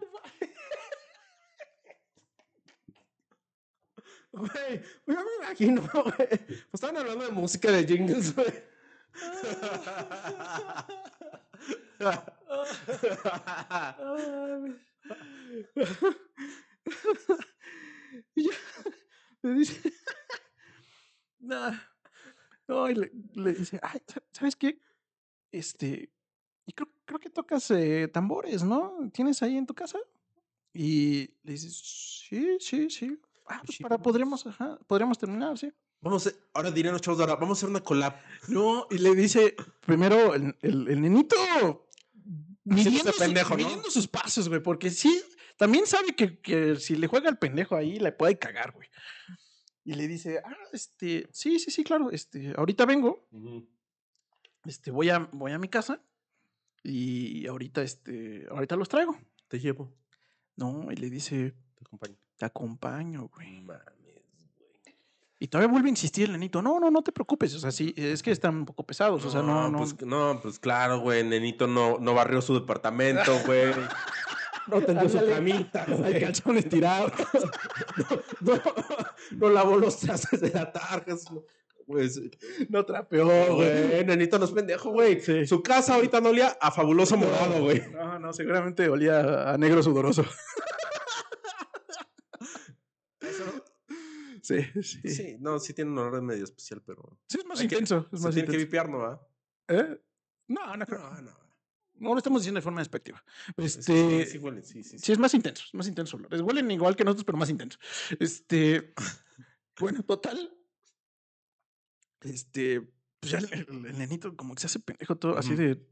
no. 0.00 0.20
Güey, 4.32 4.82
yo 5.06 5.14
me 5.14 5.34
imagino, 5.46 5.82
güey. 5.92 6.28
Pues 6.28 6.74
estaban 6.74 6.96
hablando 6.96 7.24
de 7.26 7.30
música 7.32 7.70
de 7.70 7.86
jingles, 7.86 8.34
güey. 8.34 8.64
Le 19.44 19.54
dice, 19.54 19.80
no, 21.38 21.70
no, 22.66 22.90
y 22.90 22.94
le, 22.94 23.12
le 23.34 23.52
dice, 23.52 23.78
ay, 23.82 24.00
sa- 24.06 24.22
¿sabes 24.32 24.56
qué? 24.56 24.80
Este, 25.52 26.10
y 26.66 26.72
creo, 26.72 26.88
creo 27.04 27.18
que 27.20 27.30
tocas 27.30 27.70
eh, 27.70 28.08
tambores, 28.12 28.62
¿no? 28.64 29.10
¿Tienes 29.12 29.42
ahí 29.42 29.56
en 29.56 29.66
tu 29.66 29.74
casa? 29.74 29.98
Y 30.72 31.30
le 31.42 31.52
dice, 31.52 31.68
sí, 31.70 32.56
sí, 32.58 32.90
sí. 32.90 33.18
Ah, 33.46 33.60
pues 33.64 33.76
Sí, 33.76 33.82
para, 33.82 33.98
podremos, 33.98 34.46
ajá, 34.46 34.78
podríamos 34.86 35.18
terminar, 35.18 35.56
sí. 35.58 35.70
Vamos 36.00 36.26
a, 36.26 36.30
ahora 36.54 36.70
dirían 36.70 36.92
los 36.94 37.02
chavos 37.02 37.18
de 37.18 37.24
ahora, 37.24 37.36
vamos 37.36 37.58
a 37.58 37.60
hacer 37.60 37.68
una 37.68 37.80
collab. 37.80 38.14
No, 38.48 38.86
y 38.90 38.98
le 38.98 39.14
dice 39.14 39.54
primero 39.80 40.34
el, 40.34 40.56
el, 40.62 40.88
el 40.88 41.00
nenito 41.00 41.36
midiendo, 42.64 43.12
su- 43.12 43.18
pendejo, 43.18 43.50
¿no? 43.50 43.56
midiendo 43.64 43.90
sus 43.90 44.08
pasos, 44.08 44.48
güey, 44.48 44.62
porque 44.62 44.90
sí, 44.90 45.22
también 45.56 45.86
sabe 45.86 46.14
que, 46.14 46.40
que 46.40 46.76
si 46.76 46.96
le 46.96 47.06
juega 47.06 47.28
al 47.28 47.38
pendejo 47.38 47.76
ahí, 47.76 47.98
le 47.98 48.12
puede 48.12 48.38
cagar, 48.38 48.72
güey. 48.72 48.88
Y 49.84 49.94
le 49.94 50.08
dice, 50.08 50.40
ah, 50.44 50.56
este, 50.72 51.28
sí, 51.30 51.58
sí, 51.58 51.70
sí, 51.70 51.84
claro, 51.84 52.10
este, 52.10 52.54
ahorita 52.56 52.86
vengo, 52.86 53.28
este, 54.64 54.90
voy 54.90 55.10
a, 55.10 55.18
voy 55.32 55.52
a 55.52 55.58
mi 55.58 55.68
casa 55.68 56.00
y 56.82 57.46
ahorita, 57.46 57.82
este, 57.82 58.46
ahorita 58.50 58.76
los 58.76 58.88
traigo. 58.88 59.16
Te 59.48 59.60
llevo, 59.60 59.92
No, 60.56 60.90
y 60.90 60.96
le 60.96 61.10
dice, 61.10 61.54
te 61.74 61.84
acompaño. 61.84 62.16
te 62.38 62.44
acompaño, 62.46 63.28
güey. 63.28 63.60
Mames, 63.60 63.84
güey. 64.02 64.24
Y 65.38 65.48
todavía 65.48 65.70
vuelve 65.70 65.88
a 65.88 65.90
insistir 65.90 66.26
el 66.26 66.32
nenito, 66.32 66.62
no, 66.62 66.80
no, 66.80 66.90
no 66.90 67.02
te 67.02 67.12
preocupes, 67.12 67.54
o 67.54 67.58
sea, 67.58 67.70
sí, 67.70 67.92
es 67.96 68.22
que 68.22 68.30
están 68.30 68.56
un 68.56 68.64
poco 68.64 68.86
pesados, 68.86 69.24
o 69.26 69.30
sea, 69.30 69.42
no, 69.42 69.68
no. 69.68 69.78
Pues, 69.78 70.00
no, 70.00 70.40
pues 70.40 70.58
claro, 70.58 71.00
güey. 71.00 71.22
Nenito 71.24 71.66
no, 71.66 71.98
no 71.98 72.14
barrió 72.14 72.40
su 72.40 72.54
departamento, 72.54 73.38
güey. 73.44 73.64
No 74.66 74.80
tendió 74.82 75.08
su 75.08 75.18
camita, 75.26 75.86
Hay 76.04 76.20
calzones 76.20 76.68
tirados. 76.68 77.12
No, 78.40 78.60
no 79.32 79.48
lavó 79.50 79.76
los 79.78 79.98
trastes 79.98 80.40
de 80.40 80.50
la 80.50 80.70
tarja. 80.72 81.04
Pues, 81.86 82.20
No 82.68 82.84
trapeó, 82.84 83.26
güey. 83.56 84.04
nenito 84.04 84.38
no 84.38 84.44
es 84.46 84.50
pendejo, 84.52 84.90
güey. 84.90 85.20
Sí. 85.20 85.46
Su 85.46 85.62
casa 85.62 85.94
ahorita 85.94 86.20
no 86.20 86.30
olía 86.30 86.56
a 86.60 86.70
fabuloso 86.70 87.16
morado, 87.16 87.62
güey. 87.62 87.82
No, 87.90 88.18
no, 88.18 88.32
seguramente 88.32 88.88
olía 88.88 89.50
a 89.52 89.58
negro 89.58 89.82
sudoroso. 89.82 90.24
Sí, 94.42 94.62
sí. 94.74 94.82
Sí, 94.82 95.08
Sí, 95.08 95.36
no, 95.40 95.58
sí 95.58 95.72
tiene 95.72 95.90
un 95.90 95.98
olor 95.98 96.20
medio 96.22 96.44
especial, 96.44 96.82
pero. 96.84 97.18
es 97.28 97.44
más 97.46 97.58
que- 97.58 97.64
intenso. 97.64 98.08
Es 98.12 98.20
Se 98.20 98.26
más 98.26 98.34
tiene 98.34 98.48
que 98.48 98.56
intenso. 98.56 98.66
vipiar, 98.66 98.88
¿no? 98.90 99.20
¿Eh? 99.68 100.00
No, 100.48 100.76
no 100.76 100.84
creo. 100.86 101.00
No, 101.00 101.22
no. 101.22 101.43
No 101.96 102.10
lo 102.12 102.18
estamos 102.18 102.42
diciendo 102.42 102.58
de 102.58 102.62
forma 102.62 102.80
despectiva. 102.80 103.22
Este, 103.56 104.26
sí, 104.26 104.38
sí, 104.62 104.82
sí, 104.82 104.98
sí. 104.98 105.12
Es 105.12 105.18
más 105.18 105.32
intenso, 105.34 105.64
es 105.66 105.74
más 105.74 105.86
intenso. 105.86 106.18
Les 106.30 106.40
huelen 106.40 106.70
igual 106.70 106.96
que 106.96 107.04
nosotros, 107.04 107.24
pero 107.24 107.38
más 107.38 107.50
intenso. 107.50 107.78
Este, 108.18 108.92
bueno, 109.78 110.02
total. 110.02 110.52
Este, 112.22 112.80
pues 113.20 113.32
ya 113.32 113.38
el, 113.38 113.52
el- 113.52 113.86
el 113.86 113.98
nenito 113.98 114.36
como 114.36 114.54
que 114.54 114.60
se 114.62 114.66
hace 114.66 114.80
pendejo 114.80 115.16
todo 115.16 115.38
así 115.38 115.54
de. 115.54 115.86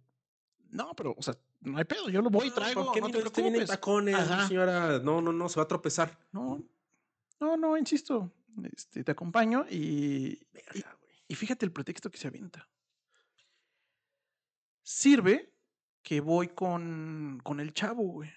No, 0.71 0.95
pero, 0.97 1.15
o 1.17 1.23
sea, 1.23 1.37
no 1.61 1.77
hay 1.79 1.85
pedo, 1.85 2.09
yo 2.09 2.23
lo 2.23 2.31
voy 2.31 2.49
y 2.49 2.51
traigo, 2.51 2.85
¿por 2.87 2.95
qué 2.95 3.01
no 3.03 3.11
te 3.11 3.43
viene 3.43 3.65
tacones, 3.67 4.15
Ajá. 4.15 4.49
señora? 4.49 4.99
No, 5.01 5.21
no, 5.21 5.31
no, 5.33 5.49
se 5.51 5.57
va 5.61 5.65
a 5.65 5.69
tropezar. 5.69 6.19
No, 6.33 6.63
no, 7.41 7.57
no, 7.59 7.77
insisto. 7.77 8.33
Este, 8.75 9.05
te 9.05 9.13
acompaño 9.13 9.67
y, 9.71 10.47
Verga, 10.53 10.97
güey. 11.01 11.15
y 11.29 11.35
fíjate 11.35 11.65
el 11.67 11.73
pretexto 11.73 12.11
que 12.11 12.17
se 12.19 12.29
avienta. 12.29 12.69
Sirve 14.83 15.52
que 16.03 16.21
voy 16.21 16.49
con, 16.49 17.41
con 17.43 17.61
el 17.61 17.73
chavo, 17.73 18.03
güey. 18.03 18.31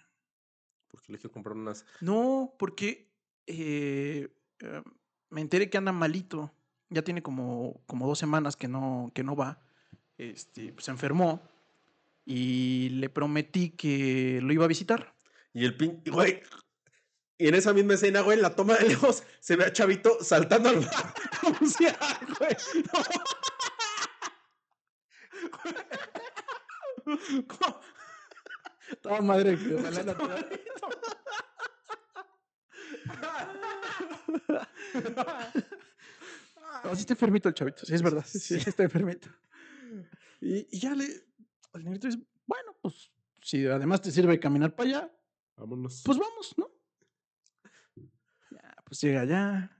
Porque 0.88 1.12
le 1.12 1.18
quiero 1.18 1.34
comprar 1.34 1.56
unas. 1.56 1.86
No, 2.02 2.56
porque 2.58 3.12
eh, 3.48 4.30
eh, 4.60 4.84
me 5.30 5.42
enteré 5.42 5.70
que 5.70 5.78
anda 5.78 5.92
malito. 5.92 6.52
Ya 6.90 7.02
tiene 7.02 7.22
como, 7.22 7.82
como 7.88 8.08
dos 8.08 8.20
semanas 8.20 8.56
que 8.56 8.68
no, 8.68 9.12
que 9.14 9.24
no 9.24 9.36
va. 9.36 9.60
Este, 10.18 10.72
pues 10.72 10.86
se 10.86 10.92
enfermó. 10.92 11.42
Y 12.26 12.90
le 12.90 13.10
prometí 13.10 13.72
que 13.72 14.40
lo 14.42 14.54
iba 14.54 14.66
a 14.66 14.70
visitar. 14.70 15.14
Y 15.54 15.66
el 15.66 15.76
pin. 15.76 16.02
Güey. 16.06 16.42
Y 17.38 17.50
en 17.50 17.56
esa 17.56 17.74
misma 17.74 17.96
escena, 17.96 18.22
güey, 18.22 18.38
en 18.38 18.44
la 18.44 18.56
toma 18.56 18.76
de 18.76 18.88
lejos, 18.90 19.24
se 19.40 19.56
ve 19.56 19.66
a 19.66 19.74
Chavito 19.74 20.24
saltando 20.24 20.70
al 20.70 20.76
güey. 22.40 22.56
No. 22.94 23.04
¿Cómo? 27.06 27.82
Toda 29.02 29.22
madre 29.22 29.57
que 29.57 29.76
ojalá 29.76 30.03
la. 30.03 30.14
No, 36.84 36.94
sí 36.95 37.02
está 37.02 37.14
enfermito 37.14 37.49
el 37.49 37.56
chavito, 37.56 37.86
sí 37.86 37.94
es 37.94 38.02
verdad. 38.02 38.26
Sí, 38.27 38.40
sí 38.60 38.69
está 38.69 38.84
enfermito. 38.84 39.30
Y, 40.41 40.68
y 40.76 40.80
ya 40.80 40.94
le. 40.95 41.06
El 41.73 41.84
negrito 41.84 42.07
dice: 42.07 42.19
Bueno, 42.45 42.76
pues 42.82 43.11
si 43.41 43.65
además 43.65 44.02
te 44.02 44.11
sirve 44.11 44.40
caminar 44.40 44.76
para 44.76 44.90
allá, 44.90 45.11
Vámonos. 45.56 46.02
pues 46.06 46.18
vamos, 46.18 46.53
¿no? 46.57 46.72
Ya, 48.52 48.76
pues 48.86 49.02
llega 49.02 49.22
allá. 49.22 49.77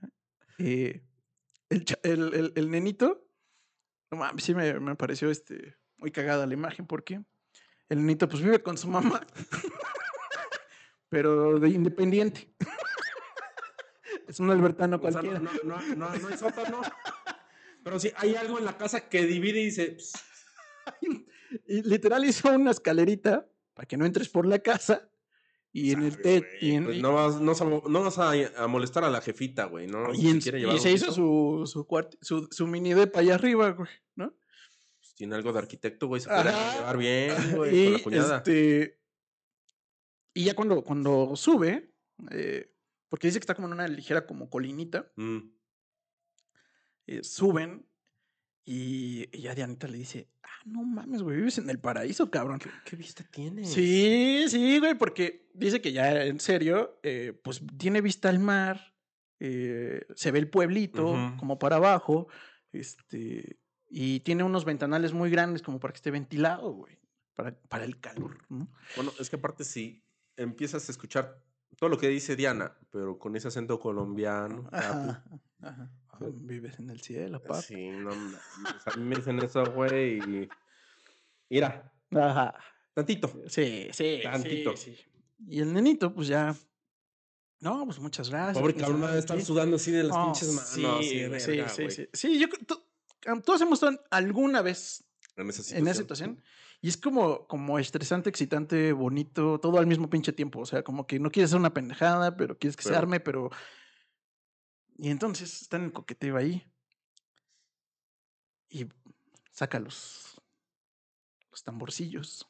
eh, 0.58 1.02
el, 1.68 1.84
el, 2.02 2.34
el- 2.34 2.52
el 2.56 2.70
nenito, 2.70 3.28
no 4.10 4.18
mames, 4.18 4.44
sí 4.44 4.54
me, 4.54 4.78
me 4.80 4.94
pareció 4.96 5.30
este, 5.30 5.76
muy 5.98 6.10
cagada 6.10 6.46
la 6.46 6.54
imagen 6.54 6.86
porque 6.86 7.20
el 7.88 7.98
nenito 7.98 8.28
pues 8.28 8.42
vive 8.42 8.62
con 8.62 8.76
su 8.76 8.88
mamá, 8.88 9.24
pero 11.08 11.58
de 11.58 11.68
independiente. 11.68 12.52
es 14.28 14.40
un 14.40 14.50
albertano 14.50 14.96
O 14.96 15.00
sea, 15.00 15.10
cualquiera. 15.12 15.38
no, 15.38 15.50
no, 15.64 15.80
no, 15.80 15.94
no, 15.96 16.16
no 16.18 16.28
hay 16.28 16.36
sótano. 16.36 16.80
Pero 17.84 18.00
sí, 18.00 18.10
hay 18.16 18.34
algo 18.34 18.58
en 18.58 18.64
la 18.64 18.76
casa 18.76 19.08
que 19.08 19.24
divide 19.24 19.60
y 19.60 19.64
dice. 19.66 19.92
"Ps, 19.92 20.12
Y 21.68 21.82
literal 21.82 22.24
hizo 22.24 22.50
una 22.50 22.72
escalerita 22.72 23.46
para 23.72 23.86
que 23.86 23.96
no 23.96 24.04
entres 24.04 24.28
por 24.28 24.46
la 24.46 24.58
casa. 24.58 25.08
Y 25.72 25.92
en 25.92 26.02
el 26.02 26.12
sabe, 26.12 26.22
te, 26.22 26.38
güey, 26.40 26.50
y 26.60 26.70
en- 26.74 26.84
pues 26.86 26.98
no 27.00 27.12
vas, 27.14 27.40
no, 27.40 27.52
vas 27.52 27.60
a- 27.60 27.64
no 27.64 28.02
vas 28.02 28.18
a, 28.18 28.64
a 28.64 28.66
molestar 28.66 29.04
a 29.04 29.10
la 29.10 29.20
jefita, 29.20 29.66
güey. 29.66 29.86
No, 29.86 30.12
y 30.12 30.28
en- 30.28 30.38
y 30.38 30.78
se 30.78 30.90
hizo 30.90 31.12
su, 31.12 31.62
su, 31.66 31.86
su, 32.20 32.48
su 32.50 32.66
mini 32.66 32.94
depa 32.94 33.20
allá 33.20 33.36
arriba, 33.36 33.70
güey, 33.70 33.88
¿no? 34.16 34.34
Tiene 35.16 35.34
algo 35.34 35.52
de 35.52 35.58
arquitecto, 35.58 36.06
güey. 36.06 36.20
Se 36.20 36.28
puede 36.28 36.44
llevar 36.74 36.96
bien, 36.98 37.34
güey, 37.56 37.74
y, 37.76 37.84
con 37.86 37.92
la 37.94 38.02
cuñada. 38.02 38.36
este, 38.38 39.00
y 40.34 40.44
ya 40.44 40.54
cuando, 40.54 40.82
cuando 40.84 41.34
sube, 41.36 41.90
eh, 42.30 42.70
porque 43.08 43.28
dice 43.28 43.38
que 43.40 43.42
está 43.44 43.54
como 43.54 43.66
en 43.68 43.72
una 43.74 43.88
ligera 43.88 44.26
como 44.26 44.48
colinita, 44.50 45.10
Mm. 45.16 45.38
eh, 47.06 47.22
suben 47.24 47.86
y, 48.64 49.28
y 49.32 49.42
ya 49.42 49.54
Dianita 49.54 49.86
le 49.88 49.96
dice, 49.98 50.28
ah, 50.42 50.48
no 50.66 50.82
mames, 50.82 51.22
güey, 51.22 51.36
vives 51.38 51.58
en 51.58 51.70
el 51.70 51.78
paraíso, 51.78 52.30
cabrón. 52.30 52.60
¿Qué 52.84 52.96
vista 52.96 53.24
tiene? 53.30 53.64
Sí, 53.64 54.44
sí, 54.48 54.78
güey, 54.80 54.94
porque 54.98 55.48
dice 55.54 55.80
que 55.80 55.92
ya 55.92 56.24
en 56.24 56.40
serio, 56.40 56.98
eh, 57.02 57.32
pues 57.42 57.62
tiene 57.78 58.00
vista 58.00 58.28
al 58.28 58.38
mar, 58.40 58.92
se 59.38 60.30
ve 60.32 60.38
el 60.38 60.48
pueblito 60.50 61.14
como 61.38 61.58
para 61.58 61.76
abajo, 61.76 62.26
este, 62.72 63.58
y 63.98 64.20
tiene 64.20 64.42
unos 64.44 64.66
ventanales 64.66 65.14
muy 65.14 65.30
grandes 65.30 65.62
como 65.62 65.80
para 65.80 65.90
que 65.94 65.96
esté 65.96 66.10
ventilado, 66.10 66.70
güey, 66.70 66.98
para, 67.34 67.58
para 67.62 67.84
el 67.86 67.98
calor, 67.98 68.36
¿no? 68.50 68.68
Bueno, 68.94 69.10
es 69.18 69.30
que 69.30 69.36
aparte 69.36 69.64
si 69.64 70.04
empiezas 70.36 70.86
a 70.86 70.92
escuchar 70.92 71.42
todo 71.78 71.88
lo 71.88 71.96
que 71.96 72.08
dice 72.08 72.36
Diana, 72.36 72.76
pero 72.90 73.18
con 73.18 73.34
ese 73.36 73.48
acento 73.48 73.80
colombiano. 73.80 74.68
Ajá, 74.72 75.24
ajá. 75.62 75.90
Vives 76.20 76.78
en 76.78 76.90
el 76.90 77.00
cielo, 77.00 77.40
papá. 77.40 77.62
Sí, 77.62 77.74
no 77.90 78.10
A 78.10 78.96
mí 78.98 79.04
me 79.04 79.16
dicen 79.16 79.38
eso, 79.38 79.64
güey. 79.72 80.18
y- 80.42 80.48
Mira, 81.48 81.90
Ajá. 82.10 82.54
tantito. 82.92 83.32
Sí, 83.48 83.88
sí, 83.92 84.20
Tantito. 84.22 84.76
sí, 84.76 84.94
sí. 84.94 85.04
Y 85.48 85.60
el 85.60 85.72
nenito, 85.72 86.12
pues 86.12 86.28
ya. 86.28 86.54
No, 87.60 87.86
pues 87.86 87.98
muchas 87.98 88.28
gracias. 88.28 88.58
Pobre 88.58 88.74
cabrón, 88.74 89.00
de 89.10 89.18
estar 89.18 89.40
sudando 89.40 89.76
así 89.76 89.90
de 89.90 90.04
las 90.04 90.14
Oh, 90.18 90.24
pinches 90.24 90.48
manos. 90.52 90.68
Sí, 91.06 91.24
sí, 91.40 91.60
sí, 91.68 91.90
sí. 91.90 92.08
Sí, 92.12 92.38
yo 92.38 92.48
todos 93.44 93.60
hemos 93.60 93.82
estado 93.82 94.04
alguna 94.10 94.62
vez 94.62 95.04
En 95.36 95.48
esa 95.50 95.60
en 95.60 95.64
situación. 95.64 95.88
esa 95.88 96.00
situación. 96.00 96.42
Y 96.80 96.88
es 96.88 96.96
como, 96.96 97.46
como 97.46 97.78
estresante, 97.78 98.28
excitante, 98.30 98.92
bonito, 98.92 99.58
todo 99.58 99.78
al 99.78 99.86
mismo 99.86 100.10
pinche 100.10 100.32
tiempo. 100.32 100.60
O 100.60 100.66
sea, 100.66 100.82
como 100.82 101.06
que 101.06 101.18
no 101.18 101.30
quieres 101.30 101.50
hacer 101.50 101.60
una 101.60 101.74
pendejada, 101.74 102.36
pero 102.36 102.58
quieres 102.58 102.76
que 102.76 102.84
se 102.84 102.94
arme, 102.94 103.20
pero. 103.20 103.50
Y 104.98 105.10
entonces 105.10 105.62
están 105.62 105.80
en 105.82 105.86
el 105.86 105.92
coqueteo 105.92 106.36
ahí. 106.36 106.64
Y 108.68 108.86
saca 109.50 109.80
los, 109.80 110.40
los 111.50 111.62
tamborcillos. 111.64 112.48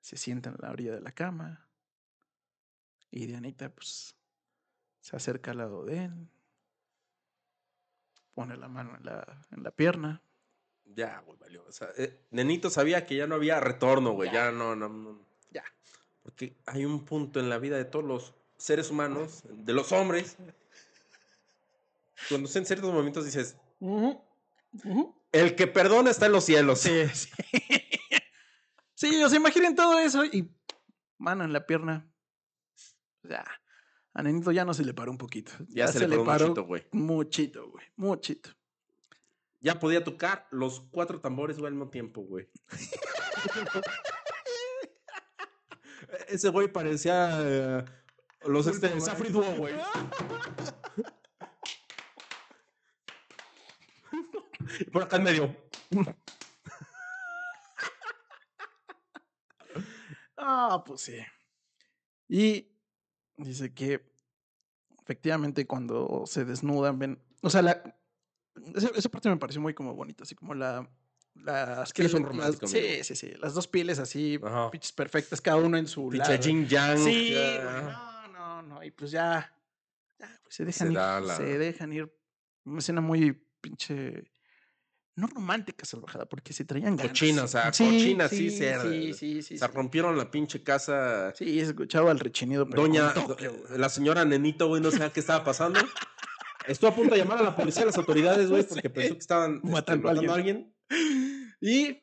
Se 0.00 0.16
sienta 0.16 0.50
en 0.50 0.56
la 0.58 0.70
orilla 0.70 0.94
de 0.94 1.00
la 1.00 1.12
cama. 1.12 1.68
Y 3.10 3.26
Dianita, 3.26 3.74
pues, 3.74 4.16
se 5.00 5.16
acerca 5.16 5.50
al 5.52 5.58
lado 5.58 5.84
de 5.84 6.04
él. 6.04 6.28
Pone 8.34 8.56
la 8.56 8.68
mano 8.68 8.96
en 8.96 9.04
la, 9.04 9.44
en 9.50 9.62
la 9.62 9.70
pierna. 9.70 10.22
Ya, 10.84 11.20
güey, 11.20 11.38
valió. 11.38 11.64
O 11.66 11.72
sea, 11.72 11.88
eh, 11.96 12.26
Nenito 12.30 12.70
sabía 12.70 13.06
que 13.06 13.16
ya 13.16 13.26
no 13.26 13.34
había 13.34 13.60
retorno, 13.60 14.12
güey. 14.12 14.30
Ya. 14.30 14.50
no, 14.50 14.74
no, 14.76 14.88
no. 14.88 15.18
Ya. 15.50 15.64
Porque 16.22 16.56
hay 16.66 16.84
un 16.84 17.04
punto 17.04 17.40
en 17.40 17.48
la 17.48 17.58
vida 17.58 17.76
de 17.76 17.84
todos 17.84 18.04
los 18.04 18.34
seres 18.56 18.90
humanos, 18.90 19.42
de 19.48 19.72
los 19.72 19.90
hombres, 19.92 20.36
cuando 22.28 22.48
en 22.54 22.66
ciertos 22.66 22.92
momentos 22.92 23.24
dices, 23.24 23.56
el 25.32 25.56
que 25.56 25.66
perdona 25.66 26.10
está 26.10 26.26
en 26.26 26.32
los 26.32 26.44
cielos. 26.44 26.80
Sí, 26.80 27.08
sí. 27.12 27.30
Sí, 28.94 29.20
o 29.20 29.28
sea, 29.28 29.36
imaginen 29.36 29.74
todo 29.74 29.98
eso 29.98 30.24
y 30.24 30.48
mano 31.18 31.42
en 31.42 31.52
la 31.52 31.66
pierna. 31.66 32.08
Ya. 33.24 33.44
A 34.14 34.22
Nenito 34.22 34.52
ya 34.52 34.64
no 34.64 34.74
se 34.74 34.84
le 34.84 34.92
paró 34.92 35.10
un 35.10 35.18
poquito. 35.18 35.52
Ya, 35.68 35.88
se, 35.88 36.06
le 36.06 36.18
paró 36.18 36.48
muchito, 36.48 36.66
güey. 36.66 36.86
Muchito, 36.92 37.70
güey. 37.70 37.86
Muchito. 37.96 38.50
Ya 39.60 39.78
podía 39.78 40.04
tocar 40.04 40.46
los 40.50 40.80
cuatro 40.80 41.20
tambores 41.20 41.56
güey, 41.56 41.68
al 41.68 41.74
mismo 41.74 41.88
tiempo, 41.88 42.20
güey. 42.22 42.48
Ese 46.28 46.50
güey 46.50 46.68
parecía 46.68 47.38
eh, 47.40 47.84
los 48.44 48.66
este, 48.66 49.00
Safri 49.00 49.30
güey. 49.30 49.46
Duo, 49.46 49.56
güey. 49.60 49.74
Por 54.92 55.04
acá 55.04 55.16
en 55.16 55.22
medio. 55.22 55.56
Ah, 60.36 60.82
pues 60.84 61.02
sí. 61.02 61.18
Y 62.28 62.71
dice 63.44 63.72
que 63.74 64.02
efectivamente 65.02 65.66
cuando 65.66 66.24
se 66.26 66.44
desnudan, 66.44 66.98
ven. 66.98 67.18
O 67.42 67.50
sea, 67.50 67.62
la, 67.62 67.82
esa, 68.74 68.88
esa 68.94 69.08
parte 69.08 69.28
me 69.28 69.36
pareció 69.36 69.60
muy 69.60 69.74
como 69.74 69.94
bonita, 69.94 70.24
así 70.24 70.34
como 70.34 70.54
la. 70.54 70.88
Las 71.34 71.92
que 71.94 72.02
pieles- 72.02 72.12
las- 72.12 72.22
romántico, 72.22 72.66
amigo. 72.66 72.80
Sí, 72.80 73.04
sí, 73.04 73.16
sí. 73.16 73.32
Las 73.40 73.54
dos 73.54 73.66
pieles 73.66 73.98
así, 73.98 74.38
Ajá. 74.44 74.70
pinches 74.70 74.92
perfectas, 74.92 75.40
cada 75.40 75.56
uno 75.56 75.78
en 75.78 75.86
su 75.86 76.08
Pinche 76.10 76.28
lado. 76.32 76.42
Jin 76.42 76.66
Yang. 76.68 76.98
Sí, 76.98 77.32
güey, 77.32 77.58
no, 77.64 78.28
no, 78.28 78.62
no. 78.62 78.84
Y 78.84 78.90
pues 78.90 79.10
ya. 79.12 79.50
ya, 80.18 80.40
pues 80.42 80.54
se 80.54 80.64
dejan 80.66 80.88
Se 80.88 80.92
ir. 80.92 80.98
la- 80.98 81.36
Se 81.36 81.58
dejan 81.58 81.92
ir 81.92 82.14
Una 82.64 82.78
escena 82.78 83.00
muy 83.00 83.32
pinche. 83.62 84.30
No 85.14 85.26
romántica, 85.26 85.84
salvajada, 85.84 86.26
porque 86.26 86.54
se 86.54 86.64
traían 86.64 86.96
ganas. 86.96 87.12
Cochina, 87.12 87.44
o 87.44 87.48
sea, 87.48 87.72
Sí, 87.72 87.84
cochina, 87.84 88.28
sí, 88.28 88.50
sí, 88.50 88.56
se, 88.56 88.80
sí, 88.80 89.12
sí, 89.12 89.42
sí, 89.42 89.58
se 89.58 89.66
rompieron 89.66 90.16
la 90.16 90.30
pinche 90.30 90.62
casa. 90.62 91.34
Sí, 91.34 91.60
escuchaba 91.60 92.10
el 92.12 92.18
rechinido. 92.18 92.68
pero 92.68 92.82
Doña, 92.82 93.12
la 93.76 93.88
señora 93.90 94.24
Nenito, 94.24 94.68
güey, 94.68 94.80
no 94.80 94.90
sabía 94.90 95.12
qué 95.12 95.20
estaba 95.20 95.44
pasando. 95.44 95.80
Estuvo 96.66 96.90
a 96.90 96.94
punto 96.94 97.14
de 97.14 97.20
llamar 97.20 97.38
a 97.38 97.42
la 97.42 97.56
policía, 97.56 97.82
a 97.82 97.86
las 97.86 97.98
autoridades, 97.98 98.48
güey, 98.48 98.62
porque 98.62 98.88
pensó 98.88 99.14
que 99.14 99.20
estaban 99.20 99.56
este, 99.56 99.68
Matando 99.68 100.08
a 100.08 100.34
alguien. 100.34 100.74
Y 101.60 102.02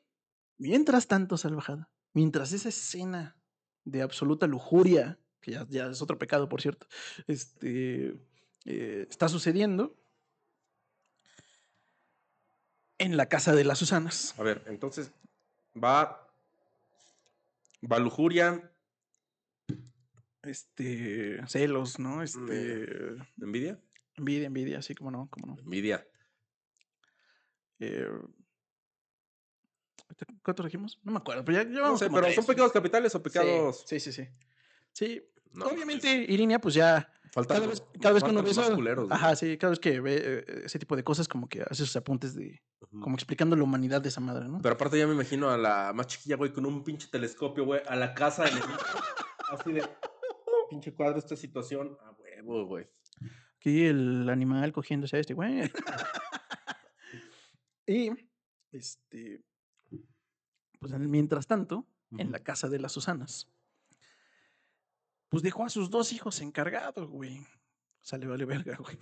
mientras 0.58 1.08
tanto, 1.08 1.38
salvajada, 1.38 1.90
mientras 2.14 2.52
esa 2.52 2.70
escena 2.70 3.38
de 3.86 4.02
absoluta 4.02 4.46
lujuria, 4.48 5.20
que 5.42 5.52
ya, 5.52 5.66
ya 5.70 5.88
es 5.88 6.02
otro 6.02 6.20
pecado, 6.20 6.48
por 6.48 6.62
cierto, 6.62 6.88
este, 7.28 8.20
eh, 8.66 9.08
está 9.10 9.30
sucediendo 9.30 9.96
en 13.00 13.18
la 13.18 13.26
casa 13.28 13.54
de 13.56 13.64
las 13.64 13.80
Susanas. 13.80 14.36
A 14.38 14.44
ver, 14.44 14.64
entonces 14.68 15.12
va. 15.76 16.26
Va 17.92 17.98
lujuria, 17.98 18.70
Este, 20.44 21.42
celos, 21.48 21.98
¿no? 22.00 22.22
Este, 22.22 23.16
envidia. 23.42 23.80
envidia, 24.16 24.48
envidia, 24.48 24.80
así 24.80 24.94
como 24.96 25.12
no, 25.12 25.28
como 25.30 25.48
no. 25.48 25.58
Envidia. 25.62 26.06
Eh, 27.80 28.08
¿Cuántos 30.44 30.66
dijimos? 30.66 31.00
No 31.04 31.12
me 31.14 31.20
acuerdo, 31.20 31.46
pero 31.46 31.60
ya 31.60 31.64
No 31.64 31.72
llevamos 31.76 32.00
sé, 32.00 32.06
como 32.08 32.18
pero 32.18 32.26
tres. 32.28 32.36
son 32.36 32.46
pecados 32.46 32.72
capitales 32.72 33.16
o 33.16 33.24
pecados. 33.24 33.84
Sí, 33.88 34.00
sí, 34.00 34.12
sí. 34.12 34.28
Sí, 34.92 35.22
No, 35.54 35.68
obviamente 35.68 36.10
Irinia, 36.28 36.60
pues 36.60 36.76
ya 36.76 37.10
Faltan 37.32 37.58
cada 37.58 37.68
vez, 37.68 37.84
cada 38.02 38.14
vez 38.14 38.24
que 38.24 38.30
uno 38.30 38.44
ve 38.44 38.52
eso, 38.52 38.76
culeros, 38.76 39.12
ajá, 39.12 39.36
sí, 39.36 39.58
cada 39.58 39.72
vez 39.72 39.80
que 39.80 40.00
ve 40.00 40.22
eh, 40.24 40.62
ese 40.66 40.80
tipo 40.80 40.96
de 40.96 41.04
cosas, 41.04 41.28
como 41.28 41.48
que 41.48 41.62
hace 41.62 41.86
sus 41.86 41.96
apuntes 41.96 42.34
de, 42.34 42.62
como 42.90 43.16
explicando 43.16 43.56
la 43.56 43.64
humanidad 43.64 44.02
de 44.02 44.10
esa 44.10 44.22
madre, 44.22 44.48
¿no? 44.48 44.60
Pero 44.62 44.76
aparte 44.76 44.98
ya 44.98 45.06
me 45.06 45.14
imagino 45.14 45.50
a 45.50 45.58
la 45.58 45.92
más 45.94 46.08
chiquilla, 46.08 46.38
güey, 46.38 46.52
con 46.52 46.66
un 46.66 46.84
pinche 46.84 47.08
telescopio, 47.12 47.66
güey, 47.66 47.82
a 47.88 47.96
la 47.96 48.14
casa 48.14 48.46
de. 48.46 48.52
Así 49.52 49.72
de. 49.72 49.84
Pinche 50.70 50.94
cuadro 50.94 51.20
esta 51.20 51.36
situación. 51.36 51.98
A 52.02 52.16
huevo, 52.44 52.66
güey. 52.66 52.88
Aquí 53.58 53.86
el 53.86 54.30
animal 54.30 54.72
cogiéndose 54.72 55.18
a 55.18 55.20
este, 55.20 55.34
güey. 55.34 55.64
y, 57.88 58.12
este, 58.72 59.44
pues 60.80 60.98
mientras 60.98 61.48
tanto, 61.48 61.86
en 62.18 62.32
la 62.32 62.40
casa 62.40 62.70
de 62.70 62.80
las 62.80 62.94
Susanas, 62.94 63.48
pues 65.30 65.44
dejó 65.44 65.66
a 65.66 65.70
sus 65.70 65.90
dos 65.90 66.12
hijos 66.14 66.42
encargados, 66.42 67.10
güey. 67.10 67.46
Sale, 68.02 68.28
vale 68.28 68.46
verga, 68.46 68.76
güey. 68.78 68.98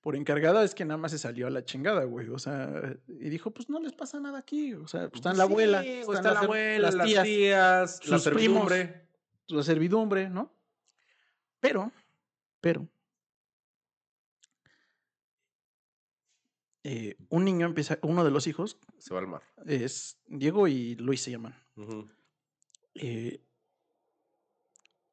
Por 0.00 0.16
encargada 0.16 0.64
es 0.64 0.74
que 0.74 0.84
nada 0.84 0.98
más 0.98 1.12
se 1.12 1.18
salió 1.18 1.46
a 1.46 1.50
la 1.50 1.64
chingada, 1.64 2.04
güey. 2.04 2.28
O 2.30 2.38
sea, 2.38 2.96
y 3.06 3.28
dijo, 3.28 3.52
pues 3.52 3.68
no 3.68 3.78
les 3.80 3.92
pasa 3.92 4.18
nada 4.18 4.38
aquí. 4.38 4.74
O 4.74 4.88
sea, 4.88 5.08
pues 5.08 5.20
está 5.20 5.32
la 5.32 5.44
abuela, 5.44 5.84
están 5.84 6.16
está 6.16 6.28
la 6.28 6.34
las 6.34 6.42
abuela, 6.42 6.78
las 6.86 6.94
las 6.96 7.06
tías, 7.06 7.24
tías, 7.24 8.08
la 8.08 8.18
sus 8.18 8.32
primos. 8.32 8.68
servidumbre. 8.68 9.08
la 9.48 9.62
servidumbre, 9.62 10.28
¿no? 10.30 10.52
Pero, 11.60 11.92
pero, 12.60 12.88
eh, 16.82 17.16
un 17.28 17.44
niño 17.44 17.66
empieza, 17.66 17.98
uno 18.02 18.24
de 18.24 18.30
los 18.32 18.46
hijos 18.48 18.78
Se 18.98 19.14
va 19.14 19.20
al 19.20 19.28
mar. 19.28 19.42
es 19.66 20.18
Diego 20.26 20.66
y 20.66 20.96
Luis 20.96 21.22
se 21.22 21.30
llaman. 21.30 21.54
Ujú. 21.76 22.08
eh, 22.94 23.40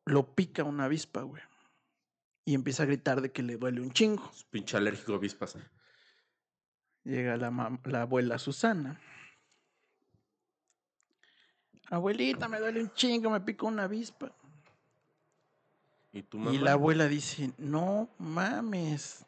lo 0.10 0.36
pica 0.36 0.64
una 0.64 0.86
avispa, 0.86 1.22
güey. 1.22 1.41
Y 2.45 2.56
empieza 2.56 2.84
a 2.84 2.86
gritar 2.88 3.22
de 3.22 3.31
que 3.31 3.44
le 3.44 3.57
duele 3.57 3.81
un 3.81 3.91
chingo. 3.91 4.30
Es 4.34 4.44
Pinche 4.44 4.76
alérgico 4.76 5.14
a 5.14 5.15
avispas. 5.18 5.57
Llega 7.03 7.38
la, 7.38 7.48
abuela 8.02 8.40
Susana. 8.40 8.99
Abuelita, 11.90 12.48
me 12.48 12.60
duele 12.60 12.81
un 12.81 12.91
chingo, 12.94 13.30
me 13.30 13.41
pica 13.41 13.65
una 13.65 13.84
avispa. 13.84 14.36
¿Y 16.11 16.23
tu 16.23 16.40
Y 16.52 16.57
la 16.57 16.73
abuela 16.73 17.07
dice, 17.07 17.53
no 17.57 18.10
mames. 18.18 19.26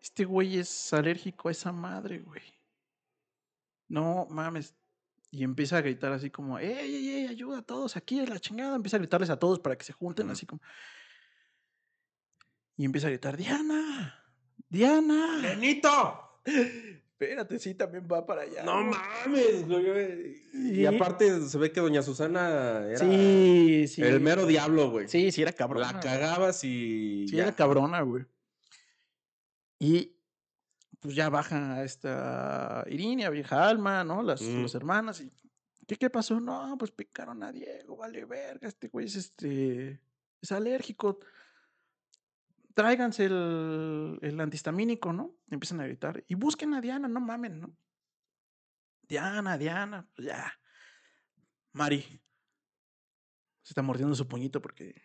Este 0.00 0.24
güey 0.24 0.58
es 0.58 0.92
alérgico 0.92 1.48
a 1.48 1.52
esa 1.52 1.72
madre, 1.72 2.18
güey. 2.18 2.42
No 3.88 4.26
mames. 4.28 4.74
Y 5.34 5.42
empieza 5.42 5.78
a 5.78 5.80
gritar 5.80 6.12
así 6.12 6.30
como, 6.30 6.60
¡ey, 6.60 6.68
ey, 6.72 7.08
ey! 7.08 7.26
Ayuda 7.26 7.58
a 7.58 7.62
todos 7.62 7.96
aquí 7.96 8.20
en 8.20 8.30
la 8.30 8.38
chingada. 8.38 8.76
Empieza 8.76 8.98
a 8.98 9.00
gritarles 9.00 9.30
a 9.30 9.36
todos 9.36 9.58
para 9.58 9.76
que 9.76 9.84
se 9.84 9.92
junten, 9.92 10.30
así 10.30 10.46
como. 10.46 10.62
Y 12.76 12.84
empieza 12.84 13.08
a 13.08 13.10
gritar, 13.10 13.36
¡Diana! 13.36 14.22
¡Diana! 14.68 15.40
¡Nenito! 15.42 16.40
Espérate, 16.44 17.58
sí, 17.58 17.74
también 17.74 18.06
va 18.10 18.24
para 18.24 18.42
allá. 18.42 18.62
No 18.62 18.84
mames, 18.84 19.66
güey. 19.66 20.40
Y 20.52 20.82
Y- 20.82 20.86
aparte 20.86 21.40
se 21.48 21.58
ve 21.58 21.72
que 21.72 21.80
doña 21.80 22.02
Susana 22.02 22.84
era 22.88 22.98
Sí, 22.98 23.86
sí. 23.88 24.02
el 24.02 24.20
mero 24.20 24.46
diablo, 24.46 24.90
güey. 24.90 25.08
Sí, 25.08 25.32
sí, 25.32 25.42
era 25.42 25.52
cabrona. 25.52 25.92
La 25.94 26.00
cagabas 26.00 26.62
y. 26.62 27.26
Sí, 27.28 27.36
ya. 27.36 27.44
era 27.44 27.56
cabrona, 27.56 28.02
güey. 28.02 28.24
Y 29.80 30.13
pues 31.04 31.14
ya 31.16 31.28
baja 31.28 31.84
esta 31.84 32.82
Irinia, 32.88 33.28
vieja 33.28 33.68
alma, 33.68 34.02
¿no? 34.04 34.22
Las, 34.22 34.40
Mm. 34.40 34.62
las 34.62 34.74
hermanas. 34.74 35.20
Y, 35.20 35.30
¿qué, 35.86 35.96
¿Qué 35.96 36.08
pasó? 36.08 36.40
No, 36.40 36.78
pues 36.78 36.92
picaron 36.92 37.42
a 37.42 37.52
Diego, 37.52 37.94
vale 37.98 38.24
verga, 38.24 38.66
este 38.66 38.88
güey 38.88 39.04
es 39.04 39.16
este. 39.16 40.00
es 40.40 40.50
alérgico. 40.50 41.18
Tráiganse 42.72 43.26
el, 43.26 44.18
el 44.22 44.40
antihistamínico, 44.40 45.12
¿no? 45.12 45.36
Y 45.50 45.52
empiezan 45.54 45.80
a 45.80 45.84
gritar. 45.86 46.24
Y 46.26 46.36
busquen 46.36 46.72
a 46.72 46.80
Diana, 46.80 47.06
no 47.06 47.20
mamen, 47.20 47.60
¿no? 47.60 47.76
Diana, 49.02 49.58
Diana, 49.58 50.08
pues 50.16 50.26
ya. 50.28 50.58
Mari. 51.72 52.00
Se 53.60 53.72
está 53.72 53.82
mordiendo 53.82 54.14
su 54.14 54.26
puñito 54.26 54.62
porque 54.62 55.02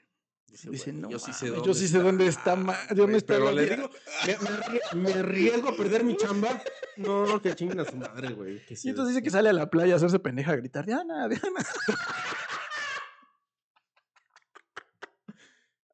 Dice, 0.52 0.70
Dice, 0.70 0.92
"Güey, 0.92 1.02
no 1.02 1.10
yo 1.10 1.20
sí 1.20 1.34
sé 1.34 1.48
dónde 1.50 1.66
yo 1.68 1.74
sí 1.74 1.88
sé 1.88 2.00
dónde 2.00 2.28
está, 2.28 2.56
ma- 2.56 2.78
¿dónde 2.90 3.04
güey, 3.04 3.16
está 3.18 3.34
Pero 3.34 3.46
la 3.46 3.52
le 3.52 3.68
tía?" 3.68 3.76
digo, 3.78 3.90
me, 4.26 4.34
me 4.38 4.50
arrie- 4.50 4.94
me 4.96 5.14
arriesgo 5.14 5.70
a 5.70 5.76
perder 5.78 6.04
mi 6.04 6.16
chamba. 6.18 6.62
No, 6.98 7.42
que 7.42 7.56
chinguen 7.56 7.80
a 7.80 7.86
su 7.86 7.96
madre, 7.96 8.34
güey. 8.34 8.62
Y 8.70 8.90
entonces 8.90 9.00
es- 9.00 9.08
dice 9.08 9.24
que 9.24 9.30
sale 9.30 9.50
a 9.50 9.54
la 9.54 9.70
playa 9.70 9.94
a 9.94 9.98
hacerse 9.98 10.20
pendeja, 10.20 10.52
a 10.52 10.56
gritar, 10.56 10.86
Diana, 10.86 11.28
Diana. 11.28 11.66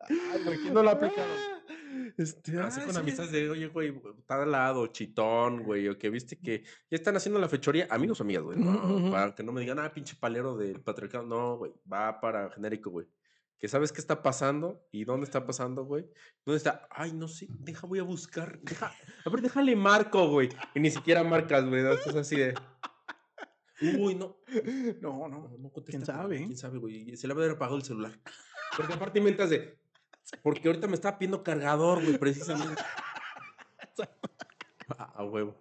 Ay, 0.07 0.43
güey, 0.43 0.57
¿quién 0.59 0.73
no 0.73 0.83
lo 0.83 0.89
ha 0.89 0.93
aplicado? 0.93 1.27
Este, 2.17 2.59
Así 2.59 2.81
con 2.81 2.93
sí. 2.93 2.99
amistades 2.99 3.31
de, 3.31 3.49
oye, 3.49 3.67
güey, 3.67 3.93
está 4.19 4.41
al 4.43 4.51
lado, 4.51 4.87
chitón, 4.87 5.63
güey, 5.63 5.87
o 5.89 5.97
que 5.97 6.09
viste 6.09 6.37
que 6.37 6.63
ya 6.89 6.95
están 6.97 7.15
haciendo 7.15 7.39
la 7.39 7.49
fechoría, 7.49 7.87
amigos 7.89 8.19
o 8.19 8.23
amigas, 8.23 8.43
güey, 8.43 8.57
no, 8.59 9.09
para 9.11 9.33
que 9.33 9.43
no 9.43 9.51
me 9.51 9.61
digan, 9.61 9.79
ah, 9.79 9.91
pinche 9.93 10.15
palero 10.19 10.55
del 10.55 10.81
patriarcado, 10.81 11.25
no, 11.25 11.57
güey, 11.57 11.73
va 11.91 12.19
para 12.21 12.51
genérico, 12.51 12.89
güey, 12.91 13.07
que 13.59 13.67
sabes 13.67 13.91
qué 13.91 14.01
está 14.01 14.21
pasando 14.21 14.85
y 14.91 15.05
dónde 15.05 15.25
está 15.25 15.45
pasando, 15.45 15.85
güey, 15.85 16.05
dónde 16.45 16.57
está, 16.57 16.87
ay, 16.91 17.13
no 17.13 17.27
sé, 17.27 17.47
deja, 17.49 17.87
voy 17.87 17.99
a 17.99 18.03
buscar, 18.03 18.59
deja, 18.61 18.93
a 19.25 19.29
ver, 19.29 19.41
déjale 19.41 19.75
marco, 19.75 20.27
güey, 20.29 20.49
y 20.73 20.79
ni 20.79 20.91
siquiera 20.91 21.23
marcas, 21.23 21.65
güey, 21.65 21.83
cosas 21.83 22.15
así 22.15 22.35
de, 22.35 22.53
uy, 23.99 24.15
no, 24.15 24.37
No, 25.01 25.27
no. 25.27 25.49
no, 25.57 25.69
contesta, 25.71 25.91
¿Quién 25.91 26.05
sabe? 26.05 26.37
quién 26.37 26.57
sabe, 26.57 26.77
güey, 26.79 27.15
se 27.15 27.27
le 27.27 27.33
va 27.33 27.41
a 27.41 27.43
haber 27.45 27.55
apagado 27.55 27.77
el 27.77 27.83
celular, 27.83 28.19
porque 28.75 28.93
aparte 28.93 29.19
inventas 29.19 29.49
de, 29.49 29.77
porque 30.41 30.67
ahorita 30.67 30.87
me 30.87 30.95
estaba 30.95 31.17
pidiendo 31.17 31.43
cargador, 31.43 32.03
güey, 32.03 32.17
precisamente. 32.17 32.81
A, 34.97 35.03
a 35.21 35.23
huevo. 35.23 35.55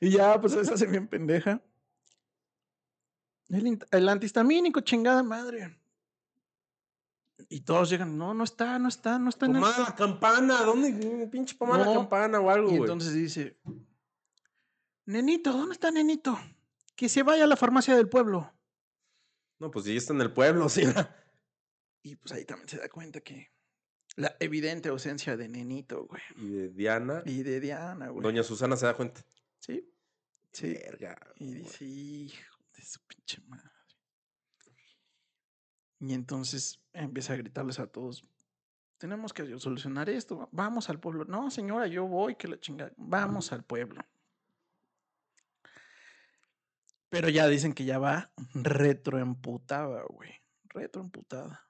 Y 0.00 0.10
ya, 0.10 0.40
pues 0.40 0.52
se 0.54 0.60
hace 0.60 0.86
bien 0.86 1.06
pendeja. 1.06 1.62
El, 3.50 3.78
el 3.90 4.08
antihistamínico, 4.08 4.80
chingada 4.80 5.22
madre. 5.22 5.79
Y 7.52 7.62
todos 7.62 7.90
llegan, 7.90 8.16
no, 8.16 8.32
no 8.32 8.44
está, 8.44 8.78
no 8.78 8.88
está, 8.88 9.18
no 9.18 9.28
está 9.28 9.46
en 9.46 9.56
el- 9.56 9.60
Pomada 9.60 9.78
la 9.90 9.94
campana, 9.96 10.62
¿dónde? 10.62 11.26
Pinche 11.26 11.56
pomada 11.56 11.84
la 11.84 11.92
campana 11.94 12.38
o 12.38 12.48
algo, 12.48 12.68
Y 12.68 12.76
güey. 12.76 12.80
entonces 12.82 13.12
dice, 13.12 13.58
Nenito, 15.06 15.52
¿dónde 15.52 15.72
está 15.72 15.90
Nenito? 15.90 16.38
Que 16.94 17.08
se 17.08 17.24
vaya 17.24 17.44
a 17.44 17.46
la 17.48 17.56
farmacia 17.56 17.96
del 17.96 18.08
pueblo. 18.08 18.52
No, 19.58 19.70
pues 19.70 19.84
ya 19.84 19.92
está 19.94 20.12
en 20.12 20.20
el 20.20 20.32
pueblo, 20.32 20.68
sí. 20.68 20.82
Y 22.02 22.14
pues 22.16 22.30
ahí 22.32 22.44
también 22.44 22.68
se 22.68 22.78
da 22.78 22.88
cuenta 22.88 23.20
que 23.20 23.52
la 24.14 24.36
evidente 24.38 24.88
ausencia 24.88 25.36
de 25.36 25.48
Nenito, 25.48 26.04
güey. 26.06 26.22
Y 26.36 26.48
de 26.50 26.68
Diana, 26.68 27.22
Y 27.26 27.42
de 27.42 27.58
Diana, 27.58 28.10
güey. 28.10 28.22
doña 28.22 28.44
Susana 28.44 28.76
se 28.76 28.86
da 28.86 28.94
cuenta. 28.94 29.24
Sí. 29.58 29.92
Sí. 30.52 30.68
Verga. 30.72 31.18
Y 31.36 31.52
dice, 31.54 31.84
hijo 31.84 32.56
de 32.76 32.82
su 32.84 33.00
pinche 33.08 33.40
madre. 33.48 33.68
Y 35.98 36.14
entonces 36.14 36.79
empieza 36.92 37.32
a 37.32 37.36
gritarles 37.36 37.78
a 37.78 37.86
todos, 37.86 38.24
tenemos 38.98 39.32
que 39.32 39.58
solucionar 39.58 40.08
esto, 40.10 40.38
va- 40.38 40.48
vamos 40.52 40.90
al 40.90 41.00
pueblo. 41.00 41.24
No, 41.24 41.50
señora, 41.50 41.86
yo 41.86 42.06
voy, 42.06 42.34
que 42.36 42.48
la 42.48 42.58
chingada. 42.60 42.92
Vamos 42.96 43.52
al 43.52 43.64
pueblo. 43.64 44.02
Pero 47.08 47.28
ya 47.28 47.48
dicen 47.48 47.72
que 47.72 47.84
ya 47.84 47.98
va 47.98 48.32
retroemputada, 48.54 50.04
güey. 50.08 50.32
Retroemputada. 50.64 51.66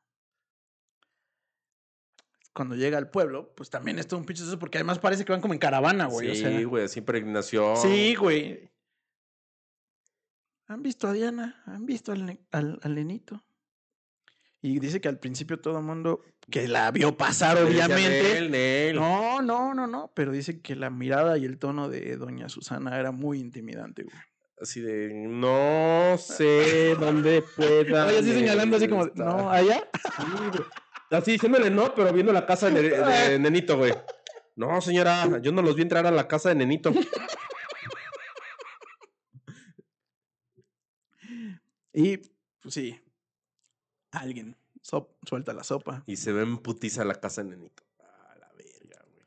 cuando 2.53 2.75
llega 2.75 2.99
al 2.99 3.09
pueblo, 3.11 3.55
pues 3.55 3.71
también 3.71 3.99
es 3.99 4.07
todo 4.09 4.19
un 4.21 4.27
pinche 4.27 4.45
porque 4.59 4.77
además 4.77 4.99
parece 4.99 5.25
que 5.25 5.33
van 5.33 5.41
como 5.41 5.55
en 5.55 5.61
caravana, 5.61 6.07
güey. 6.07 6.35
sí, 6.35 6.45
o 6.45 6.49
sea, 6.51 6.67
güey, 6.67 6.85
así 6.85 7.01
peregrinación. 7.01 7.77
Sí, 7.79 8.15
güey. 8.17 8.71
¿Han 10.67 10.83
visto 10.83 11.07
a 11.09 11.13
Diana? 11.13 11.63
¿Han 11.65 11.87
visto 11.87 12.13
al, 12.13 12.39
al, 12.51 12.79
al 12.83 12.95
nenito? 12.95 13.43
Y 14.63 14.79
dice 14.79 15.01
que 15.01 15.09
al 15.09 15.19
principio 15.19 15.59
todo 15.59 15.79
el 15.79 15.85
mundo 15.85 16.21
que 16.51 16.69
la 16.69 16.91
vio 16.91 17.17
pasar, 17.17 17.57
obviamente. 17.63 18.35
Nel, 18.35 18.51
Nel. 18.51 18.97
No, 18.97 19.41
no, 19.41 19.73
no, 19.75 19.87
no. 19.87 20.13
Pero 20.15 20.33
dice 20.33 20.61
que 20.61 20.77
la 20.77 20.91
mirada 20.91 21.39
y 21.39 21.45
el 21.45 21.59
tono 21.59 21.89
de 21.89 22.17
doña 22.17 22.49
Susana 22.49 22.99
era 22.99 23.11
muy 23.11 23.41
intimidante, 23.41 24.03
güey. 24.03 24.17
Así 24.61 24.83
de, 24.83 25.09
no 25.27 26.19
sé 26.19 26.95
dónde 26.97 27.43
pueda. 27.57 28.07
Oye, 28.07 28.19
así 28.19 28.33
señalando 28.33 28.77
así 28.77 28.89
como, 28.89 29.07
estar". 29.07 29.27
no, 29.27 29.51
allá. 29.51 29.89
Sí. 30.05 30.63
Así 31.11 31.33
diciéndole 31.33 31.71
no, 31.71 31.95
pero 31.95 32.13
viendo 32.13 32.33
la 32.33 32.45
casa 32.45 32.69
de, 32.69 32.91
de 32.91 33.39
Nenito, 33.41 33.79
güey. 33.79 33.95
No, 34.57 34.81
señora, 34.83 35.41
yo 35.41 35.53
no 35.53 35.63
los 35.63 35.75
vi 35.75 35.83
entrar 35.83 36.07
a 36.07 36.11
la 36.11 36.29
casa 36.29 36.51
de 36.51 36.57
Nenito. 36.57 36.93
Y, 41.93 42.19
pues 42.63 42.75
sí, 42.75 43.01
alguien 44.13 44.57
sop- 44.83 45.13
suelta 45.27 45.53
la 45.53 45.65
sopa. 45.65 46.03
Y 46.07 46.17
se 46.17 46.33
ve 46.33 46.43
en 46.43 46.59
putiza 46.59 47.05
la 47.05 47.15
casa 47.15 47.43
de 47.43 47.51
Nenito. 47.51 47.83
A 48.01 48.37
la 48.39 48.51
verga, 48.53 49.05
güey. 49.13 49.25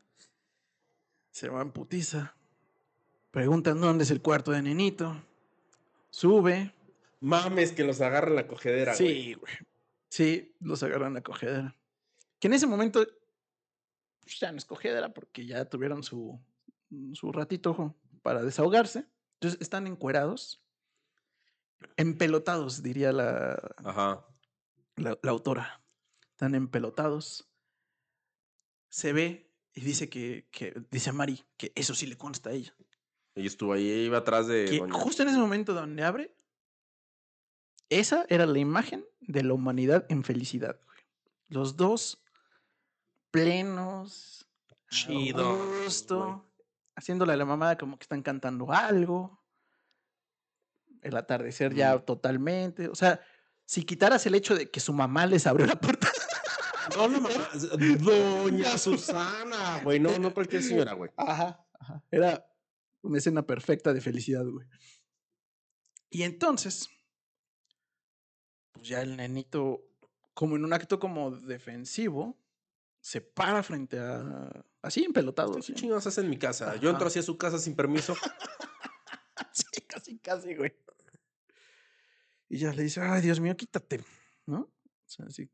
Se 1.30 1.48
va 1.48 1.62
en 1.62 1.72
putiza. 1.72 2.34
Preguntan 3.30 3.80
dónde 3.80 4.04
es 4.04 4.10
el 4.10 4.22
cuarto 4.22 4.52
de 4.52 4.62
nenito. 4.62 5.16
Sube. 6.10 6.72
Mames 7.20 7.72
que 7.72 7.82
los 7.82 8.00
agarra 8.00 8.28
en 8.28 8.36
la 8.36 8.46
cogedera, 8.46 8.94
güey. 8.94 9.24
Sí, 9.24 9.34
güey. 9.34 9.52
Sí, 10.08 10.54
los 10.60 10.82
agarran 10.84 11.16
a 11.16 11.22
cogedera. 11.22 11.74
Que 12.38 12.46
en 12.46 12.54
ese 12.54 12.68
momento 12.68 13.04
pues, 14.20 14.38
ya 14.38 14.52
no 14.52 14.58
es 14.58 14.64
cogedera 14.64 15.12
porque 15.12 15.44
ya 15.46 15.64
tuvieron 15.64 16.04
su, 16.04 16.38
su 17.14 17.32
ratito 17.32 17.70
ojo, 17.70 17.96
para 18.22 18.42
desahogarse. 18.44 19.06
Entonces 19.40 19.60
están 19.60 19.88
encuerados. 19.88 20.62
Empelotados, 21.96 22.82
diría 22.82 23.12
la, 23.12 23.60
Ajá. 23.78 24.24
La, 24.96 25.18
la 25.22 25.30
autora. 25.30 25.82
Están 26.30 26.54
empelotados. 26.54 27.48
Se 28.88 29.12
ve 29.12 29.50
y 29.72 29.80
dice 29.82 30.08
que, 30.08 30.48
que 30.50 30.74
dice 30.90 31.10
a 31.10 31.12
Mari 31.12 31.44
que 31.56 31.72
eso 31.74 31.94
sí 31.94 32.06
le 32.06 32.16
consta 32.16 32.50
a 32.50 32.52
ella. 32.52 32.74
Y 33.34 33.46
estuvo 33.46 33.72
ahí, 33.72 33.88
iba 33.88 34.18
atrás 34.18 34.46
de 34.46 34.66
que 34.66 34.78
Doña. 34.78 34.94
justo 34.94 35.22
en 35.22 35.28
ese 35.28 35.38
momento 35.38 35.74
donde 35.74 36.04
abre, 36.04 36.36
esa 37.88 38.24
era 38.28 38.46
la 38.46 38.58
imagen 38.58 39.04
de 39.20 39.42
la 39.42 39.54
humanidad 39.54 40.06
en 40.08 40.22
felicidad. 40.22 40.80
Los 41.48 41.76
dos 41.76 42.22
plenos, 43.30 44.48
Chido, 44.90 45.56
gusto, 45.82 46.48
haciéndole 46.94 47.32
a 47.32 47.36
la 47.36 47.44
mamada 47.44 47.76
como 47.76 47.98
que 47.98 48.04
están 48.04 48.22
cantando 48.22 48.70
algo. 48.72 49.42
El 51.02 51.16
atardecer 51.16 51.74
ya 51.74 51.96
Mm. 51.96 52.04
totalmente. 52.04 52.88
O 52.88 52.94
sea, 52.94 53.20
si 53.66 53.84
quitaras 53.84 54.26
el 54.26 54.34
hecho 54.34 54.54
de 54.54 54.70
que 54.70 54.80
su 54.80 54.92
mamá 54.92 55.26
les 55.26 55.46
abrió 55.46 55.66
la 55.66 55.80
puerta. 55.80 56.10
No, 56.96 57.08
no, 57.08 57.20
mamá. 57.20 57.48
Doña 57.98 58.76
Susana, 58.76 59.80
güey. 59.82 59.98
No, 59.98 60.18
no 60.18 60.34
cualquier 60.34 60.62
señora, 60.62 60.92
güey. 60.92 61.10
Ajá, 61.16 61.66
ajá. 61.80 62.02
Era 62.10 62.46
una 63.02 63.18
escena 63.18 63.42
perfecta 63.46 63.92
de 63.92 64.00
felicidad, 64.00 64.44
güey. 64.44 64.66
Y 66.10 66.22
entonces, 66.22 66.88
pues 68.72 68.88
ya 68.88 69.00
el 69.00 69.16
nenito, 69.16 69.82
como 70.34 70.56
en 70.56 70.64
un 70.64 70.72
acto 70.72 70.98
como 70.98 71.30
defensivo, 71.30 72.38
se 73.00 73.20
para 73.20 73.62
frente 73.62 73.98
a. 73.98 74.64
Así 74.82 75.02
empelotado. 75.04 75.54
¿Qué 75.54 75.74
chingados 75.74 76.06
hace 76.06 76.20
en 76.20 76.30
mi 76.30 76.38
casa? 76.38 76.76
Yo 76.76 76.90
entro 76.90 77.04
Ajá. 77.04 77.06
así 77.06 77.18
a 77.18 77.22
su 77.22 77.38
casa 77.38 77.58
sin 77.58 77.74
permiso. 77.74 78.14
Sí, 79.52 79.82
casi, 79.82 80.18
casi, 80.18 80.54
güey. 80.54 80.72
Y 82.54 82.58
ya 82.58 82.72
le 82.72 82.84
dice, 82.84 83.00
ay, 83.00 83.20
Dios 83.20 83.40
mío, 83.40 83.56
quítate, 83.56 84.04
¿no? 84.46 84.60
O 84.60 84.70
sea, 85.06 85.26
así. 85.26 85.50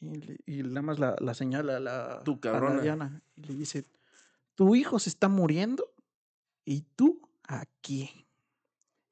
Y, 0.00 0.14
le- 0.16 0.36
y 0.44 0.62
nada 0.64 0.82
más 0.82 0.98
la, 0.98 1.16
la 1.18 1.32
señala 1.32 1.78
a 1.78 1.80
la, 1.80 2.22
Tú, 2.24 2.38
a 2.44 2.60
la. 2.60 2.80
Diana 2.82 3.22
y 3.34 3.42
le 3.44 3.54
dice, 3.54 3.86
tu 4.54 4.74
hijo 4.74 4.98
se 4.98 5.08
está 5.08 5.28
muriendo 5.28 5.94
y 6.66 6.82
tú 6.94 7.22
aquí. 7.44 8.26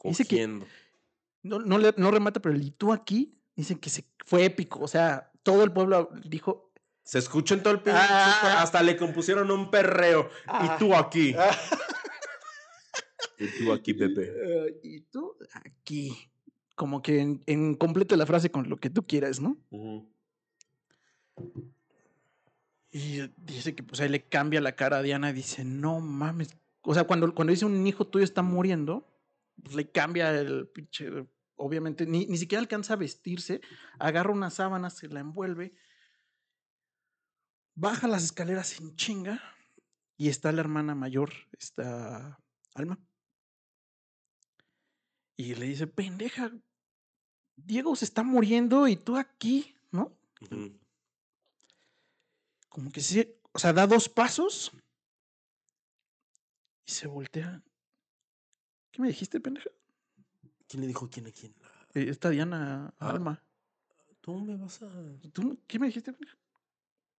Dice 0.04 0.26
que-. 0.26 0.46
No, 1.42 1.60
no, 1.60 1.78
le- 1.78 1.94
no 1.96 2.10
remata, 2.10 2.40
pero 2.40 2.54
el 2.54 2.62
y 2.62 2.72
tú 2.72 2.92
aquí, 2.92 3.40
dicen 3.56 3.78
que 3.78 3.88
se, 3.88 4.04
fue 4.26 4.44
épico. 4.44 4.80
O 4.80 4.88
sea, 4.88 5.32
todo 5.42 5.64
el 5.64 5.72
pueblo 5.72 6.10
dijo, 6.26 6.72
Se 7.04 7.18
escucha 7.20 7.54
en 7.54 7.62
todo 7.62 7.72
el 7.72 7.80
pinche. 7.80 7.98
Ah. 8.02 8.60
Hasta 8.60 8.82
le 8.82 8.98
compusieron 8.98 9.50
un 9.50 9.70
perreo. 9.70 10.28
Ah. 10.46 10.74
Y 10.76 10.78
tú 10.78 10.94
aquí. 10.94 11.34
"Ah, 11.38 11.50
Y 13.38 13.46
tú 13.58 13.72
aquí, 13.72 13.94
Pepe. 13.94 14.32
eh, 14.34 14.80
y 14.82 15.00
tú 15.02 15.36
aquí. 15.52 16.30
Como 16.74 17.00
que 17.02 17.20
en, 17.20 17.42
en 17.46 17.74
complete 17.74 18.16
la 18.16 18.26
frase 18.26 18.50
con 18.50 18.68
lo 18.68 18.76
que 18.76 18.90
tú 18.90 19.06
quieras, 19.06 19.40
¿no? 19.40 19.56
Y 22.90 23.20
dice 23.36 23.74
que 23.74 23.82
pues 23.82 24.00
ahí 24.00 24.08
le 24.08 24.28
cambia 24.28 24.60
la 24.60 24.76
cara 24.76 24.98
a 24.98 25.02
Diana 25.02 25.30
y 25.30 25.34
dice, 25.34 25.64
no 25.64 26.00
mames. 26.00 26.56
O 26.82 26.94
sea, 26.94 27.04
cuando, 27.04 27.34
cuando 27.34 27.50
dice 27.50 27.64
un 27.66 27.86
hijo 27.86 28.06
tuyo 28.06 28.24
está 28.24 28.42
muriendo, 28.42 29.06
pues 29.62 29.74
le 29.74 29.90
cambia 29.90 30.38
el 30.38 30.68
pinche. 30.68 31.10
Obviamente, 31.56 32.06
ni, 32.06 32.26
ni 32.26 32.36
siquiera 32.36 32.60
alcanza 32.60 32.92
a 32.94 32.96
vestirse, 32.96 33.60
agarra 33.98 34.30
una 34.32 34.50
sábana, 34.50 34.90
se 34.90 35.08
la 35.08 35.20
envuelve, 35.20 35.72
baja 37.74 38.06
las 38.06 38.24
escaleras 38.24 38.78
en 38.78 38.94
chinga 38.96 39.42
y 40.18 40.28
está 40.28 40.52
la 40.52 40.60
hermana 40.60 40.94
mayor, 40.94 41.32
está 41.58 42.38
Alma. 42.74 42.98
Y 45.36 45.54
le 45.54 45.66
dice, 45.66 45.86
pendeja, 45.86 46.50
Diego 47.56 47.94
se 47.96 48.04
está 48.04 48.22
muriendo 48.22 48.88
y 48.88 48.96
tú 48.96 49.16
aquí, 49.16 49.74
¿no? 49.90 50.12
Como 52.68 52.90
que 52.92 53.00
se, 53.00 53.38
o 53.52 53.58
sea, 53.58 53.72
da 53.72 53.86
dos 53.86 54.08
pasos 54.08 54.72
y 56.86 56.90
se 56.92 57.06
voltea. 57.06 57.62
¿Qué 58.90 59.02
me 59.02 59.08
dijiste, 59.08 59.40
pendeja? 59.40 59.70
¿Quién 60.68 60.80
le 60.82 60.86
dijo 60.86 61.08
quién 61.10 61.26
a 61.26 61.30
quién? 61.30 61.54
Eh, 61.94 62.06
Esta 62.08 62.30
Diana 62.30 62.94
Ah. 62.98 63.10
Alma. 63.10 63.42
Tú 64.20 64.34
me 64.40 64.56
vas 64.56 64.82
a. 64.82 64.90
¿Tú, 65.32 65.58
¿Qué 65.66 65.78
me 65.78 65.86
dijiste, 65.86 66.12
pendeja? 66.12 66.36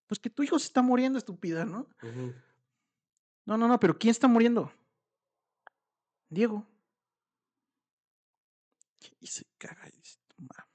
Pues 0.07 0.19
que 0.19 0.29
tu 0.29 0.43
hijo 0.43 0.57
se 0.59 0.65
está 0.67 0.81
muriendo, 0.81 1.17
estúpida, 1.17 1.65
¿no? 1.65 1.87
No, 3.45 3.57
no, 3.57 3.67
no, 3.67 3.79
pero 3.79 3.97
¿quién 3.97 4.11
está 4.11 4.27
muriendo? 4.27 4.71
Diego. 6.29 6.65
Y 9.19 9.27
se 9.27 9.45
caga 9.57 9.87
y 9.87 9.91
dice, 9.97 10.19
"No 10.37 10.47
mames. 10.47 10.67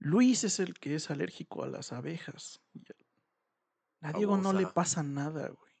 Luis 0.00 0.44
es 0.44 0.60
el 0.60 0.74
que 0.78 0.94
es 0.94 1.10
alérgico 1.10 1.64
a 1.64 1.68
las 1.68 1.92
abejas. 1.92 2.60
Y 2.72 2.80
a- 2.92 4.08
A 4.10 4.12
Diego 4.12 4.36
no 4.36 4.52
le 4.52 4.66
pasa 4.68 5.02
nada, 5.02 5.48
güey. 5.48 5.72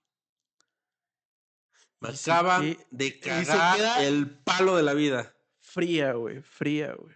Me 2.00 2.10
que- 2.10 2.86
de 2.90 3.20
cagar 3.20 4.02
el 4.02 4.38
palo 4.40 4.76
de 4.76 4.82
la 4.82 4.94
vida. 4.94 5.34
Fría, 5.60 6.12
güey, 6.14 6.42
fría, 6.42 6.94
güey. 6.94 7.14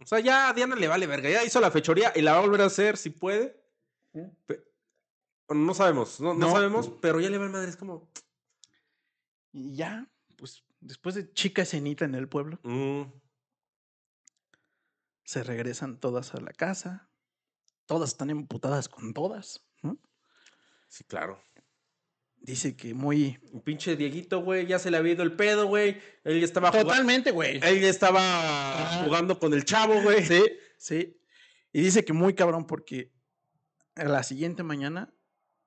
O 0.00 0.06
sea, 0.06 0.20
ya 0.20 0.48
a 0.48 0.52
Diana 0.52 0.76
le 0.76 0.86
vale 0.88 1.06
verga. 1.06 1.28
Ya 1.28 1.44
hizo 1.44 1.60
la 1.60 1.70
fechoría 1.70 2.12
y 2.14 2.22
la 2.22 2.32
va 2.32 2.38
a 2.38 2.42
volver 2.42 2.62
a 2.62 2.66
hacer 2.66 2.96
si 2.96 3.10
puede. 3.10 3.60
Bueno, 4.12 5.64
no 5.64 5.74
sabemos, 5.74 6.20
no, 6.20 6.34
no 6.34 6.46
No. 6.46 6.52
sabemos, 6.52 6.88
pero 7.02 7.20
ya 7.20 7.30
le 7.30 7.38
vale 7.38 7.50
madre. 7.50 7.68
Es 7.68 7.76
como. 7.76 8.08
Y 9.52 9.74
ya, 9.76 10.08
pues 10.36 10.62
después 10.80 11.14
de 11.14 11.32
chica 11.32 11.62
escenita 11.62 12.04
en 12.04 12.14
el 12.14 12.28
pueblo, 12.28 12.58
mm, 12.62 13.02
se 15.24 15.42
regresan 15.42 15.98
todas 16.00 16.34
a 16.34 16.40
la 16.40 16.52
casa. 16.52 17.10
Todas 17.86 18.10
están 18.10 18.30
emputadas 18.30 18.88
con 18.88 19.12
todas. 19.14 19.64
¿no? 19.82 19.98
sí, 20.88 21.04
claro. 21.04 21.42
Dice 22.40 22.76
que 22.76 22.94
muy. 22.94 23.38
Un 23.52 23.62
pinche 23.62 23.96
Dieguito, 23.96 24.40
güey, 24.42 24.66
ya 24.66 24.78
se 24.78 24.90
le 24.90 24.96
había 24.96 25.14
ido 25.14 25.22
el 25.24 25.34
pedo, 25.34 25.66
güey. 25.66 26.00
Él 26.22 26.38
ya 26.38 26.44
estaba. 26.44 26.70
Totalmente, 26.70 27.30
güey. 27.32 27.58
Él 27.62 27.80
ya 27.80 27.88
estaba 27.88 28.20
Ah. 28.20 29.02
jugando 29.04 29.38
con 29.38 29.52
el 29.54 29.64
chavo, 29.64 30.00
güey. 30.02 30.24
Sí, 30.24 30.42
sí. 30.78 31.20
Y 31.72 31.80
dice 31.82 32.04
que 32.04 32.12
muy 32.12 32.34
cabrón 32.34 32.66
porque 32.66 33.12
a 33.96 34.04
la 34.04 34.22
siguiente 34.22 34.62
mañana 34.62 35.12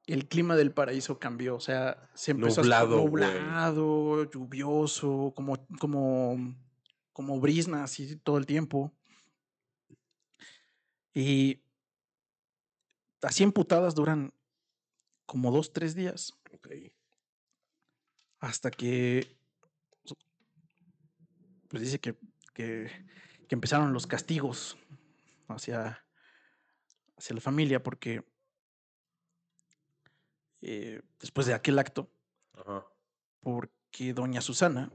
el 0.07 0.27
clima 0.27 0.55
del 0.55 0.73
paraíso 0.73 1.19
cambió. 1.19 1.55
O 1.55 1.59
sea, 1.59 2.09
se 2.13 2.31
empezó 2.31 2.61
Nublado, 2.61 2.99
a 2.99 3.01
nublado, 3.01 4.31
lluvioso, 4.31 5.33
como, 5.35 5.65
como, 5.79 6.55
como 7.13 7.39
brisna 7.39 7.83
así 7.83 8.15
todo 8.17 8.37
el 8.37 8.45
tiempo. 8.45 8.93
Y 11.13 11.61
así 13.21 13.43
emputadas 13.43 13.95
duran 13.95 14.33
como 15.25 15.51
dos, 15.51 15.73
tres 15.73 15.95
días. 15.95 16.33
Ok. 16.53 16.69
Hasta 18.39 18.71
que. 18.71 19.37
Pues 21.67 21.83
dice 21.83 21.99
que, 21.99 22.17
que, 22.53 22.91
que 23.47 23.55
empezaron 23.55 23.93
los 23.93 24.05
castigos 24.05 24.77
hacia, 25.47 26.05
hacia 27.17 27.35
la 27.35 27.39
familia 27.39 27.81
porque 27.81 28.25
eh, 30.61 31.01
después 31.19 31.47
de 31.47 31.53
aquel 31.53 31.79
acto, 31.79 32.09
Ajá. 32.53 32.85
porque 33.39 34.13
doña 34.13 34.41
Susana 34.41 34.91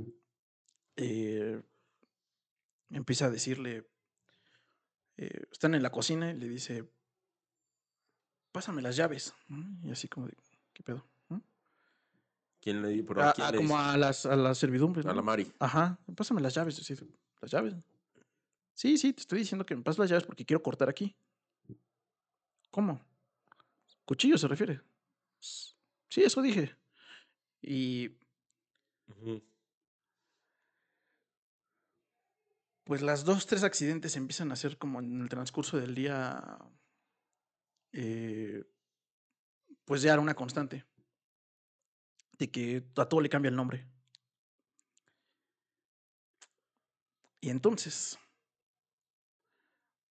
eh, 0.97 1.63
empieza 2.91 3.27
a 3.27 3.31
decirle, 3.31 3.89
eh, 5.17 5.43
están 5.51 5.75
en 5.75 5.83
la 5.83 5.91
cocina 5.91 6.31
y 6.31 6.35
le 6.35 6.49
dice, 6.49 6.89
pásame 8.53 8.83
las 8.83 8.97
llaves. 8.97 9.35
Y 9.83 9.91
así 9.91 10.09
como 10.09 10.27
de, 10.27 10.37
¿qué 10.73 10.83
pedo? 10.83 11.05
¿Quién 12.61 12.83
le 12.83 13.01
pero 13.05 13.23
A- 13.23 13.33
quién 13.33 13.47
a- 13.47 13.51
le 13.53 13.59
como 13.59 13.77
dice? 13.77 13.91
a 13.91 13.97
las, 13.97 14.27
a 14.27 14.35
las 14.35 14.59
servidumbres. 14.59 15.07
A 15.07 15.15
la. 15.15 15.23
Mari. 15.23 15.53
Ajá, 15.61 15.99
pásame 16.17 16.41
las 16.41 16.53
llaves. 16.55 16.85
de, 16.85 17.07
las 17.41 17.51
llaves. 17.51 17.75
Sí, 18.75 18.99
sí, 18.99 19.13
te 19.13 19.21
estoy 19.21 19.39
diciendo 19.39 19.65
que 19.65 19.77
me 19.77 19.83
pases 19.83 20.01
las 20.01 20.11
llaves 20.11 20.25
porque 20.25 20.45
quiero 20.45 20.63
cortar 20.63 20.89
aquí. 20.89 21.15
¿Cómo? 22.73 23.01
Cuchillo 24.05 24.37
se 24.37 24.49
refiere. 24.49 24.81
"S- 25.47 25.75
Sí, 26.09 26.23
eso 26.23 26.41
dije. 26.43 26.77
Y 27.63 28.11
pues 32.85 33.03
las 33.03 33.25
dos, 33.25 33.47
tres 33.47 33.65
accidentes 33.65 34.17
empiezan 34.17 34.53
a 34.53 34.57
ser 34.57 34.79
como 34.79 35.01
en 35.01 35.21
el 35.21 35.29
transcurso 35.29 35.79
del 35.79 35.95
día. 35.95 36.59
eh, 37.93 38.63
pues 39.85 40.03
ya 40.03 40.13
era 40.13 40.21
una 40.23 40.35
constante. 40.35 40.85
De 42.39 42.51
que 42.51 42.85
a 42.97 43.07
todo 43.09 43.21
le 43.21 43.29
cambia 43.29 43.49
el 43.49 43.57
nombre. 43.57 43.89
Y 47.41 47.51
entonces, 47.51 48.19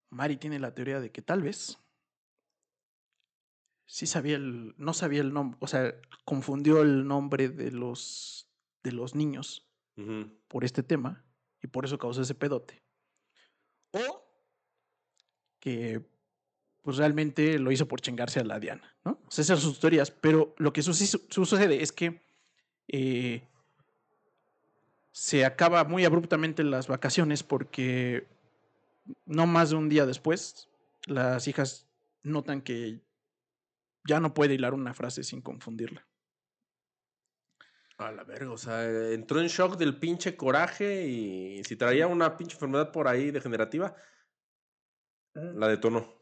Mari 0.09 0.37
tiene 0.37 0.59
la 0.59 0.73
teoría 0.73 0.99
de 0.99 1.11
que 1.11 1.21
tal 1.21 1.43
vez 1.43 1.77
sí 3.85 4.07
sabía 4.07 4.35
el, 4.35 4.73
no 4.77 4.93
sabía 4.93 5.21
el 5.21 5.33
nombre, 5.33 5.57
o 5.61 5.67
sea, 5.67 5.93
confundió 6.25 6.81
el 6.81 7.07
nombre 7.07 7.49
de 7.49 7.71
los 7.71 8.49
de 8.83 8.91
los 8.91 9.15
niños 9.15 9.67
por 10.47 10.63
este 10.65 10.83
tema 10.83 11.25
y 11.63 11.67
por 11.67 11.85
eso 11.85 11.97
causó 11.97 12.21
ese 12.21 12.35
pedote. 12.35 12.83
O 13.91 14.23
que 15.59 16.05
pues 16.83 16.97
realmente 16.97 17.57
lo 17.57 17.71
hizo 17.71 17.87
por 17.87 18.01
chingarse 18.01 18.39
a 18.39 18.43
la 18.43 18.59
Diana, 18.59 18.95
¿no? 19.03 19.19
O 19.25 19.31
sea, 19.31 19.41
esas 19.41 19.59
son 19.59 19.71
sus 19.71 19.79
teorías, 19.79 20.11
pero 20.11 20.53
lo 20.59 20.71
que 20.73 20.83
suce- 20.83 21.19
sucede 21.29 21.81
es 21.81 21.91
que 21.91 22.21
eh, 22.87 23.47
se 25.11 25.45
acaba 25.45 25.83
muy 25.85 26.05
abruptamente 26.05 26.63
las 26.63 26.87
vacaciones 26.87 27.41
porque 27.41 28.27
no 29.25 29.47
más 29.47 29.69
de 29.71 29.77
un 29.77 29.89
día 29.89 30.05
después 30.05 30.69
las 31.07 31.47
hijas 31.47 31.87
notan 32.21 32.61
que 32.61 32.99
ya 34.07 34.19
no 34.19 34.33
puede 34.33 34.53
hilar 34.53 34.73
una 34.73 34.93
frase 34.93 35.23
sin 35.23 35.41
confundirla. 35.41 36.07
A 37.97 38.11
la 38.11 38.23
verga, 38.25 38.51
o 38.51 38.57
sea, 38.57 38.83
entró 39.13 39.39
en 39.39 39.47
shock 39.47 39.77
del 39.77 39.97
pinche 39.99 40.35
coraje 40.35 41.07
y 41.07 41.63
si 41.63 41.77
traía 41.77 42.07
una 42.07 42.35
pinche 42.35 42.55
enfermedad 42.55 42.91
por 42.91 43.07
ahí 43.07 43.31
degenerativa, 43.31 43.95
la 45.33 45.67
detonó. 45.69 46.13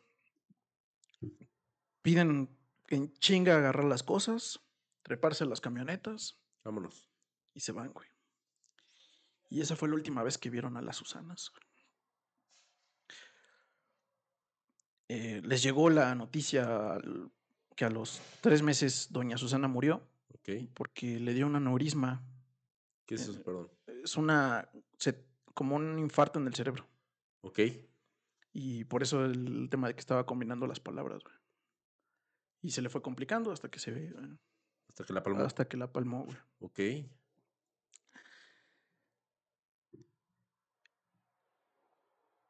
Piden 2.04 2.56
en 2.90 3.14
chinga 3.14 3.58
agarrar 3.58 3.86
las 3.86 4.04
cosas, 4.04 4.60
treparse 5.02 5.46
las 5.46 5.62
camionetas 5.62 6.40
Vámonos. 6.64 7.10
y 7.54 7.62
se 7.62 7.72
van, 7.72 7.92
güey. 7.92 8.08
Y 9.50 9.62
esa 9.62 9.76
fue 9.76 9.90
la 9.90 9.96
última 9.96 10.22
vez 10.24 10.38
que 10.38 10.50
vieron 10.50 10.78
a 10.78 10.82
las 10.82 10.98
Susanas. 10.98 11.52
Eh, 15.08 15.42
les 15.44 15.62
llegó 15.64 15.90
la 15.90 16.14
noticia 16.16 16.94
al- 16.94 17.32
que 17.76 17.86
a 17.86 17.90
los 17.90 18.22
tres 18.42 18.62
meses 18.62 19.08
doña 19.12 19.38
Susana 19.38 19.68
murió 19.68 20.08
Ok. 20.34 20.50
porque 20.74 21.20
le 21.20 21.34
dio 21.34 21.46
un 21.48 21.56
aneurisma. 21.56 22.24
¿Qué 23.06 23.16
es 23.16 23.22
eso? 23.22 23.34
Eh, 23.40 23.44
Perdón. 23.44 23.72
Es 24.04 24.18
una. 24.18 24.70
se- 24.98 25.26
como 25.54 25.76
un 25.76 26.00
infarto 26.00 26.40
en 26.40 26.48
el 26.48 26.56
cerebro. 26.56 26.88
Ok. 27.42 27.60
Y 28.54 28.84
por 28.86 29.04
eso 29.04 29.26
el 29.26 29.68
tema 29.70 29.88
de 29.88 29.94
que 29.96 30.00
estaba 30.00 30.26
combinando 30.26 30.68
las 30.68 30.80
palabras, 30.80 31.24
güey. 31.24 31.36
Y 32.62 32.72
se 32.72 32.82
le 32.82 32.90
fue 32.90 33.02
complicando 33.02 33.52
hasta 33.52 33.70
que 33.70 33.80
se 33.80 33.92
ve. 33.92 34.14
Hasta 34.88 35.04
que 35.04 35.14
la 35.14 35.24
palmó. 35.24 35.42
Hasta 35.44 35.68
que 35.68 35.78
la 35.78 35.92
palmó, 35.92 36.24
güey. 36.26 36.38
Ok. 36.60 36.80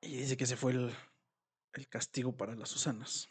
Y 0.01 0.17
dice 0.17 0.35
que 0.37 0.43
ese 0.43 0.57
fue 0.57 0.73
el, 0.73 0.93
el 1.73 1.87
castigo 1.87 2.35
para 2.35 2.55
las 2.55 2.69
Susanas. 2.69 3.29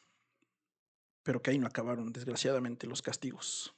Pero 1.23 1.41
que 1.41 1.51
ahí 1.51 1.59
no 1.59 1.67
acabaron, 1.67 2.13
desgraciadamente, 2.13 2.87
los 2.87 3.03
castigos. 3.03 3.75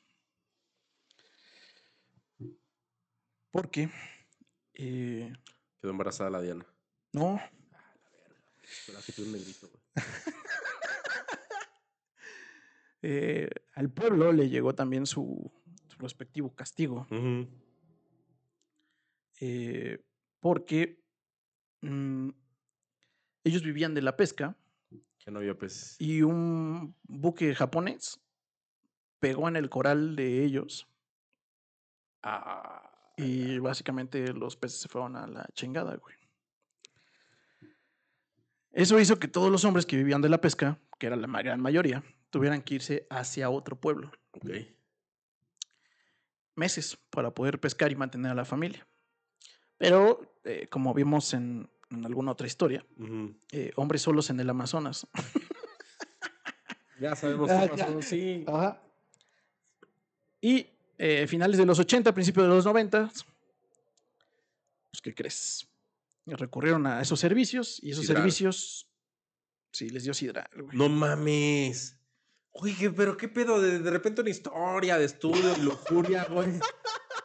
Porque. 3.50 3.90
eh, 4.74 5.32
Quedó 5.80 5.90
embarazada 5.90 6.30
la 6.30 6.40
Diana. 6.40 6.66
no, 7.12 7.40
Espera 8.62 8.98
que 9.04 9.12
tiene 9.12 9.30
un 9.30 9.36
negrito, 9.36 9.68
güey. 9.68 9.82
eh, 13.02 13.50
al 13.74 13.90
pueblo 13.90 14.32
le 14.32 14.48
llegó 14.48 14.74
también 14.74 15.04
su, 15.06 15.52
su 15.88 15.98
respectivo 15.98 16.54
castigo. 16.54 17.06
Eh, 19.40 20.02
porque 20.40 21.04
mm, 21.82 22.30
ellos 23.44 23.62
vivían 23.62 23.92
de 23.94 24.02
la 24.02 24.16
pesca 24.16 24.56
Que 25.18 25.30
no 25.30 25.38
había 25.38 25.56
peces. 25.56 25.96
y 25.98 26.22
un 26.22 26.94
buque 27.04 27.54
japonés 27.54 28.20
pegó 29.20 29.48
en 29.48 29.56
el 29.56 29.70
coral 29.70 30.16
de 30.16 30.44
ellos 30.44 30.86
Ah. 32.22 33.12
y 33.16 33.58
básicamente 33.58 34.32
los 34.32 34.56
peces 34.56 34.80
se 34.80 34.88
fueron 34.88 35.16
a 35.16 35.26
la 35.26 35.46
chingada, 35.54 35.96
güey. 35.96 36.14
Eso 38.72 38.98
hizo 38.98 39.18
que 39.18 39.28
todos 39.28 39.50
los 39.52 39.64
hombres 39.64 39.86
que 39.86 39.96
vivían 39.96 40.20
de 40.20 40.28
la 40.28 40.40
pesca, 40.40 40.80
que 40.98 41.06
era 41.06 41.16
la 41.16 41.42
gran 41.42 41.60
mayoría, 41.60 42.02
tuvieran 42.30 42.60
que 42.62 42.74
irse 42.74 43.06
hacia 43.08 43.48
otro 43.50 43.80
pueblo. 43.80 44.10
Ok. 44.32 44.50
Meses 46.56 46.96
para 47.10 47.32
poder 47.32 47.60
pescar 47.60 47.92
y 47.92 47.96
mantener 47.96 48.32
a 48.32 48.34
la 48.34 48.44
familia. 48.44 48.86
Pero, 49.76 50.38
eh, 50.44 50.66
como 50.68 50.92
vimos 50.94 51.34
en, 51.34 51.70
en 51.94 52.04
alguna 52.06 52.32
otra 52.32 52.46
historia, 52.46 52.84
eh, 53.52 53.72
hombres 53.76 54.02
solos 54.02 54.30
en 54.30 54.40
el 54.40 54.50
Amazonas. 54.50 55.06
Ya 57.00 57.16
sabemos 57.16 57.50
Ah, 57.50 57.66
qué 57.68 57.76
ya. 57.76 57.86
pasó. 57.86 58.02
Sí. 58.02 58.44
Ajá. 58.46 58.80
Y 60.40 60.68
eh, 60.96 61.26
finales 61.26 61.58
de 61.58 61.66
los 61.66 61.78
80, 61.78 62.14
principios 62.14 62.46
de 62.46 62.54
los 62.54 62.64
90, 62.64 63.10
pues, 64.90 65.02
¿qué 65.02 65.12
crees? 65.14 65.66
Recurrieron 66.24 66.86
a 66.86 67.00
esos 67.02 67.18
servicios 67.18 67.80
y 67.82 67.90
esos 67.90 68.02
Sidral. 68.06 68.22
servicios, 68.22 68.86
sí, 69.72 69.90
les 69.90 70.04
dio 70.04 70.14
sidral, 70.14 70.48
güey. 70.56 70.76
No 70.76 70.88
mames. 70.88 71.96
Oye, 72.52 72.76
¿qué- 72.78 72.90
pero 72.90 73.16
qué 73.16 73.26
pedo, 73.28 73.60
de, 73.60 73.80
de 73.80 73.90
repente 73.90 74.20
una 74.20 74.30
historia 74.30 74.96
de 74.96 75.04
estudio, 75.04 75.56
lujuria, 75.58 76.24
güey. 76.30 76.48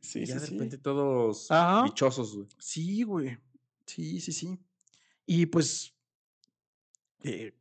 sí, 0.00 0.24
ya 0.26 0.34
sí, 0.34 0.40
de 0.40 0.46
sí. 0.46 0.52
repente 0.54 0.78
todos 0.78 1.50
Ajá. 1.50 1.82
bichosos, 1.84 2.34
güey. 2.36 2.48
Sí, 2.58 3.02
güey. 3.02 3.38
Sí, 3.86 4.20
sí, 4.20 4.32
sí. 4.32 4.58
Y 5.26 5.46
pues, 5.46 5.94
eh, 7.22 7.54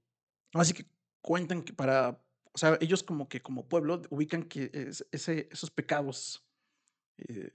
así 0.54 0.74
que 0.74 0.86
cuentan 1.22 1.64
que 1.64 1.74
para, 1.74 2.22
o 2.54 2.58
sea, 2.58 2.78
ellos 2.82 3.04
como 3.04 3.28
que 3.28 3.42
como 3.42 3.68
pueblo 3.68 4.02
ubican 4.10 4.44
que 4.44 4.70
es- 4.74 5.06
ese, 5.12 5.50
esos 5.52 5.72
pecados 5.72 6.44
eh, 7.18 7.50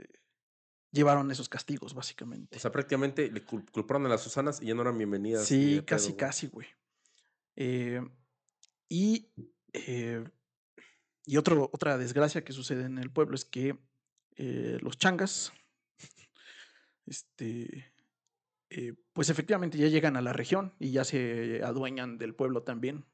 llevaron 0.91 1.31
esos 1.31 1.49
castigos, 1.49 1.95
básicamente. 1.95 2.57
O 2.57 2.61
sea, 2.61 2.73
prácticamente 2.73 3.31
le 3.31 3.47
cul- 3.47 3.71
culparon 3.71 4.05
a 4.07 4.09
las 4.11 4.23
Susanas 4.23 4.61
y 4.61 4.67
ya 4.67 4.75
no 4.75 4.83
eran 4.83 4.99
bienvenidas. 4.99 5.51
ni 5.51 5.77
sí, 5.77 5.83
casi, 5.87 6.15
casi, 6.15 6.47
güey. 6.49 6.67
Eh, 7.57 8.01
y, 8.89 9.31
eh, 9.73 10.25
y 11.25 11.37
otro, 11.37 11.71
otra 11.73 11.97
desgracia 11.97 12.45
que 12.45 12.53
sucede 12.53 12.85
en 12.85 12.99
el 12.99 13.11
pueblo 13.11 13.35
es 13.37 13.45
que 13.45 13.79
eh, 14.37 14.79
los 14.81 14.97
changas, 14.99 15.53
este, 17.07 17.93
eh, 18.71 18.95
pues 19.13 19.29
efectivamente 19.31 19.79
ya 19.79 19.89
llegan 19.89 20.17
a 20.17 20.23
la 20.23 20.33
región 20.33 20.75
y 20.79 20.93
ya 20.93 21.05
se 21.05 21.63
adueñan 21.63 22.19
del 22.19 22.35
pueblo 22.35 22.63
también. 22.63 23.05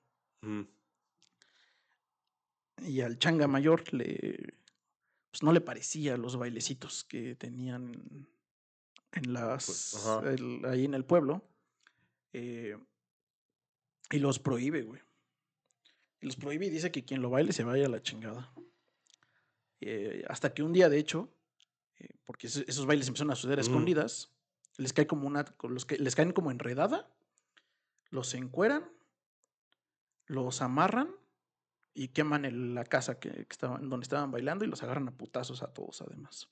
Ujú. 0.43 0.69
Y 2.87 3.01
al 3.01 3.19
changa 3.19 3.49
mayor 3.49 3.93
le, 3.93 4.55
pues 5.31 5.43
no 5.43 5.53
le 5.53 5.61
parecía 5.61 6.17
los 6.17 6.37
bailecitos 6.37 7.05
que 7.05 7.35
tenían 7.35 8.29
en 9.13 9.33
las, 9.33 9.95
ajá. 9.95 10.31
el- 10.31 10.65
ahí 10.65 10.85
en 10.85 10.95
el 10.95 11.05
pueblo. 11.05 11.43
eh, 12.35 12.77
y 14.11 14.19
los 14.21 14.39
prohíbe, 14.39 14.83
güey. 14.83 15.01
Y 16.21 16.27
los 16.27 16.37
prohíbe 16.37 16.67
y 16.67 16.71
dice 16.71 16.91
que 16.93 17.05
quien 17.05 17.21
lo 17.23 17.31
baile 17.31 17.53
se 17.53 17.65
vaya 17.65 17.87
a 17.87 17.89
la 17.89 18.03
chingada. 18.03 18.53
Eh, 19.81 20.25
hasta 20.29 20.53
que 20.55 20.63
un 20.63 20.73
día, 20.73 20.89
de 20.89 20.99
hecho, 20.99 21.33
eh, 21.99 22.09
porque 22.25 22.47
esos, 22.49 22.87
bailes 22.87 23.09
empezaron 23.09 23.31
a 23.33 23.37
suceder 23.37 23.59
a 23.59 23.63
Ujú. 23.63 23.71
escondidas, 23.71 24.31
les 24.77 24.93
cae 24.93 25.07
como 25.07 25.27
una, 25.27 25.45
los 25.63 25.85
que 25.87 25.99
les 25.99 26.15
caen 26.15 26.33
como 26.33 26.51
enredada, 26.51 27.11
los 28.11 28.35
encueran 28.35 28.91
los 30.27 30.61
amarran 30.61 31.09
y 31.95 32.09
queman 32.09 32.45
el- 32.45 32.75
la 32.75 32.85
casa 32.85 33.19
que, 33.19 33.31
que 33.31 33.47
estaban, 33.51 33.89
donde 33.89 34.05
estaban 34.05 34.31
bailando 34.31 34.65
y 34.65 34.69
los 34.69 34.83
agarran 34.83 35.09
a 35.09 35.17
putazos 35.17 35.63
a 35.63 35.73
todos 35.73 36.03
además. 36.03 36.49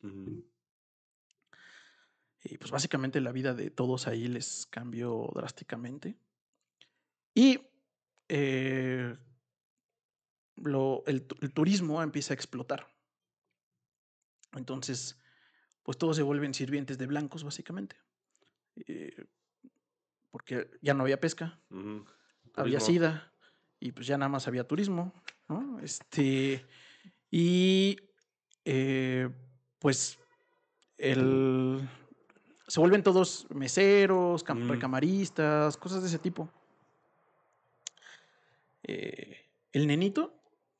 Y 2.42 2.56
pues 2.58 2.70
básicamente 2.70 3.20
la 3.20 3.32
vida 3.32 3.52
de 3.54 3.70
todos 3.70 4.06
ahí 4.06 4.28
les 4.28 4.66
cambió 4.70 5.30
drásticamente. 5.34 6.16
Y 7.34 7.60
eh, 8.28 9.16
lo- 10.56 11.04
el, 11.06 11.22
tu- 11.26 11.36
el 11.42 11.52
turismo 11.52 12.02
empieza 12.02 12.32
a 12.32 12.36
explotar. 12.36 12.95
Entonces, 14.52 15.18
pues 15.82 15.98
todos 15.98 16.16
se 16.16 16.22
vuelven 16.22 16.54
sirvientes 16.54 16.98
de 16.98 17.06
blancos, 17.06 17.44
básicamente. 17.44 17.96
Eh, 18.86 19.26
porque 20.30 20.68
ya 20.82 20.92
no 20.94 21.02
había 21.04 21.18
pesca, 21.20 21.58
había 22.54 22.78
sida 22.80 23.32
y 23.80 23.92
pues 23.92 24.06
ya 24.06 24.18
nada 24.18 24.28
más 24.28 24.46
había 24.48 24.66
turismo, 24.66 25.12
¿no? 25.48 25.78
Este, 25.80 26.64
y 27.30 27.96
eh, 28.64 29.28
pues 29.78 30.18
el, 30.98 31.88
se 32.66 32.80
vuelven 32.80 33.02
todos 33.02 33.46
meseros, 33.50 34.44
cam- 34.44 34.64
Mm. 34.64 34.70
recamaristas, 34.70 35.76
cosas 35.76 36.02
de 36.02 36.08
ese 36.08 36.18
tipo. 36.18 36.50
Eh, 38.82 39.36
el 39.72 39.86
nenito 39.86 40.34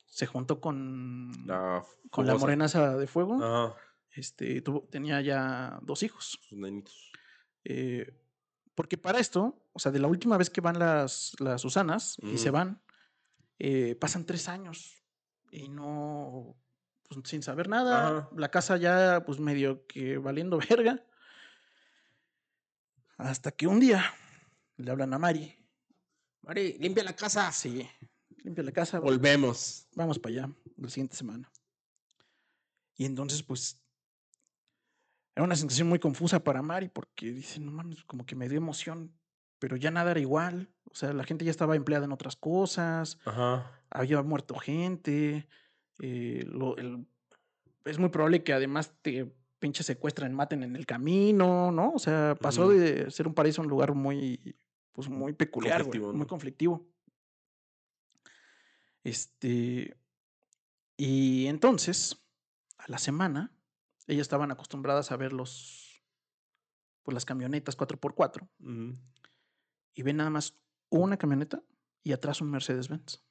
se 0.06 0.26
juntó 0.26 0.60
con, 0.60 1.30
La 1.46 1.84
con 2.10 2.26
la 2.26 2.36
morenaza 2.36 2.96
de 2.96 3.06
fuego. 3.06 3.42
Ajá. 3.42 3.74
Este, 4.12 4.62
tuvo- 4.62 4.88
tenía 4.90 5.20
ya 5.20 5.78
dos 5.82 6.02
hijos. 6.02 6.38
Sus 6.48 6.58
nenitos. 6.58 7.12
Eh, 7.64 8.14
porque 8.74 8.96
para 8.96 9.18
esto, 9.18 9.62
o 9.72 9.78
sea, 9.78 9.92
de 9.92 9.98
la 9.98 10.08
última 10.08 10.36
vez 10.38 10.48
que 10.50 10.60
van 10.60 10.78
las, 10.78 11.34
las 11.38 11.60
Susanas 11.60 12.16
y 12.22 12.38
se 12.38 12.48
Ujú. 12.50 12.56
van, 12.56 12.82
eh, 13.58 13.94
pasan 14.00 14.24
tres 14.26 14.48
años 14.48 15.02
y 15.50 15.68
no, 15.68 16.56
pues, 17.08 17.28
sin 17.28 17.42
saber 17.42 17.68
nada, 17.68 18.08
Ajá. 18.18 18.28
la 18.36 18.50
casa 18.50 18.76
ya, 18.76 19.22
pues 19.26 19.38
medio 19.40 19.86
que 19.86 20.18
valiendo 20.18 20.58
verga. 20.70 21.04
Hasta 23.18 23.50
que 23.50 23.66
un 23.66 23.80
día 23.80 24.04
le 24.76 24.90
hablan 24.90 25.14
a 25.14 25.18
Mari. 25.18 25.54
Mari, 26.42 26.76
limpia 26.78 27.02
la 27.02 27.14
casa. 27.16 27.50
Sí, 27.52 27.88
limpia 28.46 28.62
la 28.64 28.72
casa, 28.72 29.00
Volvemos. 29.00 29.86
vamos 29.94 30.18
para 30.18 30.34
allá 30.36 30.52
la 30.76 30.88
siguiente 30.88 31.16
semana. 31.16 31.50
Y 32.96 33.04
entonces, 33.04 33.42
pues, 33.42 33.78
era 35.34 35.44
una 35.44 35.56
sensación 35.56 35.88
muy 35.88 35.98
confusa 35.98 36.42
para 36.42 36.62
Mari 36.62 36.88
porque 36.88 37.30
dice, 37.32 37.60
no 37.60 37.70
mames, 37.72 38.04
como 38.04 38.24
que 38.24 38.36
me 38.36 38.48
dio 38.48 38.56
emoción, 38.58 39.12
pero 39.58 39.76
ya 39.76 39.90
nada 39.90 40.12
era 40.12 40.20
igual. 40.20 40.72
O 40.90 40.94
sea, 40.94 41.12
la 41.12 41.24
gente 41.24 41.44
ya 41.44 41.50
estaba 41.50 41.76
empleada 41.76 42.04
en 42.06 42.12
otras 42.12 42.36
cosas, 42.36 43.18
Ajá. 43.24 43.70
había 43.90 44.22
muerto 44.22 44.54
gente. 44.56 45.46
eh, 45.98 46.44
lo- 46.46 46.76
el- 46.76 47.06
es 47.86 47.98
muy 47.98 48.10
probable 48.10 48.44
que 48.44 48.52
además 48.52 48.92
te 49.00 49.34
pinche 49.58 49.82
secuestren, 49.82 50.34
maten 50.34 50.62
en 50.62 50.76
el 50.76 50.84
camino, 50.84 51.72
¿no? 51.72 51.92
O 51.92 51.98
sea, 51.98 52.36
pasó 52.38 52.68
de 52.68 53.10
ser 53.10 53.26
un 53.26 53.32
paraíso 53.32 53.62
a 53.62 53.64
un 53.64 53.70
lugar 53.70 53.94
muy, 53.94 54.54
pues 54.92 55.08
muy 55.08 55.32
peculiar, 55.32 55.78
Conflictivo, 55.84 56.12
muy 56.12 56.20
¿no? 56.20 56.26
conflictivo. 56.26 56.86
Este, 59.06 59.96
y 60.96 61.46
entonces, 61.46 62.26
a 62.76 62.90
la 62.90 62.98
semana, 62.98 63.56
ellas 64.08 64.22
estaban 64.22 64.50
acostumbradas 64.50 65.12
a 65.12 65.16
ver 65.16 65.32
los, 65.32 66.02
pues 67.04 67.14
las 67.14 67.24
camionetas 67.24 67.78
4x4 67.78 68.48
Ujú. 68.58 68.98
y 69.94 70.02
ven 70.02 70.16
nada 70.16 70.30
más 70.30 70.58
una 70.88 71.16
camioneta 71.18 71.62
y 72.02 72.14
atrás 72.14 72.40
un 72.40 72.50
Mercedes-Benz. 72.50 73.22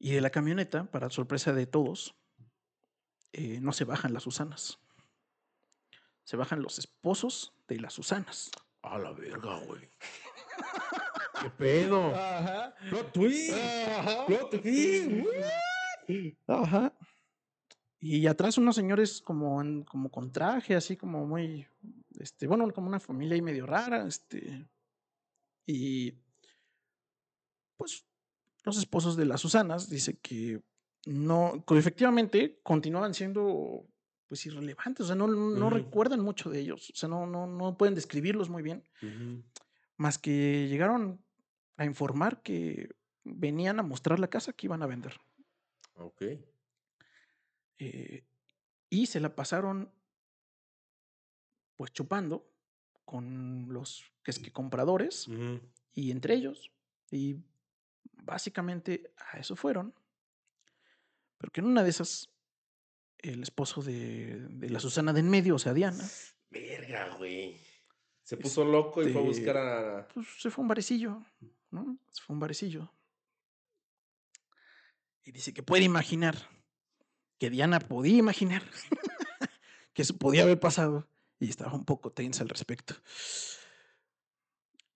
Y 0.00 0.10
de 0.10 0.20
la 0.20 0.30
camioneta, 0.30 0.90
para 0.90 1.10
sorpresa 1.10 1.52
de 1.52 1.66
todos, 1.68 2.16
eh, 3.32 3.60
no 3.60 3.70
se 3.70 3.84
bajan 3.84 4.12
las 4.12 4.24
Susanas. 4.24 4.80
Se 6.24 6.36
bajan 6.36 6.62
los 6.62 6.80
esposos 6.80 7.54
de 7.68 7.78
las 7.78 7.92
Susanas. 7.92 8.50
A 8.82 8.98
la 8.98 9.12
verga, 9.12 9.60
güey. 9.66 9.88
¿Qué 11.42 11.50
pedo? 11.50 12.14
Ajá. 12.14 12.74
Plot 12.90 13.12
twist. 13.12 13.52
Plot 14.26 14.62
twist. 14.62 15.10
Ajá. 16.46 16.92
Y 18.00 18.26
atrás 18.26 18.58
unos 18.58 18.76
señores 18.76 19.20
como, 19.20 19.60
en- 19.60 19.82
como 19.84 20.10
con 20.10 20.30
traje, 20.32 20.74
así 20.76 20.96
como 20.96 21.26
muy, 21.26 21.66
este, 22.18 22.46
bueno, 22.46 22.70
como 22.72 22.86
una 22.88 23.00
familia 23.00 23.34
ahí 23.34 23.42
medio 23.42 23.66
rara, 23.66 24.06
este, 24.06 24.68
y 25.66 26.14
pues 27.76 28.04
los 28.64 28.78
esposos 28.78 29.16
de 29.16 29.24
las 29.26 29.40
Susanas 29.40 29.90
dice 29.90 30.16
que 30.18 30.60
no, 31.06 31.64
que 31.66 31.76
efectivamente 31.76 32.60
continuaban 32.62 33.14
siendo 33.14 33.84
pues 34.28 34.44
irrelevantes, 34.46 35.04
o 35.04 35.06
sea, 35.06 35.16
no, 35.16 35.26
no 35.26 35.70
recuerdan 35.70 36.20
mucho 36.20 36.50
de 36.50 36.60
ellos, 36.60 36.90
o 36.90 36.94
sea, 36.96 37.08
no, 37.08 37.26
no, 37.26 37.46
no 37.46 37.76
pueden 37.76 37.94
describirlos 37.94 38.48
muy 38.50 38.62
bien, 38.62 38.84
más 39.96 40.18
que 40.18 40.68
llegaron 40.68 41.24
a 41.78 41.84
informar 41.86 42.42
que 42.42 42.90
venían 43.24 43.80
a 43.80 43.82
mostrar 43.82 44.18
la 44.20 44.28
casa 44.28 44.52
que 44.52 44.66
iban 44.66 44.82
a 44.82 44.86
vender. 44.86 45.18
Ok. 45.94 46.22
eh, 47.80 48.24
y 48.90 49.06
se 49.06 49.20
la 49.20 49.34
pasaron 49.34 49.90
pues 51.76 51.92
chupando 51.92 52.50
con 53.04 53.66
los 53.72 54.04
que 54.22 54.30
es 54.32 54.38
que 54.38 54.50
compradores 54.52 55.28
y 55.94 56.10
entre 56.10 56.34
ellos 56.34 56.72
y 57.10 57.36
básicamente 58.22 59.12
a 59.32 59.38
eso 59.38 59.56
fueron 59.56 59.94
pero 61.36 61.52
que 61.52 61.60
en 61.60 61.66
una 61.66 61.82
de 61.84 61.90
esas 61.90 62.30
el 63.18 63.42
esposo 63.42 63.82
de, 63.82 64.40
de 64.50 64.70
la 64.70 64.80
Susana 64.80 65.12
de 65.12 65.20
en 65.20 65.28
medio, 65.30 65.56
o 65.56 65.58
sea, 65.58 65.72
Diana, 65.74 66.04
Verga, 66.50 67.16
güey. 67.16 67.60
Se 68.22 68.36
puso 68.36 68.64
loco 68.64 69.02
y 69.02 69.12
fue 69.12 69.20
a 69.22 69.24
Este, 69.24 69.40
buscar 69.40 69.56
a. 69.56 70.08
pues 70.08 70.26
se 70.40 70.50
fue 70.50 70.62
a 70.62 70.64
un 70.64 70.68
barecillo, 70.68 71.24
¿no? 71.70 71.98
Fue 72.22 72.34
un 72.34 72.40
barecillo. 72.40 72.92
Y 75.24 75.32
dice 75.32 75.52
que 75.52 75.62
puede 75.62 75.84
imaginar, 75.84 76.36
que 77.38 77.50
Diana 77.50 77.78
podía 77.80 78.16
imaginar 78.18 78.62
que 79.92 80.02
eso 80.02 80.16
podía 80.16 80.42
haber 80.42 80.58
pasado 80.58 81.06
y 81.38 81.48
estaba 81.50 81.74
un 81.74 81.84
poco 81.84 82.10
tensa 82.12 82.42
al 82.42 82.48
respecto. 82.48 82.94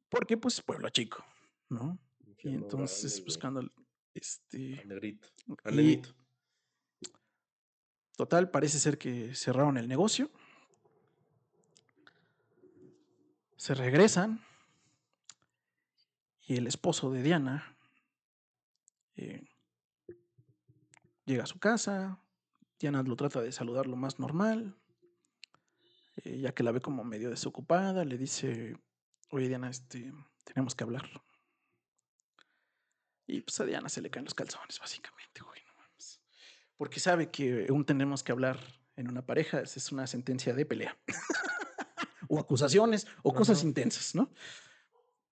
Porque, 0.09 0.36
pues, 0.36 0.61
pueblo 0.61 0.89
chico, 0.90 1.24
¿no? 1.69 1.99
Y 2.44 2.49
entonces 2.49 3.24
buscando 3.24 3.61
al- 3.61 3.73
este 4.15 4.78
Al 4.81 4.89
negrito. 4.89 5.28
Al 5.65 5.74
y 5.74 5.77
nenito. 5.77 6.15
total 8.16 8.51
parece 8.51 8.78
ser 8.78 8.99
que 8.99 9.35
cerraron 9.35 9.77
el 9.78 9.89
negocio. 9.89 10.31
Se 13.57 13.74
regresan 13.74 14.44
y 16.47 16.56
el 16.56 16.66
esposo 16.66 17.10
de 17.10 17.23
Diana 17.23 17.77
eh, 19.16 19.44
llega 21.24 21.44
a 21.44 21.47
su 21.47 21.59
casa. 21.59 22.19
Diana 22.78 23.02
lo 23.02 23.16
trata 23.16 23.40
de 23.40 23.52
saludar 23.52 23.86
lo 23.86 23.97
más 23.97 24.19
normal, 24.19 24.77
eh, 26.24 26.40
ya 26.40 26.52
que 26.52 26.62
la 26.62 26.73
ve 26.73 26.81
como 26.81 27.05
medio 27.05 27.31
desocupada. 27.31 28.05
Le 28.05 28.19
dice, 28.19 28.77
oye 29.31 29.48
Diana, 29.48 29.70
este, 29.70 30.12
tenemos 30.44 30.74
que 30.74 30.85
hablar. 30.85 31.09
Y 33.27 33.40
pues 33.43 33.60
a 33.60 33.64
Diana 33.64 33.89
se 33.89 34.02
le 34.02 34.10
caen 34.10 34.24
los 34.24 34.35
calzones, 34.35 34.81
básicamente, 34.81 35.43
güey, 35.43 35.60
no 35.64 35.74
mames. 35.74 36.20
Porque 36.77 36.98
sabe 36.98 37.31
que 37.31 37.70
un 37.70 37.85
tenemos 37.85 38.24
que 38.24 38.32
hablar 38.32 38.59
en 38.97 39.09
una 39.09 39.24
pareja 39.24 39.60
es 39.60 39.93
una 39.93 40.06
sentencia 40.06 40.52
de 40.55 40.66
pelea. 40.66 40.98
o 42.28 42.40
acusaciones, 42.40 43.06
o 43.23 43.32
cosas 43.32 43.62
intensas, 43.62 44.14
¿no? 44.14 44.31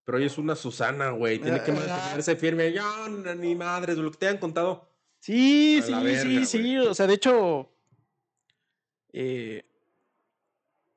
Pero 0.05 0.19
ella 0.19 0.27
es 0.27 0.39
una 0.39 0.57
Susana, 0.57 1.11
güey. 1.11 1.39
Tiene 1.39 1.63
que 1.63 1.71
Ah. 1.73 1.75
mantenerse 1.75 2.37
firme. 2.37 2.73
Ya, 2.73 3.09
no, 3.09 3.35
ni 3.35 3.55
madres, 3.55 3.97
lo 3.99 4.11
que 4.11 4.19
te 4.19 4.29
han 4.29 4.39
contado. 4.39 4.89
Sí, 5.21 5.81
sí, 5.83 5.93
sí, 6.23 6.47
sí. 6.47 6.79
O 6.79 6.95
sea, 6.95 7.07
de 7.07 7.15
hecho. 7.15 7.71
eh, 9.13 9.65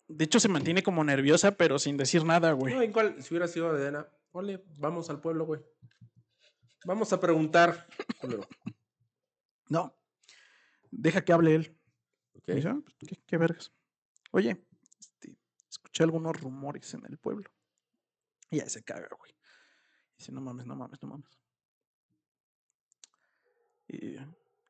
de 0.07 0.25
hecho, 0.25 0.39
se 0.39 0.47
mantiene 0.49 0.83
como 0.83 1.03
nerviosa, 1.03 1.51
pero 1.57 1.79
sin 1.79 1.97
decir 1.97 2.23
nada, 2.23 2.51
güey. 2.51 2.73
No, 2.73 2.83
igual, 2.83 3.21
si 3.23 3.33
hubiera 3.33 3.47
sido 3.47 3.69
Adena, 3.69 4.07
ole, 4.31 4.63
vamos 4.77 5.09
al 5.09 5.19
pueblo, 5.19 5.45
güey. 5.45 5.61
Vamos 6.85 7.11
a 7.13 7.19
preguntar. 7.19 7.87
No. 9.69 9.95
Deja 10.91 11.23
que 11.23 11.33
hable 11.33 11.55
él. 11.55 11.77
Ok. 12.35 12.49
Y 12.49 12.53
dice, 12.53 12.67
"Ah, 12.69 12.79
pues, 12.83 12.95
¿qué, 13.07 13.23
qué 13.25 13.37
vergas? 13.37 13.71
Oye, 14.31 14.63
este, 14.99 15.35
escuché 15.69 16.03
algunos 16.03 16.39
rumores 16.39 16.93
en 16.93 17.05
el 17.05 17.17
pueblo. 17.17 17.49
Y 18.53 18.57
ya 18.59 18.69
se 18.69 18.83
caga, 18.83 19.09
güey. 19.17 19.31
Dice, 20.17 20.31
no 20.31 20.41
mames, 20.41 20.65
no 20.65 20.75
mames, 20.75 21.01
no 21.01 21.09
mames. 21.09 21.39
Y, 23.87 24.15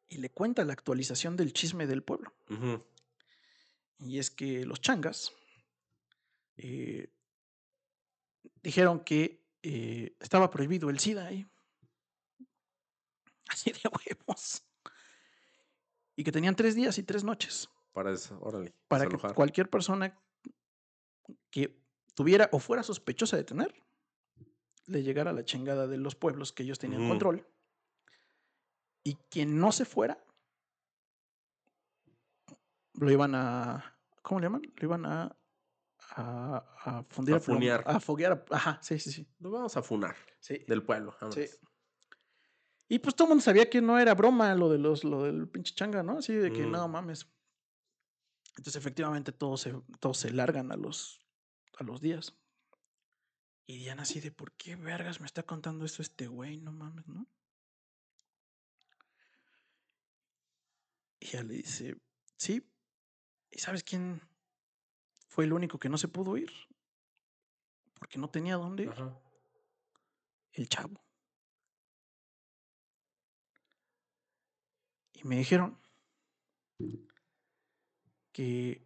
y 0.08 0.18
le 0.18 0.30
cuenta 0.30 0.64
la 0.66 0.74
actualización 0.74 1.36
del 1.36 1.54
chisme 1.54 1.86
del 1.88 2.04
pueblo. 2.04 2.34
Y 4.00 4.20
es 4.20 4.32
que 4.32 4.66
los 4.66 4.82
changas 4.82 5.32
eh, 6.58 7.10
dijeron 8.62 9.04
que 9.04 9.44
eh, 9.64 10.16
estaba 10.20 10.50
prohibido 10.50 10.90
el 10.90 11.00
SIDA 11.00 11.28
ahí. 11.28 11.48
Así 13.48 13.72
de 13.72 13.82
huevos. 13.90 14.64
Y 16.16 16.24
que 16.24 16.32
tenían 16.32 16.56
tres 16.56 16.76
días 16.76 16.98
y 16.98 17.04
tres 17.04 17.24
noches 17.24 17.70
Para 17.92 18.14
eso, 18.14 18.38
órale. 18.42 18.74
para 18.88 19.08
que 19.08 19.18
cualquier 19.18 19.70
persona 19.70 20.18
que 21.50 21.83
tuviera 22.14 22.50
o 22.52 22.60
fuera 22.60 22.84
sospechosa 22.84 23.38
de 23.38 23.44
tener, 23.44 23.74
le 24.86 25.04
llegara 25.04 25.32
la 25.34 25.46
chingada 25.46 25.88
de 25.88 25.98
los 25.98 26.16
pueblos 26.16 26.52
que 26.52 26.64
ellos 26.64 26.80
tenían 26.80 27.08
control. 27.08 27.48
Y 29.04 29.16
quien 29.30 29.60
no 29.60 29.72
se 29.72 29.86
fuera, 29.86 30.24
lo 32.94 33.12
iban 33.12 33.36
a. 33.36 33.98
¿Cómo 34.22 34.40
le 34.40 34.46
llaman? 34.46 34.62
Lo 34.76 34.86
iban 34.86 35.06
a. 35.06 35.36
A, 36.16 36.76
a 36.84 37.04
fundir 37.10 37.36
A 37.36 37.40
funear. 37.40 37.84
A 37.88 38.00
foguear. 38.00 38.46
Ajá, 38.52 38.78
sí, 38.82 39.00
sí, 39.00 39.12
sí. 39.12 39.28
Nos 39.40 39.52
vamos 39.52 39.76
a 39.78 39.82
funar 39.82 40.16
sí. 40.40 40.64
del 40.68 40.84
pueblo. 40.84 41.16
Sí. 41.32 41.46
Y 42.90 43.00
pues 43.00 43.16
todo 43.16 43.28
el 43.28 43.30
mundo 43.30 43.42
sabía 43.44 43.70
que 43.70 43.82
no 43.82 43.98
era 43.98 44.14
broma 44.14 44.54
lo 44.54 44.70
de 44.70 44.78
los, 44.78 45.04
lo 45.04 45.24
del 45.24 45.48
pinche 45.48 45.74
changa, 45.74 46.04
¿no? 46.04 46.18
Así 46.20 46.34
de 46.34 46.52
que 46.52 46.66
Mm. 46.68 46.72
no 46.72 46.88
mames. 46.88 47.28
Entonces, 48.50 48.76
efectivamente, 48.76 49.32
todos 49.32 49.62
se, 49.62 49.74
todos 50.00 50.18
se 50.18 50.32
largan 50.32 50.72
a 50.72 50.76
los, 50.76 51.23
a 51.78 51.84
los 51.84 52.02
días. 52.02 52.36
Y 53.66 53.78
Diana 53.78 54.04
así 54.04 54.20
de, 54.20 54.32
¿por 54.32 54.52
qué 54.54 54.76
vergas 54.76 55.20
me 55.20 55.26
está 55.26 55.44
contando 55.44 55.86
esto 55.86 56.02
este 56.02 56.28
güey? 56.28 56.58
No 56.58 56.72
mames, 56.72 57.08
¿no? 57.08 57.28
Y 61.20 61.28
ella 61.28 61.44
le 61.44 61.54
dice, 61.56 61.98
sí. 62.38 62.70
¿Y 63.50 63.60
sabes 63.60 63.84
quién 63.84 64.22
fue 65.28 65.46
el 65.46 65.54
único 65.54 65.80
que 65.80 65.90
no 65.90 65.98
se 65.98 66.10
pudo 66.10 66.36
ir? 66.38 66.52
Porque 67.94 68.20
no 68.20 68.30
tenía 68.30 68.58
dónde 68.58 68.84
ir. 68.84 68.90
Ajá. 68.90 69.18
El 70.52 70.68
chavo. 70.68 71.02
Y 75.14 75.24
me 75.24 75.38
dijeron 75.38 75.80
que 78.34 78.86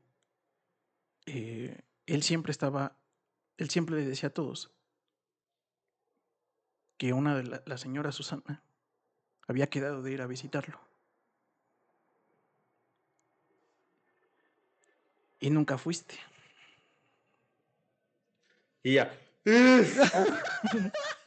eh, 1.25 1.86
él 2.07 2.23
siempre 2.23 2.51
estaba, 2.51 2.97
él 3.57 3.69
siempre 3.69 3.97
le 3.97 4.05
decía 4.05 4.29
a 4.29 4.33
todos 4.33 4.71
que 6.97 7.13
una 7.13 7.35
de 7.35 7.43
la, 7.43 7.63
la 7.65 7.77
señora 7.77 8.11
Susana 8.11 8.63
había 9.47 9.69
quedado 9.69 10.01
de 10.01 10.11
ir 10.11 10.21
a 10.21 10.27
visitarlo. 10.27 10.79
Y 15.39 15.51
nunca 15.51 15.77
fuiste. 15.77 16.15
Y 18.81 18.95
ya. 18.95 19.15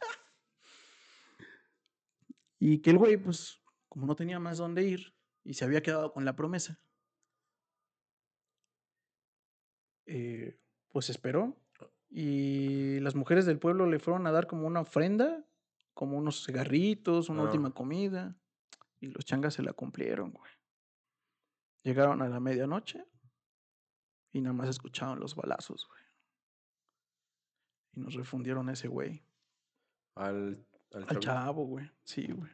Y 2.62 2.82
que 2.82 2.90
el 2.90 2.98
güey, 2.98 3.16
pues, 3.16 3.58
como 3.88 4.06
no 4.06 4.14
tenía 4.14 4.38
más 4.38 4.58
dónde 4.58 4.84
ir 4.84 5.14
y 5.42 5.54
se 5.54 5.64
había 5.64 5.82
quedado 5.82 6.12
con 6.12 6.26
la 6.26 6.36
promesa, 6.36 6.78
eh, 10.04 10.59
pues 10.90 11.10
esperó. 11.10 11.56
Y 12.10 12.98
las 13.00 13.14
mujeres 13.14 13.46
del 13.46 13.58
pueblo 13.58 13.86
le 13.86 13.98
fueron 14.00 14.26
a 14.26 14.32
dar 14.32 14.46
como 14.46 14.66
una 14.66 14.80
ofrenda, 14.80 15.44
como 15.94 16.18
unos 16.18 16.44
cigarritos, 16.44 17.28
una 17.28 17.42
última 17.44 17.72
comida. 17.72 18.36
Y 19.00 19.06
los 19.06 19.24
changas 19.24 19.54
se 19.54 19.62
la 19.62 19.72
cumplieron, 19.72 20.32
güey. 20.32 20.50
Llegaron 21.82 22.20
a 22.20 22.28
la 22.28 22.40
medianoche 22.40 23.06
y 24.32 24.40
nada 24.40 24.52
más 24.52 24.68
escucharon 24.68 25.20
los 25.20 25.34
balazos, 25.34 25.86
güey. 25.88 26.00
Y 27.92 28.00
nos 28.00 28.14
refundieron 28.14 28.68
a 28.68 28.72
ese 28.72 28.88
güey. 28.88 29.22
Al, 30.16 30.66
al 30.92 31.02
Al 31.02 31.06
chavito. 31.06 31.20
chavo, 31.20 31.64
güey. 31.64 31.90
Sí, 32.04 32.26
güey. 32.30 32.50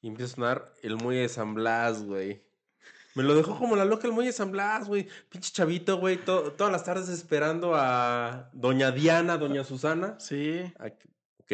Y 0.00 0.08
empieza 0.08 0.32
a 0.32 0.36
sonar 0.36 0.74
el 0.82 0.96
muelle 0.96 1.20
de 1.22 1.28
San 1.28 1.54
Blas, 1.54 2.04
güey. 2.04 2.42
Me 3.20 3.26
lo 3.26 3.34
dejó 3.34 3.58
como 3.58 3.76
la 3.76 3.84
loca 3.84 4.06
el 4.06 4.14
muelle 4.14 4.32
San 4.32 4.50
Blas, 4.50 4.88
güey. 4.88 5.06
Pinche 5.28 5.52
chavito, 5.52 5.98
güey. 5.98 6.16
to- 6.24 6.52
todas 6.52 6.72
las 6.72 6.84
tardes 6.84 7.10
esperando 7.10 7.74
a 7.74 8.48
doña 8.54 8.92
Diana, 8.92 9.36
doña 9.36 9.62
Susana. 9.62 10.18
Sí. 10.18 10.62
Ah, 10.78 10.86
Ok. 11.40 11.52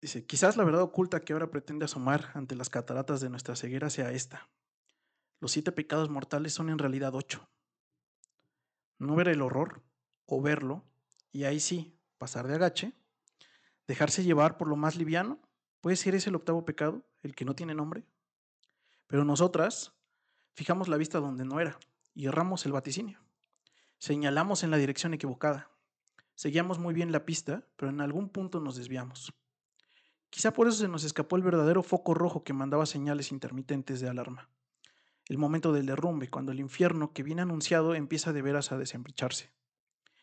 Dice, 0.00 0.26
quizás 0.26 0.56
la 0.56 0.64
verdad 0.64 0.82
oculta 0.82 1.20
que 1.20 1.32
ahora 1.34 1.50
pretende 1.52 1.84
asomar 1.84 2.30
ante 2.34 2.56
las 2.56 2.68
cataratas 2.68 3.20
de 3.20 3.30
nuestra 3.30 3.54
ceguera 3.54 3.90
sea 3.90 4.10
esta. 4.10 4.48
Los 5.38 5.52
siete 5.52 5.70
pecados 5.70 6.10
mortales 6.10 6.52
son 6.52 6.68
en 6.68 6.78
realidad 6.78 7.14
ocho. 7.14 7.48
No 8.98 9.14
ver 9.14 9.28
el 9.28 9.40
horror, 9.40 9.82
o 10.26 10.42
verlo, 10.42 10.84
y 11.30 11.44
ahí 11.44 11.60
sí, 11.60 11.96
pasar 12.18 12.48
de 12.48 12.54
agache, 12.56 12.92
dejarse 13.86 14.24
llevar 14.24 14.56
por 14.58 14.66
lo 14.68 14.74
más 14.76 14.96
liviano, 14.96 15.38
puede 15.84 15.96
ser 15.96 16.14
ese 16.14 16.30
el 16.30 16.36
octavo 16.36 16.64
pecado, 16.64 17.04
el 17.22 17.34
que 17.34 17.44
no 17.44 17.54
tiene 17.54 17.74
nombre. 17.74 18.06
Pero 19.06 19.22
nosotras 19.22 19.92
fijamos 20.54 20.88
la 20.88 20.96
vista 20.96 21.20
donde 21.20 21.44
no 21.44 21.60
era, 21.60 21.78
y 22.14 22.24
erramos 22.24 22.64
el 22.64 22.72
vaticinio. 22.72 23.20
Señalamos 23.98 24.62
en 24.62 24.70
la 24.70 24.78
dirección 24.78 25.12
equivocada. 25.12 25.70
Seguíamos 26.36 26.78
muy 26.78 26.94
bien 26.94 27.12
la 27.12 27.26
pista, 27.26 27.66
pero 27.76 27.90
en 27.90 28.00
algún 28.00 28.30
punto 28.30 28.60
nos 28.60 28.76
desviamos. 28.76 29.34
Quizá 30.30 30.54
por 30.54 30.68
eso 30.68 30.78
se 30.78 30.88
nos 30.88 31.04
escapó 31.04 31.36
el 31.36 31.42
verdadero 31.42 31.82
foco 31.82 32.14
rojo 32.14 32.44
que 32.44 32.54
mandaba 32.54 32.86
señales 32.86 33.30
intermitentes 33.30 34.00
de 34.00 34.08
alarma. 34.08 34.48
El 35.26 35.36
momento 35.36 35.74
del 35.74 35.84
derrumbe, 35.84 36.30
cuando 36.30 36.52
el 36.52 36.60
infierno 36.60 37.12
que 37.12 37.22
viene 37.22 37.42
anunciado 37.42 37.94
empieza 37.94 38.32
de 38.32 38.40
veras 38.40 38.72
a 38.72 38.78
desembricharse. 38.78 39.52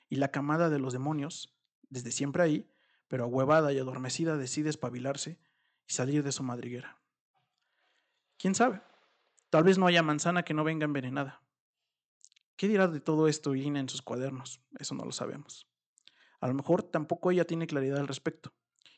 Y 0.09 0.15
la 0.15 0.31
camada 0.31 0.71
de 0.71 0.79
los 0.79 0.91
demonios, 0.91 1.55
desde 1.87 2.11
siempre 2.11 2.41
ahí, 2.41 2.73
pero 3.07 3.25
ahuevada 3.25 3.71
y 3.73 3.77
adormecida, 3.77 4.37
decide 4.37 4.71
espabilarse 4.71 5.39
salir 5.91 6.23
de 6.23 6.31
su 6.31 6.43
madriguera. 6.43 6.99
¿Quién 8.37 8.55
sabe? 8.55 8.81
Tal 9.49 9.63
vez 9.63 9.77
no 9.77 9.87
haya 9.87 10.01
manzana 10.01 10.43
que 10.43 10.53
no 10.53 10.63
venga 10.63 10.85
envenenada. 10.85 11.43
¿Qué 12.55 12.67
dirá 12.67 12.87
de 12.87 12.99
todo 12.99 13.27
esto 13.27 13.55
Irina 13.55 13.79
en 13.79 13.89
sus 13.89 14.01
cuadernos? 14.01 14.61
Eso 14.79 14.95
no 14.95 15.03
lo 15.03 15.11
sabemos. 15.11 15.67
A 16.39 16.47
lo 16.47 16.53
mejor 16.53 16.83
tampoco 16.83 17.31
ella 17.31 17.45
tiene 17.45 17.67
claridad 17.67 17.99
al 17.99 18.07
respecto 18.07 18.53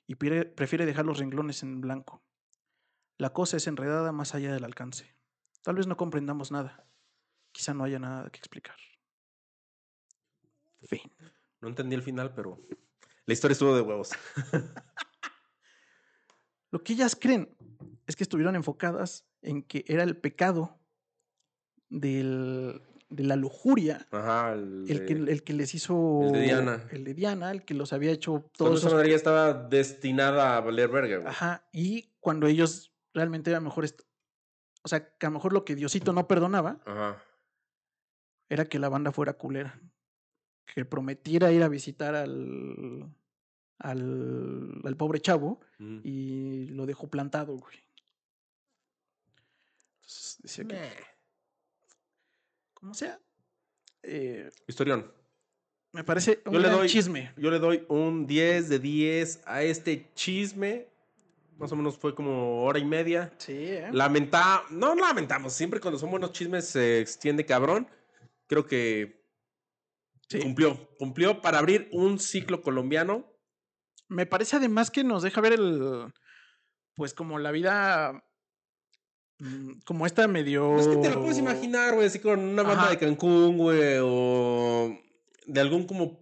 y 0.08 0.16
prefiere 0.16 0.86
dejar 0.86 1.06
los 1.06 1.18
renglones 1.18 1.64
en 1.64 1.82
blanco. 1.82 2.24
La 3.18 3.32
cosa 3.32 3.58
es 3.58 3.68
enredada 3.68 4.12
más 4.12 4.36
allá 4.36 4.54
del 4.54 4.64
alcance. 4.64 5.16
Tal 5.62 5.76
vez 5.76 5.88
no 5.88 5.98
comprendamos 5.98 6.52
nada. 6.52 6.86
Quizá 7.52 7.74
no 7.74 7.84
haya 7.84 8.00
nada 8.00 8.30
que 8.30 8.38
explicar. 8.38 8.76
Fin. 10.84 11.12
No 11.62 11.70
entendí 11.70 11.96
el 11.96 12.02
final, 12.02 12.34
pero 12.34 12.60
la 13.26 13.34
historia 13.34 13.54
estuvo 13.54 13.76
de 13.76 13.82
huevos. 13.82 14.12
Lo 16.74 16.84
que 16.84 16.94
ellas 16.94 17.16
creen 17.16 17.56
es 18.08 18.16
que 18.16 18.24
estuvieron 18.24 18.56
enfocadas 18.56 19.28
en 19.44 19.62
que 19.62 19.86
era 19.88 20.02
el 20.02 20.18
pecado 20.18 20.80
del- 21.90 22.82
de 23.12 23.24
la 23.24 23.36
lujuria 23.36 24.08
Ajá. 24.10 24.54
El, 24.54 24.86
el 24.90 25.06
que, 25.06 25.14
el 25.14 25.44
que 25.44 25.54
les 25.54 25.76
hizo. 25.76 26.22
el 26.24 26.32
de 26.32 26.42
Diana. 26.42 26.88
El 26.90 27.04
de 27.04 27.14
Diana, 27.14 27.52
el 27.52 27.64
que 27.64 27.76
los 27.76 27.94
había 27.94 28.10
hecho 28.12 28.50
todos 28.58 28.80
esa 28.84 28.90
madre 28.96 29.12
ya 29.12 29.16
estaba 29.16 29.54
destinada 29.54 30.58
a 30.58 30.62
valer 30.62 30.90
verga, 30.90 31.18
güey. 31.18 31.28
Ajá, 31.28 31.68
y 31.72 32.10
cuando 32.20 32.48
ellos 32.48 32.92
realmente 33.14 33.52
a 33.52 33.60
lo 33.60 33.66
mejor, 33.66 33.86
o 34.82 34.88
sea, 34.88 35.16
que 35.16 35.28
a 35.28 35.30
lo 35.30 35.36
mejor 35.36 35.54
lo 35.54 35.64
que 35.64 35.76
Diosito 35.76 36.12
no 36.12 36.28
perdonaba 36.28 36.80
Ajá. 36.88 37.24
era 38.50 38.66
que 38.66 38.80
la 38.80 38.90
banda 38.90 39.12
fuera 39.12 39.34
culera, 39.34 39.80
que 40.74 40.84
prometiera 40.86 41.52
ir 41.52 41.62
a 41.62 41.68
visitar 41.68 42.16
al, 42.16 43.14
al, 43.84 44.82
al 44.84 44.98
pobre 44.98 45.20
chavo 45.22 45.60
Mm. 45.80 46.00
y 46.04 46.68
lo 46.70 46.86
dejó 46.86 47.08
plantado, 47.10 47.58
güey. 47.58 47.76
Entonces, 49.98 50.38
decía 50.42 50.66
que, 50.68 50.74
Meh. 50.74 50.94
como 52.74 52.94
sea, 52.94 53.20
eh, 54.04 54.50
Historión. 54.68 55.12
me 55.92 56.04
parece 56.04 56.42
un 56.46 56.54
Yo 56.54 56.60
le 56.60 56.70
doy- 56.70 56.88
chisme. 56.88 57.34
Yo 57.38 57.52
le 57.52 57.60
doy 57.60 57.86
un 57.90 58.26
10 58.28 58.70
de 58.70 58.80
10 58.80 59.42
a 59.46 59.64
este 59.64 60.12
chisme. 60.14 60.88
Más 61.58 61.72
o 61.72 61.76
menos 61.76 61.98
fue 61.98 62.16
como 62.16 62.64
hora 62.64 62.80
y 62.80 62.86
media. 62.86 63.32
Sí, 63.38 63.54
¿eh? 63.54 63.90
Lamenta, 63.92 64.64
no 64.72 64.96
lamentamos, 64.96 65.54
siempre 65.54 65.80
cuando 65.80 66.00
son 66.00 66.10
buenos 66.10 66.32
chismes 66.32 66.66
se 66.68 67.00
extiende 67.00 67.46
cabrón. 67.46 67.88
Creo 68.48 68.66
que 68.66 69.22
Sí. 70.28 70.40
cumplió, 70.40 70.90
cumplió 70.98 71.42
para 71.42 71.60
abrir 71.60 71.90
un 71.92 72.18
ciclo 72.20 72.62
colombiano. 72.62 73.26
Me 74.14 74.26
parece 74.26 74.56
además 74.58 74.92
que 74.92 75.04
nos 75.04 75.24
deja 75.24 75.42
ver 75.42 75.54
el. 75.54 76.14
Pues 76.96 77.14
como 77.14 77.40
la 77.40 77.52
vida. 77.52 78.24
mm, 79.40 79.80
Como 79.86 80.06
esta 80.06 80.28
medio. 80.28 80.78
Es 80.80 80.88
que 80.88 80.98
te 80.98 81.10
lo 81.10 81.22
puedes 81.22 81.38
imaginar, 81.40 81.96
güey, 81.96 82.08
así 82.08 82.20
con 82.20 82.40
una 82.40 82.64
banda 82.64 82.84
Ajá. 82.84 82.92
de 82.92 82.98
Cancún, 83.00 83.58
güey, 83.58 83.98
o 84.02 84.98
de 85.48 85.60
algún 85.62 85.86
como 85.86 86.20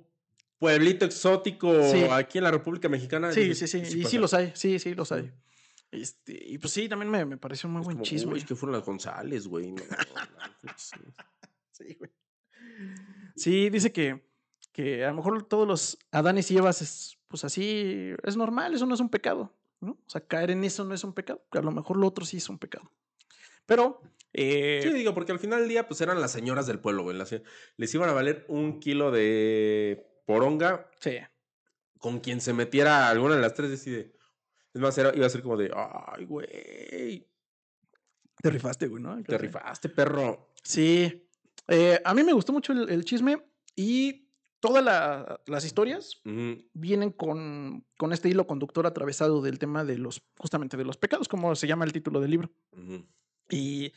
pueblito 0.57 1.05
exótico 1.05 1.73
Sí. 1.91 2.03
aquí 2.11 2.37
en 2.37 2.43
la 2.45 2.51
República 2.51 2.87
Mexicana. 2.87 3.31
Sí, 3.33 3.53
sí, 3.55 3.67
sí. 3.67 3.79
y 3.79 4.05
sí 4.05 4.17
los 4.17 4.33
hay. 4.33 4.51
Sí, 4.55 4.79
sí 4.79 4.93
los 4.93 5.11
hay. 5.11 5.31
Este, 5.91 6.39
y 6.47 6.57
pues 6.57 6.71
sí, 6.71 6.87
también 6.87 7.11
me, 7.11 7.25
me 7.25 7.37
pareció 7.37 7.67
un 7.67 7.73
muy 7.73 7.81
Es 7.81 7.85
buen 7.85 7.97
como, 7.97 8.05
chisme. 8.05 8.31
"Uy, 8.33 8.39
es 8.39 8.45
que 8.45 8.55
fueron 8.55 8.77
las 8.77 8.85
González, 8.85 9.47
güey. 9.47 9.71
no. 9.73 9.81
Sí, 11.71 11.95
güey. 11.97 12.11
Sí, 13.35 13.69
dice 13.69 13.91
que, 13.91 14.23
que 14.71 15.03
a 15.03 15.09
lo 15.09 15.15
mejor 15.15 15.43
todos 15.47 15.67
los 15.67 15.97
Adanes 16.11 16.49
y 16.51 16.57
Evas 16.57 16.81
es, 16.81 17.17
pues 17.31 17.43
así, 17.45 18.11
es 18.23 18.37
normal, 18.37 18.75
eso 18.75 18.85
no 18.85 18.93
es 18.93 18.99
un 18.99 19.09
pecado, 19.09 19.51
¿no? 19.79 19.93
O 20.05 20.09
sea, 20.09 20.21
caer 20.21 20.51
en 20.51 20.63
eso 20.63 20.83
no 20.85 20.93
es 20.93 21.03
un 21.03 21.13
pecado, 21.13 21.43
que 21.51 21.57
a 21.57 21.61
lo 21.63 21.71
mejor 21.71 21.97
lo 21.97 22.05
otro 22.05 22.25
sí 22.25 22.37
es 22.37 22.47
un 22.49 22.59
pecado. 22.59 22.91
Pero, 23.65 24.01
eh, 24.33 24.81
Sí, 24.83 24.91
digo, 24.91 25.13
porque 25.13 25.31
al 25.31 25.39
final 25.39 25.61
del 25.61 25.69
día, 25.69 25.87
pues 25.87 26.01
eran 26.01 26.19
las 26.21 26.31
señoras 26.31 26.67
del 26.67 26.79
pueblo, 26.79 27.03
güey. 27.03 27.17
las- 27.17 27.33
les 27.77 27.95
iban 27.95 28.09
a 28.09 28.13
valer 28.13 28.45
un 28.49 28.79
kilo 28.79 29.09
de 29.11 30.05
poronga 30.25 30.89
sí, 30.99 31.17
con 31.97 32.19
quien 32.19 32.41
se 32.41 32.53
metiera 32.53 33.09
alguna 33.09 33.35
de 33.35 33.41
las 33.41 33.53
tres 33.53 33.69
decide. 33.71 34.13
Es 34.73 34.81
más, 34.81 34.97
era- 34.97 35.15
iba 35.15 35.25
a 35.25 35.29
ser 35.29 35.41
como 35.41 35.57
de, 35.57 35.71
ay, 35.73 36.25
güey, 36.25 37.27
te 38.41 38.49
rifaste, 38.49 38.87
güey, 38.87 39.01
¿no? 39.03 39.21
te 39.23 39.37
rifaste, 39.37 39.89
perro. 39.89 40.49
Sí, 40.63 41.27
eh, 41.67 42.01
a 42.03 42.13
mí 42.13 42.23
me 42.23 42.33
gustó 42.33 42.51
mucho 42.53 42.73
el, 42.73 42.89
el 42.89 43.05
chisme 43.05 43.41
y 43.75 44.27
todas 44.61 44.83
la- 44.83 45.41
las 45.47 45.65
historias 45.65 46.21
vienen 46.73 47.11
con, 47.11 47.85
con 47.97 48.13
este 48.13 48.29
hilo 48.29 48.47
conductor 48.47 48.87
atravesado 48.87 49.41
del 49.41 49.59
tema 49.59 49.83
de 49.83 49.97
los, 49.97 50.21
justamente 50.37 50.77
de 50.77 50.85
los 50.85 50.95
pecados, 50.97 51.27
como 51.27 51.53
se 51.55 51.67
llama 51.67 51.83
el 51.83 51.91
título 51.91 52.21
del 52.21 52.31
libro. 52.31 52.49
Y 53.49 53.91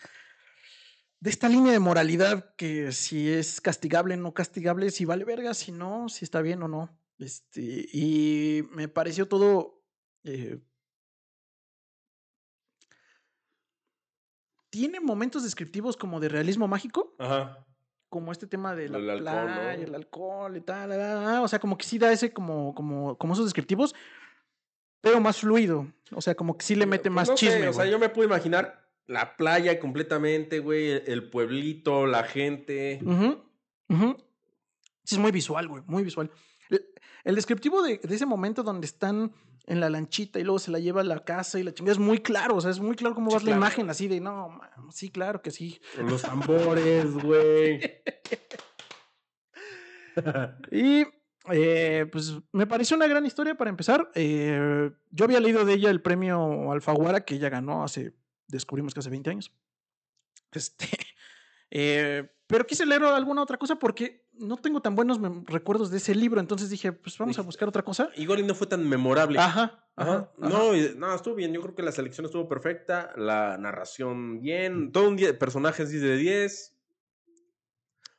de 1.20 1.30
esta 1.30 1.48
línea 1.48 1.70
de 1.72 1.78
moralidad 1.78 2.54
que 2.56 2.90
si 2.92 3.30
es 3.30 3.60
castigable, 3.60 4.16
no 4.16 4.34
castigable, 4.34 4.90
si 4.90 5.04
vale 5.04 5.24
verga, 5.24 5.54
si 5.54 5.70
no, 5.70 6.08
si 6.08 6.24
está 6.24 6.42
bien 6.42 6.62
o 6.62 6.68
no. 6.68 6.90
Este, 7.18 7.60
y 7.92 8.64
me 8.72 8.88
pareció 8.88 9.28
todo. 9.28 9.82
eh, 10.24 10.58
tiene 14.70 14.98
momentos 15.00 15.44
descriptivos 15.44 15.96
como 15.96 16.18
de 16.18 16.28
realismo 16.28 16.66
mágico, 16.66 17.14
Ajá. 17.18 17.64
Como 18.14 18.30
este 18.30 18.46
tema 18.46 18.76
de 18.76 18.88
la 18.88 18.98
El 18.98 19.10
alcohol, 19.10 19.50
¿no? 19.56 19.70
el 19.70 19.92
alcohol 19.96 20.56
y 20.56 20.60
tal, 20.60 20.88
la, 20.88 20.96
la, 20.96 21.14
la, 21.20 21.42
o 21.42 21.48
sea, 21.48 21.58
como 21.58 21.76
que 21.76 21.84
sí 21.84 21.98
da 21.98 22.12
ese 22.12 22.32
como, 22.32 22.72
como, 22.72 23.18
como 23.18 23.32
esos 23.32 23.44
descriptivos, 23.46 23.92
pero 25.00 25.20
más 25.20 25.38
fluido, 25.40 25.88
o 26.12 26.20
sea, 26.20 26.36
como 26.36 26.56
que 26.56 26.64
sí 26.64 26.76
le 26.76 26.86
mete 26.86 27.10
Pues 27.10 27.14
más 27.14 27.28
no 27.30 27.36
sé, 27.36 27.46
chisme. 27.48 27.66
o 27.66 27.72
sea, 27.72 27.86
yo 27.86 27.98
me 27.98 28.08
puedo 28.10 28.28
imaginar 28.28 28.88
la 29.08 29.36
playa 29.36 29.80
completamente, 29.80 30.60
güey, 30.60 30.92
el- 31.10 31.28
pueblito, 31.28 32.06
la 32.06 32.22
gente. 32.22 33.00
Sí, 35.02 35.16
es 35.16 35.18
muy 35.18 35.32
visual, 35.32 35.66
güey, 35.66 35.82
muy 35.88 36.04
visual. 36.04 36.30
El, 37.24 37.34
descriptivo 37.34 37.82
de, 37.82 37.98
de 37.98 38.14
ese 38.14 38.26
momento 38.26 38.62
donde 38.62 38.86
están 38.86 39.32
en 39.66 39.80
la 39.80 39.88
lanchita 39.88 40.38
y 40.38 40.44
luego 40.44 40.58
se 40.58 40.70
la 40.70 40.78
lleva 40.78 41.00
a 41.00 41.04
la 41.04 41.24
casa 41.24 41.58
y 41.58 41.62
la 41.62 41.72
chingada 41.72 41.92
es 41.92 41.98
muy 41.98 42.18
claro, 42.18 42.56
o 42.56 42.60
sea, 42.60 42.70
es 42.70 42.80
muy 42.80 42.96
claro 42.96 43.14
cómo 43.14 43.30
Sí, 43.30 43.34
vas 43.34 43.42
claro. 43.44 43.58
la 43.58 43.66
imagen 43.66 43.90
así 43.90 44.08
de, 44.08 44.20
no, 44.20 44.60
sí, 44.90 45.10
claro 45.10 45.40
que 45.42 45.50
sí. 45.50 45.80
Los 45.98 46.22
tambores, 46.22 47.12
güey. 47.14 47.80
Y 50.70 51.04
eh, 51.50 52.06
pues 52.12 52.34
me 52.52 52.68
pareció 52.68 52.96
una 52.96 53.08
gran 53.08 53.26
historia 53.26 53.56
para 53.56 53.70
empezar. 53.70 54.12
Eh, 54.14 54.90
yo 55.10 55.24
había 55.24 55.40
leído 55.40 55.64
de 55.64 55.74
ella 55.74 55.90
el 55.90 56.00
premio 56.00 56.70
Alfaguara 56.70 57.24
que 57.24 57.34
ella 57.34 57.48
ganó 57.48 57.82
hace, 57.82 58.14
descubrimos 58.46 58.94
que 58.94 59.00
hace 59.00 59.10
20 59.10 59.30
años. 59.30 59.52
Este, 60.52 60.86
eh, 61.70 62.30
pero 62.46 62.66
quise 62.66 62.86
leer 62.86 63.02
alguna 63.02 63.42
otra 63.42 63.58
cosa 63.58 63.76
porque 63.76 64.23
no 64.38 64.56
tengo 64.56 64.80
tan 64.80 64.94
buenos 64.96 65.18
recuerdos 65.46 65.90
de 65.90 65.98
ese 65.98 66.14
libro, 66.14 66.40
entonces 66.40 66.70
dije, 66.70 66.92
pues 66.92 67.16
vamos 67.18 67.38
a 67.38 67.42
buscar 67.42 67.68
otra 67.68 67.82
cosa. 67.82 68.10
Igual 68.16 68.40
y 68.40 68.42
no 68.44 68.54
fue 68.54 68.66
tan 68.66 68.88
memorable. 68.88 69.38
Ajá, 69.38 69.84
Ajá. 69.96 70.30
No, 70.38 70.72
no, 70.96 71.14
estuvo 71.14 71.34
bien. 71.36 71.52
Yo 71.52 71.60
creo 71.62 71.74
que 71.74 71.82
la 71.82 71.92
selección 71.92 72.26
estuvo 72.26 72.48
perfecta. 72.48 73.12
La 73.16 73.56
narración 73.58 74.40
bien. 74.40 74.90
Todo 74.90 75.08
un 75.08 75.16
día, 75.16 75.38
personajes 75.38 75.90
10 75.90 76.02
de 76.02 76.16
10. 76.16 76.70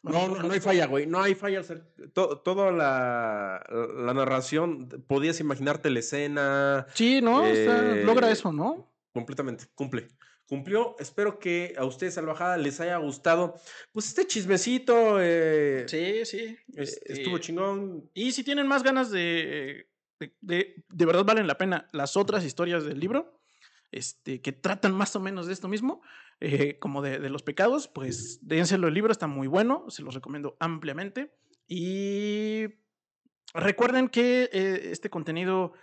No, 0.03 0.27
no, 0.27 0.43
no 0.43 0.53
hay 0.53 0.59
falla, 0.59 0.85
güey. 0.85 1.07
No 1.07 1.19
hay 1.21 1.33
falla. 1.35 1.57
al 1.59 1.65
ser- 1.65 1.91
to- 2.13 2.37
Toda 2.39 2.71
la, 2.71 3.65
la 3.97 4.13
narración, 4.13 4.87
podías 5.07 5.39
imaginarte 5.39 5.89
la 5.89 5.99
escena 5.99 6.85
Sí, 6.93 7.21
¿no? 7.21 7.43
Está- 7.45 7.97
Eh, 7.97 8.03
logra 8.03 8.29
eso, 8.31 8.53
¿no? 8.53 8.91
completamente. 9.13 9.65
Cumple. 9.75 10.07
Cumplió. 10.47 10.95
Espero 10.99 11.39
que 11.39 11.73
a 11.77 11.85
ustedes, 11.85 12.13
Salvajada, 12.13 12.57
les 12.57 12.79
haya 12.79 12.97
gustado. 12.97 13.55
Pues 13.91 14.07
este 14.07 14.27
chismecito. 14.27 15.17
eh, 15.21 15.85
Sí, 15.87 16.25
sí. 16.25 16.37
eh, 16.39 16.57
este, 16.75 17.13
Estuvo 17.13 17.37
chingón. 17.39 18.09
Y 18.13 18.31
si 18.31 18.43
tienen 18.43 18.67
más 18.67 18.83
ganas 18.83 19.09
de, 19.11 19.89
de, 20.19 20.35
de, 20.41 20.83
de 20.87 21.05
verdad 21.05 21.25
valen 21.25 21.47
la 21.47 21.57
pena 21.57 21.87
las 21.93 22.15
otras 22.15 22.43
historias 22.45 22.85
del 22.85 22.99
libro, 22.99 23.41
este, 23.91 24.41
que 24.41 24.51
tratan 24.51 24.93
más 24.93 25.15
o 25.15 25.19
menos 25.19 25.47
de 25.47 25.53
esto 25.53 25.67
mismo, 25.67 26.01
eh, 26.39 26.77
como 26.79 27.01
de, 27.01 27.17
de 27.19 27.29
los 27.29 27.43
pecados, 27.43 27.87
pues 27.87 28.39
dénselo 28.41 28.87
el 28.87 28.93
libro, 28.93 29.11
está 29.11 29.25
muy 29.27 29.47
bueno, 29.47 29.85
se 29.89 30.03
los 30.03 30.13
recomiendo 30.13 30.57
ampliamente. 30.59 31.33
Y 31.67 32.65
recuerden 33.53 34.09
que 34.09 34.49
eh, 34.51 34.89
este 34.91 35.09
contenido 35.09 35.73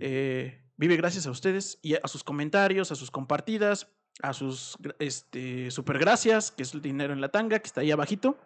eh, 0.00 0.64
vive 0.76 0.96
gracias 0.96 1.26
a 1.26 1.30
ustedes 1.30 1.78
y 1.82 1.94
a 1.94 2.08
sus 2.08 2.24
comentarios, 2.24 2.90
a 2.90 2.96
sus 2.96 3.10
compartidas, 3.10 3.92
a 4.22 4.32
sus 4.32 4.76
este, 4.98 5.70
super 5.70 5.98
gracias, 5.98 6.50
que 6.50 6.62
es 6.62 6.74
el 6.74 6.82
dinero 6.82 7.12
en 7.12 7.20
la 7.20 7.28
tanga, 7.28 7.58
que 7.58 7.66
está 7.66 7.80
ahí 7.82 7.90
abajito. 7.90 8.38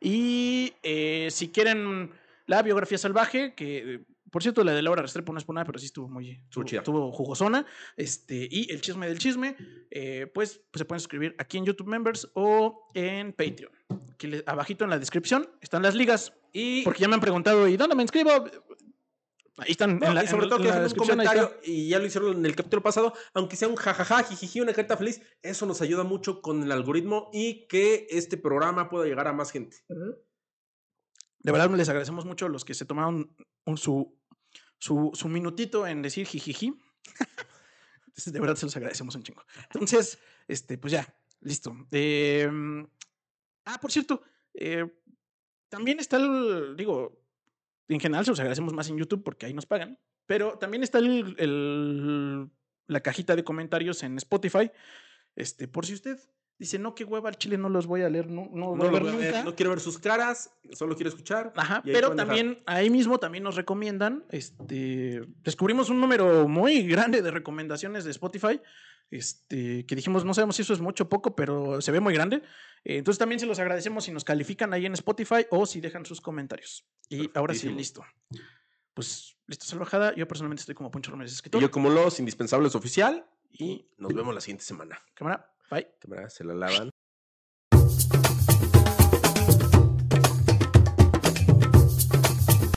Y 0.00 0.74
eh, 0.82 1.28
si 1.30 1.48
quieren 1.48 2.10
la 2.46 2.62
biografía 2.62 2.98
salvaje, 2.98 3.54
que 3.54 4.04
por 4.30 4.42
cierto 4.42 4.64
la 4.64 4.74
de 4.74 4.82
Laura 4.82 5.02
Restrepo 5.02 5.32
no 5.32 5.38
es 5.38 5.44
por 5.44 5.54
nada, 5.54 5.64
pero 5.64 5.78
sí 5.78 5.86
estuvo 5.86 6.08
muy 6.08 6.30
estuvo, 6.30 6.64
estuvo 6.66 7.12
jugosona. 7.12 7.64
Este, 7.96 8.46
y 8.50 8.70
el 8.70 8.80
chisme 8.80 9.08
del 9.08 9.18
chisme, 9.18 9.56
eh, 9.90 10.30
pues, 10.32 10.60
pues 10.70 10.80
se 10.80 10.84
pueden 10.84 11.00
suscribir 11.00 11.34
aquí 11.38 11.58
en 11.58 11.64
YouTube 11.64 11.88
Members 11.88 12.30
o 12.34 12.90
en 12.94 13.32
Patreon. 13.32 13.72
Aquí 14.12 14.30
abajito 14.46 14.84
en 14.84 14.90
la 14.90 14.98
descripción 14.98 15.48
están 15.60 15.82
las 15.82 15.94
ligas. 15.94 16.32
Y, 16.52 16.82
Porque 16.84 17.00
ya 17.00 17.08
me 17.08 17.14
han 17.14 17.20
preguntado, 17.20 17.68
¿y 17.68 17.76
dónde 17.76 17.96
me 17.96 18.02
inscribo? 18.02 18.30
Ahí 19.58 19.70
están 19.70 19.98
no, 19.98 20.06
en 20.08 20.14
la, 20.14 20.24
y 20.24 20.26
sobre 20.26 20.44
en- 20.44 20.50
todo 20.50 20.58
que 20.60 20.66
dejen 20.66 20.84
un 20.84 20.90
comentario, 20.94 21.60
y 21.64 21.88
ya 21.88 21.98
lo 21.98 22.04
hicieron 22.06 22.36
en 22.36 22.44
el 22.46 22.54
capítulo 22.54 22.82
pasado, 22.82 23.14
aunque 23.32 23.56
sea 23.56 23.68
un 23.68 23.76
jajaja, 23.76 24.22
jijiji, 24.24 24.60
una 24.60 24.74
carta 24.74 24.96
feliz, 24.98 25.22
eso 25.42 25.64
nos 25.64 25.80
ayuda 25.80 26.04
mucho 26.04 26.42
con 26.42 26.62
el 26.62 26.70
algoritmo 26.72 27.30
y 27.32 27.66
que 27.66 28.06
este 28.10 28.36
programa 28.36 28.90
pueda 28.90 29.06
llegar 29.06 29.26
a 29.28 29.32
más 29.32 29.50
gente. 29.50 29.78
De 31.38 31.52
verdad 31.52 31.70
les 31.70 31.88
agradecemos 31.88 32.24
mucho 32.26 32.46
a 32.46 32.48
los 32.50 32.64
que 32.66 32.74
se 32.74 32.84
tomaron 32.84 33.34
un- 33.64 33.78
su, 33.78 34.18
su, 34.78 35.10
su 35.14 35.28
minutito 35.28 35.86
en 35.86 36.02
decir 36.02 36.26
jijiji. 36.26 36.74
De 38.26 38.40
verdad 38.40 38.56
se 38.56 38.66
los 38.66 38.76
agradecemos 38.76 39.14
un 39.14 39.22
chingo. 39.22 39.42
Entonces, 39.72 40.18
este, 40.48 40.76
pues 40.78 40.92
ya, 40.92 41.14
listo. 41.40 41.74
Eh, 41.92 42.48
ah, 43.66 43.78
por 43.80 43.92
cierto, 43.92 44.22
eh, 44.54 44.86
también 45.68 46.00
está 46.00 46.16
el, 46.16 46.74
digo, 46.76 47.25
en 47.94 48.00
general 48.00 48.24
se 48.24 48.30
los 48.30 48.40
agradecemos 48.40 48.72
más 48.72 48.88
en 48.88 48.98
YouTube 48.98 49.22
porque 49.22 49.46
ahí 49.46 49.54
nos 49.54 49.66
pagan, 49.66 49.98
pero 50.26 50.58
también 50.58 50.82
está 50.82 51.00
la 51.00 53.00
cajita 53.00 53.36
de 53.36 53.44
comentarios 53.44 54.02
en 54.02 54.16
Spotify. 54.18 54.70
Este, 55.34 55.68
por 55.68 55.86
si 55.86 55.94
usted 55.94 56.18
dice, 56.58 56.78
no, 56.78 56.94
qué 56.94 57.04
hueva, 57.04 57.28
al 57.28 57.36
chile 57.36 57.58
no 57.58 57.68
los 57.68 57.86
voy 57.86 58.02
a 58.02 58.08
leer, 58.08 58.28
no, 58.28 58.48
no, 58.52 58.74
No, 58.74 58.76
voy 58.76 58.86
a 58.86 58.90
lo 58.90 58.92
ver 58.92 59.02
voy 59.02 59.12
a 59.12 59.16
ver, 59.16 59.26
nunca. 59.34 59.44
no 59.44 59.54
quiero 59.54 59.70
ver 59.70 59.80
sus 59.80 59.98
caras, 59.98 60.50
solo 60.72 60.94
quiero 60.94 61.10
escuchar. 61.10 61.52
Ajá, 61.56 61.82
pero 61.84 62.10
dejar. 62.10 62.16
también 62.16 62.62
ahí 62.66 62.90
mismo 62.90 63.18
también 63.18 63.44
nos 63.44 63.56
recomiendan, 63.56 64.24
este, 64.30 65.22
descubrimos 65.42 65.90
un 65.90 66.00
número 66.00 66.48
muy 66.48 66.86
grande 66.86 67.22
de 67.22 67.30
recomendaciones 67.30 68.04
de 68.04 68.10
Spotify, 68.10 68.60
este, 69.10 69.86
que 69.86 69.94
dijimos, 69.94 70.24
no 70.24 70.34
sabemos 70.34 70.56
si 70.56 70.62
eso 70.62 70.72
es 70.72 70.80
mucho 70.80 71.04
o 71.04 71.08
poco, 71.08 71.36
pero 71.36 71.80
se 71.80 71.92
ve 71.92 72.00
muy 72.00 72.12
grande. 72.12 72.42
Eh, 72.84 72.98
entonces 72.98 73.18
también 73.18 73.38
se 73.38 73.46
los 73.46 73.58
agradecemos 73.58 74.04
si 74.04 74.10
nos 74.12 74.24
califican 74.24 74.72
ahí 74.72 74.86
en 74.86 74.94
Spotify 74.94 75.46
o 75.50 75.64
si 75.66 75.80
dejan 75.80 76.04
sus 76.04 76.20
comentarios. 76.20 76.84
Y 77.08 77.30
ahora 77.34 77.54
sí, 77.54 77.68
listo. 77.68 78.04
Pues, 78.94 79.36
listo, 79.46 79.64
salvajada. 79.66 80.14
Yo 80.14 80.26
personalmente 80.26 80.62
estoy 80.62 80.74
como 80.74 80.90
Poncho 80.90 81.10
Ramírez 81.10 81.40
Y 81.44 81.60
yo 81.60 81.70
como 81.70 81.90
los 81.90 82.18
indispensables 82.18 82.74
oficial 82.74 83.26
y 83.52 83.86
nos 83.98 84.12
vemos 84.12 84.34
la 84.34 84.40
siguiente 84.40 84.64
semana. 84.64 85.00
cámara, 85.14 85.54
bye. 85.70 85.86
Cámara, 86.00 86.30
se 86.30 86.44
la 86.44 86.54
lavan. 86.54 86.90